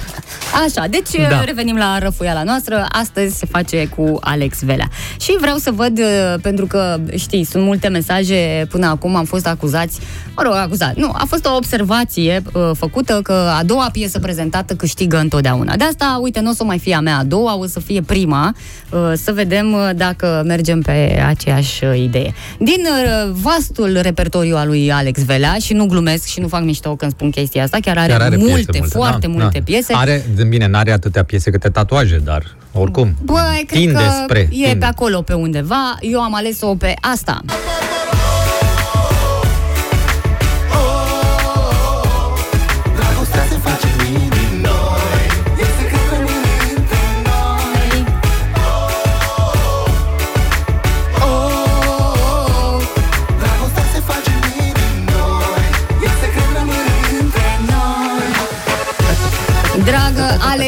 Așa, 0.67 0.87
deci 0.87 1.11
Da. 1.23 1.29
da. 1.29 1.45
revenim 1.45 1.77
la 1.77 1.99
răfuiala 1.99 2.43
noastră. 2.43 2.87
Astăzi 2.89 3.37
se 3.37 3.47
face 3.51 3.87
cu 3.97 4.19
Alex 4.21 4.63
Velea. 4.63 4.89
Și 5.21 5.37
vreau 5.41 5.57
să 5.57 5.71
văd, 5.71 5.99
uh, 5.99 6.35
pentru 6.43 6.67
că, 6.67 7.01
știi, 7.17 7.45
sunt 7.45 7.65
multe 7.65 7.89
mesaje 7.89 8.67
până 8.71 8.87
acum, 8.87 9.17
am 9.17 9.25
fost 9.25 9.47
acuzați, 9.47 9.99
mă 10.37 10.43
rog, 10.43 10.53
acuzat, 10.55 10.97
nu, 10.97 11.11
a 11.13 11.25
fost 11.29 11.47
o 11.47 11.55
observație 11.57 12.43
uh, 12.53 12.71
făcută 12.75 13.21
că 13.23 13.33
a 13.33 13.63
doua 13.65 13.89
piesă 13.93 14.19
prezentată 14.19 14.75
câștigă 14.75 15.19
întotdeauna. 15.19 15.77
De 15.77 15.85
asta, 15.85 16.19
uite, 16.23 16.41
nu 16.41 16.51
o 16.51 16.53
să 16.53 16.65
mai 16.65 16.79
fie 16.79 16.95
a 16.95 17.01
mea 17.01 17.19
a 17.19 17.25
doua, 17.25 17.57
o 17.59 17.67
să 17.67 17.81
fie 17.81 18.03
prima, 18.03 18.55
uh, 18.91 19.13
să 19.15 19.33
vedem 19.33 19.73
uh, 19.73 19.91
dacă 19.97 20.43
mergem 20.47 20.83
pe 20.83 21.25
aceeași 21.27 21.85
uh, 21.85 21.99
idee. 21.99 22.35
Din 22.59 22.85
uh, 22.85 23.31
vastul 23.43 23.99
repertoriu 24.03 24.57
al 24.57 24.67
lui 24.67 24.93
Alex 24.93 25.25
Velea, 25.25 25.57
și 25.61 25.73
nu 25.73 25.87
glumesc 25.87 26.27
și 26.27 26.41
nu 26.41 26.49
fac 26.49 26.63
mișto 26.63 26.88
când 26.97 27.13
spun 27.13 27.31
chestia 27.31 27.63
asta, 27.63 27.79
chiar 27.81 27.99
are, 27.99 28.13
Chiar 28.13 28.21
are 28.21 28.37
piese 28.37 28.51
multe, 28.51 28.81
foarte 28.89 29.27
da, 29.27 29.33
multe 29.33 29.59
da. 29.59 29.65
piese. 29.65 29.93
Are, 29.97 30.25
bine, 30.49 30.67
n-are 30.67 30.93
atâtea 30.93 31.25
piese 31.25 31.51
câte 31.51 31.69
tatuaje, 31.69 32.21
dar 32.25 32.57
oricum. 32.73 33.15
Băi, 33.25 33.65
cred 33.67 33.81
tinde 33.81 33.93
că 33.93 34.01
spre, 34.25 34.39
e 34.39 34.47
tinde. 34.49 34.77
pe 34.79 34.85
acolo 34.85 35.23
pe 35.23 35.33
undeva. 35.33 35.97
Eu 36.01 36.21
am 36.21 36.35
ales-o 36.35 36.75
pe 36.75 36.95
asta. 37.01 37.41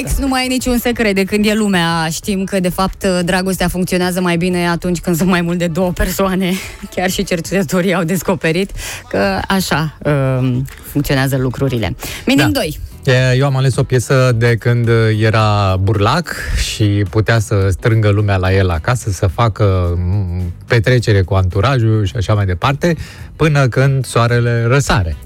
Dragă 0.01 0.13
Alex, 0.13 0.21
nu 0.21 0.29
mai 0.29 0.45
e 0.45 0.49
niciun 0.49 0.79
secret 0.79 1.15
de 1.15 1.25
când 1.25 1.47
e 1.47 1.55
lumea. 1.55 2.09
Știm 2.11 2.45
că, 2.45 2.61
de 2.61 2.69
fapt, 2.69 3.07
dragostea 3.25 3.69
funcționează 3.69 4.21
mai 4.21 4.37
bine 4.37 4.69
atunci 4.69 5.01
când 5.01 5.17
sunt 5.17 5.29
mai 5.29 5.41
mult 5.41 5.59
de 5.59 5.67
două 5.67 5.93
persoane. 5.93 6.53
Chiar 6.95 7.11
și 7.11 7.25
cercetătorii 7.25 7.95
au 7.95 8.03
descoperit 8.03 8.71
că 9.09 9.41
așa 9.49 9.97
um, 10.05 10.67
funcționează 10.83 11.37
lucrurile. 11.37 11.97
Minim 12.27 12.51
Da. 12.53 12.61
2. 12.61 12.79
E, 13.05 13.37
Eu 13.37 13.47
am 13.47 13.57
ales 13.57 13.77
o 13.77 13.83
piesă 13.83 14.33
de 14.37 14.57
când 14.59 14.89
era 15.19 15.77
burlac 15.81 16.35
și 16.73 17.05
putea 17.11 17.39
să 17.39 17.69
strângă 17.71 18.09
lumea 18.09 18.37
la 18.37 18.53
el 18.53 18.71
acasă, 18.71 19.11
să 19.11 19.27
facă 19.27 19.95
m, 19.97 20.53
petrecere 20.67 21.23
cu 21.23 21.35
anturajul 21.35 22.05
și 22.05 22.17
așa 22.17 22.35
mai 22.35 22.47
departe, 22.47 22.97
până 23.37 23.69
când 23.69 24.05
soarele 24.07 24.65
răsare. 24.69 25.17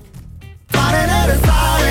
Soarele 0.70 1.12
răsare, 1.26 1.84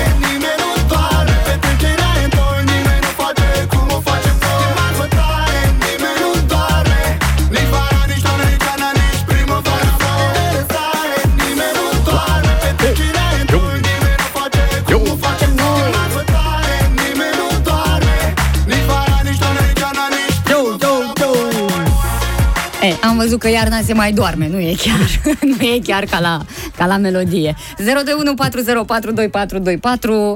am 23.14 23.20
văzut 23.20 23.38
că 23.38 23.48
iarna 23.50 23.80
se 23.84 23.92
mai 23.92 24.12
doarme, 24.12 24.48
nu 24.48 24.58
e 24.58 24.74
chiar, 24.76 24.98
nu 25.58 25.64
e 25.64 25.78
chiar 25.82 26.04
ca 26.04 26.20
la, 26.20 26.40
ca 26.76 26.86
la 26.86 26.96
melodie. 26.96 27.54
02140422424 27.56 27.62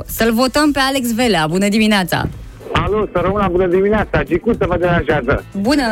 Să-l 0.07 0.33
votăm 0.33 0.73
pe 0.73 0.79
Alex 0.79 1.15
Velea. 1.15 1.47
Bună 1.47 1.69
dimineața! 1.69 2.29
Alo, 2.73 3.09
să 3.13 3.21
rămână 3.23 3.49
bună 3.51 3.67
dimineața, 3.67 4.23
Gicuță 4.23 4.65
vă 4.69 4.77
deranjează. 4.79 5.45
Bună! 5.61 5.85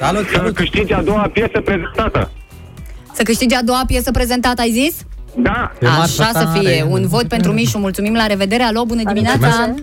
Salut, 0.00 0.26
Să 0.28 0.52
câștigi 0.54 0.92
a 0.92 1.02
doua 1.02 1.30
piesă 1.32 1.60
prezentată. 1.64 2.30
Să 3.12 3.22
câștigi 3.22 3.54
a 3.54 3.62
doua 3.62 3.82
piesă 3.86 4.10
prezentată, 4.10 4.60
ai 4.60 4.70
zis? 4.70 4.94
Da, 5.36 5.72
E 5.80 5.86
Așa 5.86 5.96
marfa 5.96 6.38
să 6.40 6.44
tare. 6.44 6.58
fie. 6.58 6.86
Un 6.90 7.06
vot 7.06 7.24
pentru 7.28 7.52
Mișu. 7.52 7.78
Mulțumim, 7.78 8.14
la 8.14 8.26
revedere. 8.26 8.62
Alo, 8.62 8.84
bună 8.84 9.02
dimineața! 9.06 9.46
Mulțumesc. 9.46 9.82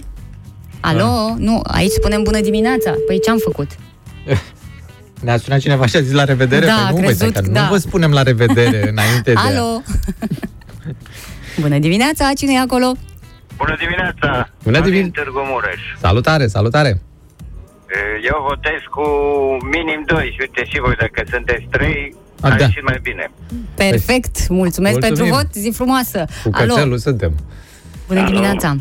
Alo? 0.80 1.34
Nu, 1.38 1.62
aici 1.64 1.92
spunem 1.92 2.24
bună 2.24 2.40
dimineața. 2.40 2.94
Păi 3.08 3.20
ce-am 3.20 3.38
făcut? 3.38 3.68
Ne-a 5.24 5.38
sunat 5.38 5.60
cineva 5.60 5.86
și 5.86 5.96
a 5.96 6.02
zis 6.02 6.12
la 6.12 6.24
revedere? 6.24 6.66
Da, 6.66 6.72
Păi 6.74 6.82
nu, 6.84 6.88
a 6.88 6.92
băi, 6.92 7.02
crezut, 7.02 7.30
stai, 7.30 7.44
că 7.44 7.50
da. 7.52 7.62
nu 7.62 7.68
vă 7.70 7.78
spunem 7.78 8.12
la 8.12 8.24
revedere 8.24 8.88
înainte 8.94 9.32
de... 9.34 9.34
Alo? 9.36 9.82
bună 11.64 11.78
dimineața, 11.80 12.30
cine 12.38 12.54
e 12.54 12.60
acolo? 12.60 12.92
Bună 13.58 13.76
dimineața! 13.80 14.50
Bună 14.64 14.78
Florin 14.78 14.94
dimine- 14.94 15.10
Târgu 15.16 15.40
Mureș. 15.52 15.82
Salutare, 16.00 16.48
salutare! 16.48 17.02
Eu 18.30 18.46
votez 18.50 18.80
cu 18.90 19.04
minim 19.76 20.04
2 20.06 20.32
și 20.34 20.38
uite 20.40 20.64
și 20.72 20.80
voi 20.80 20.96
dacă 21.00 21.24
sunteți 21.32 21.66
3, 21.72 22.16
A, 22.42 22.48
a 22.50 22.56
da. 22.56 22.64
ieșit 22.64 22.84
mai 22.84 23.00
bine. 23.02 23.32
Perfect, 23.76 24.48
mulțumesc 24.50 24.94
Mulțumim. 25.00 25.00
pentru 25.00 25.26
vot, 25.26 25.54
zi 25.54 25.72
frumoasă. 25.76 26.26
Cu 26.44 26.50
Alo, 26.54 26.74
cățelul 26.74 26.98
suntem. 26.98 27.34
bună 28.08 28.24
dimineața. 28.26 28.76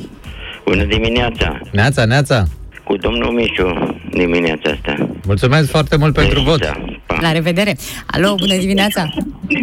Bună 0.65 0.85
dimineața! 0.85 1.61
Neața, 1.73 2.05
neața! 2.05 2.45
Cu 2.85 2.97
domnul 2.97 3.33
Mișu 3.33 3.97
dimineața 4.17 4.71
asta. 4.71 5.09
Mulțumesc 5.27 5.71
foarte 5.71 5.97
mult 5.97 6.15
pentru 6.15 6.41
vot! 6.41 6.59
Da, 6.61 6.73
pa. 7.07 7.17
La 7.21 7.33
revedere. 7.33 7.77
Alo, 8.07 8.35
bună 8.35 8.57
dimineața. 8.57 9.03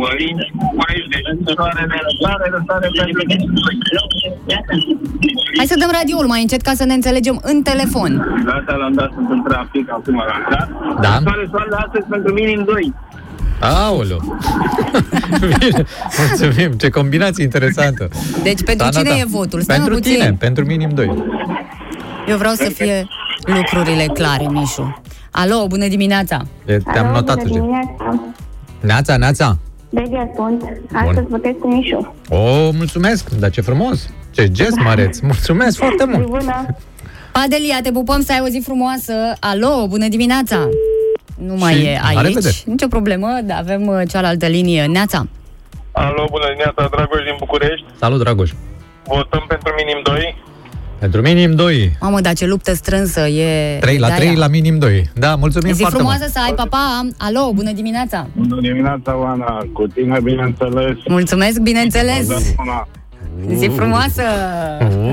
Părinți, 0.05 0.47
părinți, 0.79 1.09
deci 1.13 1.55
soarele, 1.55 1.95
răsare, 2.07 2.45
răsare, 2.55 2.87
Hai 5.57 5.65
să 5.65 5.75
dăm 5.79 5.89
radioul 5.99 6.25
mai 6.25 6.41
încet 6.41 6.61
ca 6.61 6.71
să 6.75 6.85
ne 6.85 6.93
înțelegem 6.93 7.39
în 7.43 7.61
telefon. 7.61 8.11
la 8.45 8.53
asta 8.53 8.73
l-am 8.75 8.93
dat, 8.93 9.11
sunt 9.15 9.29
în 9.29 9.43
trafic, 9.47 9.91
acum 9.91 10.15
l-am 10.15 10.47
dat. 10.49 10.69
Da? 11.01 11.19
Soare, 11.23 11.47
soare, 11.51 11.69
astăzi 11.85 12.05
pentru 12.09 12.33
minim 12.33 12.63
2. 12.65 12.93
Aoleu! 13.61 14.21
Bine, 15.59 15.85
mulțumim! 16.17 16.71
Ce 16.71 16.89
combinație 16.89 17.43
interesantă! 17.43 18.07
Deci 18.43 18.63
pentru 18.63 18.85
Sana, 18.85 18.97
cine 18.97 19.09
da. 19.09 19.17
e 19.19 19.23
votul? 19.27 19.61
Stai 19.61 19.75
Pentru 19.75 19.93
mă 19.93 19.99
puțin. 19.99 20.13
tine, 20.19 20.35
pentru 20.39 20.65
minim 20.65 20.89
2. 20.93 21.23
Eu 22.27 22.37
vreau 22.37 22.53
să 22.53 22.69
fie 22.69 23.07
lucrurile 23.45 24.05
clare, 24.13 24.47
Mișu. 24.49 25.01
Alo, 25.31 25.67
bună 25.67 25.87
dimineața. 25.87 26.41
Te-am 26.65 27.05
Alo, 27.05 27.11
notat, 27.13 27.35
bună 27.35 27.47
Suge. 27.47 27.59
dimineața. 27.59 28.19
Neața, 28.81 29.17
neața! 29.17 29.57
Delia 29.89 30.29
sunt. 30.35 30.63
Astăzi 30.93 31.27
votez 31.29 31.53
cu 31.59 31.67
Mișu. 31.67 32.13
O, 32.29 32.71
mulțumesc! 32.71 33.29
Dar 33.29 33.49
ce 33.49 33.61
frumos! 33.61 34.09
Ce 34.31 34.51
gest 34.51 34.75
măreț! 34.77 35.19
Mulțumesc 35.19 35.77
foarte 35.83 36.03
Zi 36.03 36.17
mult! 36.17 36.27
bună. 36.27 36.65
Padelia, 37.31 37.79
te 37.83 37.91
pupăm 37.91 38.21
să 38.21 38.31
ai 38.31 38.39
o 38.43 38.47
zi 38.47 38.61
frumoasă. 38.63 39.13
Alo, 39.39 39.85
bună 39.87 40.07
dimineața. 40.07 40.69
Nu 41.37 41.55
mai 41.55 41.73
Și 41.73 41.85
e 41.85 41.99
la 42.13 42.21
revedere. 42.21 42.45
aici. 42.47 42.63
Nicio 42.65 42.87
problemă, 42.87 43.27
dar 43.43 43.57
avem 43.59 43.87
uh, 43.87 44.01
cealaltă 44.09 44.45
linie. 44.47 44.85
Neața. 44.85 45.27
Alo, 45.91 46.25
bună 46.29 46.45
dimineața, 46.47 46.87
Dragoș 46.91 47.23
din 47.23 47.35
București. 47.39 47.85
Salut, 47.99 48.19
Dragoș! 48.19 48.51
Votăm 49.03 49.45
pentru 49.47 49.73
minim 49.77 49.99
2. 50.03 50.35
Pentru 50.99 51.21
minim 51.21 51.55
2. 51.55 51.97
Mamă, 52.01 52.21
dar 52.21 52.33
ce 52.33 52.45
luptă 52.45 52.73
strânsă 52.73 53.19
e 53.27 53.77
3 53.79 53.97
la 53.97 54.07
de 54.07 54.13
3 54.13 54.27
aia. 54.27 54.37
la 54.37 54.47
minim 54.47 54.77
2. 54.79 55.09
Da, 55.13 55.35
mulțumim 55.35 55.73
Zi 55.73 55.79
foarte 55.79 55.95
frumoasă 55.97 56.19
mult. 56.21 56.31
să 56.33 56.39
ai, 56.39 56.53
papa! 56.53 57.07
Alo, 57.17 57.51
bună 57.53 57.71
dimineața! 57.71 58.27
Bună 58.37 58.61
dimineața, 58.61 59.17
Oana. 59.17 59.57
Cu 59.73 59.87
tine, 59.87 60.19
bineînțeles. 60.23 60.95
Mulțumesc, 61.07 61.59
bineînțeles! 61.59 62.27
Una. 62.57 62.87
Zi 63.55 63.67
frumoasă! 63.75 64.21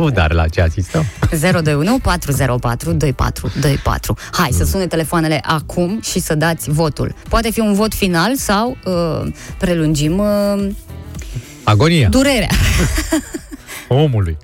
Uh, 0.01 0.13
dar 0.13 0.33
la 0.33 0.47
ce 0.49 0.61
asistăm? 0.61 1.05
021 1.41 1.99
404 2.03 2.93
2424. 2.93 4.17
Hai 4.33 4.49
să 4.53 4.65
sune 4.65 4.87
telefoanele 4.87 5.41
acum 5.43 6.01
și 6.03 6.19
să 6.19 6.35
dați 6.35 6.71
votul. 6.71 7.15
Poate 7.29 7.51
fi 7.51 7.61
un 7.61 7.73
vot 7.73 7.95
final 7.95 8.37
sau 8.37 8.77
uh, 8.85 9.27
prelungim 9.59 10.19
uh, 10.19 10.69
Agonia 11.63 12.09
durerea. 12.09 12.49
omului 13.89 14.37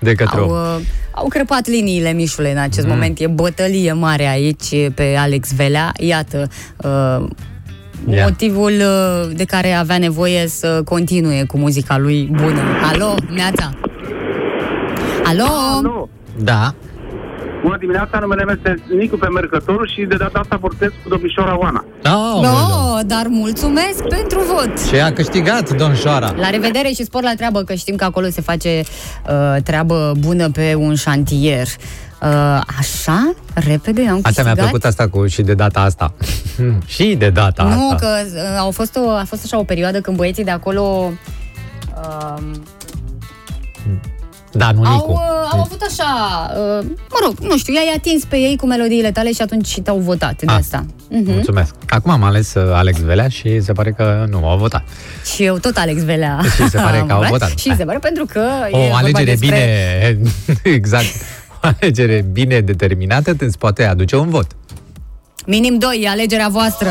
de 0.00 0.14
către 0.14 0.38
Au, 0.38 0.44
om. 0.44 0.50
uh, 0.50 0.76
au 1.10 1.26
crăpat 1.28 1.66
liniile, 1.68 2.12
Mișule, 2.12 2.50
în 2.52 2.58
acest 2.58 2.86
Mm. 2.86 2.92
moment. 2.92 3.18
E 3.20 3.26
bătălie 3.26 3.92
mare 3.92 4.26
aici 4.28 4.90
pe 4.94 5.14
Alex 5.18 5.52
Velea. 5.54 5.92
Iată, 5.98 6.48
uh, 6.76 7.26
Ia. 8.10 8.22
motivul 8.24 8.72
uh, 8.72 9.30
de 9.36 9.44
care 9.44 9.72
avea 9.72 9.98
nevoie 9.98 10.46
să 10.48 10.82
continue 10.84 11.44
cu 11.44 11.58
muzica 11.58 11.98
lui 11.98 12.28
bună. 12.32 12.62
Alo, 12.92 13.14
Neața! 13.34 13.70
Alo! 15.24 15.44
Alo. 15.78 16.08
Da. 16.38 16.74
Bună 17.62 17.76
dimineața, 17.78 18.18
numele 18.18 18.44
meu 18.44 18.54
este 18.54 18.82
Nicu 18.96 19.16
pe 19.16 19.26
Mercătorul 19.28 19.88
și 19.94 20.04
de 20.08 20.16
data 20.16 20.38
asta 20.38 20.56
vorbesc 20.60 20.92
cu 21.02 21.08
domnișoara 21.08 21.58
Oana. 21.58 21.84
Oh, 22.04 22.42
No, 22.42 22.98
dar 23.06 23.26
mulțumesc 23.28 24.02
pentru 24.08 24.40
vot! 24.40 24.88
Ce 24.90 25.00
a 25.00 25.12
câștigat, 25.12 25.70
Don 25.76 25.94
Șoara? 25.94 26.32
La 26.36 26.50
revedere 26.50 26.88
și 26.88 27.04
spor 27.04 27.22
la 27.22 27.32
treabă, 27.36 27.62
că 27.62 27.74
știm 27.74 27.96
că 27.96 28.04
acolo 28.04 28.26
se 28.28 28.40
face 28.40 28.82
uh, 29.28 29.62
treabă 29.64 30.12
bună 30.18 30.50
pe 30.50 30.74
un 30.74 30.94
șantier. 30.94 31.66
Uh, 32.22 32.60
așa? 32.78 33.34
Repede 33.54 34.08
am 34.08 34.18
Asta 34.22 34.42
mi-a 34.42 34.52
câștigat? 34.52 34.54
plăcut 34.56 34.84
asta 34.84 35.08
cu 35.08 35.26
și 35.26 35.42
de 35.42 35.54
data 35.54 35.80
asta. 35.80 36.12
și 36.94 37.14
de 37.18 37.28
data 37.30 37.62
Nu, 37.62 37.90
asta. 37.90 38.06
că 38.06 38.06
uh, 38.24 38.58
au 38.58 38.70
fost 38.70 38.96
o, 38.96 39.10
a 39.10 39.24
fost 39.26 39.42
așa 39.44 39.58
o 39.58 39.62
perioadă 39.64 40.00
când 40.00 40.16
băieții 40.16 40.44
de 40.44 40.50
acolo 40.50 41.12
uh, 41.96 42.42
Da, 44.52 44.70
nu 44.70 44.82
au, 44.84 44.92
Nicu. 44.94 45.10
uh, 45.10 45.18
au 45.52 45.60
avut 45.60 45.80
așa, 45.90 46.06
uh, 46.50 46.86
mă 47.10 47.18
rog, 47.24 47.38
nu 47.38 47.56
știu, 47.58 47.72
i-ai 47.72 47.92
atins 47.96 48.24
pe 48.24 48.36
ei 48.36 48.56
cu 48.56 48.66
melodiile 48.66 49.10
tale 49.12 49.32
și 49.32 49.42
atunci 49.42 49.66
și 49.66 49.80
te-au 49.80 49.98
votat 49.98 50.36
de 50.36 50.44
Ah. 50.48 50.54
asta. 50.58 50.84
Mhm. 51.10 51.30
Mulțumesc. 51.32 51.74
Acum 51.88 52.10
am 52.10 52.22
ales 52.22 52.54
uh, 52.54 52.62
Alex 52.72 52.98
Velea 53.00 53.28
și 53.28 53.60
se 53.60 53.72
pare 53.72 53.92
că 53.92 54.26
nu 54.30 54.48
au 54.48 54.58
votat. 54.58 54.82
Și 55.34 55.44
eu 55.44 55.58
tot 55.58 55.76
Alex 55.76 56.02
Velea 56.04 56.40
Și 56.56 56.68
se 56.68 56.78
pare 56.78 56.96
am 56.98 57.06
că 57.06 57.12
au 57.12 57.22
votat. 57.28 57.58
Și 57.58 57.74
se 57.76 57.84
pare 57.84 57.98
pentru 57.98 58.24
că 58.32 58.48
e 58.72 58.76
O 58.76 58.78
vorba 58.80 58.96
alegere 58.96 59.24
despre... 59.24 59.48
bine, 59.48 60.30
exact, 60.76 61.06
o 61.62 61.68
alegere 61.80 62.24
bine 62.32 62.60
determinată 62.60 63.36
îți 63.38 63.58
poate 63.58 63.84
aduce 63.84 64.16
un 64.16 64.28
vot. 64.28 64.46
Minim 65.46 65.78
2, 65.78 66.00
e 66.02 66.08
alegerea 66.08 66.48
voastră. 66.48 66.90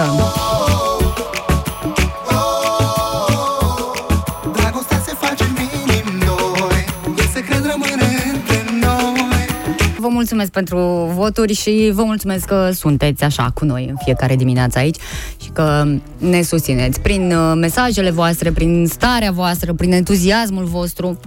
Vă 9.99 10.07
mulțumesc 10.09 10.51
pentru 10.51 10.77
voturi 11.15 11.53
și 11.53 11.91
vă 11.93 12.03
mulțumesc 12.03 12.45
că 12.45 12.69
sunteți 12.73 13.23
așa 13.23 13.51
cu 13.53 13.65
noi 13.65 13.85
în 13.89 13.95
fiecare 14.03 14.35
dimineață 14.35 14.77
aici 14.79 14.97
și 15.41 15.49
că 15.53 15.85
ne 16.17 16.41
susțineți 16.41 16.99
prin 16.99 17.31
uh, 17.31 17.53
mesajele 17.55 18.09
voastre, 18.11 18.51
prin 18.51 18.87
starea 18.89 19.31
voastră, 19.31 19.73
prin 19.73 19.91
entuziasmul 19.91 20.63
vostru. 20.63 21.19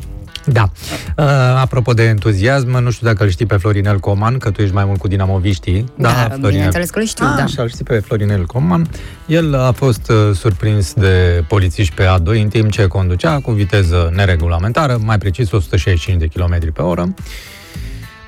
Da. 0.44 0.70
Uh, 1.16 1.24
apropo 1.60 1.92
de 1.92 2.02
entuziasm, 2.02 2.68
nu 2.78 2.90
știu 2.90 3.06
dacă 3.06 3.24
îl 3.24 3.30
știi 3.30 3.47
pe 3.47 3.56
Florinel 3.56 3.98
Coman, 3.98 4.38
că 4.38 4.51
tu 4.51 4.62
ești 4.62 4.74
mai 4.74 4.84
mult 4.84 4.98
cu 4.98 5.09
dinamoviștii. 5.09 5.84
Da, 5.94 6.28
bineînțeles 6.40 6.90
că 6.90 6.98
îl 6.98 7.05
știu, 7.05 7.26
Ah, 7.26 7.34
da. 7.36 7.42
Așa, 7.42 7.62
îl 7.62 7.68
știi 7.68 7.84
pe 7.84 7.98
Florinel 7.98 8.47
Coman. 8.47 8.88
El 9.26 9.55
a 9.55 9.72
fost 9.72 10.10
uh, 10.10 10.36
surprins 10.36 10.92
de 10.92 11.44
polițiști 11.48 11.94
pe 11.94 12.05
A2 12.05 12.40
în 12.42 12.48
timp 12.48 12.70
ce 12.70 12.86
conducea 12.86 13.40
cu 13.40 13.51
viteză 13.51 14.10
neregulamentară, 14.14 14.98
mai 15.05 15.18
precis 15.18 15.51
165 15.52 16.18
de 16.18 16.26
km 16.26 16.72
pe 16.72 16.82
oră. 16.82 17.14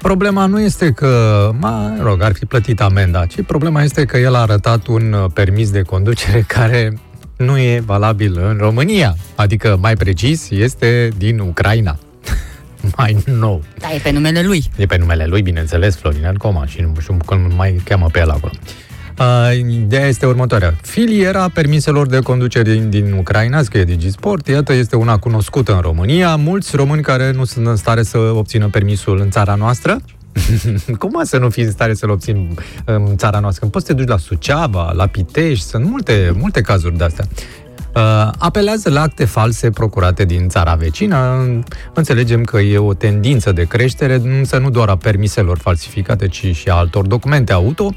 Problema 0.02 0.46
nu 0.46 0.60
este 0.60 0.90
că, 0.90 1.50
mă 1.58 1.98
rog, 2.00 2.22
ar 2.22 2.32
fi 2.32 2.44
plătit 2.44 2.80
amenda, 2.80 3.26
ci 3.26 3.42
problema 3.42 3.82
este 3.82 4.04
că 4.04 4.18
el 4.18 4.34
a 4.34 4.38
arătat 4.38 4.86
un 4.86 5.12
uh, 5.12 5.30
permis 5.34 5.70
de 5.70 5.82
conducere 5.82 6.44
care 6.56 6.98
nu 7.36 7.58
e 7.58 7.82
valabil 7.86 8.38
în 8.38 8.56
România. 8.58 9.16
Adică, 9.34 9.78
mai 9.80 9.96
precis, 9.96 10.50
este 10.50 11.08
din 11.16 11.38
Ucraina. 11.38 11.98
mai 12.96 13.16
nou. 13.24 13.62
Da, 13.78 13.94
e 13.94 13.98
pe 14.02 14.10
numele 14.10 14.42
lui. 14.42 14.64
E 14.76 14.86
pe 14.86 14.96
numele 14.96 15.26
lui, 15.26 15.42
bineînțeles, 15.42 15.96
Florinel 15.96 16.36
Comaș 16.36 16.70
și 16.70 16.80
nu 16.80 16.94
știu 17.00 17.16
cum 17.24 17.52
mai 17.56 17.80
cheamă 17.84 18.08
pe 18.12 18.18
el 18.18 18.30
acolo. 18.30 18.52
Uh, 19.18 19.58
ideea 19.58 20.06
este 20.06 20.26
următoarea. 20.26 20.74
Filiera 20.82 21.48
permiselor 21.48 22.06
de 22.06 22.18
conducere 22.18 22.72
din, 22.72 22.90
din 22.90 23.12
Ucraina, 23.12 23.62
scrie 23.62 23.84
Digisport, 23.84 24.46
iată, 24.46 24.72
este 24.72 24.96
una 24.96 25.18
cunoscută 25.18 25.74
în 25.74 25.80
România. 25.80 26.36
Mulți 26.36 26.76
români 26.76 27.02
care 27.02 27.32
nu 27.32 27.44
sunt 27.44 27.66
în 27.66 27.76
stare 27.76 28.02
să 28.02 28.18
obțină 28.18 28.68
permisul 28.68 29.20
în 29.20 29.30
țara 29.30 29.54
noastră, 29.54 29.98
cum 30.98 31.10
mă 31.12 31.22
să 31.24 31.38
nu 31.38 31.50
fii 31.50 31.62
în 31.62 31.70
stare 31.70 31.94
să-l 31.94 32.10
obțin 32.10 32.58
în 32.84 33.16
țara 33.16 33.38
noastră? 33.38 33.60
Când 33.60 33.72
poți 33.72 33.86
să 33.86 33.92
te 33.92 33.98
duci 33.98 34.08
la 34.08 34.16
Suceava, 34.16 34.92
la 34.92 35.06
Pitești, 35.06 35.64
sunt 35.64 35.84
multe, 35.84 36.32
multe 36.38 36.60
cazuri 36.60 36.96
de 36.96 37.04
astea. 37.04 37.24
Uh, 37.94 38.30
apelează 38.38 38.90
la 38.90 39.00
acte 39.00 39.24
false 39.24 39.70
procurate 39.70 40.24
din 40.24 40.48
țara 40.48 40.74
vecină. 40.74 41.38
Înțelegem 41.94 42.42
că 42.42 42.60
e 42.60 42.78
o 42.78 42.94
tendință 42.94 43.52
de 43.52 43.64
creștere, 43.64 44.14
însă 44.14 44.58
nu 44.58 44.70
doar 44.70 44.88
a 44.88 44.96
permiselor 44.96 45.58
falsificate, 45.58 46.28
ci 46.28 46.46
și 46.54 46.68
a 46.68 46.74
altor 46.74 47.06
documente 47.06 47.52
auto. 47.52 47.94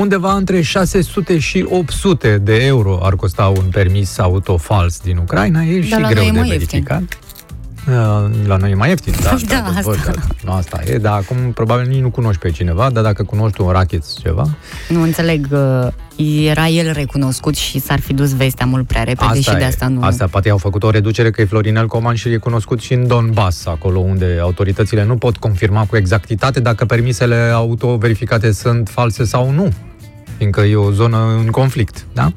Undeva 0.00 0.34
între 0.34 0.60
600 0.60 1.38
și 1.38 1.66
800 1.68 2.38
de 2.38 2.64
euro 2.64 2.98
ar 3.02 3.16
costa 3.16 3.46
un 3.46 3.64
permis 3.70 4.18
auto 4.18 4.56
fals 4.56 5.00
din 5.00 5.16
Ucraina. 5.16 5.62
E 5.62 5.82
și 5.82 5.90
la 5.90 6.08
greu 6.08 6.22
noi 6.22 6.28
e 6.28 6.32
de 6.32 6.38
mai 6.38 6.48
verificat. 6.48 7.02
Uh, 7.88 8.30
La 8.46 8.56
noi 8.56 8.70
e 8.70 8.74
mai 8.74 8.88
ieftin, 8.88 9.14
da, 9.22 9.36
Da, 9.48 9.56
într-adevăr, 9.56 9.96
asta. 9.96 10.12
da, 10.12 10.20
nu 10.44 10.52
asta 10.52 10.80
e, 10.84 10.98
dar 10.98 11.12
acum 11.12 11.52
probabil 11.52 11.88
nici 11.88 12.00
nu 12.00 12.10
cunoști 12.10 12.40
pe 12.40 12.50
cineva, 12.50 12.90
dar 12.90 13.02
dacă 13.02 13.22
cunoști 13.22 13.60
un 13.60 13.70
racket 13.70 14.16
ceva, 14.16 14.48
Nu 14.88 15.02
înțeleg, 15.02 15.46
uh, 15.50 15.86
era 16.44 16.68
el 16.68 16.92
recunoscut 16.92 17.56
și 17.56 17.80
s-ar 17.80 18.00
fi 18.00 18.12
dus 18.12 18.36
vestea 18.36 18.66
mult 18.66 18.86
prea 18.86 19.02
repede 19.02 19.40
și 19.40 19.50
de 19.50 19.62
e. 19.62 19.66
asta 19.66 19.88
nu... 19.88 20.02
Asta 20.02 20.26
poate 20.26 20.50
au 20.50 20.58
făcut 20.58 20.82
o 20.82 20.90
reducere 20.90 21.30
că 21.30 21.40
e 21.40 21.44
Florinel 21.44 21.86
Coman 21.86 22.14
și 22.14 22.28
e 22.28 22.36
cunoscut 22.36 22.80
și 22.80 22.92
în 22.92 23.06
Donbass, 23.06 23.66
acolo 23.66 23.98
unde 23.98 24.38
autoritățile 24.42 25.04
nu 25.04 25.16
pot 25.16 25.36
confirma 25.36 25.86
cu 25.86 25.96
exactitate 25.96 26.60
dacă 26.60 26.84
permisele 26.84 27.50
auto 27.54 27.96
verificate 27.96 28.52
sunt 28.52 28.88
false 28.88 29.24
sau 29.24 29.50
nu, 29.50 29.68
fiindcă 30.40 30.60
e 30.60 30.76
o 30.76 30.92
zonă 30.92 31.36
în 31.44 31.50
conflict, 31.50 32.06
da? 32.12 32.32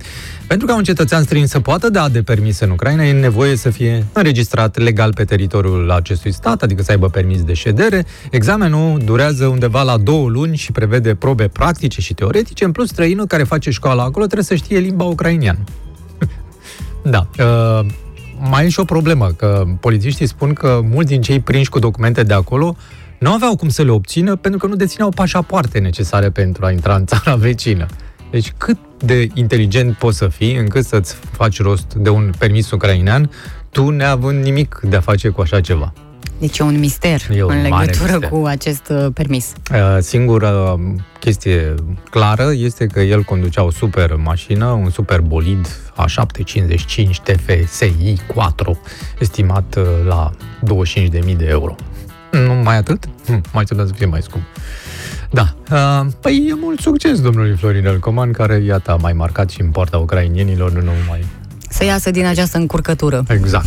Pentru 0.47 0.67
ca 0.67 0.75
un 0.75 0.83
cetățean 0.83 1.23
străin 1.23 1.47
să 1.47 1.59
poată 1.59 1.89
da 1.89 2.09
de 2.09 2.21
permis 2.21 2.59
în 2.59 2.69
Ucraina, 2.69 3.03
e 3.03 3.11
nevoie 3.11 3.55
să 3.55 3.69
fie 3.69 4.05
înregistrat 4.13 4.77
legal 4.77 5.13
pe 5.13 5.23
teritoriul 5.23 5.91
acestui 5.91 6.33
stat, 6.33 6.61
adică 6.61 6.81
să 6.81 6.91
aibă 6.91 7.09
permis 7.09 7.43
de 7.43 7.53
ședere. 7.53 8.05
Examenul 8.31 8.99
durează 9.05 9.45
undeva 9.45 9.81
la 9.81 9.97
două 9.97 10.29
luni 10.29 10.55
și 10.55 10.71
prevede 10.71 11.15
probe 11.15 11.47
practice 11.47 12.01
și 12.01 12.13
teoretice. 12.13 12.65
În 12.65 12.71
plus, 12.71 12.87
străinul 12.87 13.25
care 13.25 13.43
face 13.43 13.69
școala 13.69 14.03
acolo 14.03 14.25
trebuie 14.25 14.45
să 14.45 14.55
știe 14.55 14.77
limba 14.77 15.03
ucrainiană. 15.03 15.59
Da. 17.03 17.27
Uh, 17.39 17.85
mai 18.49 18.65
e 18.65 18.69
și 18.69 18.79
o 18.79 18.83
problemă, 18.83 19.27
că 19.37 19.63
polițiștii 19.79 20.27
spun 20.27 20.53
că 20.53 20.81
mulți 20.91 21.09
din 21.11 21.21
cei 21.21 21.39
prinși 21.39 21.69
cu 21.69 21.79
documente 21.79 22.23
de 22.23 22.33
acolo 22.33 22.75
nu 23.23 23.33
aveau 23.33 23.55
cum 23.55 23.69
să 23.69 23.83
le 23.83 23.91
obțină 23.91 24.35
pentru 24.35 24.59
că 24.59 24.67
nu 24.67 24.75
dețineau 24.75 25.09
pașapoarte 25.09 25.79
necesare 25.79 26.29
pentru 26.29 26.65
a 26.65 26.71
intra 26.71 26.95
în 26.95 27.05
țara 27.05 27.35
vecină. 27.47 27.85
Deci 28.31 28.53
cât 28.57 28.77
de 28.97 29.27
inteligent 29.33 29.95
poți 29.95 30.17
să 30.17 30.27
fii 30.27 30.55
încât 30.55 30.85
să-ți 30.85 31.15
faci 31.31 31.61
rost 31.61 31.93
de 31.93 32.09
un 32.09 32.31
permis 32.37 32.71
ucrainean, 32.71 33.29
tu 33.69 33.89
neavând 33.89 34.43
nimic 34.43 34.79
de 34.83 34.95
a 34.95 34.99
face 34.99 35.29
cu 35.29 35.41
așa 35.41 35.61
ceva. 35.61 35.93
Deci 36.39 36.57
e 36.57 36.63
un 36.63 36.79
mister 36.79 37.21
E 37.35 37.43
un 37.43 37.51
în 37.63 37.67
mare 37.69 37.85
legătură 37.85 38.11
mister. 38.11 38.29
cu 38.29 38.45
acest 38.45 38.89
uh, 38.89 39.07
permis. 39.13 39.53
Uh, 39.71 39.97
Singura 39.99 40.79
chestie 41.19 41.73
clară 42.09 42.51
este 42.53 42.85
că 42.85 42.99
el 42.99 43.23
conducea 43.23 43.63
o 43.63 43.71
super 43.71 44.15
mașină, 44.15 44.65
un 44.65 44.89
super 44.89 45.19
bolid 45.19 45.67
A755 45.91 47.09
TFSI 47.23 48.15
4, 48.35 48.81
estimat 49.19 49.75
uh, 49.77 49.83
la 50.07 50.31
25.000 51.25 51.35
de 51.37 51.45
euro. 51.45 51.75
Nu 52.45 52.53
mai 52.53 52.77
atât? 52.77 53.03
Hm, 53.25 53.41
mai 53.53 53.63
trebuie 53.63 53.87
să 53.87 53.93
fie 53.93 54.05
mai 54.05 54.21
scump. 54.21 54.43
Da. 55.31 55.55
Uh, 55.71 56.05
Păi 56.21 56.47
e 56.49 56.53
mult 56.61 56.79
succes 56.79 57.21
domnului 57.21 57.55
Florinel 57.55 57.99
Coman, 57.99 58.31
care, 58.31 58.55
iată, 58.55 58.91
a 58.91 58.95
mai 58.95 59.13
marcat 59.13 59.49
și 59.49 59.61
în 59.61 59.69
poarta 59.69 59.97
ucrainienilor, 59.97 60.71
nu 60.71 60.79
numai... 60.81 61.25
Să 61.69 61.83
iasă 61.85 62.11
din 62.11 62.25
această 62.25 62.57
încurcătură. 62.57 63.23
Exact. 63.27 63.65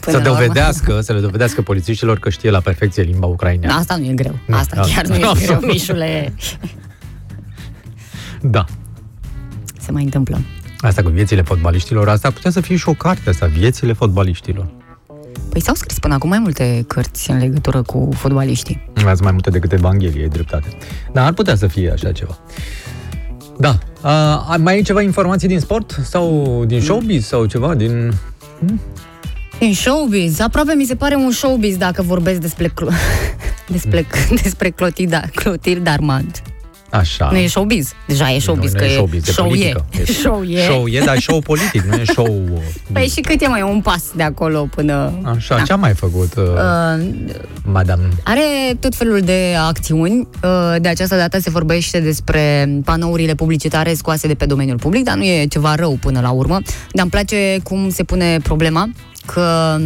Până 0.00 0.16
să 0.16 0.22
la 0.22 0.30
urmă. 0.30 0.42
dovedească, 0.42 1.00
să 1.00 1.12
le 1.12 1.20
dovedească 1.20 1.62
polițiștilor 1.62 2.18
că 2.18 2.30
știe 2.30 2.50
la 2.50 2.60
perfecție 2.60 3.02
limba 3.02 3.26
ucraineană. 3.26 3.78
Asta 3.78 3.96
nu 3.96 4.04
e 4.04 4.12
greu. 4.12 4.38
Nu, 4.46 4.56
Asta 4.56 4.76
da. 4.76 4.82
chiar 4.82 5.06
nu 5.06 5.14
e 5.14 5.24
Absolut. 5.24 5.58
greu, 5.60 5.70
Mișule. 5.70 6.34
Da. 8.40 8.64
Se 9.80 9.92
mai 9.92 10.02
întâmplă. 10.02 10.40
Asta 10.78 11.02
cu 11.02 11.08
viețile 11.08 11.42
fotbaliștilor, 11.42 12.08
asta 12.08 12.30
putea 12.30 12.50
să 12.50 12.60
fie 12.60 12.76
și 12.76 12.88
o 12.88 12.92
carte 12.94 13.30
asta, 13.30 13.46
viețile 13.46 13.92
fotbaliștilor. 13.92 14.66
Păi 15.48 15.62
s-au 15.62 15.74
scris 15.74 15.98
până 15.98 16.14
acum 16.14 16.28
mai 16.28 16.38
multe 16.38 16.84
cărți 16.86 17.30
în 17.30 17.38
legătură 17.38 17.82
cu 17.82 18.08
fotbaliștii. 18.14 18.88
Ați 19.06 19.22
mai 19.22 19.32
multe 19.32 19.50
decât 19.50 19.72
Evanghelie, 19.72 20.22
e 20.22 20.26
dreptate. 20.26 20.66
Dar 21.12 21.26
ar 21.26 21.32
putea 21.32 21.54
să 21.56 21.66
fie 21.66 21.90
așa 21.90 22.12
ceva. 22.12 22.38
Da. 23.58 23.78
A, 24.00 24.56
mai 24.58 24.74
ai 24.74 24.82
ceva 24.82 25.02
informații 25.02 25.48
din 25.48 25.60
sport? 25.60 25.96
Sau 26.04 26.64
din 26.66 26.80
showbiz? 26.80 27.26
Sau 27.26 27.46
ceva 27.46 27.74
din... 27.74 28.12
În 29.60 29.74
showbiz, 29.74 30.40
aproape 30.40 30.74
mi 30.74 30.84
se 30.84 30.94
pare 30.94 31.14
un 31.14 31.30
showbiz 31.30 31.76
dacă 31.76 32.02
vorbesc 32.02 32.40
despre, 32.40 32.68
Clo- 32.68 32.92
despre, 33.74 34.06
despre 34.42 34.70
Clotilda, 34.70 35.20
Clotilda 35.34 35.90
Armand. 35.92 36.42
Așa. 36.92 37.28
Nu 37.32 37.36
e 37.38 37.46
showbiz. 37.46 37.92
Deja 38.06 38.30
e 38.30 38.38
showbiz, 38.38 38.72
nu, 38.72 38.78
că 38.78 38.84
nu 38.84 38.90
e 38.90 38.92
e 38.92 38.96
showbiz, 38.96 39.28
e 39.28 39.32
show 39.32 39.46
politică. 39.46 39.84
e. 39.98 40.04
Show 40.22 40.42
e. 40.42 40.60
Show 40.62 40.86
e, 40.86 41.00
dar 41.04 41.18
show 41.18 41.40
politic, 41.40 41.82
nu 41.82 41.94
e 41.94 42.04
show... 42.04 42.26
uh, 42.54 42.60
Păi 42.92 43.08
și 43.08 43.20
cât 43.20 43.42
e 43.42 43.46
mai 43.46 43.62
un 43.62 43.80
pas 43.80 44.02
de 44.14 44.22
acolo 44.22 44.68
până... 44.74 45.12
Așa, 45.36 45.60
ce 45.62 45.72
a 45.72 45.76
mai 45.76 45.94
făcut, 45.94 46.34
uh, 46.36 46.44
Uh, 46.44 47.04
madame? 47.64 48.08
Are 48.24 48.42
tot 48.80 48.94
felul 48.94 49.20
de 49.20 49.54
acțiuni. 49.66 50.28
Uh, 50.42 50.74
De 50.80 50.88
această 50.88 51.16
dată 51.16 51.38
se 51.40 51.50
vorbește 51.50 52.00
despre 52.00 52.68
panourile 52.84 53.34
publicitare 53.34 53.94
scoase 53.94 54.26
de 54.26 54.34
pe 54.34 54.46
domeniul 54.46 54.78
public, 54.78 55.04
dar 55.04 55.16
nu 55.16 55.24
e 55.24 55.46
ceva 55.46 55.74
rău 55.74 55.96
până 56.00 56.20
la 56.20 56.30
urmă. 56.30 56.58
Dar 56.92 57.02
îmi 57.02 57.10
place 57.10 57.58
cum 57.62 57.90
se 57.90 58.02
pune 58.02 58.38
problema 58.42 58.88
că 59.26 59.76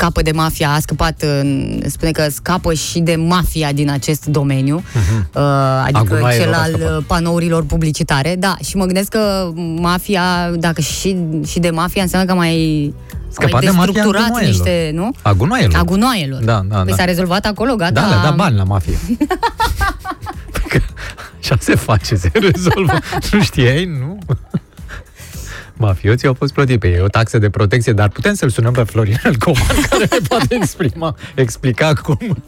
scapă 0.00 0.22
de 0.22 0.30
mafia, 0.32 0.70
a 0.70 0.78
scăpat, 0.80 1.22
în- 1.22 1.80
spune 1.86 2.10
că 2.10 2.26
scapă 2.30 2.72
și 2.74 2.98
de 3.00 3.16
mafia 3.16 3.72
din 3.72 3.90
acest 3.90 4.26
domeniu, 4.26 4.76
uh, 4.76 5.42
adică 5.84 5.98
Agunoaielor 5.98 6.32
cel 6.46 6.52
a 6.54 6.62
al 6.62 6.72
scăpat. 6.72 6.96
uh, 6.98 7.04
panourilor 7.06 7.64
publicitare. 7.64 8.36
Da, 8.38 8.56
și 8.64 8.76
mă 8.76 8.84
gândesc 8.84 9.08
că 9.08 9.50
mafia, 9.76 10.50
dacă 10.54 10.80
și, 10.80 11.16
și 11.46 11.58
de 11.58 11.70
mafia 11.70 12.02
înseamnă 12.02 12.28
că 12.28 12.34
mai 12.34 12.94
Scăpat 13.28 13.52
mai 13.52 13.60
de 13.60 13.66
mafia 13.70 13.84
destructurat 13.92 14.22
agunoaielor. 14.22 14.54
niște, 14.54 14.90
nu? 14.94 15.10
A 15.22 15.32
gunoaielor. 15.32 15.74
A 15.78 15.82
gunoaielor. 15.82 16.42
Da, 16.44 16.62
da, 16.68 16.76
Păi 16.76 16.90
da. 16.90 16.94
s-a 16.96 17.04
rezolvat 17.04 17.46
acolo, 17.46 17.74
gata. 17.74 17.92
Da, 18.00 18.06
le-a 18.08 18.22
dat 18.22 18.34
bani 18.36 18.56
la 18.56 18.62
mafie. 18.64 18.98
Păi 20.52 20.62
că 20.68 20.80
Așa 21.40 21.56
se 21.60 21.74
face, 21.74 22.14
se 22.14 22.30
rezolvă. 22.32 22.98
nu 23.32 23.42
știai, 23.42 23.84
nu? 23.84 24.18
Mafioții 25.80 26.28
au 26.28 26.34
fost 26.34 26.52
plătiți 26.52 26.78
pe 26.78 26.88
ei, 26.88 27.00
o 27.00 27.08
taxă 27.08 27.38
de 27.38 27.50
protecție, 27.50 27.92
dar 27.92 28.08
putem 28.08 28.34
să-l 28.34 28.48
sunăm 28.48 28.72
pe 28.72 28.82
Florin 28.82 29.18
Coman, 29.38 29.80
care 29.90 30.08
ne 30.10 30.18
poate 30.28 30.54
exprima, 30.60 31.16
explica 31.34 31.92
cum, 31.92 32.44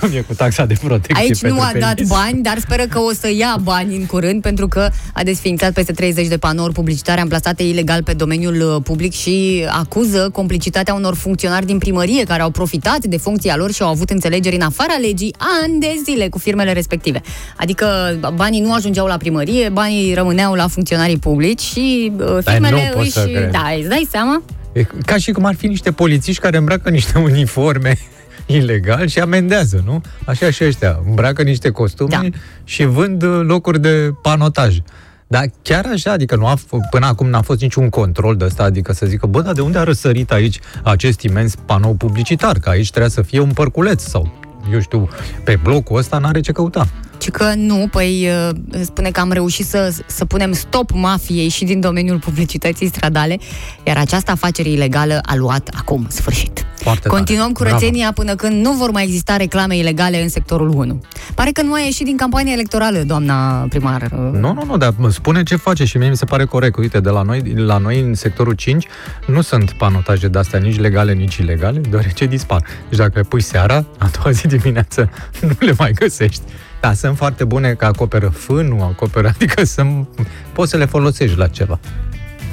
cum 0.00 0.10
e 0.12 0.20
cu 0.20 0.34
taxa 0.34 0.64
de 0.66 0.74
protecție 0.82 1.24
Aici 1.24 1.42
nu 1.42 1.48
pentru 1.48 1.64
a 1.76 1.78
dat 1.78 1.94
penis. 1.94 2.08
bani, 2.10 2.42
dar 2.42 2.58
speră 2.58 2.82
că 2.82 2.98
o 2.98 3.12
să 3.12 3.30
ia 3.36 3.56
bani 3.62 3.96
în 3.96 4.06
curând, 4.06 4.42
pentru 4.42 4.68
că 4.68 4.88
a 5.12 5.22
desființat 5.22 5.72
peste 5.72 5.92
30 5.92 6.26
de 6.26 6.36
panouri 6.36 6.72
publicitare 6.72 7.20
amplasate 7.20 7.62
ilegal 7.62 8.02
pe 8.02 8.12
domeniul 8.12 8.74
uh, 8.74 8.82
public 8.82 9.12
și 9.12 9.66
acuză 9.70 10.30
complicitatea 10.32 10.94
unor 10.94 11.14
funcționari 11.14 11.66
din 11.66 11.78
primărie 11.78 12.24
care 12.24 12.42
au 12.42 12.50
profitat 12.50 13.04
de 13.04 13.16
funcția 13.16 13.56
lor 13.56 13.72
și 13.72 13.82
au 13.82 13.88
avut 13.88 14.10
înțelegeri 14.10 14.54
în 14.54 14.60
afara 14.62 14.94
legii 15.00 15.34
ani 15.62 15.80
de 15.80 15.94
zile 16.04 16.28
cu 16.28 16.38
firmele 16.38 16.72
respective. 16.72 17.20
Adică 17.56 17.86
banii 18.34 18.60
nu 18.60 18.72
ajungeau 18.72 19.06
la 19.06 19.16
primărie, 19.16 19.68
banii 19.68 20.14
rămâneau 20.14 20.54
la 20.54 20.68
funcționarii 20.68 21.18
publici 21.18 21.60
și 21.60 22.12
uh, 22.18 22.38
firmele 22.44 22.90
nu 22.90 22.96
pot 22.96 23.02
își... 23.02 23.10
să 23.10 23.24
cred. 23.24 23.50
Da, 23.50 23.72
îți 23.78 23.88
dai 23.88 24.08
seama? 24.10 24.42
E 24.72 24.86
ca 25.06 25.16
și 25.16 25.32
cum 25.32 25.44
ar 25.44 25.54
fi 25.54 25.66
niște 25.66 25.92
polițiști 25.92 26.40
care 26.40 26.56
îmbracă 26.56 26.90
niște 26.90 27.18
uniforme 27.18 27.98
ilegal 28.56 29.06
și 29.06 29.18
amendează, 29.18 29.82
nu? 29.84 30.02
Așa 30.24 30.50
și 30.50 30.64
ăștia. 30.64 31.00
Îmbracă 31.06 31.42
niște 31.42 31.70
costume 31.70 32.08
da. 32.10 32.38
și 32.64 32.84
vând 32.84 33.22
uh, 33.22 33.40
locuri 33.42 33.80
de 33.80 34.14
panotaj. 34.22 34.78
Dar 35.26 35.44
chiar 35.62 35.86
așa, 35.92 36.10
adică 36.12 36.36
nu 36.36 36.46
a, 36.46 36.54
f- 36.56 36.90
până 36.90 37.06
acum 37.06 37.28
n-a 37.28 37.42
fost 37.42 37.60
niciun 37.60 37.88
control 37.88 38.36
de 38.36 38.44
ăsta, 38.44 38.62
adică 38.62 38.92
să 38.92 39.06
zică, 39.06 39.26
bă, 39.26 39.40
dar 39.40 39.52
de 39.52 39.60
unde 39.60 39.78
a 39.78 39.82
răsărit 39.82 40.32
aici 40.32 40.58
acest 40.82 41.20
imens 41.20 41.54
panou 41.54 41.94
publicitar? 41.94 42.58
Că 42.58 42.68
aici 42.68 42.90
trebuia 42.90 43.10
să 43.10 43.22
fie 43.22 43.40
un 43.40 43.50
părculeț 43.50 44.02
sau, 44.02 44.32
eu 44.72 44.80
știu, 44.80 45.08
pe 45.44 45.58
blocul 45.62 45.96
ăsta 45.96 46.18
n-are 46.18 46.40
ce 46.40 46.52
căuta. 46.52 46.88
Ci 47.18 47.30
că 47.30 47.52
nu, 47.56 47.88
păi 47.90 48.28
uh, 48.48 48.80
spune 48.82 49.10
că 49.10 49.20
am 49.20 49.32
reușit 49.32 49.66
să, 49.66 49.94
să 50.06 50.24
punem 50.24 50.52
stop 50.52 50.90
mafiei 50.90 51.48
și 51.48 51.64
din 51.64 51.80
domeniul 51.80 52.18
publicității 52.18 52.86
stradale, 52.88 53.38
iar 53.84 53.96
această 53.96 54.30
afacere 54.30 54.68
ilegală 54.68 55.18
a 55.22 55.34
luat 55.34 55.68
acum 55.76 56.06
sfârșit. 56.08 56.63
Foarte 56.84 57.08
Continuăm 57.08 57.52
tare. 57.52 57.70
curățenia 57.70 58.12
până 58.12 58.34
când 58.34 58.64
nu 58.64 58.72
vor 58.72 58.90
mai 58.90 59.02
exista 59.02 59.36
reclame 59.36 59.76
ilegale 59.76 60.22
în 60.22 60.28
sectorul 60.28 60.68
1. 60.68 61.00
Pare 61.34 61.50
că 61.50 61.62
nu 61.62 61.72
a 61.72 61.78
ieșit 61.78 62.04
din 62.04 62.16
campania 62.16 62.52
electorală, 62.52 62.98
doamna 62.98 63.66
primar. 63.68 64.10
Nu, 64.12 64.52
nu, 64.52 64.62
nu, 64.66 64.76
dar 64.76 64.94
mă 64.96 65.10
spune 65.10 65.42
ce 65.42 65.56
face 65.56 65.84
și 65.84 65.96
mie 65.98 66.08
mi 66.08 66.16
se 66.16 66.24
pare 66.24 66.44
corect. 66.44 66.76
Uite, 66.76 67.00
de 67.00 67.10
la 67.10 67.22
noi, 67.22 67.52
la 67.56 67.78
noi 67.78 68.00
în 68.00 68.14
sectorul 68.14 68.52
5 68.52 68.86
nu 69.26 69.40
sunt 69.40 69.70
panotaje 69.70 70.28
de 70.28 70.38
astea 70.38 70.58
nici 70.58 70.78
legale, 70.78 71.12
nici 71.12 71.36
ilegale, 71.36 71.78
deoarece 71.78 72.26
dispar. 72.26 72.64
Deci 72.88 72.98
dacă 72.98 73.12
le 73.14 73.22
pui 73.22 73.40
seara, 73.40 73.86
a 73.98 74.10
doua 74.20 74.30
zi 74.30 74.46
dimineață 74.46 75.10
nu 75.48 75.56
le 75.58 75.74
mai 75.78 75.92
găsești. 75.92 76.42
Da, 76.80 76.92
sunt 76.92 77.16
foarte 77.16 77.44
bune 77.44 77.72
că 77.74 77.84
acoperă 77.84 78.28
fânul, 78.28 78.80
acoperă, 78.80 79.28
adică 79.34 79.64
sunt, 79.64 80.08
poți 80.52 80.70
să 80.70 80.76
le 80.76 80.84
folosești 80.84 81.36
la 81.38 81.46
ceva. 81.46 81.78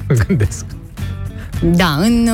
Mă 0.08 0.16
gândesc. 0.28 0.66
Da, 1.64 1.96
în, 2.00 2.28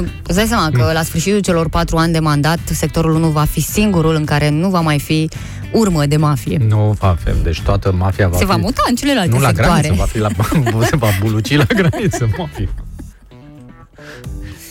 uh, 0.00 0.08
îți 0.26 0.36
dai 0.36 0.46
seama 0.46 0.66
Mm. 0.72 0.72
că 0.80 0.90
la 0.92 1.02
sfârșitul 1.02 1.40
celor 1.40 1.68
patru 1.68 1.96
ani 1.96 2.12
de 2.12 2.18
mandat, 2.18 2.58
sectorul 2.64 3.14
1 3.14 3.28
va 3.28 3.44
fi 3.44 3.60
singurul 3.60 4.14
în 4.14 4.24
care 4.24 4.48
nu 4.50 4.68
va 4.70 4.80
mai 4.80 4.98
fi 4.98 5.28
urmă 5.72 6.06
de 6.06 6.16
mafie. 6.16 6.58
Nu 6.68 6.96
va 7.00 7.16
fi, 7.24 7.30
deci 7.42 7.60
toată 7.60 7.92
mafia 7.92 8.28
va 8.28 8.36
Se 8.36 8.42
fi... 8.44 8.50
va 8.50 8.56
muta 8.56 8.82
în 8.88 8.94
celelalte 8.94 9.30
Nu 9.30 9.40
la 9.40 9.46
sectoare. 9.46 9.80
graniță, 9.80 9.94
va 10.02 10.04
fi 10.04 10.18
la... 10.18 10.28
se 10.90 10.96
va 10.96 11.08
buluci 11.20 11.56
la 11.56 11.64
graniță, 11.74 12.28
mafia. 12.38 12.68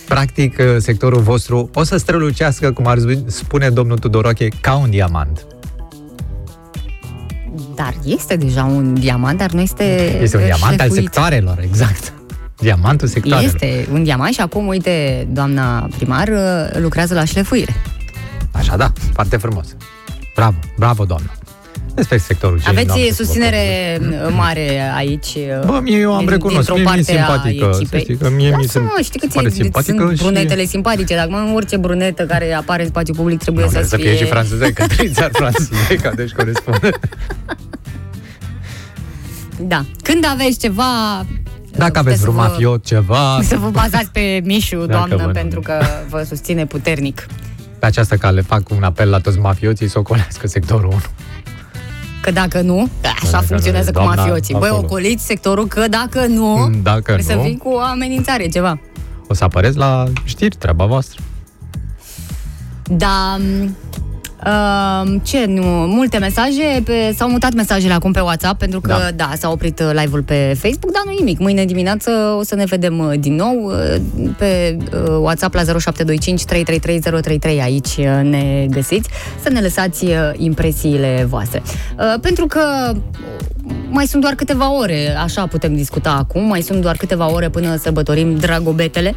Practic, 0.07 0.55
sectorul 0.77 1.21
vostru 1.21 1.69
o 1.73 1.83
să 1.83 1.97
strălucească, 1.97 2.71
cum 2.71 2.87
ar 2.87 2.97
spune 3.25 3.69
domnul 3.69 3.97
Tudoroche, 3.97 4.47
ca 4.61 4.75
un 4.75 4.89
diamant. 4.89 5.45
Dar 7.75 7.93
este 8.05 8.35
deja 8.35 8.63
un 8.63 8.93
diamant, 8.93 9.37
dar 9.37 9.51
nu 9.51 9.61
este 9.61 10.17
Este 10.21 10.37
un 10.37 10.43
diamant 10.43 10.79
al 10.79 10.87
șlefuit. 10.87 11.01
sectoarelor, 11.03 11.59
exact. 11.63 12.13
Diamantul 12.59 13.07
sectoarelor. 13.07 13.53
Este 13.61 13.87
un 13.91 14.03
diamant 14.03 14.33
și 14.33 14.41
acum, 14.41 14.67
uite, 14.67 15.27
doamna 15.31 15.87
primar 15.97 16.27
uh, 16.27 16.79
lucrează 16.81 17.13
la 17.13 17.25
șlefuire. 17.25 17.75
Așa, 18.51 18.77
da, 18.77 18.91
foarte 19.13 19.37
frumos. 19.37 19.75
Bravo, 20.35 20.57
bravo, 20.77 21.03
doamnă. 21.05 21.31
Despre 21.93 22.17
sectorul 22.17 22.59
ce 22.61 22.69
Aveți 22.69 22.87
n-am 22.87 22.97
să 23.07 23.13
susținere 23.23 23.59
uh, 24.01 24.33
mare 24.35 24.93
aici. 24.95 25.25
uh, 25.35 25.65
Bă, 25.65 25.79
mie 25.83 25.97
eu 25.97 26.13
am 26.13 26.19
din- 26.19 26.29
recunosc, 26.29 26.55
dintr-o 26.71 26.73
mie 26.75 26.83
mi-e 26.83 26.93
parte 26.95 27.11
a 27.11 27.15
simpatică, 27.25 27.69
să 27.71 27.77
echipei. 27.81 27.99
știi 27.99 28.17
că 28.17 28.29
mie 28.29 28.55
mi 28.57 28.63
se 28.63 28.79
Lasă-mă, 28.79 29.01
știi 29.03 29.19
că 29.19 29.27
pare 29.33 29.49
ți 29.49 29.55
simpatică 29.55 30.03
sunt 30.05 30.17
și- 30.17 30.23
brunetele 30.23 30.65
simpatice, 30.65 31.15
dacă 31.15 31.29
mă, 31.29 31.51
orice 31.55 31.77
brunetă 31.77 32.25
care 32.25 32.53
apare 32.53 32.81
în 32.83 32.87
spațiu 32.87 33.13
public 33.13 33.39
trebuie 33.39 33.63
Nu, 33.63 33.69
să, 33.71 33.77
trebuie 33.77 33.99
să 33.99 34.07
fie... 34.07 34.15
fie 34.15 34.25
și 34.25 34.31
franțuzecă, 34.31 34.85
trițar 34.97 35.29
franțuzecă, 35.33 36.13
deci 36.15 36.31
corespunde. 36.31 36.89
Da. 39.59 39.85
Când 40.01 40.25
aveți 40.33 40.59
ceva... 40.59 41.25
Dacă 41.77 41.99
aveți 41.99 42.03
puteți 42.03 42.21
vreun 42.21 42.35
să 42.35 42.41
vă- 42.41 42.47
mafiot, 42.47 42.85
ceva... 42.85 43.39
Să 43.49 43.57
vă 43.57 43.69
bazați 43.69 44.09
pe 44.11 44.41
Mișu, 44.43 44.75
Dacă 44.75 44.91
doamnă, 45.07 45.25
vă- 45.25 45.31
pentru 45.31 45.59
că 45.59 45.73
vă 46.09 46.23
susține 46.27 46.65
puternic. 46.65 47.25
Pe 47.79 47.85
această 47.85 48.15
cale 48.15 48.41
fac 48.41 48.69
un 48.69 48.83
apel 48.83 49.09
la 49.09 49.19
toți 49.19 49.39
mafioții 49.39 49.87
să 49.89 49.99
ocolească 49.99 50.47
sectorul 50.47 50.85
1. 50.89 50.99
Că 52.21 52.31
dacă 52.31 52.61
nu, 52.61 52.89
așa 53.01 53.29
Dacă 53.31 53.45
funcționează 53.45 53.91
nu, 53.93 53.99
cu 53.99 54.03
doamna, 54.05 54.21
mafioții. 54.23 54.55
Băi, 54.59 54.67
acolo. 54.69 54.83
ocoliți 54.85 55.25
sectorul 55.25 55.67
că 55.67 55.87
dacă 55.87 56.25
nu, 56.25 56.69
Dacă 56.83 57.01
trebuie 57.01 57.35
nu, 57.35 57.41
să 57.41 57.47
vii 57.47 57.57
cu 57.57 57.69
o 57.69 57.79
amenințare, 57.79 58.47
ceva. 58.47 58.79
o 59.27 59.33
să 59.33 59.43
apăreți 59.43 59.77
la 59.77 60.03
știri, 60.23 60.55
treaba 60.55 60.85
voastră. 60.85 61.21
Da, 62.83 63.37
Uh, 64.43 65.15
ce 65.23 65.45
nu, 65.45 65.63
multe 65.87 66.17
mesaje, 66.17 66.81
pe, 66.83 67.13
s-au 67.15 67.29
mutat 67.29 67.53
mesajele 67.53 67.93
acum 67.93 68.11
pe 68.11 68.19
WhatsApp 68.19 68.59
pentru 68.59 68.81
că, 68.81 68.87
da, 68.87 69.11
da 69.15 69.31
s-a 69.37 69.49
oprit 69.49 69.79
uh, 69.79 69.89
live-ul 69.93 70.21
pe 70.21 70.57
Facebook, 70.59 70.93
dar 70.93 71.01
nu 71.05 71.11
nimic. 71.17 71.39
Mâine 71.39 71.65
dimineață 71.65 72.35
o 72.39 72.43
să 72.43 72.55
ne 72.55 72.65
vedem 72.65 72.99
uh, 72.99 73.19
din 73.19 73.35
nou 73.35 73.55
uh, 73.63 73.95
pe 74.37 74.77
uh, 74.93 75.17
WhatsApp 75.19 75.53
la 75.53 75.63
0725 75.63 76.45
333 76.45 76.99
033 76.99 77.61
aici 77.61 77.95
uh, 77.97 78.29
ne 78.29 78.65
găsiți, 78.69 79.09
să 79.43 79.49
ne 79.49 79.61
lăsați 79.61 80.05
uh, 80.05 80.13
impresiile 80.37 81.25
voastre. 81.29 81.61
Uh, 81.65 82.19
pentru 82.21 82.47
că 82.47 82.93
mai 83.89 84.05
sunt 84.05 84.21
doar 84.21 84.33
câteva 84.33 84.73
ore, 84.73 85.15
așa 85.17 85.47
putem 85.47 85.75
discuta 85.75 86.11
acum, 86.11 86.43
mai 86.43 86.61
sunt 86.61 86.81
doar 86.81 86.95
câteva 86.95 87.31
ore 87.31 87.49
până 87.49 87.75
sărbătorim 87.75 88.35
dragobetele. 88.35 89.15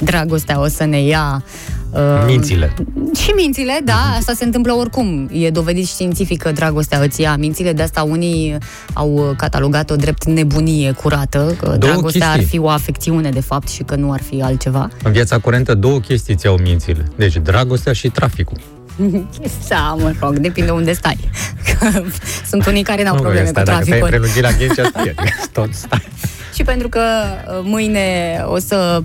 Dragostea 0.00 0.60
o 0.60 0.66
să 0.66 0.84
ne 0.84 1.02
ia 1.02 1.44
uh, 1.90 2.00
Mințile. 2.26 2.74
și 3.22 3.30
mințile, 3.36 3.80
da, 3.84 4.14
asta 4.18 4.32
se 4.32 4.44
întâmplă 4.44 4.72
oricum. 4.72 5.28
E 5.32 5.50
dovedit 5.50 5.86
științific 5.86 6.42
că 6.42 6.52
dragostea 6.52 6.98
îți 7.00 7.20
ia 7.20 7.36
mințile, 7.36 7.72
de 7.72 7.82
asta 7.82 8.02
unii 8.02 8.56
au 8.92 9.34
catalogat-o 9.36 9.96
drept 9.96 10.24
nebunie 10.24 10.92
curată, 10.92 11.54
că 11.60 11.66
Două 11.66 11.76
dragostea 11.76 12.28
ar 12.30 12.34
chestii. 12.36 12.58
fi 12.58 12.64
o 12.64 12.68
afecțiune, 12.68 13.30
de 13.30 13.40
fapt, 13.40 13.68
și 13.68 13.82
că 13.82 13.94
nu 13.94 14.12
ar 14.12 14.20
fi 14.22 14.42
altceva. 14.42 14.88
În 15.02 15.12
viața 15.12 15.38
curentă 15.38 15.74
două 15.74 15.98
chestii 16.00 16.34
ți 16.36 16.46
au 16.46 16.56
mințile. 16.62 17.04
Deci 17.16 17.36
dragostea 17.36 17.92
și 17.92 18.08
traficul. 18.08 18.56
Da, 19.68 19.96
mă 20.00 20.12
rog, 20.20 20.38
depinde 20.38 20.70
unde 20.70 20.92
stai. 20.92 21.18
Că 21.64 22.02
Sunt 22.50 22.66
unii 22.66 22.82
care 22.82 23.02
n-au 23.02 23.14
Nu, 23.14 23.20
probleme 23.20 23.46
ăsta, 23.46 23.60
cu 23.60 23.66
dacă 23.66 23.84
te-ai 23.84 23.98
traficul. 24.00 24.08
prelungit 24.08 24.42
la 24.42 24.50
Ghencea, 24.66 24.88
stai, 24.88 25.02
adică 25.16 25.34
tot 25.52 25.68
stai. 25.74 26.08
Și 26.54 26.62
pentru 26.62 26.88
că 26.88 27.00
uh, 27.00 27.60
mâine 27.62 28.00
o 28.46 28.58
să 28.58 29.02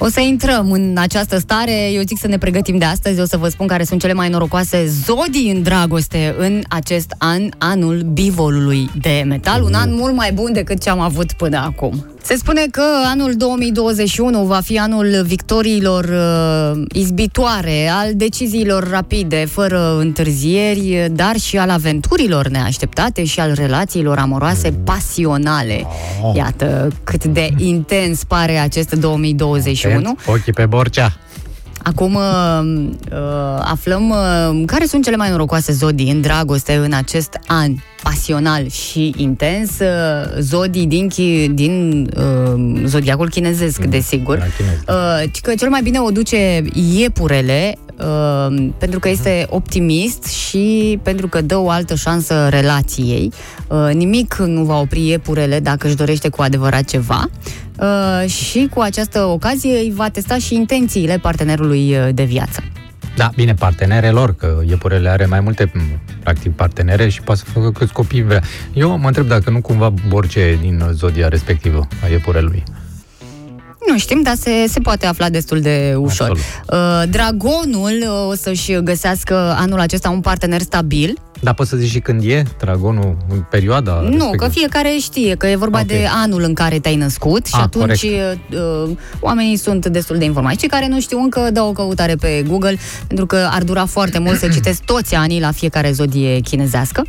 O 0.00 0.08
să 0.08 0.20
intrăm 0.20 0.70
în 0.72 0.96
această 0.98 1.38
stare, 1.38 1.90
eu 1.92 2.02
zic 2.02 2.18
să 2.18 2.26
ne 2.26 2.38
pregătim 2.38 2.78
de 2.78 2.84
astăzi, 2.84 3.20
o 3.20 3.24
să 3.24 3.36
vă 3.36 3.48
spun 3.48 3.66
care 3.66 3.84
sunt 3.84 4.00
cele 4.00 4.12
mai 4.12 4.28
norocoase 4.28 4.86
zodii 4.86 5.50
în 5.50 5.62
dragoste 5.62 6.34
în 6.38 6.62
acest 6.68 7.14
an, 7.18 7.48
anul 7.58 8.00
bivolului 8.12 8.90
de 9.00 9.24
metal, 9.26 9.62
un 9.62 9.74
an 9.74 9.94
mult 9.94 10.14
mai 10.14 10.32
bun 10.32 10.52
decât 10.52 10.82
ce 10.82 10.90
am 10.90 11.00
avut 11.00 11.32
până 11.32 11.56
acum. 11.56 12.06
Se 12.28 12.36
spune 12.36 12.66
că 12.70 12.82
anul 13.04 13.34
2021 13.36 14.44
va 14.44 14.60
fi 14.60 14.78
anul 14.78 15.22
victoriilor 15.24 16.04
uh, 16.04 16.82
izbitoare, 16.92 17.88
al 17.88 18.10
deciziilor 18.14 18.88
rapide, 18.88 19.46
fără 19.50 19.98
întârzieri, 19.98 21.08
dar 21.12 21.36
și 21.36 21.58
al 21.58 21.70
aventurilor 21.70 22.48
neașteptate 22.48 23.24
și 23.24 23.40
al 23.40 23.52
relațiilor 23.54 24.18
amoroase 24.18 24.72
pasionale. 24.84 25.86
Iată 26.34 26.88
cât 27.04 27.24
de 27.24 27.50
intens 27.56 28.24
pare 28.24 28.56
acest 28.56 28.94
2021. 28.94 30.16
Ochii 30.26 30.52
pe 30.52 30.66
Borcea. 30.66 31.16
Acum 31.82 32.14
uh, 32.14 32.60
uh, 33.12 33.60
aflăm 33.60 34.08
uh, 34.10 34.62
care 34.66 34.84
sunt 34.86 35.04
cele 35.04 35.16
mai 35.16 35.30
norocoase 35.30 35.72
zodii 35.72 36.10
în 36.10 36.20
dragoste 36.20 36.74
în 36.74 36.92
acest 36.92 37.38
an 37.46 37.74
pasional 38.02 38.68
și 38.68 39.14
intens. 39.16 39.70
Uh, 39.78 40.38
zodii 40.38 40.86
din, 40.86 41.08
chi, 41.08 41.48
din 41.48 42.06
uh, 42.16 42.82
zodiacul 42.84 43.28
chinezesc, 43.28 43.78
Mm, 43.84 43.90
desigur. 43.90 44.36
Uh, 44.88 45.22
ci 45.32 45.40
că 45.40 45.54
cel 45.54 45.68
mai 45.68 45.82
bine 45.82 45.98
o 45.98 46.10
duce 46.10 46.62
iepurele 46.72 47.74
uh, 47.98 48.68
pentru 48.78 48.98
că 48.98 49.08
este 49.08 49.46
optimist 49.50 50.24
și 50.24 50.98
pentru 51.02 51.28
că 51.28 51.40
dă 51.40 51.56
o 51.56 51.70
altă 51.70 51.94
șansă 51.94 52.48
relației. 52.48 53.32
Uh, 53.68 53.94
nimic 53.94 54.34
nu 54.34 54.64
va 54.64 54.80
opri 54.80 55.06
iepurele 55.06 55.60
dacă 55.60 55.86
își 55.86 55.96
dorește 55.96 56.28
cu 56.28 56.42
adevărat 56.42 56.84
ceva. 56.84 57.28
Uh, 57.78 58.30
și 58.30 58.68
cu 58.74 58.80
această 58.80 59.20
ocazie 59.20 59.78
îi 59.78 59.92
va 59.94 60.08
testa 60.08 60.38
și 60.38 60.54
intențiile 60.54 61.18
partenerului 61.18 61.96
uh, 61.96 62.08
de 62.14 62.24
viață. 62.24 62.62
Da, 63.16 63.30
bine, 63.34 63.54
partenerelor, 63.54 64.34
că 64.34 64.60
iepurele 64.66 65.08
are 65.08 65.26
mai 65.26 65.40
multe, 65.40 65.70
m, 65.74 65.80
practic, 66.22 66.52
partenere 66.52 67.08
și 67.08 67.22
poate 67.22 67.40
să 67.44 67.50
facă 67.52 67.70
câți 67.70 67.92
copii 67.92 68.22
vrea. 68.22 68.42
Eu 68.72 68.98
mă 68.98 69.06
întreb 69.06 69.26
dacă 69.26 69.50
nu 69.50 69.60
cumva 69.60 69.92
Borce 70.08 70.58
din 70.60 70.82
zodia 70.92 71.28
respectivă 71.28 71.88
a 72.04 72.06
iepurelui. 72.06 72.62
Nu 73.90 73.98
știm, 73.98 74.22
dar 74.22 74.34
se, 74.34 74.50
se 74.68 74.80
poate 74.80 75.06
afla 75.06 75.28
destul 75.28 75.60
de 75.60 75.94
ușor. 75.96 76.30
Uh, 76.30 77.02
Dragonul 77.10 77.98
uh, 78.02 78.28
o 78.30 78.34
să-și 78.34 78.72
găsească 78.82 79.54
anul 79.58 79.80
acesta 79.80 80.10
un 80.10 80.20
partener 80.20 80.60
stabil. 80.60 81.18
Dar 81.40 81.54
poți 81.54 81.70
să 81.70 81.76
zici 81.76 81.90
și 81.90 81.98
când 82.00 82.22
e 82.24 82.42
dragonul, 82.60 83.16
în 83.28 83.44
perioada 83.50 83.92
Nu, 83.92 84.00
respectivă? 84.10 84.36
că 84.36 84.48
fiecare 84.48 84.96
știe 85.00 85.34
că 85.34 85.46
e 85.46 85.56
vorba 85.56 85.78
Ok. 85.80 85.86
de 85.86 86.06
anul 86.22 86.42
în 86.42 86.54
care 86.54 86.78
te-ai 86.78 86.96
născut 86.96 87.46
și 87.46 87.54
Ah, 87.56 87.62
atunci 87.62 88.02
uh, 88.02 88.90
oamenii 89.20 89.56
sunt 89.56 89.86
destul 89.86 90.18
de 90.18 90.24
informați. 90.24 90.56
Cei 90.56 90.68
care 90.68 90.88
nu 90.88 91.00
știu 91.00 91.18
încă 91.18 91.48
dau 91.52 91.68
o 91.68 91.72
căutare 91.72 92.14
pe 92.14 92.44
Google 92.48 92.78
pentru 93.06 93.26
că 93.26 93.48
ar 93.50 93.62
dura 93.62 93.84
foarte 93.84 94.18
mult 94.18 94.38
să 94.38 94.48
citesc 94.56 94.82
toți 94.82 95.14
anii 95.14 95.40
la 95.40 95.50
fiecare 95.50 95.92
zodie 95.92 96.40
chinezească. 96.40 97.06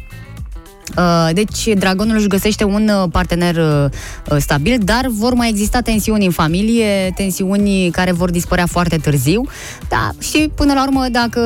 Uh, 0.98 1.30
Deci, 1.34 1.74
dragonul 1.78 2.16
își 2.16 2.28
găsește 2.28 2.64
un 2.64 2.90
uh, 2.90 3.10
partener 3.12 3.56
uh, 3.56 3.86
uh, 4.32 4.38
stabil, 4.40 4.80
dar 4.84 5.06
vor 5.08 5.34
mai 5.34 5.50
exista 5.50 5.82
tensiuni 5.82 6.26
în 6.26 6.32
familie, 6.32 7.12
tensiuni 7.16 7.90
care 7.92 8.12
vor 8.12 8.32
dispărea 8.32 8.66
foarte 8.66 8.98
târziu. 8.98 9.46
Da, 9.90 10.10
și 10.20 10.50
până 10.56 10.74
la 10.74 10.84
urmă, 10.84 11.06
dacă 11.12 11.42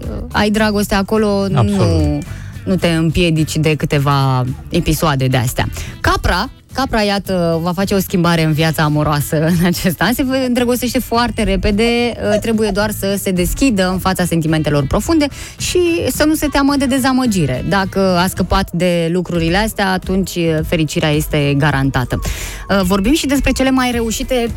uh, 0.00 0.22
ai 0.32 0.50
dragoste 0.50 0.94
acolo, 0.94 1.48
nu, 1.48 1.58
Absolut. 1.58 2.22
nu 2.64 2.76
te 2.76 2.88
împiedici 2.88 3.56
de 3.56 3.74
câteva 3.74 4.44
episoade 4.68 5.26
de 5.26 5.36
astea. 5.36 5.68
Capra, 6.00 6.50
Capra, 6.78 7.02
iată, 7.02 7.58
va 7.62 7.72
face 7.72 7.94
o 7.94 7.98
schimbare 7.98 8.42
în 8.42 8.52
viața 8.52 8.82
amoroasă 8.82 9.44
în 9.58 9.64
acest 9.64 10.00
an. 10.00 10.12
Se 10.14 10.24
îndrăgostește 10.46 10.98
foarte 10.98 11.42
repede, 11.42 11.82
uh, 11.82 12.38
trebuie 12.40 12.70
doar 12.70 12.90
să 12.90 13.18
se 13.20 13.30
deschidă 13.30 13.88
în 13.90 13.98
fața 13.98 14.24
sentimentelor 14.24 14.86
profunde 14.86 15.26
și 15.56 15.80
să 16.10 16.24
nu 16.24 16.34
se 16.34 16.46
teamă 16.46 16.74
de 16.76 16.86
dezamăgire. 16.86 17.64
Dacă 17.68 18.00
a 18.00 18.26
scăpat 18.26 18.70
de 18.72 19.08
lucrurile 19.12 19.56
astea, 19.56 19.92
atunci 19.92 20.34
uh, 20.34 20.58
fericirea 20.66 21.10
este 21.10 21.54
garantată. 21.56 22.20
Uh, 22.68 22.80
Vorbim 22.82 23.14
și 23.14 23.26
despre 23.26 23.50
cele 23.50 23.70
mai 23.70 23.90
reușite 23.90 24.50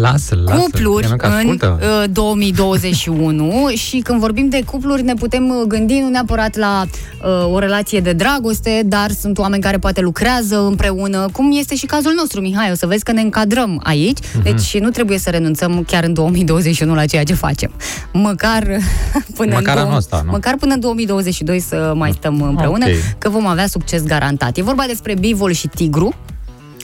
Lasă, 0.00 0.38
lasă. 0.44 0.60
cupluri 0.60 1.06
Ea 1.06 1.16
că 1.16 1.26
în 1.26 1.32
ascultă. 1.32 1.78
uh, 2.02 2.10
2021 2.12 3.68
și 3.86 3.98
când 3.98 4.20
vorbim 4.20 4.48
de 4.48 4.62
cupluri 4.66 5.02
ne 5.02 5.14
putem 5.14 5.48
uh, 5.48 5.62
gândi 5.68 5.98
nu 5.98 6.08
neapărat 6.08 6.56
la 6.56 6.84
uh, 7.24 7.52
o 7.52 7.58
relație 7.58 8.00
de 8.00 8.12
dragoste, 8.12 8.82
dar 8.86 9.10
sunt 9.10 9.38
oameni 9.38 9.62
care 9.62 9.78
poate 9.78 10.00
lucrează 10.00 10.66
împreună, 10.66 11.28
cum 11.32 11.52
este 11.58 11.74
și 11.74 11.86
cazul 11.86 12.12
nostru, 12.16 12.40
Mihai, 12.40 12.70
o 12.70 12.74
să 12.74 12.86
vezi 12.86 13.04
că 13.04 13.12
ne 13.12 13.20
încadrăm 13.20 13.80
aici, 13.84 14.18
Mhm. 14.34 14.42
deci 14.42 14.78
nu 14.78 14.88
trebuie 14.90 15.18
să 15.18 15.30
renunțăm 15.30 15.82
chiar 15.86 16.04
în 16.04 16.12
2021 16.14 16.94
la 16.94 17.04
ceea 17.04 17.22
ce 17.24 17.34
facem. 17.34 17.70
Măcar 18.12 18.66
până 19.36 19.54
Măcar 19.54 19.76
în 19.76 19.82
anul 19.82 19.96
ăsta, 19.96 20.22
nu? 20.24 20.30
Măcar 20.30 20.54
până 20.58 20.74
în 20.74 20.80
2022 20.80 21.60
să 21.60 21.92
mai 21.96 22.12
stăm 22.18 22.42
împreună, 22.42 22.84
Ok. 22.86 22.92
că 23.18 23.28
vom 23.28 23.46
avea 23.46 23.66
succes 23.66 24.02
garantat. 24.02 24.56
E 24.56 24.62
vorba 24.62 24.84
despre 24.86 25.14
bivol 25.18 25.52
și 25.52 25.68
tigru, 25.68 26.14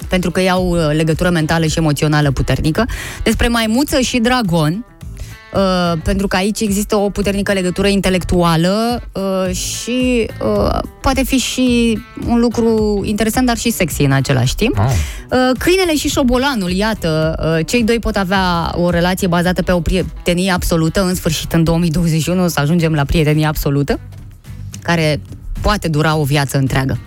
pentru 0.09 0.31
că 0.31 0.41
iau 0.41 0.69
uh, 0.69 0.95
legătură 0.97 1.31
mentală 1.31 1.67
și 1.67 1.79
emoțională 1.79 2.31
puternică, 2.31 2.87
despre 3.23 3.49
maimuță 3.49 4.01
și 4.01 4.19
dragon, 4.19 4.85
Uh, 5.55 5.99
pentru 6.05 6.27
că 6.27 6.37
aici 6.37 6.61
există 6.61 6.97
o 6.97 7.11
puternică 7.11 7.53
legătură 7.53 7.87
intelectuală 7.87 9.03
uh, 9.13 9.55
și 9.55 10.31
uh, 10.57 10.79
poate 11.01 11.25
fi 11.25 11.37
și 11.37 11.99
un 12.27 12.41
lucru 12.41 13.01
interesant, 13.05 13.47
dar 13.47 13.57
și 13.57 13.71
sexy 13.71 14.03
în 14.03 14.13
același 14.13 14.55
timp. 14.55 14.79
Oh. 14.79 14.85
Uh, 14.85 15.59
câinele 15.59 15.95
și 15.97 16.09
șobolanul, 16.09 16.71
iată, 16.71 17.35
uh, 17.59 17.67
cei 17.67 17.85
doi 17.85 17.99
pot 17.99 18.17
avea 18.17 18.73
o 18.75 18.91
relație 18.91 19.27
bazată 19.27 19.63
pe 19.63 19.73
o 19.73 19.81
prietenie 19.81 20.51
absolută, 20.51 21.05
în 21.05 21.15
sfârșit 21.15 21.53
în 21.53 21.65
2021 21.65 22.43
o 22.43 22.47
să 22.47 22.61
ajungem 22.61 22.93
la 22.93 23.05
prietenie 23.05 23.47
absolută, 23.47 24.01
care 24.83 25.21
poate 25.65 25.89
dura 25.89 26.17
o 26.17 26.25
viață 26.25 26.59
întreagă. 26.59 26.99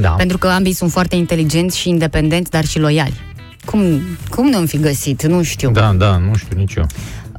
Da. 0.00 0.08
Pentru 0.10 0.38
că 0.38 0.46
ambii 0.48 0.72
sunt 0.72 0.90
foarte 0.90 1.16
inteligenți 1.16 1.78
și 1.78 1.88
independenți, 1.88 2.50
dar 2.50 2.64
și 2.64 2.78
loiali. 2.78 3.20
Cum, 3.64 4.00
cum 4.30 4.48
nu 4.48 4.56
am 4.56 4.66
fi 4.66 4.78
găsit? 4.80 5.26
Nu 5.26 5.42
știu. 5.42 5.70
Da, 5.70 5.92
da, 5.98 6.16
nu 6.16 6.34
știu 6.36 6.56
nici 6.58 6.74
eu. 6.74 6.86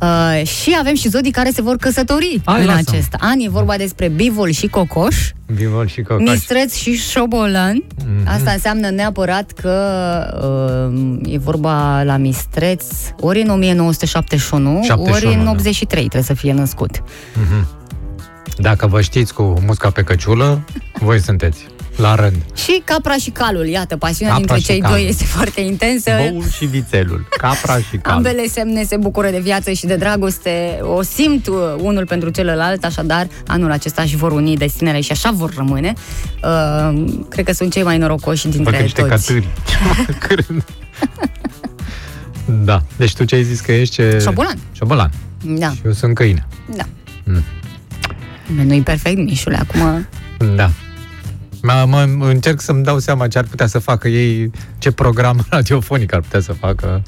Uh, 0.02 0.45
și 0.48 0.76
avem 0.80 0.95
și 0.95 1.10
zodii 1.10 1.32
care 1.32 1.49
se 1.49 1.62
vor 1.62 1.76
căsători 1.76 2.41
Hai, 2.45 2.60
în 2.60 2.66
lasă-mă. 2.66 2.84
acest 2.91 3.14
an. 3.20 3.40
E 3.40 3.49
vorba 3.49 3.76
despre 3.78 4.08
bivol 4.08 4.49
și 4.49 4.68
cocoș, 4.68 5.16
Vivol 5.45 5.88
și 5.88 6.02
cocaș. 6.02 6.30
mistreț 6.30 6.76
și 6.76 6.94
șobolan. 6.94 7.84
Mhm. 7.98 8.28
Asta 8.28 8.52
înseamnă 8.52 8.90
neapărat 8.90 9.52
că 9.52 9.74
uh, 10.94 11.34
e 11.34 11.38
vorba 11.38 12.04
la 12.04 12.18
mistreț 12.18 12.84
ori 13.20 13.41
în 13.41 13.49
1971, 13.49 14.78
ori 14.78 14.86
71, 14.86 15.40
în 15.40 15.44
da. 15.45 15.52
83 15.52 15.99
trebuie 15.99 16.24
să 16.24 16.34
fie 16.34 16.54
născut. 16.54 17.04
Mhm. 17.34 17.68
Dacă 18.57 18.88
vă 18.88 19.02
știți 19.02 19.34
cu 19.34 19.61
musca 19.65 19.90
pe 19.90 20.02
căciulă, 20.03 20.61
voi 20.99 21.19
sunteți 21.19 21.68
la 21.95 22.15
rând. 22.15 22.36
Și 22.56 22.82
capra 22.86 23.15
și 23.15 23.30
calul, 23.30 23.65
iată, 23.68 23.98
pasiunea 23.98 24.34
Capra 24.36 24.53
dintre 24.56 24.60
și 24.64 24.72
cei 24.72 24.80
calul. 24.82 24.98
doi 24.98 25.07
este 25.10 25.24
foarte 25.24 25.61
intensă. 25.61 26.11
Boul 26.30 26.48
și 26.49 26.65
vițelul. 26.65 27.28
Capra 27.38 27.78
și 27.78 27.98
calul. 27.98 28.26
Ambele 28.26 28.48
semne 28.48 28.84
se 28.84 28.98
bucură 28.98 29.30
de 29.30 29.40
viață 29.40 29.72
și 29.72 29.86
de 29.86 29.95
dragoste, 29.95 30.80
o 30.82 31.02
simt 31.02 31.48
uh, 31.48 31.56
unul 31.78 32.06
pentru 32.06 32.30
celălalt, 32.30 32.84
așadar 32.84 33.28
anul 33.48 33.72
acesta 33.72 34.02
își 34.02 34.15
vor 34.15 34.32
uni 34.32 34.56
destinele 34.57 35.02
și 35.02 35.11
așa 35.11 35.32
vor 35.32 35.53
rămâne. 35.56 35.94
Uh, 36.44 37.03
cred 37.30 37.45
că 37.45 37.52
sunt 37.53 37.72
cei 37.72 37.84
mai 37.84 37.98
norocoși 37.98 38.48
Bă, 38.48 38.53
dintre 38.53 38.76
că 38.78 38.82
niște 38.84 39.02
toți. 39.02 39.28
catâri. 39.28 39.48
da. 42.65 42.82
Deci 42.98 43.14
tu 43.15 43.24
ce 43.24 43.36
ai 43.36 43.44
zis 43.44 43.60
că 43.60 43.72
ești? 43.72 43.94
Ce... 43.95 44.19
Șobolan. 44.22 44.57
Șobolan. 44.72 45.10
Da, 45.45 45.69
Și 45.69 45.82
eu 45.86 45.91
sunt 45.91 46.15
câine. 46.15 46.48
da. 46.76 46.84
Mm. 47.24 47.44
Nu-i 48.56 48.82
perfect, 48.82 49.18
Mișule, 49.18 49.57
acum... 49.57 50.07
Da. 50.56 50.69
Mă, 51.61 51.86
mă, 51.88 52.28
încerc 52.28 52.61
să-mi 52.61 52.84
dau 52.84 52.99
seama 52.99 53.28
ce 53.28 53.38
ar 53.38 53.44
putea 53.44 53.68
să 53.68 53.80
facă 53.80 54.07
ei, 54.07 54.52
ce 54.78 54.91
program 54.91 55.45
radiofonic 55.49 56.14
ar 56.14 56.19
putea 56.19 56.40
să 56.40 56.53
facă 56.53 57.03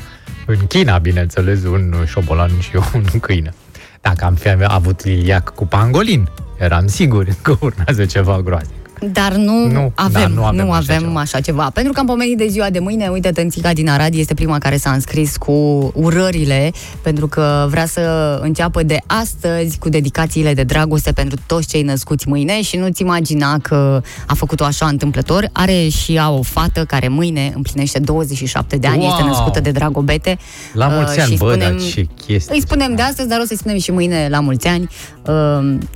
în 0.45 0.67
China, 0.67 0.97
bineînțeles, 0.97 1.63
un 1.63 1.93
șobolan 2.05 2.51
și 2.59 2.71
un 2.93 3.19
câine. 3.21 3.53
Dacă 4.01 4.25
am 4.25 4.33
fi 4.33 4.49
avut 4.63 5.03
liliac 5.03 5.55
cu 5.55 5.67
pangolin, 5.67 6.29
eram 6.59 6.87
sigur 6.87 7.27
că 7.41 7.55
urmează 7.59 8.05
ceva 8.05 8.41
groaznic. 8.41 8.78
Dar 9.11 9.33
nu, 9.33 9.67
Nu, 9.71 9.91
avem, 9.95 10.21
da, 10.21 10.27
nu 10.27 10.43
avem 10.43 10.65
nu 10.65 10.71
așa 10.71 10.93
avem 10.93 11.07
ceva. 11.07 11.19
așa 11.19 11.39
ceva. 11.39 11.69
Pentru 11.73 11.93
că 11.93 11.99
am 11.99 12.05
pomenit 12.05 12.37
de 12.37 12.47
ziua 12.47 12.69
de 12.69 12.79
mâine, 12.79 13.07
uite, 13.07 13.31
Tănțica 13.31 13.73
din 13.73 13.89
Arad 13.89 14.13
este 14.13 14.33
prima 14.33 14.57
care 14.57 14.77
s-a 14.77 14.91
înscris 14.91 15.37
cu 15.37 15.51
urările, 15.95 16.71
pentru 17.01 17.27
că 17.27 17.67
vrea 17.69 17.85
să 17.85 18.39
înceapă 18.41 18.83
de 18.83 18.97
astăzi 19.05 19.77
cu 19.77 19.89
dedicațiile 19.89 20.53
de 20.53 20.63
dragoste 20.63 21.11
pentru 21.11 21.37
toți 21.45 21.67
cei 21.67 21.81
născuți 21.81 22.27
mâine 22.27 22.61
și 22.61 22.77
nu-ți 22.77 23.01
imagina 23.01 23.57
că 23.59 24.01
a 24.27 24.33
făcut-o 24.33 24.63
așa 24.63 24.85
întâmplător. 24.85 25.49
Are 25.51 25.87
și 25.87 26.13
ea 26.15 26.29
o 26.29 26.41
fată 26.41 26.83
care 26.85 27.07
mâine 27.07 27.51
împlinește 27.55 27.99
27 27.99 28.77
de 28.77 28.87
ani, 28.87 28.97
Wow! 28.99 29.09
este 29.09 29.23
născută 29.23 29.59
de 29.59 29.71
Dragobete. 29.71 30.37
La 30.73 30.87
mulți 30.87 31.17
Uh, 31.17 31.21
ani, 31.23 31.31
și 31.31 31.37
bă, 31.37 31.51
spunem- 31.51 31.69
dar 31.71 31.81
ce 31.93 32.05
chestie. 32.25 32.55
Îi 32.55 32.61
spunem 32.61 32.95
de 32.95 33.01
astăzi, 33.01 33.27
dar 33.27 33.39
o 33.39 33.45
să-i 33.45 33.57
spunem 33.57 33.77
și 33.77 33.91
mâine 33.91 34.27
la 34.31 34.39
mulți 34.39 34.67
ani. 34.67 34.83
Uh, 35.25 35.33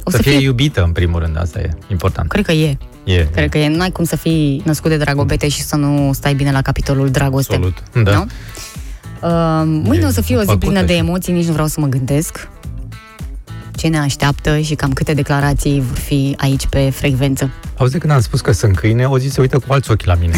o 0.04 0.10
Să, 0.10 0.16
să 0.18 0.22
fie, 0.22 0.32
fie 0.32 0.42
iubită, 0.42 0.84
în 0.84 0.92
primul 0.92 1.20
rând, 1.20 1.38
asta 1.40 1.60
e 1.60 1.70
important. 1.92 2.30
Cred 2.30 2.46
că 2.46 2.52
e. 2.52 2.78
E, 3.04 3.28
Cred 3.32 3.50
că 3.50 3.58
e, 3.58 3.68
nu 3.68 3.82
ai 3.82 3.92
cum 3.92 4.06
să 4.06 4.16
fii 4.16 4.62
născut 4.66 4.90
de 4.90 4.98
dragobete 4.98 5.48
și 5.48 5.62
să 5.62 5.76
nu 5.76 6.12
stai 6.14 6.34
bine 6.34 6.52
la 6.52 6.62
capitolul 6.62 7.10
dragoste. 7.10 7.56
Absolut, 7.56 7.78
da. 8.04 8.12
Nu? 8.16 8.26
Uh, 9.22 9.62
mâine 9.66 10.04
E 10.04 10.08
o 10.08 10.12
să 10.12 10.22
fie 10.22 10.36
o 10.36 10.40
zi 10.40 10.46
făcut 10.46 10.60
plină 10.60 10.82
de 10.82 10.94
așa. 10.94 11.02
emoții, 11.02 11.34
nici 11.34 11.46
nu 11.46 11.52
vreau 11.52 11.68
să 11.68 11.80
mă 11.80 11.88
gândesc 11.88 12.48
ce 13.76 13.88
ne 13.88 13.98
așteaptă 13.98 14.58
și 14.60 14.76
cam 14.76 14.94
câte 14.94 15.14
declarații 15.14 15.84
vor 15.88 15.98
fi 15.98 16.36
aici 16.38 16.66
pe 16.68 16.90
frecvență. 16.90 17.50
Auzi, 17.78 17.98
când 17.98 18.14
am 18.14 18.22
spus 18.22 18.42
că 18.42 18.52
sunt 18.52 18.76
câine, 18.76 19.06
o 19.06 19.18
zi 19.18 19.28
se 19.30 19.42
uită 19.42 19.60
cu 19.60 19.74
alți 19.74 19.92
ochi 19.92 20.06
la 20.06 20.16
mine. 20.16 20.36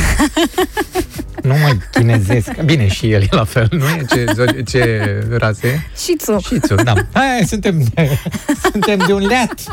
nu 1.44 1.54
mai 1.62 1.80
chinezesc. 1.92 2.62
Bine, 2.62 2.88
și 2.88 3.12
el 3.12 3.22
e 3.22 3.28
la 3.30 3.44
fel, 3.44 3.68
nu 3.72 3.86
e? 3.86 4.06
Ce, 4.10 4.26
zo- 4.26 4.64
ce 4.66 5.00
rasă 5.38 5.68
e? 5.68 5.80
Și 6.04 6.16
tu. 6.26 6.38
Și 6.40 6.60
tu, 6.68 6.76
da. 6.76 6.94
Hai, 7.14 7.44
suntem 7.48 7.84
de, 7.94 8.20
suntem 8.72 8.98
de 9.06 9.14
un 9.14 9.26
leat. 9.26 9.54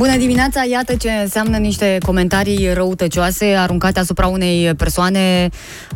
Bună 0.00 0.16
dimineața! 0.16 0.64
Iată 0.70 0.94
ce 0.94 1.10
înseamnă 1.10 1.56
niște 1.56 1.98
comentarii 2.06 2.72
răutăcioase 2.72 3.44
aruncate 3.44 3.98
asupra 3.98 4.26
unei 4.26 4.74
persoane 4.74 5.48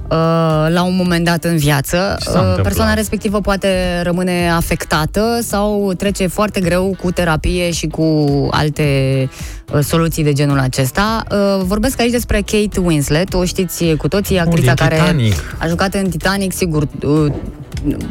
uh, 0.02 0.66
la 0.68 0.82
un 0.82 0.96
moment 0.96 1.24
dat 1.24 1.44
în 1.44 1.56
viață. 1.56 2.16
Ce 2.18 2.24
s-a 2.24 2.38
întâmplat? 2.38 2.62
persoana 2.62 2.94
respectivă 2.94 3.40
poate 3.40 4.00
rămâne 4.02 4.50
afectată 4.50 5.38
sau 5.42 5.92
trece 5.92 6.26
foarte 6.26 6.60
greu 6.60 6.96
cu 7.02 7.10
terapie 7.10 7.70
și 7.70 7.86
cu 7.86 8.26
alte 8.50 8.82
uh, 9.22 9.63
soluții 9.82 10.24
de 10.24 10.32
genul 10.32 10.58
acesta. 10.58 11.24
Uh, 11.30 11.64
vorbesc 11.64 12.00
aici 12.00 12.10
despre 12.10 12.40
Kate 12.40 12.80
Winslet, 12.80 13.34
o 13.34 13.44
știți 13.44 13.84
cu 13.84 14.08
toții, 14.08 14.38
actrița 14.38 14.74
din 14.74 14.86
care 14.88 14.96
Titanic. 14.96 15.34
a 15.58 15.66
jucat 15.66 15.94
în 15.94 16.08
Titanic, 16.10 16.52
sigur, 16.52 16.88
uh, 17.02 17.32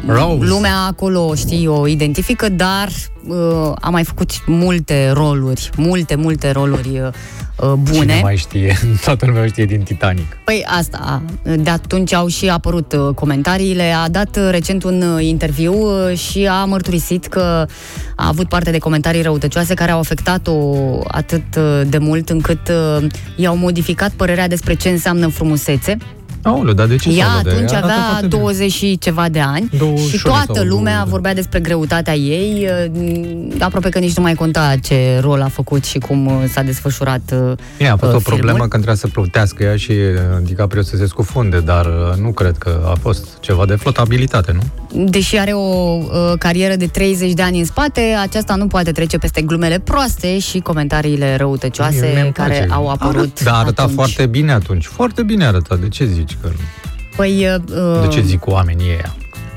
Rose. 0.06 0.44
lumea 0.44 0.76
acolo, 0.88 1.34
știi, 1.34 1.66
o 1.66 1.86
identifică, 1.86 2.48
dar 2.48 2.88
uh, 3.28 3.72
a 3.80 3.88
mai 3.88 4.04
făcut 4.04 4.30
multe 4.46 5.10
roluri, 5.10 5.70
multe, 5.76 6.14
multe 6.14 6.50
roluri 6.50 7.00
uh, 7.60 7.72
bune. 7.72 7.98
Cine 7.98 8.20
mai 8.22 8.36
știe? 8.36 8.76
Toată 9.04 9.26
lumea 9.26 9.42
o 9.42 9.46
știe 9.46 9.64
din 9.64 9.80
Titanic. 9.80 10.36
Păi 10.44 10.64
asta, 10.66 11.22
de 11.56 11.70
atunci 11.70 12.12
au 12.12 12.26
și 12.26 12.48
apărut 12.48 12.92
uh, 12.92 13.14
comentariile. 13.14 13.92
A 14.04 14.08
dat 14.08 14.36
uh, 14.36 14.48
recent 14.50 14.84
un 14.84 15.02
uh, 15.02 15.24
interviu 15.24 15.72
uh, 15.74 16.18
și 16.18 16.46
a 16.46 16.64
mărturisit 16.64 17.26
că 17.26 17.66
a 18.16 18.28
avut 18.28 18.48
parte 18.48 18.70
de 18.70 18.78
comentarii 18.78 19.22
răutăcioase 19.22 19.74
care 19.74 19.90
au 19.90 19.98
afectat-o 19.98 20.74
atât 21.08 21.42
uh, 21.56 21.80
de 21.88 21.98
mult 21.98 22.28
încât 22.28 22.68
uh, 22.68 23.06
i-au 23.36 23.56
modificat 23.56 24.10
părerea 24.10 24.48
despre 24.48 24.74
ce 24.74 24.88
înseamnă 24.88 25.26
frumusețe. 25.28 25.96
Aoleu, 26.42 26.74
dar 26.74 26.86
de 26.86 26.96
ce 26.96 27.08
Ea 27.10 27.24
s-au 27.24 27.32
lăudat? 27.34 27.52
atunci 27.52 27.70
Arată 27.72 27.84
avea 27.86 28.02
foarte 28.08 28.26
bine. 28.26 28.40
20 28.40 28.72
și 28.72 28.98
ceva 28.98 29.28
de 29.28 29.40
ani 29.40 29.68
21 29.78 30.08
și 30.08 30.22
toată 30.22 30.52
sau 30.54 30.64
lumea 30.64 30.92
20. 30.94 31.10
vorbea 31.10 31.34
despre 31.34 31.60
greutatea 31.60 32.14
ei, 32.14 32.68
uh, 32.94 33.46
aproape 33.58 33.88
că 33.88 33.98
nici 33.98 34.16
nu 34.16 34.22
mai 34.22 34.34
conta 34.34 34.74
ce 34.82 35.18
rol 35.20 35.40
a 35.42 35.48
făcut 35.48 35.84
și 35.84 35.98
cum 35.98 36.26
uh, 36.26 36.32
s-a 36.52 36.62
desfășurat 36.62 37.20
uh, 37.32 37.52
Bine, 37.76 37.88
a 37.88 37.96
fost 37.96 38.12
uh, 38.12 38.18
o 38.18 38.22
problemă 38.22 38.50
filmul. 38.50 38.68
când 38.68 38.70
trebuia 38.84 38.94
să 38.94 39.06
plutească 39.06 39.62
ea 39.62 39.76
și 39.76 39.90
uh, 39.90 40.18
DiCaprio 40.42 40.82
să 40.82 40.96
se 40.96 41.06
scufunde, 41.06 41.60
dar 41.60 41.86
uh, 41.86 42.20
nu 42.22 42.30
cred 42.30 42.56
că 42.58 42.80
a 42.86 42.94
fost 43.00 43.26
ceva 43.40 43.66
de 43.66 43.74
flotabilitate, 43.74 44.52
nu? 44.52 44.62
Deși 44.96 45.36
are 45.38 45.52
o 45.52 45.58
uh, 45.96 46.02
carieră 46.38 46.74
de 46.76 46.86
30 46.86 47.32
de 47.32 47.42
ani 47.42 47.58
în 47.58 47.64
spate, 47.64 48.00
aceasta 48.20 48.54
nu 48.54 48.66
poate 48.66 48.92
trece 48.92 49.18
peste 49.18 49.42
glumele 49.42 49.78
proaste 49.78 50.38
și 50.38 50.58
comentariile 50.60 51.36
răutăcioase 51.36 52.10
Mie 52.12 52.20
îmi 52.22 52.32
place. 52.32 52.50
care 52.52 52.68
au 52.70 52.88
apărut 52.88 53.16
Arăt, 53.16 53.42
da, 53.42 53.58
arăta 53.58 53.82
atunci. 53.82 53.96
foarte 53.96 54.26
bine 54.26 54.52
atunci. 54.52 54.86
Foarte 54.86 55.22
bine 55.22 55.44
arăta. 55.44 55.76
De 55.76 55.88
ce 55.88 56.04
zici 56.04 56.36
că... 56.42 56.48
Păi, 57.16 57.46
uh, 57.74 58.00
De 58.00 58.08
ce 58.08 58.20
zic 58.20 58.46
oamenii 58.46 58.86
ăia? 58.90 59.14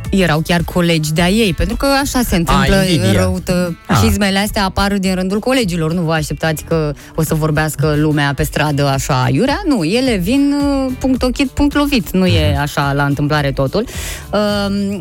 Erau 0.09 0.39
chiar 0.39 0.61
colegi 0.63 1.13
de-a 1.13 1.29
ei, 1.29 1.53
pentru 1.53 1.75
că 1.75 1.85
așa 2.01 2.21
se 2.27 2.35
întâmplă 2.35 2.75
invidia. 2.75 3.21
răută. 3.21 3.77
Ah. 3.87 3.99
Cizmele 4.03 4.39
astea 4.39 4.63
apar 4.65 4.93
din 4.97 5.15
rândul 5.15 5.39
colegilor, 5.39 5.93
nu 5.93 6.01
vă 6.01 6.13
așteptați 6.13 6.63
că 6.63 6.93
o 7.15 7.23
să 7.23 7.35
vorbească 7.35 7.93
lumea 7.97 8.33
pe 8.35 8.43
stradă 8.43 8.87
așa 8.87 9.27
iurea, 9.31 9.61
nu, 9.67 9.83
ele 9.83 10.15
vin 10.15 10.53
uh, 10.85 10.91
punct 10.99 11.23
ochit, 11.23 11.49
punct 11.49 11.75
lovit, 11.75 12.11
nu 12.11 12.25
e 12.25 12.51
Mhm. 12.51 12.61
așa 12.61 12.93
la 12.93 13.03
întâmplare 13.03 13.51
totul. 13.51 13.85
Uh, 14.31 14.99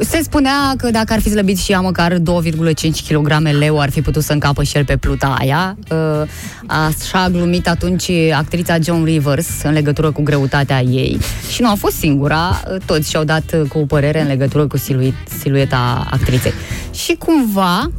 se 0.00 0.20
spunea 0.22 0.74
că 0.76 0.90
dacă 0.90 1.12
ar 1.12 1.20
fi 1.20 1.30
slăbit 1.30 1.58
și 1.58 1.72
ea 1.72 1.80
măcar 1.80 2.18
2,5 2.18 3.02
kg 3.08 3.32
leu, 3.58 3.80
ar 3.80 3.90
fi 3.90 4.00
putut 4.02 4.22
să 4.22 4.32
încapă 4.32 4.62
și 4.62 4.76
el 4.76 4.84
pe 4.84 4.96
pluta 4.96 5.36
aia. 5.38 5.76
Uh, 5.90 6.28
așa 6.66 7.22
a 7.22 7.28
glumit 7.28 7.68
atunci 7.68 8.10
actrița 8.36 8.76
John 8.82 9.04
Rivers 9.04 9.48
în 9.62 9.72
legătură 9.72 10.10
cu 10.10 10.22
greutatea 10.22 10.80
ei 10.82 11.18
și 11.52 11.62
nu 11.62 11.70
a 11.70 11.74
fost 11.74 11.96
singura, 11.96 12.62
uh, 12.70 12.76
toți 12.84 13.08
și-au 13.10 13.24
dat 13.24 13.42
uh, 13.54 13.68
cu 13.68 13.78
o 13.78 13.84
părere 13.84 14.20
în 14.20 14.26
legătură 14.26 14.38
cu 14.68 14.76
siluit, 14.76 15.14
silueta 15.38 16.06
actriței. 16.10 16.52
Și 16.92 17.14
cumva 17.14 17.90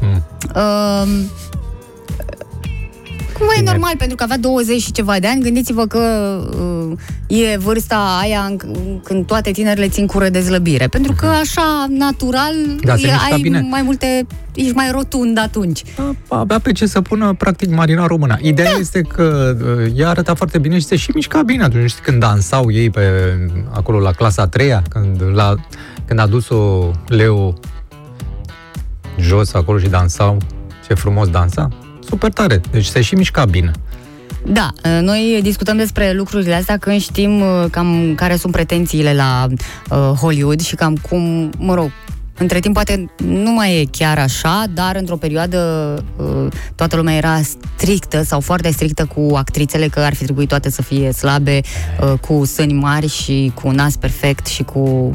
Mm. 0.00 0.22
uh, 0.54 1.24
Cumva 3.40 3.54
e 3.58 3.62
normal, 3.62 3.94
pentru 3.98 4.16
că 4.16 4.22
avea 4.22 4.38
20 4.38 4.80
și 4.80 4.92
ceva 4.92 5.18
de 5.18 5.26
ani. 5.26 5.42
Gândiți-vă 5.42 5.86
că 5.86 5.98
uh, 7.28 7.38
e 7.40 7.56
vârsta 7.56 8.18
aia 8.20 8.40
în, 8.48 8.58
când 9.04 9.26
toate 9.26 9.50
tinerile 9.50 9.88
țin 9.88 10.06
cură 10.06 10.28
de 10.28 10.40
zlăbire. 10.40 10.86
Pentru 10.86 11.14
că 11.16 11.26
așa, 11.26 11.86
natural, 11.88 12.54
Da, 12.84 12.96
se 12.96 13.06
e, 13.06 13.10
mișca 13.10 13.34
ai 13.34 13.40
bine. 13.40 13.66
mai 13.70 13.82
multe... 13.82 14.26
Ești 14.54 14.74
mai 14.74 14.90
rotund 14.90 15.38
atunci. 15.38 15.82
Avea 16.28 16.58
pe 16.58 16.72
ce 16.72 16.86
să 16.86 17.00
pună, 17.00 17.34
practic, 17.38 17.70
Marina 17.70 18.06
Română. 18.06 18.36
Ideea 18.40 18.72
da. 18.72 18.78
este 18.78 19.00
că 19.00 19.56
uh, 19.78 19.92
ea 19.96 20.08
arăta 20.08 20.34
foarte 20.34 20.58
bine 20.58 20.78
și 20.78 20.84
se 20.84 20.96
și 20.96 21.10
mișca 21.14 21.42
bine 21.42 21.62
atunci. 21.62 21.90
Știi, 21.90 22.02
când 22.02 22.20
dansau 22.20 22.70
ei 22.70 22.90
pe, 22.90 23.02
acolo 23.70 23.98
la 23.98 24.12
clasa 24.12 24.42
a 24.42 24.46
treia, 24.46 24.82
când, 24.88 25.22
la, 25.34 25.54
când 26.04 26.18
a 26.18 26.26
dus-o 26.26 26.90
Leo 27.06 27.54
jos 29.18 29.54
acolo 29.54 29.78
și 29.78 29.88
dansau, 29.88 30.36
ce 30.86 30.94
frumos 30.94 31.28
dansa. 31.28 31.68
Super 32.10 32.32
tare. 32.32 32.60
Deci 32.70 32.84
se 32.84 33.00
și 33.00 33.14
mișca 33.14 33.44
bine. 33.44 33.70
Da, 34.46 34.70
uh, 34.84 34.98
noi 35.02 35.40
discutăm 35.42 35.76
despre 35.76 36.12
lucrurile 36.12 36.54
astea 36.54 36.76
când 36.76 37.00
știm 37.00 37.40
uh, 37.40 37.64
cam 37.70 38.14
care 38.16 38.36
sunt 38.36 38.52
pretențiile 38.52 39.14
la 39.14 39.46
uh, 39.90 39.96
Hollywood 39.96 40.60
și 40.60 40.74
cam 40.74 40.96
cum, 40.96 41.50
mă 41.58 41.74
rog, 41.74 41.90
între 42.38 42.60
timp 42.60 42.74
poate 42.74 43.10
nu 43.24 43.50
mai 43.50 43.80
e 43.80 43.84
chiar 43.90 44.18
așa, 44.18 44.64
dar 44.74 44.96
într-o 44.96 45.16
perioadă 45.16 45.58
uh, 46.16 46.46
toată 46.74 46.96
lumea 46.96 47.14
era 47.14 47.40
strictă 47.76 48.22
sau 48.22 48.40
foarte 48.40 48.70
strictă 48.70 49.04
cu 49.04 49.34
actrițele 49.34 49.86
că 49.88 50.00
ar 50.00 50.14
fi 50.14 50.24
trebuit 50.24 50.48
toate 50.48 50.70
să 50.70 50.82
fie 50.82 51.12
slabe, 51.12 51.60
uh, 52.00 52.18
cu 52.20 52.44
sâni 52.44 52.72
mari 52.72 53.08
și 53.08 53.52
cu 53.54 53.70
nas 53.70 53.96
perfect 53.96 54.46
și 54.46 54.62
cu... 54.62 55.12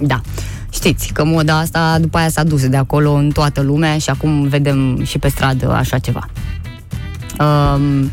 Da. 0.00 0.20
Știți 0.70 1.12
că 1.12 1.24
moda 1.24 1.58
asta 1.58 1.98
după 2.00 2.18
aia 2.18 2.28
s-a 2.28 2.44
dus 2.44 2.68
de 2.68 2.76
acolo 2.76 3.12
în 3.12 3.30
toată 3.30 3.60
lumea 3.60 3.98
și 3.98 4.10
acum 4.10 4.48
vedem 4.48 5.04
și 5.04 5.18
pe 5.18 5.28
stradă 5.28 5.72
așa 5.72 5.98
ceva. 5.98 6.28
Um, 7.40 8.10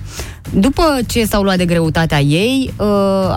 după 0.54 0.84
ce 1.08 1.26
s-au 1.26 1.44
luat 1.44 1.58
de 1.58 1.66
greutatea 1.66 2.20
ei, 2.20 2.74
uh, 2.78 2.86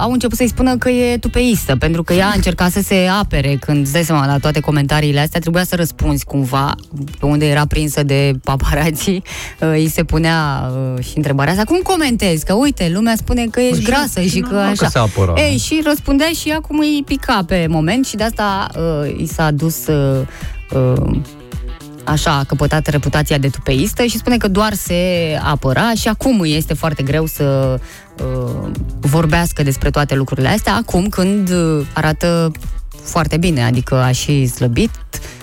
au 0.01 0.11
început 0.13 0.37
să-i 0.37 0.49
spună 0.49 0.77
că 0.77 0.89
e 0.91 1.17
tupeistă, 1.19 1.77
pentru 1.77 2.03
că 2.03 2.13
ea 2.13 2.27
a 2.29 2.33
încercat 2.35 2.71
să 2.73 2.81
se 2.81 3.07
apere 3.21 3.57
când, 3.61 3.83
îți 3.85 3.93
dai 3.93 4.03
seama, 4.05 4.27
la 4.27 4.39
toate 4.39 4.61
comentariile 4.61 5.21
astea, 5.21 5.41
trebuia 5.41 5.65
să 5.65 5.77
răspunzi 5.77 6.25
cumva, 6.25 6.75
pe 7.19 7.27
unde 7.27 7.47
era 7.49 7.67
prinsă 7.67 8.03
de 8.03 8.33
paparații, 8.45 9.23
uh, 9.61 9.69
îi 9.71 9.89
se 9.89 10.05
punea 10.05 10.71
uh, 10.97 11.05
și 11.05 11.13
întrebarea 11.17 11.53
asta, 11.53 11.65
cum 11.65 11.81
comentezi? 11.83 12.45
Că 12.45 12.53
uite, 12.53 12.91
lumea 12.95 13.15
spune 13.17 13.47
că 13.51 13.61
ești 13.61 13.71
Păi 13.75 13.81
și- 13.81 13.87
grasă 13.91 14.21
și 14.21 14.41
că 14.41 14.49
normal 14.55 14.77
că 14.77 14.85
așa. 14.85 14.89
se 14.89 14.99
apăra. 14.99 15.33
Ei, 15.43 15.57
și 15.59 15.81
răspundea 15.85 16.29
și 16.41 16.49
ea 16.49 16.61
cum 16.61 16.79
îi 16.79 17.03
pica 17.07 17.43
pe 17.47 17.67
moment 17.69 18.07
și 18.07 18.17
de 18.17 18.23
asta 18.25 18.67
uh, 18.77 19.21
i 19.21 19.27
s-a 19.27 19.51
dus 19.51 19.87
uh, 19.87 20.21
uh, 20.97 21.17
așa 22.09 22.31
a 22.39 22.45
căpătat 22.45 22.87
reputația 22.87 23.39
de 23.39 23.49
tupeistă 23.49 24.05
și 24.05 24.19
spune 24.19 24.37
că 24.37 24.49
doar 24.49 24.75
se 24.75 24.95
apăra 25.43 25.93
și 25.95 26.09
acum 26.09 26.41
îi 26.41 26.57
este 26.57 26.75
foarte 26.75 27.03
greu 27.03 27.27
să 27.27 27.79
uh, 28.23 28.71
vorbească 29.01 29.63
despre 29.63 29.91
toate 29.91 30.15
lucrurile 30.15 30.49
astea, 30.49 30.75
acum 30.75 31.09
când 31.09 31.51
uh, 31.51 31.87
arată 31.93 32.53
foarte 33.03 33.37
bine, 33.37 33.65
adică 33.65 33.95
a 33.95 34.11
și 34.11 34.47
slăbit, 34.47 34.91
uh, 34.91 35.38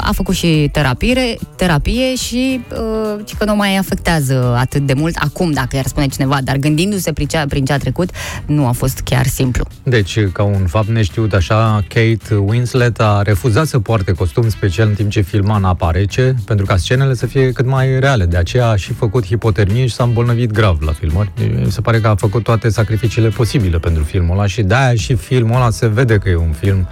a 0.00 0.10
făcut 0.14 0.34
și 0.34 0.68
terapie, 0.72 1.36
terapie 1.56 2.14
și 2.14 2.60
uh, 2.72 3.20
ci 3.24 3.34
că 3.34 3.44
nu 3.44 3.56
mai 3.56 3.76
afectează 3.76 4.54
atât 4.58 4.86
de 4.86 4.92
mult 4.92 5.16
acum, 5.18 5.50
dacă 5.50 5.76
i-ar 5.76 5.86
spune 5.86 6.06
cineva, 6.06 6.38
dar 6.44 6.56
gândindu-se 6.56 7.12
prin 7.12 7.26
ce, 7.26 7.36
a- 7.36 7.46
prin 7.46 7.64
ce 7.64 7.72
a 7.72 7.78
trecut, 7.78 8.10
nu 8.46 8.66
a 8.66 8.72
fost 8.72 9.00
chiar 9.00 9.26
simplu. 9.26 9.64
Deci, 9.82 10.18
ca 10.32 10.42
un 10.42 10.66
fapt 10.66 10.88
neștiut 10.88 11.32
așa, 11.32 11.84
Kate 11.88 12.34
Winslet 12.44 13.00
a 13.00 13.22
refuzat 13.22 13.66
să 13.66 13.78
poarte 13.78 14.12
costum 14.12 14.48
special 14.48 14.88
în 14.88 14.94
timp 14.94 15.10
ce 15.10 15.20
filma 15.20 15.56
în 15.56 15.64
apa 15.64 15.90
rece, 15.90 16.34
pentru 16.46 16.66
ca 16.66 16.76
scenele 16.76 17.14
să 17.14 17.26
fie 17.26 17.52
cât 17.52 17.66
mai 17.66 17.98
reale. 18.00 18.24
De 18.24 18.36
aceea 18.36 18.68
a 18.68 18.76
și 18.76 18.92
făcut 18.92 19.26
hipotermie 19.26 19.86
și 19.86 19.94
s-a 19.94 20.04
îmbolnăvit 20.04 20.50
grav 20.50 20.78
la 20.80 20.92
filmări. 20.92 21.30
Mi 21.64 21.70
se 21.70 21.80
pare 21.80 22.00
că 22.00 22.08
a 22.08 22.14
făcut 22.14 22.42
toate 22.42 22.68
sacrificiile 22.68 23.28
posibile 23.28 23.78
pentru 23.78 24.02
filmul 24.02 24.36
ăla 24.38 24.46
și 24.46 24.62
de-aia 24.62 24.94
și 24.94 25.14
filmul 25.14 25.56
ăla 25.56 25.70
se 25.70 25.86
vede 25.86 26.18
că 26.18 26.28
e 26.28 26.36
un 26.36 26.52
film 26.60 26.88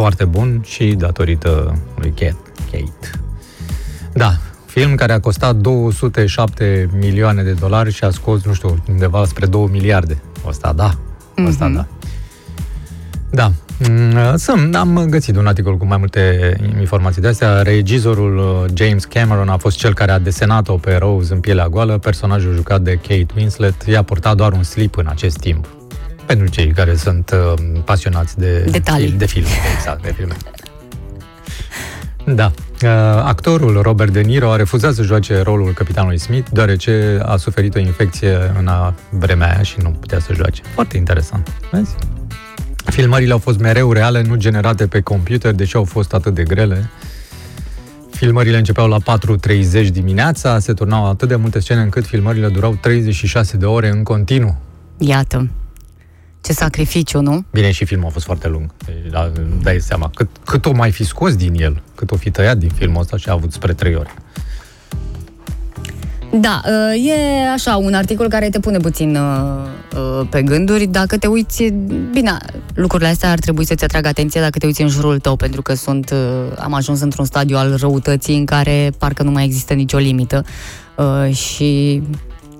foarte 0.00 0.24
bun 0.24 0.62
și 0.66 0.84
datorită 0.98 1.78
lui 1.96 2.10
Kate. 2.10 2.36
Kate. 2.70 3.10
Da, 4.12 4.32
film 4.66 4.94
care 4.94 5.12
a 5.12 5.20
costat 5.20 5.56
207 5.56 6.88
milioane 6.98 7.42
de 7.42 7.52
dolari 7.52 7.92
și 7.92 8.04
a 8.04 8.10
scos, 8.10 8.44
nu 8.44 8.52
știu, 8.52 8.82
undeva 8.88 9.24
spre 9.24 9.46
2 9.46 9.68
miliarde. 9.70 10.22
Asta 10.48 10.72
da, 10.72 10.90
asta 11.46 11.64
Mhm. 11.66 11.74
da. 11.74 11.86
Da. 13.30 13.50
Mm, 13.88 14.36
Sunt, 14.36 14.76
am 14.76 15.06
găsit 15.08 15.36
un 15.36 15.46
articol 15.46 15.76
cu 15.76 15.84
mai 15.86 15.96
multe 15.96 16.56
informații 16.80 17.22
de 17.22 17.28
astea. 17.28 17.62
Regizorul 17.62 18.36
uh, 18.38 18.70
James 18.74 19.04
Cameron 19.04 19.48
a 19.48 19.56
fost 19.56 19.76
cel 19.78 19.94
care 19.94 20.10
a 20.12 20.18
desenat-o 20.18 20.74
pe 20.74 20.96
Rose 20.96 21.32
în 21.32 21.40
pielea 21.40 21.68
goală. 21.68 21.98
Personajul 21.98 22.54
jucat 22.54 22.80
de 22.80 22.94
Kate 22.94 23.26
Winslet 23.36 23.82
i-a 23.82 24.02
purtat 24.02 24.36
doar 24.36 24.52
un 24.52 24.62
slip 24.62 24.96
în 24.96 25.06
acest 25.08 25.38
timp. 25.38 25.66
Pentru 26.30 26.48
cei 26.48 26.72
care 26.72 26.94
sunt 26.94 27.30
uh, 27.34 27.80
pasionați 27.84 28.38
de, 28.38 28.58
Detalii. 28.70 29.10
de 29.10 29.26
filme. 29.26 29.48
Exact, 29.76 30.02
de 30.02 30.12
filme. 30.16 30.36
Da. 32.34 32.52
Uh, 32.82 32.88
actorul 33.24 33.80
Robert 33.82 34.12
De 34.12 34.20
Niro 34.20 34.50
a 34.50 34.56
refuzat 34.56 34.94
să 34.94 35.02
joace 35.02 35.40
rolul 35.40 35.72
capitanului 35.72 36.18
Smith, 36.18 36.48
deoarece 36.52 37.20
a 37.24 37.36
suferit 37.36 37.74
o 37.74 37.78
infecție 37.78 38.36
în 38.58 38.66
a 38.66 38.94
vremea 39.10 39.52
aia 39.52 39.62
și 39.62 39.74
nu 39.82 39.90
putea 39.90 40.20
să 40.20 40.32
joace. 40.34 40.62
Foarte 40.74 40.96
interesant. 40.96 41.52
Vezi? 41.70 41.94
Filmările 42.84 43.32
au 43.32 43.38
fost 43.38 43.58
mereu 43.58 43.92
reale, 43.92 44.22
nu 44.22 44.34
generate 44.34 44.86
pe 44.86 45.00
computer, 45.00 45.52
deși 45.52 45.76
au 45.76 45.84
fost 45.84 46.12
atât 46.12 46.34
de 46.34 46.42
grele. 46.42 46.90
Filmările 48.10 48.56
începeau 48.56 48.88
la 48.88 48.98
4.30 49.82 49.88
dimineața, 49.88 50.58
se 50.58 50.72
turnau 50.72 51.08
atât 51.08 51.28
de 51.28 51.36
multe 51.36 51.60
scene 51.60 51.80
încât 51.80 52.06
filmările 52.06 52.48
durau 52.48 52.78
36 52.80 53.56
de 53.56 53.66
ore 53.66 53.88
în 53.88 54.02
continuu. 54.02 54.58
Iată. 54.98 55.48
Ce 56.40 56.52
sacrificiu, 56.52 57.20
nu? 57.20 57.44
Bine, 57.52 57.70
și 57.70 57.84
filmul 57.84 58.06
a 58.06 58.10
fost 58.10 58.24
foarte 58.24 58.48
lung. 58.48 58.70
Deci, 58.84 59.10
da, 59.10 59.32
dai 59.62 59.80
seama, 59.80 60.10
cât, 60.14 60.28
cât 60.44 60.66
o 60.66 60.72
mai 60.72 60.90
fi 60.90 61.04
scos 61.04 61.36
din 61.36 61.54
el, 61.54 61.82
cât 61.94 62.10
o 62.10 62.16
fi 62.16 62.30
tăiat 62.30 62.56
din 62.56 62.68
filmul 62.68 63.00
ăsta 63.00 63.16
și 63.16 63.28
a 63.28 63.32
avut 63.32 63.52
spre 63.52 63.72
3 63.72 63.94
ore. 63.94 64.10
Da, 66.32 66.60
uh, 66.64 67.06
e 67.06 67.48
așa, 67.52 67.76
un 67.76 67.94
articol 67.94 68.28
care 68.28 68.48
te 68.48 68.60
pune 68.60 68.78
puțin 68.78 69.16
uh, 69.16 69.20
uh, 69.96 70.26
pe 70.30 70.42
gânduri. 70.42 70.86
Dacă 70.86 71.18
te 71.18 71.26
uiți, 71.26 71.64
bine, 72.12 72.36
lucrurile 72.74 73.08
astea 73.08 73.30
ar 73.30 73.38
trebui 73.38 73.64
să-ți 73.64 73.84
atragă 73.84 74.08
atenția 74.08 74.40
dacă 74.40 74.58
te 74.58 74.66
uiți 74.66 74.82
în 74.82 74.88
jurul 74.88 75.18
tău, 75.18 75.36
pentru 75.36 75.62
că 75.62 75.74
sunt, 75.74 76.10
uh, 76.10 76.18
am 76.58 76.74
ajuns 76.74 77.00
într-un 77.00 77.24
stadiu 77.24 77.56
al 77.56 77.76
răutății 77.76 78.36
în 78.36 78.44
care 78.44 78.92
parcă 78.98 79.22
nu 79.22 79.30
mai 79.30 79.44
există 79.44 79.74
nicio 79.74 79.98
limită 79.98 80.44
uh, 80.96 81.34
și 81.34 82.02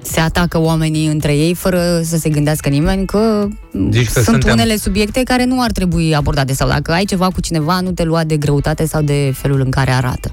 se 0.02 0.20
atacă 0.20 0.58
oamenii 0.58 1.06
între 1.06 1.36
ei 1.36 1.54
fără 1.54 2.00
să 2.02 2.16
se 2.16 2.28
gândească 2.28 2.68
nimeni 2.68 3.06
că, 3.06 3.46
Zici 3.90 4.04
că 4.06 4.10
sunt 4.12 4.24
suntem- 4.24 4.52
unele 4.52 4.76
subiecte 4.76 5.22
care 5.22 5.44
nu 5.44 5.62
ar 5.62 5.70
trebui 5.70 6.14
abordate 6.14 6.52
sau 6.52 6.68
dacă 6.68 6.92
ai 6.92 7.04
ceva 7.04 7.26
cu 7.28 7.40
cineva, 7.40 7.80
nu 7.80 7.90
te 7.92 8.04
lua 8.04 8.24
de 8.24 8.36
greutate 8.36 8.86
sau 8.86 9.02
de 9.02 9.32
felul 9.34 9.60
în 9.60 9.70
care 9.70 9.90
arată. 9.90 10.30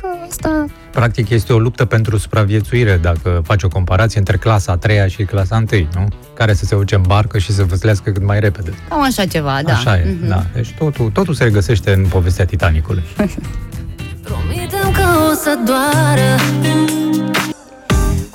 Că 0.00 0.06
asta 0.28 0.64
Practic 0.92 1.28
este 1.30 1.52
o 1.52 1.58
luptă 1.58 1.84
pentru 1.84 2.16
supraviețuire, 2.16 2.98
dacă 3.02 3.42
faci 3.44 3.62
o 3.62 3.68
comparație 3.68 4.18
între 4.18 4.36
clasa 4.36 4.72
a 4.72 4.76
treia 4.76 5.06
și 5.06 5.22
clasa 5.22 5.54
a 5.54 5.58
întâi, 5.58 5.88
nu? 5.94 6.06
Care 6.34 6.54
să 6.54 6.64
se 6.64 6.74
urce 6.74 6.94
în 6.94 7.02
barcă 7.06 7.38
și 7.38 7.52
să 7.52 7.64
văslească 7.64 8.10
cât 8.10 8.24
mai 8.24 8.40
repede. 8.40 8.72
Cam 8.88 9.02
așa 9.02 9.24
ceva, 9.24 9.60
da. 9.64 9.72
Așa 9.72 9.96
e, 9.98 10.16
Mhm. 10.20 10.28
da. 10.28 10.46
Deci 10.54 10.74
totul, 10.78 11.10
totul 11.10 11.34
se 11.34 11.44
regăsește 11.44 11.92
în 11.92 12.06
povestea 12.08 12.44
Titanicului. 12.44 13.02
Promitem 14.24 14.92
că 14.92 15.04
o 15.30 15.34
să 15.34 15.58
doară 15.66 16.36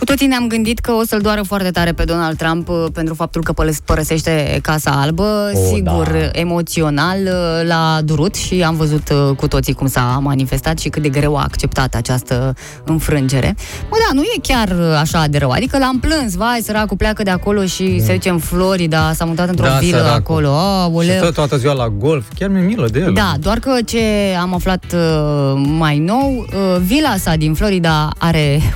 Cu 0.03 0.09
toții 0.09 0.27
ne-am 0.27 0.47
gândit 0.47 0.79
că 0.79 0.91
o 0.91 1.03
să-l 1.05 1.19
doară 1.21 1.41
foarte 1.41 1.71
tare 1.71 1.91
pe 1.91 2.03
Donald 2.03 2.37
Trump 2.37 2.69
uh, 2.69 2.85
pentru 2.93 3.13
faptul 3.13 3.43
că 3.43 3.53
păl- 3.53 3.73
părăsește 3.85 4.59
Casa 4.61 4.91
Albă. 4.91 5.51
Oh, 5.53 5.59
Sigur, 5.73 6.07
da. 6.11 6.39
emoțional 6.39 7.17
uh, 7.25 7.67
l-a 7.67 7.99
durut 8.03 8.35
și 8.35 8.63
am 8.63 8.75
văzut 8.75 9.09
uh, 9.09 9.35
cu 9.35 9.47
toții 9.47 9.73
cum 9.73 9.87
s-a 9.87 10.19
manifestat 10.21 10.79
și 10.79 10.89
cât 10.89 11.01
de 11.01 11.09
greu 11.09 11.37
a 11.37 11.41
acceptat 11.43 11.95
această 11.95 12.55
înfrângere. 12.85 13.55
Mă, 13.89 13.97
da, 14.07 14.13
nu 14.13 14.21
e 14.21 14.39
chiar 14.41 14.69
uh, 14.69 14.97
așa 14.99 15.25
de 15.29 15.37
rău. 15.37 15.49
Adică 15.49 15.77
l-am 15.77 15.99
plâns, 15.99 16.33
vai, 16.35 16.59
săracul 16.63 16.97
pleacă 16.97 17.23
de 17.23 17.29
acolo 17.29 17.65
și 17.65 18.01
se 18.01 18.13
duce 18.13 18.29
în 18.29 18.39
Florida, 18.39 19.13
s-a 19.13 19.25
mutat 19.25 19.49
într-o 19.49 19.65
Da, 19.65 19.77
vilă 19.77 19.97
săracul. 19.97 20.19
acolo. 20.45 20.49
Oh, 20.49 20.85
Și 21.03 21.09
oleu. 21.09 21.21
stă 21.23 21.31
toată 21.31 21.57
ziua 21.57 21.73
la 21.73 21.87
golf, 21.89 22.25
chiar 22.39 22.49
mi-e 22.49 22.61
milă 22.61 22.87
de 22.91 22.99
el. 22.99 23.13
Da, 23.13 23.33
doar 23.39 23.57
că 23.59 23.71
ce 23.85 24.01
am 24.41 24.53
aflat 24.53 24.83
uh, 24.93 25.61
mai 25.77 25.97
nou, 25.99 26.45
uh, 26.53 26.81
vila 26.81 27.15
sa 27.17 27.35
din 27.35 27.53
Florida 27.53 28.09
are 28.17 28.61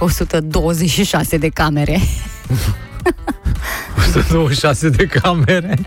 126 1.17 1.37
de 1.37 1.49
camere. 1.49 1.99
126 4.07 4.89
de 4.89 5.05
camere. 5.05 5.77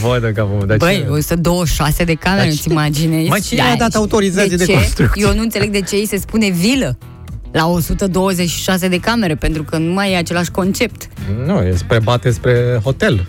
Voi 0.00 0.20
de 0.20 0.32
capul 0.32 0.56
meu, 0.56 0.66
dar 0.66 0.76
Băi, 0.76 0.94
ce- 1.04 1.06
126 1.10 2.04
de 2.04 2.14
camere, 2.14 2.40
Dar 2.42 2.48
nu-ți 2.50 2.62
ce- 2.62 2.70
imaginezi? 2.72 3.28
Mai 3.28 3.40
cine 3.40 3.60
a 3.60 3.76
dat 3.76 3.94
autorizație 3.94 4.56
de 4.56 4.64
ce? 4.64 4.72
construcție? 4.72 5.24
Eu 5.26 5.34
nu 5.34 5.42
înțeleg 5.42 5.70
de 5.70 5.80
ce 5.80 5.94
îi 5.96 6.06
se 6.06 6.16
spune 6.16 6.48
vilă 6.48 6.98
la 7.52 7.66
126 7.66 8.88
de 8.88 8.98
camere, 8.98 9.34
pentru 9.34 9.62
că 9.62 9.78
nu 9.78 9.92
mai 9.92 10.12
e 10.12 10.16
același 10.16 10.50
concept. 10.50 11.08
Nu, 11.46 11.60
e 11.62 11.74
spre 11.76 11.98
bate 11.98 12.30
spre 12.30 12.80
hotel. 12.82 13.28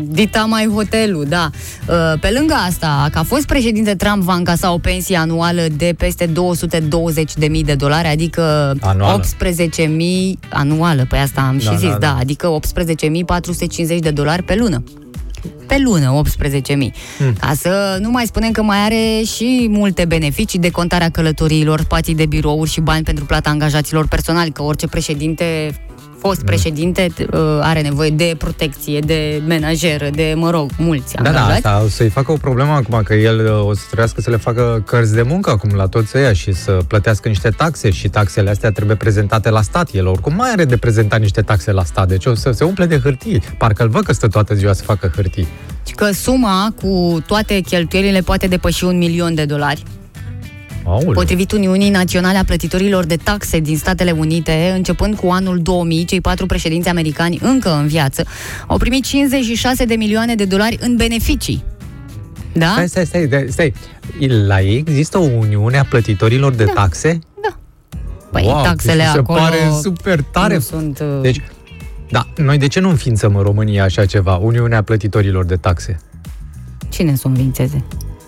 Dita 0.00 0.44
mai 0.44 0.66
hotelul, 0.74 1.24
da. 1.28 1.50
Uh, 1.88 2.18
Pe 2.20 2.30
lângă 2.38 2.54
asta, 2.54 3.08
că 3.12 3.18
a 3.18 3.22
fost 3.22 3.46
președinte 3.46 3.94
Trump 3.94 4.22
va 4.22 4.34
încasa 4.34 4.72
o 4.72 4.78
pensie 4.78 5.16
anuală 5.16 5.62
de 5.76 5.94
peste 5.98 6.26
220.000 6.26 7.60
de 7.64 7.74
dolari, 7.74 8.08
adică 8.08 8.74
Anuală. 8.80 9.20
18.000 9.22 10.38
anuală, 10.48 11.06
pe 11.08 11.16
asta 11.16 11.40
am 11.40 11.58
și 11.58 11.66
Da, 11.66 11.74
zis, 11.74 11.88
da, 11.88 11.96
da, 11.98 12.06
da. 12.06 12.16
adică 12.20 12.58
18.450 13.96 13.98
de 14.00 14.10
dolari 14.10 14.42
pe 14.42 14.54
lună. 14.54 14.82
Pe 15.66 15.76
lună, 15.84 16.22
18.000. 16.22 16.92
Hmm. 17.18 17.32
Ca 17.40 17.52
să 17.56 17.98
nu 18.00 18.10
mai 18.10 18.24
spunem 18.26 18.50
că 18.50 18.62
mai 18.62 18.78
are 18.78 19.22
și 19.34 19.66
multe 19.70 20.04
beneficii 20.04 20.58
de 20.58 20.70
contarea 20.70 21.08
călătoriilor, 21.08 21.80
spații 21.80 22.14
de 22.14 22.26
birouri 22.26 22.70
și 22.70 22.80
bani 22.80 23.04
pentru 23.04 23.24
plata 23.24 23.50
angajaților 23.50 24.08
personali, 24.08 24.50
că 24.50 24.62
orice 24.62 24.86
președinte 24.86 25.74
fost 26.26 26.36
Hmm. 26.36 26.46
președinte 26.46 27.12
uh, 27.18 27.38
are 27.60 27.80
nevoie 27.80 28.10
de 28.10 28.34
protecție, 28.38 28.98
de 29.00 29.42
menajeră, 29.46 30.08
de, 30.10 30.34
mă 30.36 30.50
rog, 30.50 30.70
mulți 30.78 31.14
Da, 31.14 31.22
da, 31.22 31.28
angajați. 31.28 31.66
asta 31.66 31.82
o 31.84 31.88
să-i 31.88 32.08
facă 32.08 32.32
o 32.32 32.36
problemă 32.36 32.72
acum, 32.72 33.00
că 33.04 33.14
el 33.14 33.38
uh, 33.44 33.66
o 33.68 33.74
să 33.74 33.82
trebuiască 33.86 34.20
să 34.20 34.30
le 34.30 34.36
facă 34.36 34.82
cărți 34.86 35.14
de 35.14 35.22
muncă 35.22 35.50
acum 35.50 35.70
la 35.74 35.86
toți 35.86 36.16
ăia 36.18 36.32
și 36.32 36.52
să 36.52 36.78
plătească 36.88 37.28
niște 37.28 37.48
taxe 37.48 37.90
și 37.90 38.08
taxele 38.08 38.50
astea 38.50 38.70
trebuie 38.70 38.96
prezentate 38.96 39.50
la 39.50 39.62
stat. 39.62 39.88
El 39.92 40.06
oricum 40.06 40.34
mai 40.34 40.50
are 40.50 40.64
de 40.64 40.76
prezentat 40.76 41.20
niște 41.20 41.40
taxe 41.42 41.72
la 41.72 41.84
stat, 41.84 42.08
deci 42.08 42.26
o 42.26 42.34
să 42.34 42.50
se 42.50 42.64
umple 42.64 42.86
de 42.86 42.98
hârtii. 42.98 43.42
Parcă 43.58 43.82
îl 43.82 43.88
văd 43.88 44.04
că 44.04 44.12
stă 44.12 44.28
toată 44.28 44.54
ziua 44.54 44.72
să 44.72 44.82
facă 44.82 45.12
hârtii. 45.14 45.46
Și 45.86 45.94
că 45.94 46.10
suma 46.10 46.74
cu 46.82 47.22
toate 47.26 47.60
cheltuielile 47.60 48.20
poate 48.20 48.46
depăși 48.46 48.84
un 48.84 48.96
milion 48.98 49.34
de 49.34 49.44
dolari. 49.44 49.82
Aoleu. 50.84 51.12
Potrivit 51.12 51.52
Uniunii 51.52 51.90
Naționale 51.90 52.38
a 52.38 52.44
Plătitorilor 52.44 53.04
de 53.04 53.16
Taxe 53.16 53.60
din 53.60 53.76
Statele 53.76 54.10
Unite, 54.10 54.72
începând 54.76 55.16
cu 55.16 55.26
anul 55.26 55.58
2000, 55.62 56.04
cei 56.04 56.20
patru 56.20 56.46
președinți 56.46 56.88
americani 56.88 57.38
încă 57.42 57.72
în 57.74 57.86
viață 57.86 58.24
au 58.66 58.76
primit 58.76 59.04
56 59.04 59.84
de 59.84 59.94
milioane 59.94 60.34
de 60.34 60.44
dolari 60.44 60.78
în 60.80 60.96
beneficii. 60.96 61.64
Da? 62.52 62.66
Stai, 62.72 62.88
stai, 62.88 63.06
stai, 63.06 63.26
stai, 63.26 63.46
stai. 63.48 63.72
La 64.46 64.60
ei 64.60 64.76
există 64.86 65.18
o 65.18 65.22
uniune 65.38 65.78
a 65.78 65.84
plătitorilor 65.84 66.52
de 66.54 66.64
taxe? 66.64 67.18
Păi, 68.30 68.44
wow, 68.44 68.62
taxele 68.62 69.02
mi 69.02 69.08
se 69.12 69.18
acolo 69.18 69.38
pare 69.38 69.56
super 69.82 70.22
tare. 70.22 70.54
nu 70.54 70.60
sunt... 70.60 70.98
uh, 70.98 71.20
Deci, 71.22 71.40
da, 72.10 72.26
noi 72.36 72.58
de 72.58 72.66
ce 72.66 72.80
nu 72.80 72.88
înființăm 72.88 73.36
în 73.36 73.42
România 73.42 73.84
așa 73.84 74.06
ceva? 74.06 74.36
Uniunea 74.36 74.82
plătitorilor 74.82 75.44
de 75.44 75.56
taxe? 75.56 76.00
Cine 76.88 77.14
să 77.14 77.26
învințeze? 77.26 77.84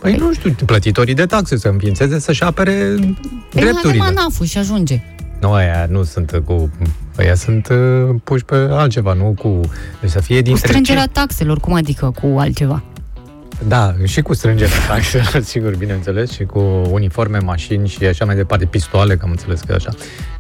Păi 0.07 0.17
nu 0.17 0.33
știu, 0.33 0.55
plătitorii 0.67 1.15
de 1.15 1.27
taxe 1.27 1.57
să 1.59 1.69
înființeze 1.69 2.19
să-și 2.19 2.43
apere 2.43 2.73
Păi 2.73 3.17
drepturile. 3.51 3.97
nu 3.97 4.03
avem 4.03 4.17
anaful 4.19 4.47
și 4.47 4.59
ajunge. 4.59 5.01
Nu, 5.41 5.53
aia 5.53 5.87
nu 5.91 6.03
sunt 6.03 6.43
cu... 6.45 6.71
Aia 7.19 7.35
sunt 7.35 7.69
uh, 7.69 8.15
puși 8.25 8.45
pe 8.45 8.55
altceva, 8.55 9.13
nu 9.13 9.35
cu... 9.39 9.61
Deci 10.01 10.11
să 10.11 10.21
fie 10.21 10.37
Cu 10.37 10.43
dintre... 10.43 10.67
strângerea 10.69 11.07
taxelor, 11.13 11.61
cum 11.61 11.73
adică 11.73 12.15
cu 12.21 12.39
altceva? 12.39 12.83
Da, 13.69 13.95
și 14.05 14.21
cu 14.23 14.35
strângerea 14.35 14.77
taxelor, 14.89 15.43
sigur, 15.43 15.77
bineînțeles, 15.77 16.31
și 16.31 16.45
cu 16.45 16.61
uniforme, 16.91 17.39
mașini 17.39 17.89
și 17.89 18.05
așa 18.05 18.25
mai 18.25 18.35
departe, 18.35 18.65
pistoale, 18.65 19.17
că 19.17 19.21
am 19.25 19.31
înțeles 19.31 19.61
că 19.61 19.73
e 19.73 19.75
așa. 19.75 19.91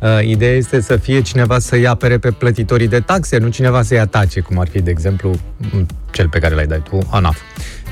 Uh, 0.00 0.28
ideea 0.28 0.52
este 0.56 0.80
să 0.80 0.96
fie 0.96 1.20
cineva 1.20 1.58
să-i 1.58 1.86
apere 1.86 2.18
pe 2.18 2.30
plătitorii 2.30 2.88
de 2.88 3.00
taxe, 3.00 3.38
nu 3.38 3.48
cineva 3.48 3.82
să-i 3.82 3.98
atace, 3.98 4.40
cum 4.40 4.58
ar 4.58 4.68
fi, 4.68 4.80
de 4.80 4.90
exemplu, 4.90 5.30
m, 5.72 5.86
cel 6.10 6.28
pe 6.28 6.38
care 6.38 6.54
l-ai 6.54 6.66
dat 6.66 6.88
tu, 6.88 6.98
ANAF. 7.10 7.38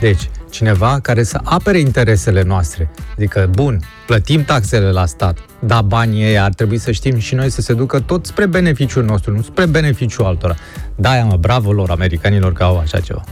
Deci, 0.01 0.28
cineva 0.55 0.98
care 1.02 1.22
să 1.22 1.40
apere 1.44 1.78
interesele 1.78 2.43
noastre. 2.43 2.90
Adică, 3.16 3.51
bun, 3.51 3.81
plătim 4.06 4.44
taxele 4.44 4.90
la 4.90 5.06
stat, 5.06 5.39
dar 5.60 5.82
banii 5.82 6.22
ei 6.22 6.39
ar 6.39 6.52
trebui 6.52 6.78
să 6.78 6.90
știm 6.90 7.18
și 7.18 7.35
noi 7.35 7.51
să 7.51 7.60
se 7.60 7.74
ducă 7.74 8.01
tot 8.01 8.26
spre 8.26 8.47
beneficiul 8.47 9.05
nostru, 9.05 9.35
nu 9.35 9.43
spre 9.43 9.66
beneficiul 9.66 10.24
altora. 10.24 10.55
Da, 10.94 11.24
mă, 11.24 11.36
bravo 11.36 11.72
lor, 11.72 11.90
americanilor, 11.90 12.52
că 12.52 12.62
au 12.62 12.78
așa 12.78 13.01
ceva. 13.01 13.24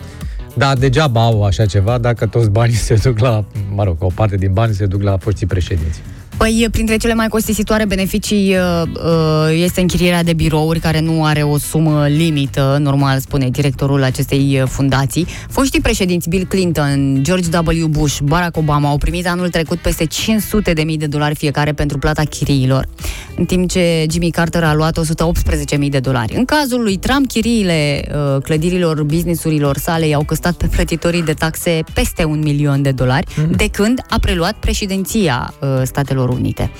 Da, 0.54 0.74
degeaba 0.74 1.24
au 1.24 1.44
așa 1.44 1.66
ceva 1.66 1.98
dacă 1.98 2.26
toți 2.26 2.50
banii 2.50 2.74
se 2.88 3.00
duc 3.02 3.18
la, 3.18 3.44
mă 3.74 3.84
rog, 3.84 3.96
o 3.98 4.10
parte 4.14 4.36
din 4.36 4.52
bani 4.52 4.74
se 4.74 4.86
duc 4.86 5.02
la 5.02 5.16
foștii 5.16 5.46
președinți. 5.46 6.02
Păi, 6.42 6.68
printre 6.70 6.96
cele 6.96 7.14
mai 7.14 7.28
costisitoare 7.28 7.84
beneficii 7.84 8.54
uh, 8.54 8.82
uh, 8.94 9.62
este 9.62 9.80
închirierea 9.80 10.22
de 10.22 10.32
birouri, 10.32 10.78
care 10.78 11.00
nu 11.00 11.24
are 11.24 11.42
o 11.42 11.58
sumă 11.58 12.06
limită, 12.08 12.78
normal 12.80 13.18
spune 13.18 13.48
directorul 13.48 14.02
acestei 14.02 14.58
uh, 14.62 14.68
fundații. 14.68 15.26
Foștii 15.48 15.80
președinți 15.80 16.28
Bill 16.28 16.44
Clinton, 16.44 17.18
George 17.22 17.48
W. 17.58 17.86
Bush, 17.86 18.18
Barack 18.22 18.56
Obama 18.56 18.88
au 18.88 18.98
primit 18.98 19.26
anul 19.26 19.48
trecut 19.48 19.78
peste 19.78 20.04
500 20.04 20.72
de 20.72 20.82
mii 20.82 20.96
de 20.96 21.06
dolari 21.06 21.34
fiecare 21.34 21.72
pentru 21.72 21.98
plata 21.98 22.22
chiriilor, 22.22 22.88
în 23.36 23.44
timp 23.44 23.70
ce 23.70 24.06
Jimmy 24.10 24.30
Carter 24.30 24.64
a 24.64 24.74
luat 24.74 24.96
118 24.96 25.76
mii 25.76 25.90
de 25.90 25.98
dolari. 25.98 26.34
În 26.36 26.44
cazul 26.44 26.82
lui 26.82 26.96
Trump, 26.96 27.28
chiriile 27.28 28.04
uh, 28.08 28.42
clădirilor, 28.42 29.02
businessurilor 29.02 29.76
sale 29.76 30.06
i-au 30.06 30.24
costat 30.24 30.54
pe 30.54 30.66
plătitorii 30.66 31.22
de 31.22 31.32
taxe 31.32 31.82
peste 31.94 32.24
un 32.24 32.38
milion 32.38 32.82
de 32.82 32.90
dolari, 32.90 33.26
de 33.56 33.68
când 33.68 34.00
a 34.08 34.18
preluat 34.20 34.54
președinția 34.54 35.54
uh, 35.60 35.68
Statelor 35.84 36.30
Unite. 36.32 36.70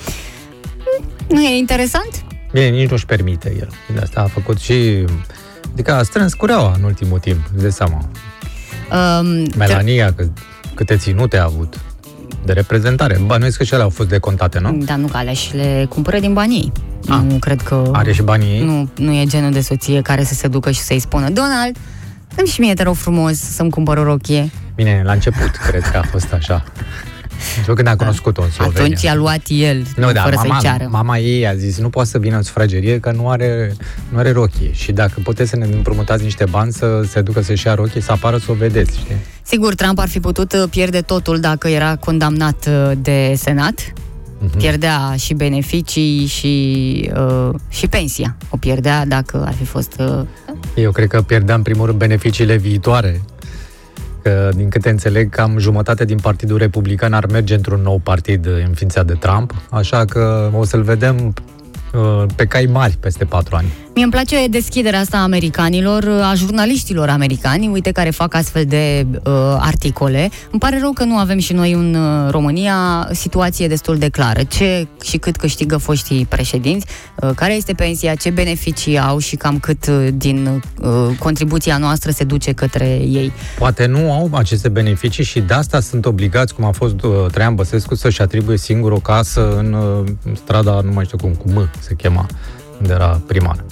Nu 1.27 1.41
e 1.41 1.57
interesant? 1.57 2.23
Bine, 2.51 2.67
nici 2.67 2.89
nu-și 2.89 3.05
permite 3.05 3.55
el. 3.59 3.69
De 3.93 3.99
asta 3.99 4.21
a 4.21 4.27
făcut 4.27 4.59
și... 4.59 5.05
Adică 5.71 5.93
a 5.93 6.03
strâns 6.03 6.33
cureaua 6.33 6.73
în 6.77 6.83
ultimul 6.83 7.19
timp, 7.19 7.47
de 7.47 7.69
seama. 7.69 8.09
Um, 9.19 9.47
Melania, 9.57 10.13
că, 10.13 10.25
câte 10.73 10.97
ținute 10.97 11.37
a 11.37 11.43
avut 11.43 11.79
de 12.45 12.53
reprezentare. 12.53 13.19
Bănuiesc 13.25 13.57
că 13.57 13.63
și 13.63 13.73
ele 13.73 13.83
au 13.83 13.89
fost 13.89 14.09
decontate, 14.09 14.59
nu? 14.59 14.71
Dar 14.71 14.97
nu 14.97 15.07
că 15.07 15.17
alea 15.17 15.33
și 15.33 15.55
le 15.55 15.85
cumpără 15.89 16.19
din 16.19 16.33
banii 16.33 16.71
ei. 17.09 17.21
Nu 17.27 17.37
cred 17.39 17.61
că... 17.61 17.89
Are 17.91 18.13
și 18.13 18.21
banii 18.21 18.53
ei? 18.53 18.63
Nu, 18.63 18.89
nu 18.95 19.13
e 19.13 19.25
genul 19.25 19.51
de 19.51 19.61
soție 19.61 20.01
care 20.01 20.23
să 20.23 20.33
se 20.33 20.47
ducă 20.47 20.71
și 20.71 20.79
să-i 20.79 20.99
spună 20.99 21.29
Donald, 21.29 21.77
dă 22.35 22.43
și 22.43 22.59
mie, 22.59 22.73
te 22.73 22.83
rog 22.83 22.95
frumos, 22.95 23.37
să-mi 23.37 23.69
cumpăr 23.69 23.97
o 23.97 24.03
rochie. 24.03 24.51
Bine, 24.75 25.01
la 25.05 25.11
început 25.11 25.49
cred 25.67 25.81
că 25.81 25.97
a 25.97 26.03
fost 26.11 26.33
așa. 26.33 26.63
Eu 27.67 27.73
când 27.73 27.87
a 27.87 27.95
cunoscut-o 27.95 28.41
în 28.41 28.49
Slovenia. 28.49 28.81
Atunci 28.83 29.01
i-a 29.01 29.15
luat 29.15 29.41
el, 29.47 29.85
Nu, 29.95 30.11
da, 30.11 30.21
fără 30.21 30.35
mama, 30.35 30.59
să-i 30.59 30.69
ceară. 30.69 30.87
mama 30.89 31.17
ei 31.17 31.47
a 31.47 31.55
zis, 31.55 31.77
nu 31.79 31.89
poate 31.89 32.09
să 32.09 32.17
vină 32.19 32.35
în 32.35 32.43
sufragerie 32.43 32.99
că 32.99 33.11
nu 33.11 33.29
are, 33.29 33.73
nu 34.09 34.17
are 34.17 34.31
rochie. 34.31 34.71
Și 34.71 34.91
dacă 34.91 35.13
puteți 35.23 35.49
să 35.49 35.55
ne 35.55 35.65
împrumutați 35.65 36.23
niște 36.23 36.45
bani 36.49 36.71
să 36.71 37.01
se 37.07 37.21
ducă 37.21 37.41
să-și 37.41 37.67
ia 37.67 37.73
rochie, 37.73 38.01
să 38.01 38.11
apară 38.11 38.37
să 38.37 38.45
o 38.49 38.53
vedeți, 38.53 38.97
știi? 38.97 39.15
Sigur, 39.43 39.75
Trump 39.75 39.99
ar 39.99 40.07
fi 40.07 40.19
putut 40.19 40.53
uh, 40.53 40.63
pierde 40.69 41.01
totul 41.01 41.39
dacă 41.39 41.67
era 41.67 41.95
condamnat 41.95 42.67
uh, 42.67 42.91
de 42.97 43.33
Senat. 43.37 43.93
Mhm. 44.39 44.57
Pierdea 44.57 45.15
și 45.17 45.33
beneficii 45.33 46.25
și, 46.25 47.11
uh, 47.15 47.49
și 47.69 47.87
pensia. 47.87 48.35
O 48.49 48.57
pierdea 48.57 49.05
dacă 49.05 49.43
ar 49.47 49.53
fi 49.53 49.65
fost... 49.65 49.95
Uh, 49.99 50.25
Eu 50.75 50.91
cred 50.91 51.07
că 51.07 51.21
pierdeam 51.21 51.57
în 51.57 51.63
primul 51.63 51.85
rând 51.85 51.97
beneficiile 51.97 52.55
viitoare. 52.55 53.21
Că, 54.23 54.49
din 54.55 54.69
câte 54.69 54.89
înțeleg, 54.89 55.29
cam 55.29 55.57
jumătate 55.57 56.05
din 56.05 56.17
Partidul 56.17 56.57
Republican 56.57 57.13
ar 57.13 57.25
merge 57.25 57.55
într-un 57.55 57.81
nou 57.81 57.99
partid 58.03 58.47
înființat 58.67 59.05
de 59.05 59.13
Trump, 59.13 59.53
așa 59.69 60.05
că 60.05 60.49
o 60.55 60.63
să-l 60.63 60.81
vedem 60.81 61.33
uh, 61.93 62.23
pe 62.35 62.45
cai 62.45 62.65
mari 62.71 62.97
peste 62.99 63.25
patru 63.25 63.55
ani. 63.55 63.67
Mie 63.95 64.03
îmi 64.03 64.13
place 64.13 64.47
deschiderea 64.49 64.99
asta 64.99 65.17
a 65.17 65.21
americanilor, 65.21 66.07
a 66.23 66.33
jurnaliștilor 66.35 67.09
americani, 67.09 67.67
uite, 67.67 67.91
care 67.91 68.09
fac 68.09 68.33
astfel 68.33 68.65
de 68.65 69.05
uh, 69.13 69.31
articole. 69.59 70.29
Îmi 70.51 70.59
pare 70.59 70.79
rău 70.79 70.91
că 70.91 71.03
nu 71.03 71.17
avem 71.17 71.39
și 71.39 71.53
noi 71.53 71.71
în 71.71 71.95
uh, 71.95 72.31
România 72.31 73.09
situație 73.11 73.67
destul 73.67 73.97
de 73.97 74.09
clară. 74.09 74.43
Ce 74.43 74.87
și 75.03 75.17
cât 75.17 75.35
câștigă 75.35 75.77
foștii 75.77 76.25
președinți, 76.25 76.85
uh, 77.21 77.29
care 77.35 77.53
este 77.53 77.73
pensia, 77.73 78.15
ce 78.15 78.29
beneficii 78.29 78.99
au 78.99 79.17
și 79.17 79.35
cam 79.35 79.59
cât 79.59 79.87
uh, 79.87 80.07
din 80.13 80.63
uh, 80.81 81.17
contribuția 81.19 81.77
noastră 81.77 82.11
se 82.11 82.23
duce 82.23 82.51
către 82.51 82.85
ei. 82.87 83.31
Poate 83.57 83.85
nu 83.85 84.11
au 84.11 84.29
aceste 84.33 84.69
beneficii 84.69 85.23
și 85.23 85.39
de 85.39 85.53
asta 85.53 85.79
sunt 85.79 86.05
obligați, 86.05 86.53
cum 86.53 86.65
a 86.65 86.71
fost 86.71 87.01
uh, 87.01 87.11
Traian 87.31 87.55
Băsescu, 87.55 87.95
să-și 87.95 88.21
atribuie 88.21 88.57
singur 88.57 88.91
o 88.91 88.99
casă 88.99 89.57
în 89.57 89.73
uh, 89.73 90.31
strada, 90.35 90.81
nu 90.83 90.91
mai 90.91 91.05
știu 91.05 91.17
cum, 91.17 91.33
cu 91.33 91.49
M 91.49 91.69
se 91.79 91.93
chema, 91.95 92.25
unde 92.79 92.93
era 92.93 93.21
primar. 93.27 93.63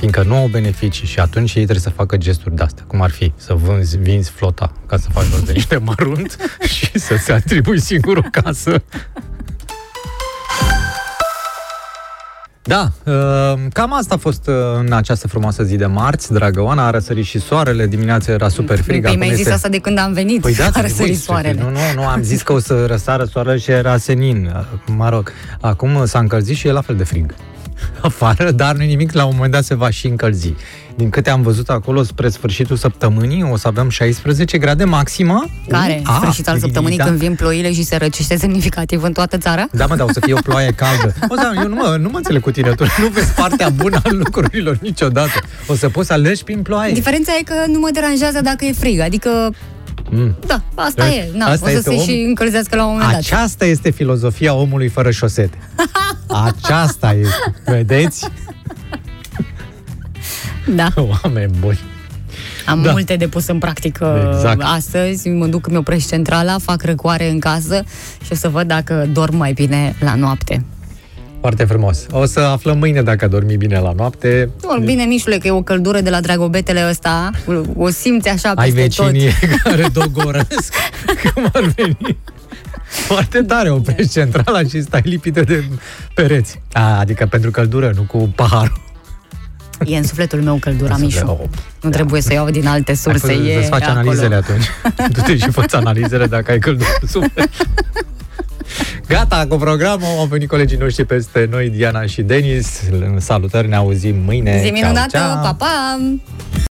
Fiindcă 0.00 0.22
nu 0.22 0.36
au 0.36 0.46
beneficii 0.46 1.06
și 1.06 1.20
atunci 1.20 1.48
ei 1.48 1.62
trebuie 1.62 1.78
să 1.80 1.90
facă 1.90 2.16
gesturi 2.16 2.54
de-astea, 2.54 2.84
cum 2.86 3.00
ar 3.02 3.10
fi 3.10 3.32
să 3.36 3.54
vânzi, 3.54 3.98
vinzi 3.98 4.30
flota 4.30 4.72
ca 4.86 4.96
să 4.96 5.08
faci 5.12 5.24
rost 5.30 5.46
de 5.48 5.52
niște 5.52 5.76
mărunt 5.76 6.36
și 6.74 6.98
să 6.98 7.16
se 7.16 7.32
atribui 7.32 7.80
singur 7.80 8.16
o 8.16 8.22
casă. 8.30 8.82
Da, 12.62 12.90
uh, 13.04 13.58
cam 13.72 13.92
asta 13.92 14.14
a 14.14 14.18
fost 14.18 14.46
uh, 14.46 14.54
în 14.78 14.92
această 14.92 15.28
frumoasă 15.28 15.62
zi 15.62 15.76
de 15.76 15.86
marți, 15.86 16.32
dragă 16.32 16.60
Oana, 16.60 16.86
a 16.86 16.90
răsărit 16.90 17.24
și 17.24 17.40
soarele, 17.40 17.86
dimineața 17.86 18.32
era 18.32 18.48
super 18.48 18.78
frig. 18.78 19.00
Păi 19.00 19.08
acum 19.08 19.18
mi-ai 19.20 19.30
zis 19.30 19.40
este- 19.40 19.52
asta 19.52 19.68
de 19.68 19.78
când 19.78 19.98
am 19.98 20.12
venit, 20.12 20.40
Păi 20.40 20.54
da, 20.54 20.64
a 20.64 20.70
ți-am 20.70 20.82
răsărit 20.82 21.14
zis, 21.14 21.24
soarele. 21.24 21.60
Nu, 21.60 21.70
nu, 21.70 21.78
nu, 21.94 22.06
am 22.06 22.22
zis 22.22 22.42
că 22.42 22.52
o 22.52 22.58
să 22.58 22.86
răsară 22.86 23.24
soarele 23.24 23.58
și 23.58 23.70
era 23.70 23.96
senin. 23.96 24.66
Mă 24.96 25.08
rog, 25.08 25.32
acum 25.60 26.06
s-a 26.06 26.18
încălzit 26.18 26.56
și 26.56 26.66
e 26.66 26.72
la 26.72 26.80
fel 26.80 26.96
de 26.96 27.04
frig 27.04 27.34
afară, 28.02 28.50
dar 28.50 28.74
nu 28.74 28.84
nimic, 28.84 29.12
la 29.12 29.24
un 29.24 29.32
moment 29.34 29.52
dat 29.52 29.64
se 29.64 29.74
va 29.74 29.90
și 29.90 30.06
încălzi. 30.06 30.54
Din 30.94 31.10
câte 31.10 31.30
am 31.30 31.42
văzut 31.42 31.68
acolo, 31.68 32.02
spre 32.02 32.28
sfârșitul 32.28 32.76
săptămânii, 32.76 33.42
o 33.42 33.56
să 33.56 33.68
avem 33.68 33.88
16 33.88 34.58
grade 34.58 34.84
maximă. 34.84 35.44
Care? 35.68 36.02
Ah, 36.04 36.16
Sfârșit 36.20 36.48
al 36.48 36.58
săptămânii 36.58 36.96
da. 36.96 37.04
când 37.04 37.16
vin 37.16 37.34
ploile 37.34 37.72
și 37.72 37.82
se 37.82 37.96
răcește 37.96 38.36
semnificativ 38.36 39.02
în 39.02 39.12
toată 39.12 39.38
țara? 39.38 39.66
Da, 39.72 39.86
mă, 39.86 39.96
dar 39.96 40.06
o 40.08 40.12
să 40.12 40.20
fie 40.20 40.34
o 40.34 40.38
ploaie 40.42 40.70
caldă. 40.82 41.14
O 41.28 41.34
să, 41.34 41.52
eu 41.56 41.68
nu 41.68 41.74
mă, 41.74 41.96
nu 42.00 42.08
mă 42.10 42.16
înțeleg 42.16 42.42
cu 42.42 42.50
tine, 42.50 42.70
tu 42.70 42.84
nu 42.98 43.08
vezi 43.08 43.32
partea 43.32 43.68
bună 43.68 44.00
a 44.04 44.08
lucrurilor 44.10 44.78
niciodată. 44.80 45.40
O 45.66 45.74
să 45.74 45.88
poți 45.88 46.06
să 46.06 46.12
alegi 46.12 46.44
prin 46.44 46.62
ploaie. 46.62 46.92
Diferența 46.92 47.32
e 47.40 47.42
că 47.42 47.54
nu 47.66 47.78
mă 47.78 47.88
deranjează 47.92 48.40
dacă 48.40 48.64
e 48.64 48.72
frig, 48.72 49.00
adică 49.00 49.54
Mm. 50.10 50.36
Da, 50.46 50.62
asta 50.74 51.02
Da, 51.02 51.08
e. 51.14 51.30
Na, 51.34 51.46
asta 51.46 51.66
o 51.66 51.68
să 51.68 51.76
este 51.76 51.90
se 51.90 51.96
om- 51.96 52.04
și 52.04 52.24
încălzească 52.28 52.76
la 52.76 52.84
un 52.84 52.90
moment 52.92 53.10
dat. 53.10 53.18
Aceasta 53.20 53.64
este 53.64 53.90
filozofia 53.90 54.54
omului 54.54 54.88
fără 54.88 55.10
șosete. 55.10 55.58
Aceasta 56.44 57.12
este. 57.12 57.54
Vedeți? 57.64 58.28
Da. 60.74 60.88
Oameni 61.22 61.52
buni. 61.60 61.80
Am 62.66 62.82
Da. 62.82 62.90
multe 62.90 63.16
de 63.16 63.28
pus 63.28 63.46
în 63.46 63.58
practică 63.58 64.32
Exact. 64.34 64.62
astăzi. 64.64 65.28
Mă 65.28 65.46
duc, 65.46 65.70
mi 65.70 65.76
opresc 65.76 66.08
centrala, 66.08 66.58
fac 66.58 66.82
răcoare 66.82 67.30
în 67.30 67.38
casă 67.38 67.84
și 68.24 68.32
o 68.32 68.34
să 68.34 68.48
văd 68.48 68.66
dacă 68.66 69.08
dorm 69.12 69.36
mai 69.36 69.52
bine 69.52 69.94
la 70.00 70.14
noapte. 70.14 70.64
Foarte 71.40 71.64
frumos. 71.64 72.06
O 72.10 72.24
să 72.24 72.40
aflăm 72.40 72.78
mâine 72.78 73.02
dacă 73.02 73.24
a 73.24 73.28
dormit 73.28 73.58
bine 73.58 73.78
la 73.78 73.92
noapte. 73.96 74.50
Dorm 74.60 74.84
bine, 74.84 75.04
Mișule, 75.04 75.38
că 75.38 75.46
e 75.46 75.50
o 75.50 75.62
căldură 75.62 76.00
de 76.00 76.10
la 76.10 76.20
dragobetele 76.20 76.86
ăsta. 76.88 77.30
O- 77.46 77.82
O 77.84 77.88
simți 77.90 78.28
așa 78.28 78.52
Ai 78.56 78.70
peste 78.70 79.02
tot. 79.02 79.06
vecinii 79.10 79.30
care 79.64 79.86
dogorăsc 79.92 80.74
cum 81.34 81.50
ar 81.52 81.72
veni. 81.76 82.16
Foarte 82.84 83.42
tare 83.42 83.70
oprești 83.70 84.12
centrala 84.12 84.62
și 84.62 84.82
stai 84.82 85.00
lipită 85.04 85.40
de 85.40 85.64
pereți. 86.14 86.60
A, 86.72 86.98
adică 86.98 87.26
pentru 87.26 87.50
căldură, 87.50 87.92
nu 87.94 88.02
cu 88.02 88.32
paharul. 88.34 88.80
E 89.86 89.96
în 89.96 90.04
sufletul 90.04 90.42
meu 90.42 90.54
căldura, 90.56 90.94
În 90.94 91.00
suflet- 91.10 91.22
Mișu. 91.26 91.48
Nu 91.82 91.90
trebuie 91.90 92.20
să 92.20 92.32
iau 92.32 92.50
din 92.50 92.66
alte 92.66 92.94
surse. 92.94 93.26
Hai, 93.26 93.36
fă- 93.36 93.48
e 93.50 93.54
Să-ți 93.54 93.68
faci 93.68 93.82
acolo. 93.82 93.98
analizele 93.98 94.34
atunci. 94.34 94.64
Du-te 95.14 95.36
și 95.36 95.50
fă 95.50 95.64
analizele 95.70 96.26
dacă 96.26 96.50
ai 96.50 96.58
căldură 96.58 96.88
în 97.00 97.08
suflet. 97.08 97.48
Gata 99.08 99.46
cu 99.48 99.56
programul, 99.56 100.06
au 100.18 100.24
venit 100.24 100.48
colegii 100.48 100.76
noștri 100.76 101.04
peste 101.04 101.48
noi, 101.50 101.68
Diana 101.70 102.06
și 102.06 102.22
Denis. 102.22 102.80
Salutări, 103.18 103.68
ne 103.68 103.76
auzim 103.76 104.16
mâine. 104.24 104.56
Zi 104.58 104.62
Ceau, 104.62 104.72
minunată, 104.72 105.16
ceau. 105.16 105.40
pa, 105.42 105.54
pa! 105.58 105.98